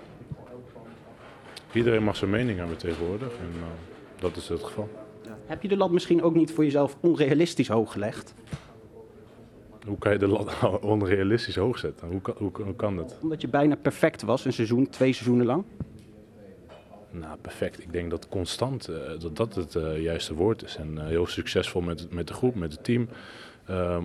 Iedereen 1.72 2.02
mag 2.02 2.16
zijn 2.16 2.30
mening 2.30 2.58
hebben 2.58 2.76
tegenwoordig. 2.76 3.28
En 3.28 3.60
eh, 3.60 4.20
dat 4.20 4.36
is 4.36 4.48
het 4.48 4.62
geval. 4.62 4.88
Heb 5.46 5.62
je 5.62 5.68
de 5.68 5.76
lat 5.76 5.90
misschien 5.90 6.22
ook 6.22 6.34
niet 6.34 6.52
voor 6.52 6.64
jezelf 6.64 6.96
onrealistisch 7.00 7.68
hoog 7.68 7.92
gelegd? 7.92 8.34
Hoe 9.86 9.98
kan 9.98 10.12
je 10.12 10.18
de 10.18 10.26
lat 10.26 10.60
nou 10.60 10.82
onrealistisch 10.82 11.56
hoog 11.56 11.78
zetten? 11.78 12.08
Hoe 12.08 12.20
kan, 12.20 12.34
hoe, 12.38 12.50
hoe 12.64 12.74
kan 12.74 12.96
dat? 12.96 13.18
Omdat 13.22 13.40
je 13.40 13.48
bijna 13.48 13.76
perfect 13.76 14.22
was, 14.22 14.44
een 14.44 14.52
seizoen, 14.52 14.88
twee 14.88 15.12
seizoenen 15.12 15.46
lang? 15.46 15.64
Nou, 17.10 17.36
perfect. 17.40 17.82
Ik 17.82 17.92
denk 17.92 18.10
dat 18.10 18.28
constant, 18.28 18.88
eh, 18.88 18.96
dat 19.18 19.36
dat 19.36 19.54
het 19.54 19.74
eh, 19.74 20.02
juiste 20.02 20.34
woord 20.34 20.62
is. 20.62 20.76
En 20.76 20.98
eh, 20.98 21.06
heel 21.06 21.26
succesvol 21.26 21.80
met, 21.80 22.12
met 22.12 22.28
de 22.28 22.34
groep, 22.34 22.54
met 22.54 22.72
het 22.72 22.84
team. 22.84 23.08
Ehm, 23.66 24.04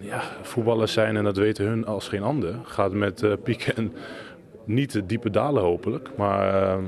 ja, 0.00 0.22
voetballers 0.42 0.92
zijn, 0.92 1.16
en 1.16 1.24
dat 1.24 1.36
weten 1.36 1.66
hun 1.66 1.86
als 1.86 2.08
geen 2.08 2.22
ander, 2.22 2.54
gaat 2.64 2.92
met 2.92 3.42
pieken 3.42 3.76
en 3.76 3.92
niet 4.64 4.92
de 4.92 5.06
diepe 5.06 5.30
dalen 5.30 5.62
hopelijk. 5.62 6.10
Maar 6.16 6.62
ehm, 6.62 6.84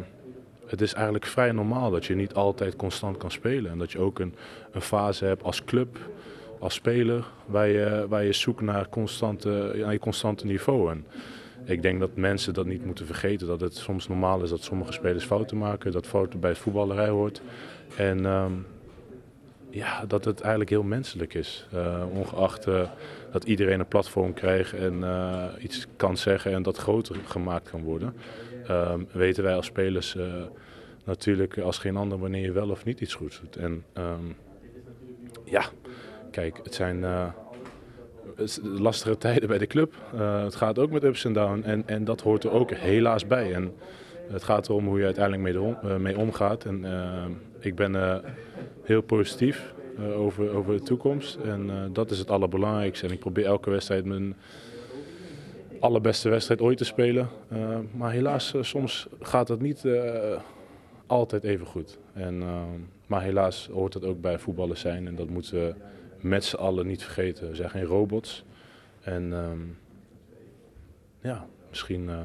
het 0.66 0.80
is 0.80 0.94
eigenlijk 0.94 1.26
vrij 1.26 1.52
normaal 1.52 1.90
dat 1.90 2.04
je 2.04 2.14
niet 2.14 2.34
altijd 2.34 2.76
constant 2.76 3.16
kan 3.16 3.30
spelen. 3.30 3.70
En 3.70 3.78
dat 3.78 3.92
je 3.92 3.98
ook 3.98 4.18
een, 4.18 4.34
een 4.72 4.80
fase 4.80 5.24
hebt 5.24 5.42
als 5.42 5.64
club, 5.64 5.98
als 6.58 6.74
speler, 6.74 7.24
waar 7.46 7.68
je, 7.68 8.06
waar 8.08 8.34
zoekt 8.34 8.60
naar, 8.60 8.88
constante, 8.88 9.72
naar 9.76 9.92
je 9.92 9.98
constante 9.98 10.46
niveau. 10.46 10.90
En 10.90 11.06
ik 11.64 11.82
denk 11.82 12.00
dat 12.00 12.16
mensen 12.16 12.54
dat 12.54 12.66
niet 12.66 12.84
moeten 12.84 13.06
vergeten. 13.06 13.46
Dat 13.46 13.60
het 13.60 13.76
soms 13.76 14.08
normaal 14.08 14.42
is 14.42 14.50
dat 14.50 14.62
sommige 14.62 14.92
spelers 14.92 15.24
fouten 15.24 15.58
maken. 15.58 15.92
Dat 15.92 16.06
fouten 16.06 16.40
bij 16.40 16.50
het 16.50 16.58
voetballerij 16.58 17.08
hoort. 17.08 17.42
En 17.96 18.26
ehm, 18.26 18.52
ja, 19.74 20.06
dat 20.06 20.24
het 20.24 20.40
eigenlijk 20.40 20.70
heel 20.70 20.82
menselijk 20.82 21.34
is. 21.34 21.66
Eh, 21.72 22.04
ongeacht 22.12 22.66
eh, 22.66 22.88
dat 23.32 23.44
iedereen 23.44 23.80
een 23.80 23.88
platform 23.88 24.34
krijgt 24.34 24.72
en 24.72 25.04
eh, 25.04 25.44
iets 25.58 25.86
kan 25.96 26.16
zeggen 26.16 26.52
en 26.52 26.62
dat 26.62 26.76
groter 26.76 27.16
gemaakt 27.24 27.70
kan 27.70 27.82
worden. 27.82 28.14
ehm, 28.66 29.00
weten 29.12 29.44
wij 29.44 29.54
als 29.54 29.66
spelers 29.66 30.16
natuurlijk 31.04 31.58
als 31.58 31.78
geen 31.78 31.96
ander 31.96 32.18
wanneer 32.18 32.42
je 32.42 32.52
wel 32.52 32.70
of 32.70 32.84
niet 32.84 33.00
iets 33.00 33.14
goeds 33.14 33.40
doet. 33.40 33.56
En 33.56 33.84
ehm, 33.92 34.26
ja, 35.44 35.64
kijk, 36.30 36.60
het 36.62 36.74
zijn 36.74 37.04
lastige 38.62 39.18
tijden 39.18 39.48
bij 39.48 39.58
de 39.58 39.66
club. 39.66 39.94
Eh, 40.14 40.42
het 40.44 40.54
gaat 40.54 40.78
ook 40.78 40.90
met 40.90 41.04
ups 41.04 41.24
en 41.24 41.32
downs 41.32 41.64
en, 41.64 41.82
en 41.86 42.04
dat 42.04 42.20
hoort 42.20 42.44
er 42.44 42.50
ook 42.50 42.70
helaas 42.72 43.26
bij. 43.26 43.54
En 43.54 43.72
het 44.30 44.42
gaat 44.42 44.68
erom 44.68 44.86
hoe 44.86 44.98
je 44.98 45.04
uiteindelijk 45.04 45.42
mee, 45.42 45.74
eh, 45.82 45.96
mee 45.96 46.18
omgaat. 46.18 46.64
En 46.64 46.84
eh, 46.84 47.24
ik 47.60 47.74
ben 47.74 47.96
eh, 47.96 48.16
heel 48.82 49.00
positief 49.02 49.74
eh, 49.98 50.20
over, 50.20 50.50
over 50.50 50.74
de 50.76 50.82
toekomst. 50.82 51.36
En 51.44 51.70
eh, 51.70 51.76
dat 51.92 52.10
is 52.10 52.18
het 52.18 52.30
allerbelangrijkste. 52.30 53.06
En 53.06 53.12
ik 53.12 53.18
probeer 53.18 53.44
elke 53.44 53.70
wedstrijd 53.70 54.04
mijn 54.04 54.36
allerbeste 55.80 56.28
wedstrijd 56.28 56.60
ooit 56.60 56.78
te 56.78 56.84
spelen. 56.84 57.28
Eh, 57.48 57.78
maar 57.90 58.12
helaas, 58.12 58.54
eh, 58.54 58.62
soms 58.62 59.06
gaat 59.20 59.48
het 59.48 59.60
niet 59.60 59.84
eh, 59.84 60.38
altijd 61.06 61.44
even 61.44 61.66
goed. 61.66 61.98
En, 62.12 62.42
eh, 62.42 62.62
maar 63.06 63.22
helaas 63.22 63.68
hoort 63.72 63.92
dat 63.92 64.04
ook 64.04 64.20
bij 64.20 64.38
voetballers 64.38 64.80
zijn. 64.80 65.06
En 65.06 65.14
dat 65.14 65.28
moeten 65.28 65.76
met 66.24 66.44
z'n 66.44 66.56
allen 66.56 66.86
niet 66.86 67.02
vergeten. 67.02 67.48
We 67.48 67.54
zijn 67.54 67.70
geen 67.70 67.84
robots. 67.84 68.44
En 69.00 69.32
ehm, 69.32 69.60
ja, 71.20 71.46
misschien 71.68 72.08
eh, 72.08 72.22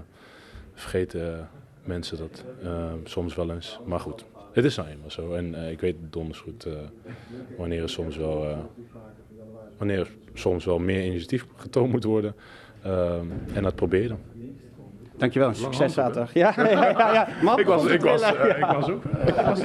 vergeten 0.73 1.49
mensen 1.83 2.17
dat 2.17 2.43
eh, 2.63 2.93
soms 3.03 3.35
wel 3.35 3.51
eens. 3.51 3.79
Maar 3.85 3.99
goed, 3.99 4.25
het 4.51 4.65
is 4.65 4.75
nou 4.75 4.89
eenmaal 4.89 5.11
zo. 5.11 5.33
En 5.33 5.55
eh, 5.55 5.71
ik 5.71 5.79
weet 5.79 5.95
donders 6.09 6.39
goed 6.39 6.65
eh, 6.65 6.73
wanneer 7.57 7.81
er 7.81 7.89
soms 7.89 8.17
wel, 8.17 8.67
wanneer 9.77 9.99
er 9.99 10.11
soms 10.33 10.65
wel 10.65 10.79
meer 10.79 11.05
initiatief 11.05 11.45
getoond 11.55 11.91
moet 11.91 12.03
worden. 12.03 12.35
Ehm, 12.83 13.25
en 13.53 13.63
dat 13.63 13.75
dan. 13.77 14.19
Dankjewel, 15.19 15.53
succes 15.53 15.93
zaterdag. 15.93 16.33
Ja, 16.33 16.53
ja, 16.57 16.69
ja. 16.69 17.13
ja. 17.13 17.27
Ik 17.57 17.65
was, 17.65 17.85
ik 17.85 18.01
was, 18.01 18.21
ik 18.21 18.65
was 18.65 18.89
ook. 18.89 19.03
Ik 19.25 19.35
was 19.35 19.59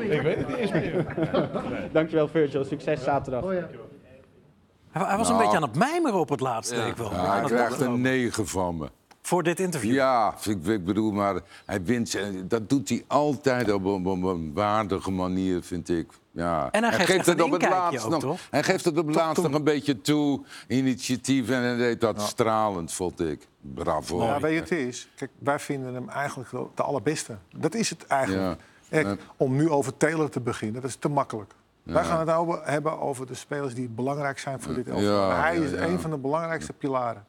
Ik 0.00 0.22
weet 0.22 0.36
het 0.36 0.48
niet 0.48 0.56
eens 0.56 0.70
meer. 0.72 1.06
Dankjewel 1.92 2.28
Virgil, 2.28 2.64
succes 2.64 3.02
zaterdag. 3.02 3.44
Hij, 3.44 5.04
hij 5.06 5.16
was 5.16 5.28
een 5.28 5.34
Nou. 5.34 5.44
beetje 5.44 5.56
aan 5.62 5.68
het 5.68 5.78
mijmeren 5.78 6.18
op 6.20 6.28
het 6.28 6.40
laatste, 6.40 6.76
ik 6.76 6.96
wel. 6.96 7.10
Ja, 7.12 7.32
hij 7.38 7.44
krijgt 7.44 7.80
een. 7.80 8.00
9 8.00 8.46
van 8.46 8.76
me. 8.76 8.88
Voor 9.22 9.42
dit 9.42 9.60
interview. 9.60 9.94
Ja, 9.94 10.34
ik, 10.44 10.66
ik 10.66 10.84
bedoel, 10.84 11.12
maar 11.12 11.40
hij 11.66 11.82
wint. 11.82 12.18
Dat 12.44 12.68
doet 12.68 12.88
hij 12.88 13.04
altijd 13.06 13.72
op 13.72 13.84
een, 13.84 14.06
op 14.06 14.22
een 14.22 14.50
waardige 14.54 15.10
manier, 15.10 15.62
vind 15.62 15.88
ik. 15.88 16.06
Ja. 16.32 16.68
En 16.70 16.82
hij 16.82 16.92
geeft 16.92 17.10
echt 17.10 17.26
het 17.26 17.40
op 17.42 17.50
het 17.50 17.68
laatst 17.68 18.04
ook, 18.04 18.10
nog. 18.10 18.20
toch? 18.20 18.40
Hij 18.50 18.62
geeft 18.62 18.84
het 18.84 18.98
op 18.98 19.06
het 19.06 19.14
laatst 19.14 19.42
nog 19.42 19.52
een 19.52 19.64
beetje 19.64 20.00
toe. 20.00 20.44
Initiatief 20.68 21.48
en 21.50 21.62
hij 21.62 21.76
deed 21.76 22.00
dat 22.00 22.20
stralend, 22.20 22.92
vond 22.92 23.20
ik. 23.20 23.48
Bravo. 23.60 24.22
Ja, 24.22 24.40
weet 24.40 24.52
je, 24.54 24.60
het 24.60 24.70
is. 24.70 25.08
Kijk, 25.16 25.30
wij 25.38 25.58
vinden 25.58 25.94
hem 25.94 26.08
eigenlijk 26.08 26.50
de 26.74 26.82
allerbeste. 26.82 27.36
Dat 27.56 27.74
is 27.74 27.90
het 27.90 28.06
eigenlijk. 28.06 28.42
Ja. 28.42 28.56
Kijk, 28.88 29.06
Ja. 29.06 29.16
om 29.36 29.56
nu 29.56 29.70
over 29.70 29.96
Taylor 29.96 30.28
te 30.28 30.40
beginnen, 30.40 30.80
dat 30.80 30.90
is 30.90 30.96
te 30.96 31.08
makkelijk. 31.08 31.52
Ja. 31.82 31.92
Wij 31.92 32.04
gaan 32.04 32.18
het 32.18 32.30
over, 32.30 32.60
hebben 32.64 33.00
over 33.00 33.26
de 33.26 33.34
spelers 33.34 33.74
die 33.74 33.88
belangrijk 33.88 34.38
zijn 34.38 34.60
voor 34.60 34.74
dit 34.74 34.88
elftal. 34.88 35.10
Ja, 35.12 35.40
hij 35.40 35.58
ja, 35.58 35.64
is 35.64 35.70
ja. 35.70 35.82
een 35.82 36.00
van 36.00 36.10
de 36.10 36.16
belangrijkste 36.18 36.72
pilaren. 36.72 37.24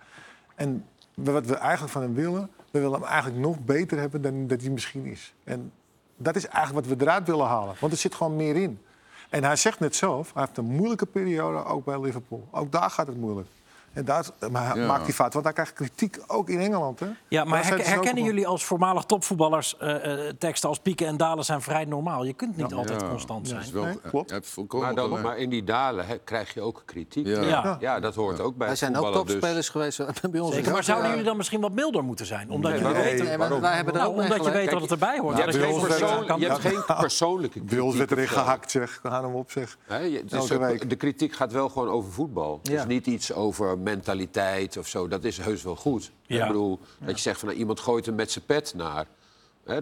En 0.56 0.86
wat 1.14 1.46
we 1.46 1.56
eigenlijk 1.56 1.94
van 1.94 2.02
hem 2.02 2.14
willen, 2.14 2.50
we 2.72 2.80
willen 2.80 3.00
hem 3.00 3.10
eigenlijk 3.10 3.42
nog 3.42 3.60
beter 3.60 4.00
hebben 4.00 4.22
dan 4.22 4.48
dat 4.48 4.62
hij 4.62 4.70
misschien 4.70 5.06
is. 5.06 5.34
En 5.44 5.72
dat 6.18 6.36
is 6.36 6.48
eigenlijk 6.48 6.88
wat 6.88 6.98
we 6.98 7.04
eruit 7.06 7.28
willen 7.28 7.46
halen. 7.48 7.76
Want 7.80 7.92
er 7.94 7.98
zit 8.00 8.16
gewoon 8.16 8.36
meer 8.36 8.56
in. 8.56 8.80
En 9.34 9.44
hij 9.44 9.56
zegt 9.56 9.80
net 9.80 9.96
zelf, 9.96 10.34
hij 10.34 10.44
heeft 10.44 10.58
een 10.58 10.76
moeilijke 10.76 11.06
periode 11.06 11.64
ook 11.66 11.86
bij 11.86 12.00
Liverpool. 12.00 12.48
Ook 12.52 12.72
daar 12.72 12.90
gaat 12.90 13.08
het 13.08 13.18
moeilijk. 13.18 13.48
En 13.94 14.06
daar 14.06 14.26
maar 14.52 14.68
hij 14.72 14.82
Ja. 14.82 14.88
maakt 14.88 15.04
hij 15.06 15.14
fout, 15.14 15.34
want 15.34 15.46
hij 15.46 15.54
krijgt 15.54 15.74
kritiek 15.74 16.18
ook 16.28 16.50
in 16.50 16.60
Engeland. 16.60 17.00
Hè? 17.00 17.08
Ja, 17.28 17.44
maar 17.44 17.66
herkennen 17.68 18.24
jullie 18.24 18.48
als 18.48 18.64
voormalig 18.64 19.04
topvoetballers 19.04 19.78
eh, 19.78 20.28
eh, 20.28 20.34
teksten 20.38 20.70
als 20.70 20.80
pieken 20.80 21.08
en 21.08 21.18
dalen 21.18 21.46
zijn 21.46 21.62
vrij 21.62 21.86
normaal? 21.86 22.24
Je 22.26 22.34
kunt 22.34 22.58
niet 22.58 22.74
altijd 22.74 23.02
Ja, 23.02 23.08
constant 23.08 23.48
zijn. 23.48 23.62
is 23.62 23.72
wel- 23.72 23.84
Nee, 23.84 24.00
klopt. 24.10 24.56
Maar, 24.72 24.96
dan, 24.96 25.22
maar 25.22 25.38
in 25.38 25.50
die 25.50 25.64
dalen 25.64 26.06
hè, 26.08 26.18
krijg 26.18 26.54
je 26.54 26.62
ook 26.62 26.82
kritiek. 26.86 27.28
Ja. 27.28 27.42
Ja. 27.42 27.78
Ja, 27.80 28.00
dat 28.00 28.16
hoort 28.16 28.40
ook 28.40 28.56
bij 28.58 28.68
Wij 28.68 28.76
zijn 28.76 28.98
ook 28.98 29.06
dus- 29.06 29.14
topspelers 29.14 29.70
geweest 29.70 29.98
bij 30.32 30.40
ons. 30.40 30.54
Zeker, 30.56 30.72
maar 30.72 30.84
zouden 30.84 31.10
jullie 31.10 31.24
dan 31.26 31.38
misschien 31.38 31.62
wat 31.62 31.72
milder 31.72 32.04
moeten 32.04 32.26
zijn? 32.26 32.50
Omdat 32.50 32.72
Nee, 32.72 32.80
je 32.80 32.94
weet, 32.94 33.24
Nee, 33.24 33.38
waarom? 33.38 33.62
wij 33.62 33.76
hebben 33.76 33.94
er 33.94 34.00
nou, 34.00 34.12
ook 34.16 34.22
omdat 34.22 34.46
je 34.46 34.52
weet 34.52 34.70
dat 34.70 34.82
het 34.82 34.92
erbij 34.92 35.20
hoort. 35.20 35.36
Je 35.38 35.42
hebt, 35.42 35.54
je 35.56 35.60
geen 35.60 36.76
hebt 36.86 37.00
persoonlijke 37.00 37.50
kritiek. 37.60 37.70
Bij 37.70 37.80
ons 37.80 37.96
werd 37.96 38.12
erin 38.12 38.28
gehakt, 38.28 38.72
zeg. 38.72 39.00
Haal 39.04 39.24
hem 39.24 39.34
op, 39.36 39.52
zeg. 39.52 39.78
Het 39.88 40.34
is 40.34 40.48
week. 40.48 40.90
de 40.90 40.96
kritiek 40.96 41.34
gaat 41.34 41.52
wel 41.52 41.70
gewoon 41.70 41.90
over 41.90 42.12
voetbal. 42.12 42.60
Ja. 42.64 42.72
Dus 42.72 42.86
niet 42.86 43.08
iets 43.08 43.34
over 43.34 43.80
mentaliteit 43.84 44.78
of 44.78 44.88
zo. 44.88 45.08
Dat 45.08 45.24
is 45.24 45.38
heus 45.38 45.64
wel 45.64 45.76
goed. 45.76 46.12
Ja. 46.26 46.42
Ik 46.42 46.48
bedoel, 46.48 46.80
dat 47.00 47.16
je 47.16 47.22
zegt 47.22 47.40
van 47.40 47.48
nou, 47.48 47.60
iemand 47.60 47.80
gooit 47.80 48.06
hem 48.06 48.16
met 48.16 48.32
zijn 48.32 48.46
pet 48.46 48.74
naar. 48.76 49.08
Hè, 49.66 49.80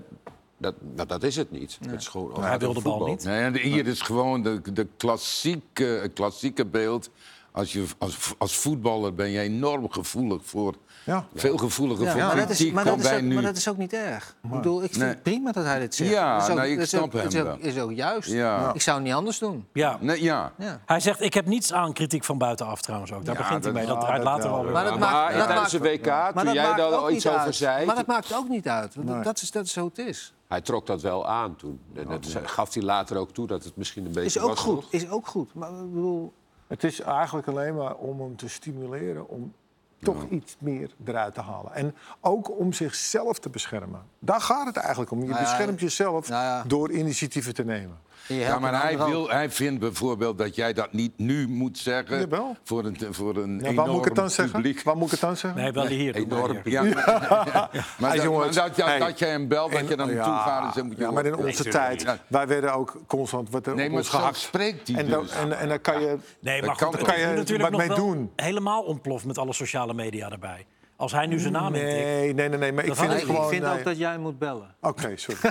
dat, 0.58 0.76
dat, 0.80 1.10
dat 1.10 1.24
is 1.24 1.36
het 1.36 1.52
niet. 1.52 1.78
Het 1.82 2.00
is 2.00 2.08
gewoon, 2.08 2.44
hij 2.44 2.60
wil 2.60 2.74
de 2.74 2.82
bal 2.82 2.92
voetbal. 2.92 3.08
niet. 3.08 3.24
Nee, 3.24 3.44
en 3.44 3.58
hier 3.58 3.88
is 3.88 4.02
gewoon 4.02 4.44
de, 4.44 4.62
de 4.74 4.88
klassieke, 4.98 6.12
klassieke 6.14 6.66
beeld. 6.66 7.10
Als, 7.52 7.74
je, 7.74 7.86
als, 7.98 8.34
als 8.38 8.56
voetballer 8.56 9.14
ben 9.14 9.30
je 9.30 9.40
enorm 9.40 9.92
gevoelig 9.92 10.46
voor... 10.46 10.76
Ja. 11.04 11.26
Veel 11.36 11.58
gevoeliger 11.58 12.06
Ja, 12.06 12.12
voor 12.12 12.22
maar, 12.22 12.38
is, 12.38 12.44
kritiek 12.46 12.74
maar, 12.74 12.84
dan 12.84 12.96
dat 12.96 13.04
is 13.04 13.10
wij 13.12 13.20
ook, 13.20 13.26
nu. 13.26 13.34
maar 13.34 13.44
dat 13.44 13.56
is 13.58 13.68
ook 13.70 13.78
niet 13.78 13.94
erg. 13.94 14.36
Ik 14.44 14.50
bedoel, 14.50 14.84
ik 14.84 14.90
vind 14.90 15.00
Nee. 15.04 15.10
het 15.10 15.24
prima 15.24 15.52
dat 15.52 15.64
hij 15.66 15.80
dit 15.80 15.96
zegt. 15.96 16.10
Ja, 16.10 16.34
dat 16.38 16.44
is 16.48 16.50
ook, 16.54 16.58
nee, 16.60 16.78
ik 16.78 16.86
snap 16.86 17.12
dat 17.12 17.24
is 17.26 17.34
hem 17.34 17.48
ook, 17.48 17.58
is 17.60 17.80
ook 17.80 17.92
juist. 17.92 18.30
Ja. 18.32 18.74
Ik 18.74 18.82
zou 18.82 18.98
het 18.98 19.06
niet 19.06 19.16
anders 19.16 19.40
doen. 19.40 19.68
Ja. 19.74 19.98
Nee, 20.00 20.24
ja. 20.24 20.52
Ja. 20.58 20.80
Hij 20.86 21.00
zegt, 21.00 21.22
ik 21.22 21.34
heb 21.34 21.46
niets 21.46 21.74
aan 21.74 21.94
kritiek 21.94 22.24
van 22.24 22.38
buitenaf 22.38 22.82
trouwens 22.82 23.14
ook. 23.14 23.26
Daar 23.26 23.36
Ja, 23.36 23.42
begint 23.42 23.64
hij 23.64 23.74
dat- 23.74 23.82
mee. 23.82 23.92
Dat 23.92 24.02
ja, 24.02 24.08
draait 24.08 24.24
dat 24.24 24.34
later 24.34 24.50
wel. 24.52 24.64
weer. 24.64 24.72
Maar 24.72 24.84
dat 24.84 25.00
maar 25.00 25.12
maakt- 25.12 25.36
dat 25.38 25.48
tijdens 25.48 25.72
de 25.72 25.80
maakt- 25.80 25.92
WK, 25.92 26.06
Maar 26.06 26.34
toen 26.34 26.44
dat 26.46 26.54
jij 26.54 26.64
maakt 26.64 26.78
daar 26.78 26.92
al 26.92 27.12
iets 27.12 27.24
niet 27.24 27.34
over 27.34 27.46
uit. 27.46 27.56
zei... 27.56 27.86
Maar 27.86 27.96
dat 27.96 28.06
maakt 28.08 28.36
ook 28.36 28.50
niet 28.50 28.68
uit. 28.68 28.96
Dat, 29.24 29.42
is, 29.42 29.72
zo 29.74 29.86
het 29.86 29.98
is. 29.98 30.34
Hij 30.48 30.62
trok 30.62 30.88
dat 30.88 31.02
wel 31.02 31.28
aan 31.28 31.56
toen. 31.56 31.80
En 31.96 32.08
dat 32.08 32.28
gaf 32.46 32.74
hij 32.74 32.84
later 32.84 33.18
ook 33.18 33.32
toe 33.34 33.48
dat 33.48 33.64
het 33.64 33.76
misschien 33.76 34.06
een 34.06 34.12
beetje 34.12 34.40
Is 34.40 34.46
ook 34.46 34.50
was. 34.50 34.60
goed. 34.60 34.76
nog. 34.76 34.86
Is 34.90 35.10
ook 35.10 35.28
goed. 35.28 35.54
Maar 35.54 35.70
ik 35.70 35.94
bedoel, 35.94 36.34
Het 36.68 36.84
is 36.84 37.00
eigenlijk 37.02 37.48
alleen 37.48 37.76
maar 37.76 37.96
om 37.96 38.20
hem 38.22 38.36
te 38.36 38.50
stimuleren 38.50 39.30
om 39.30 39.54
toch 40.02 40.26
iets 40.30 40.56
meer 40.60 40.90
eruit 41.06 41.34
te 41.34 41.42
halen. 41.42 41.74
En 41.74 41.96
ook 42.22 42.60
om 42.60 42.74
zichzelf 42.74 43.40
te 43.40 43.50
beschermen. 43.50 44.02
Daar 44.20 44.42
gaat 44.42 44.66
het 44.66 44.78
eigenlijk 44.78 45.12
om. 45.12 45.20
Je 45.20 45.26
Nou 45.28 45.38
ja, 45.38 45.44
beschermt 45.44 45.80
jezelf 45.80 46.30
nou 46.30 46.44
ja. 46.44 46.64
door 46.68 46.92
initiatieven 46.92 47.54
te 47.54 47.64
nemen. 47.66 48.00
Ja, 48.28 48.60
maar 48.60 48.74
een 48.74 48.80
hij, 48.80 48.98
wil, 48.98 49.30
hij 49.30 49.50
vindt 49.52 49.80
bijvoorbeeld 49.80 50.38
dat 50.38 50.56
jij 50.56 50.74
dat 50.74 50.94
niet 50.94 51.12
nu 51.18 51.48
moet 51.48 51.78
zeggen. 51.78 52.20
Jawel. 52.20 52.56
Voor 52.64 52.86
een, 52.86 52.98
voor 53.12 53.36
een 53.38 53.52
Ja, 53.60 53.60
enorm 53.60 53.76
waar 53.76 53.88
moet 53.88 53.98
ik 53.98 54.06
het 54.06 54.16
dan 54.16 54.30
zeggen? 54.30 54.54
publiek. 54.54 54.84
Waar 54.84 54.96
moet 54.98 55.06
ik 55.06 55.12
het 55.12 55.20
dan 55.20 55.38
zeggen? 55.38 55.62
Nee, 55.62 55.72
wel 55.72 55.86
hier. 55.86 56.12
maar 56.14 56.22
Enorm 56.22 56.58
hier. 56.64 56.72
Ja. 56.72 56.84
Maar, 57.98 58.10
Hey, 58.10 58.16
dat, 58.16 58.26
jongens, 58.26 58.56
maar 58.56 58.68
dat, 58.68 58.76
dat, 58.76 58.86
hey. 58.88 59.00
dat 59.00 59.20
jij 59.20 59.30
hem 59.30 59.48
belt, 59.48 59.72
dat 59.72 59.88
je 59.88 59.96
dan 59.96 60.14
naartoe 60.14 60.34
gaat 60.34 60.66
en 60.66 60.74
zegt... 60.74 60.86
moet 60.86 60.98
je 60.98 61.04
ja, 61.04 61.12
maar 61.12 61.26
in 61.26 61.36
onze 61.36 61.64
Nee, 61.64 61.72
tijd, 61.72 62.02
ja. 62.02 62.18
wij 62.28 62.48
werden 62.48 62.74
ook 62.74 62.98
constant 63.08 63.50
wat 63.50 63.66
er 63.68 63.76
Nee, 63.76 63.86
op 63.86 63.92
maar 63.92 64.00
ons 64.00 64.10
gehakt. 64.10 64.38
spreekt 64.38 64.88
hij 64.88 64.98
en, 64.98 65.10
dan, 65.10 65.22
dus. 65.24 65.32
en, 65.32 65.58
en 65.58 65.68
dan 65.70 65.82
kan 65.82 66.02
je... 66.02 66.18
Nee, 66.40 66.62
maar 66.64 66.76
kan 66.78 66.94
goed, 66.94 67.00
je 67.16 67.26
natuurlijk 67.36 67.62
wat 67.62 67.72
nog 67.72 67.80
mee 67.80 67.88
wel 67.88 67.98
doen? 67.98 68.32
helemaal 68.36 68.82
ontploft 68.84 69.26
met 69.26 69.38
alle 69.38 69.54
sociale 69.54 69.91
media 69.94 70.30
erbij. 70.30 70.66
Als 70.96 71.12
hij 71.12 71.26
nu 71.26 71.40
zijn 71.40 71.54
naam 71.54 71.74
intikt. 71.74 71.94
Nee, 71.94 72.34
nee, 72.34 72.50
nee, 72.50 72.58
nee. 72.60 72.72
Maar 72.74 72.86
ik 72.86 72.96
vind 72.96 73.08
het 73.08 73.18
Nee, 73.18 73.26
gewoon... 73.26 73.44
ik 73.44 73.50
vind 73.50 73.64
nee. 73.64 73.78
ook 73.78 73.84
dat 73.84 73.98
jij 73.98 74.18
moet 74.18 74.40
bellen. 74.40 74.76
Oké, 74.82 75.18
sorry. 75.18 75.40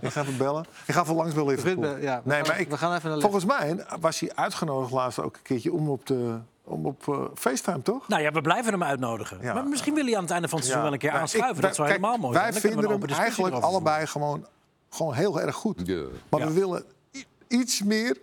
ik 0.00 0.10
ga 0.12 0.20
even 0.20 0.36
bellen. 0.36 0.64
Ik 0.86 0.94
ga 0.94 1.00
even 1.02 1.14
langs 1.14 1.34
Liverpool. 1.34 1.84
Ruud, 1.84 2.02
ja, 2.02 2.20
we 2.24 2.28
nee, 2.30 2.38
gaan- 2.38 2.46
maar 2.46 2.60
ik, 2.60 2.68
we 2.70 2.76
gaan 2.76 2.94
even 2.94 3.10
naar 3.10 3.20
volgens 3.20 3.44
mij 3.44 3.84
was 4.00 4.20
hij 4.20 4.30
uitgenodigd 4.34 4.92
laatst 4.92 5.18
ook 5.18 5.34
een 5.36 5.42
keertje 5.42 5.72
om 5.72 5.88
op, 5.88 6.06
de, 6.06 6.38
om 6.64 6.86
op 6.86 7.08
eh, 7.08 7.20
FaceTime, 7.34 7.82
toch? 7.82 8.08
Nou 8.08 8.22
ja, 8.22 8.32
we 8.32 8.40
blijven 8.40 8.72
hem 8.72 8.82
uitnodigen. 8.82 9.38
Ja. 9.42 9.54
Maar 9.54 9.64
misschien 9.66 9.94
wil 9.94 10.04
hij 10.04 10.16
aan 10.16 10.22
het 10.22 10.30
einde 10.30 10.48
van 10.48 10.58
het 10.58 10.66
seizoen 10.66 10.84
wel 10.90 10.92
een 10.94 11.00
keer 11.02 11.10
Nou, 11.10 11.22
aanschuiven. 11.22 11.56
ik- 11.56 11.62
dat 11.62 11.74
zou 11.74 11.88
kijk, 11.88 12.00
helemaal 12.00 12.20
mooi 12.20 12.32
Wij 12.38 12.52
zijn. 12.52 12.62
We 12.62 12.68
vinden 12.68 12.90
hem 13.00 13.18
eigenlijk 13.18 13.54
allebei 13.54 14.06
gewoon, 14.06 14.46
gewoon 14.90 15.14
heel 15.14 15.40
erg 15.40 15.54
goed. 15.56 15.80
Ja. 15.84 16.02
Maar 16.28 16.40
Ja. 16.40 16.46
we 16.46 16.52
willen 16.52 16.84
i- 17.14 17.24
iets 17.48 17.82
meer 17.82 18.16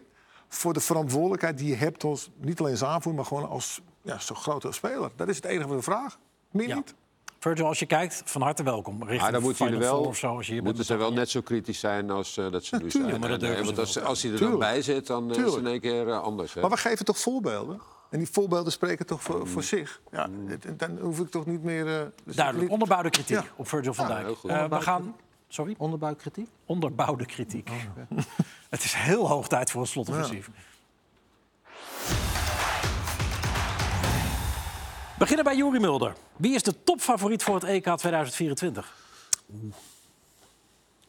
voor 0.49 0.73
de 0.73 0.79
verantwoordelijkheid 0.79 1.57
die 1.57 1.67
je 1.67 1.75
hebt 1.75 2.03
als, 2.03 2.29
niet 2.37 2.59
alleen 2.59 2.71
als 2.71 2.83
aanvoerder, 2.83 3.13
maar 3.15 3.25
gewoon 3.25 3.49
als 3.49 3.81
ja, 4.07 4.19
zo'n 4.19 4.35
grote 4.35 4.71
speler. 4.71 5.09
Dat 5.15 5.27
is 5.27 5.35
het 5.35 5.45
enige 5.45 5.67
wat 5.67 5.77
we 5.77 5.83
vragen. 5.83 6.19
Meer 6.51 6.67
Ja. 6.67 6.75
niet. 6.75 6.93
Virgil, 7.39 7.65
als 7.65 7.79
je 7.79 7.85
kijkt, 7.85 8.21
van 8.25 8.41
harte 8.41 8.63
welkom. 8.63 8.99
Richting 8.99 9.21
Maar 9.21 9.31
dan 9.31 9.41
moeten 9.41 9.65
jullie 9.65 9.79
wel, 9.79 9.95
Four 9.97 10.07
of 10.07 10.17
zo, 10.17 10.35
als 10.37 10.45
je 10.47 10.53
hier 10.53 10.63
moeten 10.63 10.85
bent 10.87 10.99
ze 10.99 11.05
wel 11.05 11.13
net 11.13 11.29
zo 11.29 11.41
kritisch 11.41 11.79
zijn 11.79 12.09
als 12.09 12.37
eh, 12.37 12.51
dat 12.51 12.65
ze 12.65 12.75
nu 12.75 12.81
tuurlijk. 12.81 12.91
zijn. 13.01 13.13
Ja, 13.13 13.17
maar 13.19 13.29
dat 13.29 13.41
En, 13.49 13.55
eh, 13.57 13.65
want 13.65 13.79
als, 13.79 14.01
als 14.01 14.21
hij 14.21 14.31
er 14.31 14.37
Tuurlijk. 14.37 14.59
dan 14.61 14.69
bij 14.69 14.81
zit, 14.81 15.07
dan 15.07 15.31
is 15.31 15.37
het 15.37 15.55
in 15.55 15.67
één 15.67 15.79
keer 15.81 16.07
eh, 16.09 16.19
anders. 16.21 16.53
Hè? 16.53 16.61
Maar 16.61 16.69
we 16.69 16.77
geven 16.77 17.05
toch 17.05 17.19
voorbeelden? 17.19 17.81
En 18.09 18.17
die 18.19 18.29
voorbeelden 18.31 18.71
spreken 18.71 19.05
toch 19.05 19.23
voor, 19.23 19.47
voor 19.47 19.63
zich? 19.63 20.01
Ja, 20.11 20.29
het- 20.45 20.79
dan 20.79 20.97
hoef 20.99 21.19
ik 21.19 21.29
toch 21.29 21.45
niet 21.45 21.63
meer... 21.63 21.87
eh, 21.99 22.05
dus 22.23 22.35
Duidelijk, 22.35 22.63
niet- 22.63 22.73
onderbouwde 22.73 23.09
kritiek 23.09 23.37
Ja. 23.37 23.45
op 23.55 23.67
Virgil 23.67 23.93
van 23.93 24.07
Ja, 24.07 24.13
Dijk. 24.13 24.25
heel 24.25 24.35
goed. 24.35 24.49
Eh, 24.49 24.65
we 24.69 24.81
gaan... 24.81 25.15
Sorry? 25.47 25.75
Onderbuikkritiek? 25.77 26.47
Onderbouwde 26.65 27.25
kritiek. 27.25 27.69
Het 28.69 28.83
is 28.83 28.93
heel 28.93 29.27
hoog 29.27 29.47
tijd 29.47 29.71
voor 29.71 29.81
een 29.81 29.87
slotoffensief. 29.87 30.49
Beginnen 35.17 35.43
bij 35.45 35.55
Juri 35.55 35.79
Mulder. 35.79 36.13
Wie 36.35 36.55
is 36.55 36.63
de 36.63 36.83
topfavoriet 36.83 37.43
voor 37.43 37.55
het 37.55 37.63
EK 37.63 37.83
2024? 37.83 38.95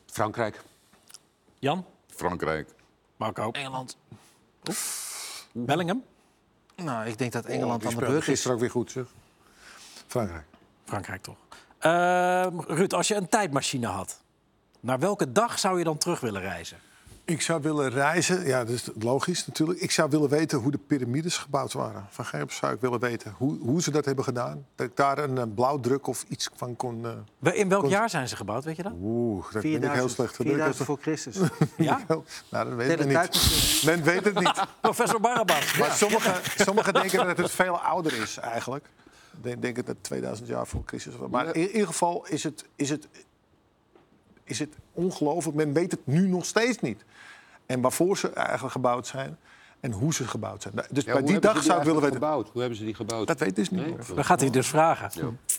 Frankrijk. 0.06 0.60
Jan? 1.58 1.84
Frankrijk. 2.14 2.68
Marco? 3.16 3.50
Engeland. 3.50 3.96
Bellingham? 5.52 6.04
Nou, 6.76 7.06
ik 7.06 7.18
denk 7.18 7.32
dat 7.32 7.44
Oh, 7.44 7.50
Engeland 7.50 7.84
aan 7.86 7.90
de 7.94 7.96
beurt 7.96 8.18
is. 8.18 8.24
gisteren 8.24 8.54
ook 8.54 8.60
weer 8.60 8.70
goed, 8.70 8.90
zeg. 8.90 9.04
Frankrijk. 10.06 10.44
Frankrijk 10.84 11.22
toch. 11.22 11.36
Eh, 11.78 12.46
Ruud, 12.66 12.92
als 12.92 13.08
je 13.08 13.14
een 13.14 13.28
tijdmachine 13.28 13.86
had, 13.86 14.20
naar 14.80 14.98
welke 14.98 15.32
dag 15.32 15.58
zou 15.58 15.78
je 15.78 15.84
dan 15.84 15.98
terug 15.98 16.20
willen 16.20 16.40
reizen? 16.40 16.78
Ik 17.28 17.40
zou 17.40 17.62
willen 17.62 17.90
reizen, 17.90 18.46
ja, 18.46 18.58
dat 18.64 18.74
is 18.74 18.88
logisch 18.98 19.46
natuurlijk. 19.46 19.80
Ik 19.80 19.90
zou 19.90 20.10
willen 20.10 20.28
weten 20.28 20.58
hoe 20.58 20.70
de 20.70 20.78
piramides 20.78 21.36
gebouwd 21.36 21.72
waren. 21.72 22.06
Van 22.10 22.24
Gerp 22.24 22.52
zou 22.52 22.74
ik 22.74 22.80
willen 22.80 23.00
weten 23.00 23.34
hoe, 23.36 23.58
hoe 23.58 23.82
ze 23.82 23.90
dat 23.90 24.04
hebben 24.04 24.24
gedaan. 24.24 24.66
Dat 24.74 24.86
ik 24.86 24.96
daar 24.96 25.18
een, 25.18 25.54
blauwdruk 25.54 26.06
of 26.06 26.24
iets 26.28 26.48
van 26.54 26.76
kon... 26.76 27.06
eh, 27.06 27.12
Wel, 27.38 27.52
In 27.52 27.68
welk 27.68 27.82
Kon- 27.82 27.90
jaar 27.90 28.10
zijn 28.10 28.28
ze 28.28 28.36
gebouwd, 28.36 28.64
weet 28.64 28.76
je 28.76 28.82
dat? 28.82 28.92
Oeh, 29.02 29.44
dat 29.52 29.62
ben 29.62 29.82
ik 29.82 29.90
heel 29.90 30.08
slecht. 30.08 30.36
Dat 30.38 30.46
ben 30.46 30.56
ik 30.56 30.62
heel 30.62 30.72
4000 30.72 30.74
slecht. 30.74 30.84
voor 30.86 30.98
Christus. 31.00 31.36
Ja? 31.88 32.00
nou, 32.50 32.68
dat 32.68 32.74
weet 32.78 33.00
ik 33.00 33.06
niet. 33.06 33.82
Men 33.84 34.02
weet 34.02 34.24
het 34.24 34.38
niet. 34.38 34.64
Professor 34.80 35.20
Barabbas. 35.20 35.78
Maar 35.78 35.90
sommigen, 35.92 36.34
sommigen 36.56 36.92
denken 36.92 37.26
dat 37.26 37.36
het 37.36 37.50
veel 37.50 37.78
ouder 37.80 38.12
is 38.22 38.36
eigenlijk. 38.36 38.84
Denk- 39.40 39.62
Denken 39.62 39.84
dat 39.84 39.94
het 39.94 40.04
2000 40.04 40.48
jaar 40.48 40.66
voor 40.66 40.82
Christus 40.86 41.16
was. 41.16 41.30
Maar 41.30 41.56
in 41.56 41.66
ieder 41.70 41.86
geval 41.86 42.26
is 42.28 42.42
het, 42.44 42.64
is 42.76 42.90
het, 42.90 43.08
is 44.48 44.58
het 44.58 44.74
ongelooflijk. 44.92 45.56
Men 45.56 45.72
weet 45.72 45.90
het 45.90 46.06
nu 46.06 46.26
nog 46.26 46.44
steeds 46.44 46.78
niet. 46.78 47.04
En 47.66 47.80
waarvoor 47.80 48.16
ze 48.16 48.32
eigenlijk 48.32 48.72
gebouwd 48.72 49.06
zijn 49.06 49.38
en 49.80 49.92
hoe 49.92 50.14
ze 50.14 50.24
gebouwd 50.28 50.62
zijn. 50.62 50.74
Dus 50.90 51.04
Ja, 51.04 51.12
bij 51.12 51.22
die 51.22 51.38
dag 51.38 51.62
zou 51.62 51.78
ik 51.78 51.84
willen 51.84 52.00
weten. 52.00 52.16
gebouwd? 52.16 52.48
Hoe 52.52 52.60
hebben 52.60 52.78
ze 52.78 52.84
die 52.84 52.94
gebouwd? 52.94 53.26
Dat 53.26 53.38
weet 53.38 53.48
ik 53.48 53.56
dus 53.56 53.70
niet. 53.70 53.80
Nee? 53.80 53.90
hoor. 54.06 54.14
Dan 54.14 54.24
gaat 54.24 54.40
hij 54.40 54.50
dus 54.50 54.66
vragen. 54.68 55.10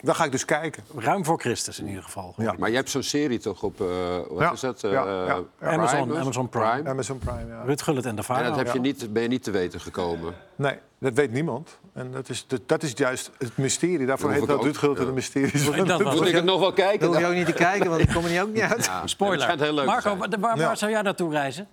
Dan 0.02 0.16
ga 0.16 0.24
ik 0.24 0.32
dus 0.32 0.46
kijken. 0.46 0.84
Ruim 0.96 1.26
voor 1.26 1.40
Christus 1.40 1.80
in 1.80 1.88
ieder 1.88 2.04
geval. 2.04 2.34
Ja. 2.38 2.56
Maar 2.58 2.70
je 2.70 2.76
hebt 2.76 2.90
zo'n 2.90 3.04
serie 3.04 3.40
toch 3.40 3.64
op, 3.64 3.82
eh, 3.82 3.88
wat 4.30 4.40
Ja, 4.40 4.52
is 4.52 4.60
dat? 4.60 4.84
Eh, 4.84 4.92
ja, 4.92 5.06
ja, 5.06 5.26
ja. 5.26 5.40
Prime, 5.58 5.72
Amazon, 5.74 6.08
dus? 6.08 6.18
Amazon 6.18 6.50
Prime. 6.50 6.90
Amazon 6.90 7.18
Prime, 7.18 7.46
ja. 7.48 7.64
Ruud 7.66 7.82
Gullit 7.82 8.06
en 8.06 8.12
de 8.12 8.18
En 8.18 8.24
vader. 8.24 8.48
dat 8.48 8.56
heb 8.56 8.74
je 8.74 8.80
niet, 8.80 9.14
ben 9.14 9.22
je 9.22 9.28
niet 9.28 9.44
te 9.44 9.52
weten 9.52 9.80
gekomen. 9.80 10.34
Nee, 10.56 10.78
dat 11.00 11.14
weet 11.14 11.32
niemand. 11.32 11.78
En 11.94 12.12
dat 12.12 12.30
is, 12.30 12.46
dat, 12.48 12.62
dat 12.66 12.84
is 12.84 12.92
juist 12.96 13.32
het 13.38 13.58
mysterie. 13.58 14.06
Daarvoor 14.06 14.36
hoef 14.36 14.48
dat 14.48 14.64
Ruud 14.78 14.98
en 15.00 15.14
mysteries. 15.14 15.66
Dat 15.86 16.02
was- 16.02 16.16
Moet 16.16 16.28
ik 16.28 16.36
het 16.36 16.44
nog 16.46 16.60
wel 16.60 16.74
kijken? 16.74 17.00
Dat 17.00 17.10
hoef 17.10 17.20
je 17.20 17.26
ook 17.28 17.34
niet 17.34 17.46
te 17.46 17.54
kijken, 17.54 17.90
want 17.90 18.02
ik 18.02 18.10
kom 18.14 18.24
er 18.24 18.30
niet 18.32 18.40
ook 18.42 18.54
niet 18.54 18.62
uit. 18.62 18.90
Spoiler. 19.06 19.48
Marco, 19.86 20.02
zijn. 20.02 20.18
waar, 20.18 20.40
waar, 20.40 20.58
Ja. 20.58 20.66
waar 20.66 20.78
zou 20.78 20.92
jij 20.92 21.02
naartoe 21.02 21.32
reizen? 21.32 21.68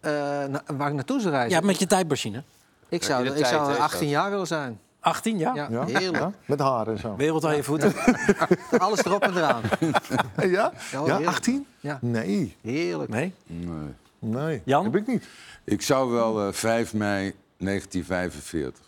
Eh, 0.00 0.10
na- 0.44 0.62
waar 0.76 0.88
ik 0.88 0.94
naartoe 0.94 1.20
zou 1.20 1.32
reizen? 1.34 1.60
Ja, 1.60 1.66
met 1.66 1.78
je 1.78 1.86
tijdmachine. 1.86 2.42
ik 2.88 3.02
zou, 3.02 3.26
ik 3.26 3.32
tijd, 3.34 3.46
zou 3.46 3.72
hè, 3.72 3.78
18 3.78 4.00
dat. 4.00 4.08
jaar 4.10 4.30
willen 4.30 4.46
zijn. 4.46 4.80
18 5.00 5.38
jaar? 5.38 5.54
Ja, 5.54 5.66
Ja? 5.70 5.84
heerlijk. 5.84 6.16
Ja? 6.22 6.32
Met 6.44 6.58
haar 6.60 6.88
en 6.88 6.98
zo. 6.98 7.16
Wereld 7.16 7.44
aan 7.44 7.56
je 7.56 7.62
voeten. 7.62 7.92
Alles 8.78 9.04
erop 9.04 9.22
en 9.22 9.36
eraan. 9.36 9.62
Ja? 10.36 10.46
Ja, 10.46 10.72
Ja, 10.92 11.00
heerlijk. 11.04 11.26
18? 11.26 11.66
Ja. 11.80 11.98
Nee, 12.00 12.56
Heerlijk. 12.62 13.10
Nee? 13.10 13.34
Nee. 13.46 13.94
nee. 14.18 14.62
Jan? 14.64 14.84
Heb 14.84 14.96
ik 14.96 15.06
niet. 15.06 15.28
Ik 15.64 15.82
zou 15.82 16.10
wel 16.10 16.46
eh, 16.46 16.52
5 16.52 16.94
mei 16.94 17.34
1945. 17.58 18.84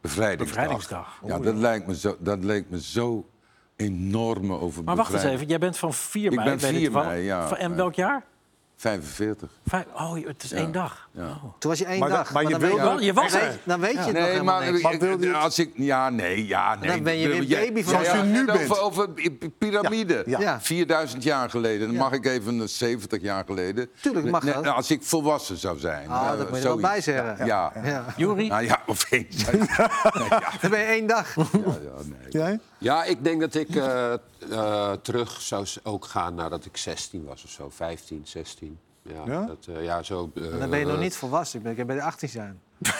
Bevrijdingsdag. 0.00 0.48
Bevrijdingsdag. 0.56 1.20
Ja, 1.26 1.38
dat, 1.38 1.54
lijkt 1.54 1.86
me 1.86 1.96
zo, 1.96 2.16
dat 2.18 2.44
leek 2.44 2.64
me 2.70 2.80
zo 2.80 3.28
enorme 3.76 4.58
over 4.58 4.84
Maar 4.84 4.96
wacht 4.96 5.12
eens 5.12 5.22
even, 5.22 5.46
jij 5.46 5.58
bent 5.58 5.76
van 5.78 5.92
4 5.94 6.24
Ik 6.24 6.36
mei. 6.36 6.48
ben 6.48 6.58
weet 6.58 6.70
4 6.70 6.84
toevallig. 6.84 7.08
mei, 7.08 7.22
ja. 7.22 7.56
En 7.56 7.76
welk 7.76 7.94
jaar? 7.94 8.22
45. 8.76 9.48
Vijf- 9.66 9.84
oh, 9.94 10.26
het 10.26 10.42
is 10.42 10.52
één 10.52 10.72
dag. 10.72 11.08
Ja. 11.12 11.38
Toen 11.58 11.70
was 11.70 11.78
je 11.78 11.84
één 11.84 11.98
Maar 11.98 12.08
dag. 12.08 12.32
maar 12.32 12.42
je 12.42 12.48
dan 12.48 12.60
wil 12.60 12.68
weet 12.70 12.78
wel- 12.78 13.00
je 13.00 13.12
was 13.12 13.32
dan 13.32 13.40
er. 13.40 13.46
weet- 13.48 13.58
Dan 13.64 13.80
weet 13.80 13.92
je 13.92 13.98
het 13.98 14.06
nog 14.06 14.14
Nee, 14.22 14.30
helemaal 14.30 14.60
maar 14.60 14.70
niks. 14.70 14.82
Maar 14.82 14.98
wilde 14.98 15.26
je- 15.26 15.34
als 15.36 15.58
ik, 15.58 15.70
ja, 15.74 16.10
nee, 16.10 16.46
ja, 16.46 16.74
nee. 16.74 16.88
Dan 16.88 17.02
ben 17.02 17.16
je 17.18 17.28
weer 17.28 17.46
baby 17.48 17.82
van- 17.82 17.92
Zoals 18.04 18.18
je 18.18 18.22
nu 18.24 18.36
het 18.36 18.46
bent. 18.46 18.70
Over, 18.70 18.80
over 18.82 19.10
pi- 19.10 19.38
piramide. 19.58 20.22
Ja, 20.26 20.40
ja. 20.40 20.60
4000 20.60 21.22
jaar 21.22 21.50
geleden. 21.50 21.86
Dan 21.86 21.96
Ja. 21.96 22.02
mag 22.02 22.12
ik 22.12 22.26
even 22.26 22.58
een 22.60 22.68
70 22.68 23.22
jaar 23.22 23.44
geleden. 23.46 23.88
Tuurlijk 24.00 24.30
mag 24.30 24.42
Nee, 24.42 24.54
dat. 24.54 24.66
Als 24.66 24.90
ik 24.90 25.02
volwassen 25.02 25.56
zou 25.56 25.78
zijn. 25.78 26.08
Ah, 26.08 26.22
eh, 26.32 26.38
dat 26.38 26.38
moet 26.38 26.38
je 26.38 26.44
er 26.46 26.50
wel 26.50 26.62
zoiets. 26.62 26.88
bij 26.88 27.00
zeggen. 27.00 27.46
Ja. 27.46 27.72
Jury? 28.16 28.46
Nou 28.48 28.64
ja, 28.64 28.82
of 28.86 29.10
eens. 29.10 29.44
Dan 30.60 30.70
ben 30.70 30.78
je 30.78 30.84
één 30.86 31.06
dag. 31.06 31.34
Ja, 31.34 31.42
nee. 32.04 32.28
Jij? 32.28 32.58
Ja, 32.78 33.04
ik 33.04 33.24
denk 33.24 33.40
dat 33.40 33.54
ik 33.54 33.74
eh, 33.76 34.12
eh, 34.50 34.92
terug 34.92 35.40
zou 35.40 35.66
ook 35.82 36.04
gaan 36.04 36.34
nadat 36.34 36.64
ik 36.64 36.76
16 36.76 37.24
was 37.24 37.44
of 37.44 37.50
zo. 37.50 37.70
15, 37.70 38.22
16. 38.26 38.78
Ja, 39.02 39.22
Ja? 39.26 39.46
Dat, 39.46 39.66
eh, 39.68 39.84
ja 39.84 40.02
zo, 40.02 40.30
eh, 40.34 40.58
Dan 40.58 40.70
ben 40.70 40.78
je 40.78 40.84
nog 40.86 40.98
niet 40.98 41.16
volwassen. 41.16 41.58
Ik 41.58 41.62
ben, 41.62 41.72
ik 41.72 41.78
ben 41.78 41.86
bij 41.86 41.96
de 41.96 42.02
18 42.02 42.28
zijn. 42.28 42.60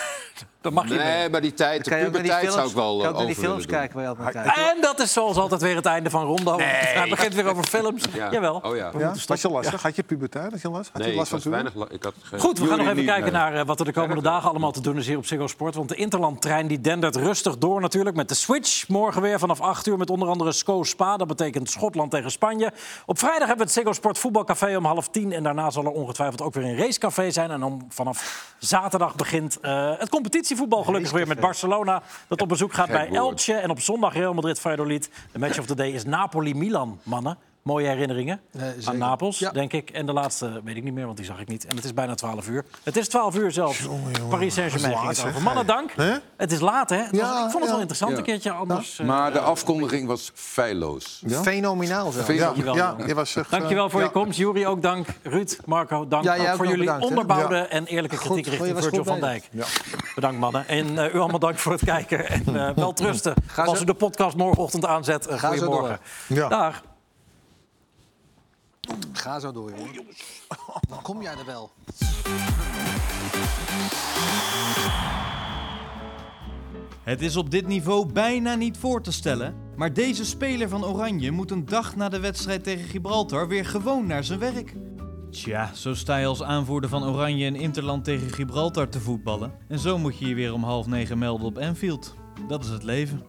Dat 0.64 0.72
mag 0.72 0.88
je 0.88 0.94
Nee, 0.94 1.28
maar 1.30 1.40
die 1.40 1.54
tijd, 1.54 1.84
de 1.84 1.96
puberteit 1.96 2.52
zou 2.52 2.68
ik 2.68 2.74
wel 2.74 2.96
kan 2.98 3.02
eh, 3.04 3.08
ook 3.08 3.16
naar 3.16 3.26
die 3.26 3.30
over 3.36 3.42
films 3.48 3.66
kijken 3.66 3.94
waar 3.94 4.02
je 4.02 4.08
altijd 4.08 4.34
naar 4.34 4.44
kijkt. 4.54 4.58
En 4.76 4.80
dat 4.80 5.00
is 5.00 5.12
zoals 5.12 5.36
altijd 5.36 5.60
weer 5.60 5.76
het 5.76 5.86
einde 5.86 6.10
van 6.10 6.24
Rondo. 6.24 6.58
Hij 6.60 7.08
begint 7.16 7.34
weer 7.34 7.46
over 7.48 7.64
films. 7.64 8.02
Ja. 8.14 8.30
Jawel. 8.30 8.60
Oh 8.64 8.76
ja. 8.76 8.90
Ja? 8.98 9.12
Was 9.26 9.42
je 9.42 9.48
lastig? 9.50 9.82
Had 9.82 9.96
je 9.96 10.02
puberteit? 10.02 10.50
Had 10.52 10.60
je 10.60 10.70
last? 10.70 10.90
Had 10.92 10.96
Nee, 11.02 11.06
je 11.06 11.12
ik 11.12 11.18
last 11.18 11.30
van 11.30 11.38
was 11.38 11.48
weinig... 11.48 11.74
la- 11.74 11.86
Ik 11.90 12.02
had 12.02 12.14
geen... 12.22 12.40
Goed, 12.40 12.58
we 12.58 12.66
gaan 12.66 12.76
nog 12.76 12.86
even 12.86 12.96
niet, 12.96 13.06
kijken 13.06 13.32
nee. 13.32 13.40
naar 13.40 13.54
eh, 13.54 13.66
wat 13.66 13.78
er 13.78 13.84
de 13.84 13.92
komende 13.92 14.22
dagen 14.22 14.50
allemaal 14.50 14.72
te 14.72 14.80
doen 14.80 14.96
is 14.96 15.06
hier 15.06 15.16
op 15.16 15.26
Ziggo 15.26 15.46
Sport. 15.46 15.74
Want 15.74 15.88
de 15.88 15.94
Interlandtrein 15.94 16.66
die 16.66 16.80
dendert 16.80 17.16
rustig 17.16 17.58
door 17.58 17.80
natuurlijk 17.80 18.16
met 18.16 18.28
de 18.28 18.34
switch. 18.34 18.88
Morgen 18.88 19.22
weer 19.22 19.38
vanaf 19.38 19.60
8 19.60 19.86
uur 19.86 19.96
met 19.98 20.10
onder 20.10 20.28
andere 20.28 20.52
SCO 20.52 20.82
Spa. 20.82 21.16
Dat 21.16 21.26
betekent 21.28 21.70
Schotland 21.70 22.10
tegen 22.10 22.30
Spanje. 22.30 22.72
Op 23.06 23.18
vrijdag 23.18 23.38
hebben 23.46 23.56
we 23.56 23.62
het 23.62 23.72
Ziggo 23.72 23.92
Sport 23.92 24.18
voetbalcafé 24.18 24.76
om 24.76 24.84
half 24.84 25.08
tien. 25.08 25.32
En 25.32 25.42
daarna 25.42 25.70
zal 25.70 25.84
er 25.84 25.90
ongetwijfeld 25.90 26.42
ook 26.42 26.54
weer 26.54 26.64
een 26.64 26.76
racecafé 26.76 27.30
zijn. 27.30 27.50
En 27.50 27.60
dan 27.60 27.86
vanaf 27.88 28.52
zaterdag 28.58 29.14
begint 29.14 29.60
eh, 29.60 29.90
het 29.98 30.08
competitievoetbal 30.55 30.84
gelukkig 30.84 31.11
weer 31.12 31.26
met 31.26 31.40
Barcelona. 31.40 32.02
Dat 32.28 32.40
op 32.40 32.48
bezoek 32.48 32.72
gaat 32.72 32.88
bij 32.88 33.09
woord. 33.09 33.16
Elche. 33.16 33.55
En 33.55 33.70
op 33.70 33.80
zondag 33.80 34.14
Real 34.14 34.34
Madrid-Valladolid. 34.34 35.11
De 35.32 35.38
match 35.38 35.59
of 35.59 35.66
the 35.66 35.74
day 35.74 35.90
is 35.90 36.05
Napoli-Milan, 36.05 37.00
mannen. 37.02 37.38
Mooie 37.64 37.86
herinneringen 37.88 38.40
Nee, 38.52 38.72
aan. 38.84 38.98
Napels, 38.98 39.38
Ja. 39.38 39.50
denk 39.50 39.72
ik. 39.72 39.90
En 39.90 40.06
de 40.06 40.12
laatste 40.12 40.60
weet 40.64 40.76
ik 40.76 40.82
niet 40.82 40.94
meer, 40.94 41.04
want 41.04 41.16
die 41.16 41.26
zag 41.26 41.40
ik 41.40 41.48
niet. 41.48 41.66
En 41.66 41.76
het 41.76 41.84
is 41.84 41.94
bijna 41.94 42.14
12 42.14 42.48
uur. 42.48 42.64
Het 42.82 42.96
is 42.96 43.08
12 43.08 43.36
uur 43.36 43.52
zelfs. 43.52 43.86
Paris 44.28 44.54
Saint-Germain 44.54 44.96
ging 44.96 45.08
het 45.08 45.24
over. 45.26 45.42
Mannen, 45.42 45.66
dank. 45.66 45.92
Het 46.36 46.52
is 46.52 46.60
laat, 46.60 46.90
hè? 46.90 46.96
Het 46.96 47.10
was- 47.10 47.20
Ja, 47.20 47.44
ik 47.44 47.50
vond 47.50 47.54
het 47.62 47.64
wel 47.70 47.74
interessant 47.78 48.10
Ja. 48.12 48.18
een 48.18 48.24
keertje 48.24 48.50
anders. 48.50 48.98
eh, 48.98 49.06
Maar 49.06 49.32
de 49.32 49.38
afkondiging 49.40 50.06
was 50.08 50.30
feilloos. 50.34 51.22
Ja? 51.26 51.42
Fenomenaal 51.42 52.12
Ja, 52.12 52.36
Dankjewel, 52.36 52.74
ja, 52.76 52.96
je 53.06 53.14
was 53.14 53.36
echt, 53.36 53.50
Dankjewel 53.50 53.90
voor 53.90 54.00
eh, 54.00 54.06
je 54.06 54.12
komst. 54.12 54.38
Jury 54.38 54.64
ook 54.64 54.82
dank. 54.82 55.06
Ruud, 55.22 55.58
Marco, 55.64 56.08
dank 56.08 56.26
ook 56.28 56.46
voor 56.56 56.64
jullie 56.66 56.78
bedankt, 56.80 57.04
onderbouwde 57.04 57.56
Ja. 57.56 57.66
en 57.66 57.84
eerlijke 57.86 58.16
kritiek 58.16 58.46
richting 58.46 58.78
Virgil 58.78 59.04
van. 59.04 59.20
Dijk. 59.20 59.48
Bedankt, 60.14 60.38
mannen. 60.38 60.68
En 60.68 60.98
eh, 60.98 61.14
u 61.14 61.18
allemaal 61.18 61.38
dank 61.38 61.58
voor 61.58 61.72
het 61.72 61.84
kijken. 61.84 62.28
En 62.28 62.66
eh, 62.68 62.74
wel 62.76 62.92
trusten. 63.02 63.34
Als 63.56 63.80
u 63.80 63.84
de 63.84 63.94
podcast 63.94 64.36
morgenochtend 64.36 64.86
aanzet. 64.86 65.26
Goedemorgen. 65.40 65.98
Ja. 66.26 66.48
Dag. 66.48 66.82
Ga 69.12 69.41
zo 69.41 69.53
door, 69.53 69.70
jongen. 69.70 70.14
Dan 70.89 71.03
kom 71.03 71.22
jij 71.22 71.35
er 71.39 71.47
wel. 71.47 71.70
Het 77.03 77.22
is 77.22 77.37
op 77.37 77.51
dit 77.51 77.66
niveau 77.66 78.12
bijna 78.12 78.55
niet 78.55 78.78
voor 78.78 79.03
te 79.03 79.12
stellen, 79.12 79.55
maar 79.76 79.93
deze 79.93 80.24
speler 80.24 80.68
van 80.68 80.85
Oranje 80.85 81.30
moet 81.30 81.51
een 81.51 81.64
dag 81.64 81.97
na 81.97 82.09
de 82.09 82.20
wedstrijd 82.20 82.64
tegen 82.64 82.89
Gibraltar 82.89 83.49
weer 83.49 83.66
gewoon 83.66 84.07
naar 84.07 84.24
zijn 84.24 84.39
werk. 84.39 84.74
Tja, 85.30 85.74
zo 85.74 85.95
sta 85.95 86.16
je 86.16 86.26
als 86.26 86.43
aanvoerder 86.43 86.91
van 86.91 87.05
Oranje 87.05 87.47
in 87.47 87.57
Interland 87.57 88.05
tegen 88.05 88.30
Gibraltar 88.30 88.89
te 88.89 89.01
voetballen. 89.01 89.53
En 89.68 89.78
zo 89.78 89.99
moet 89.99 90.18
je 90.18 90.28
je 90.28 90.35
weer 90.35 90.53
om 90.53 90.64
half 90.64 90.87
negen 90.87 91.18
melden 91.18 91.47
op 91.47 91.59
Anfield. 91.59 92.14
Dat 92.49 92.64
is 92.64 92.70
het 92.70 92.82
leven. 92.82 93.22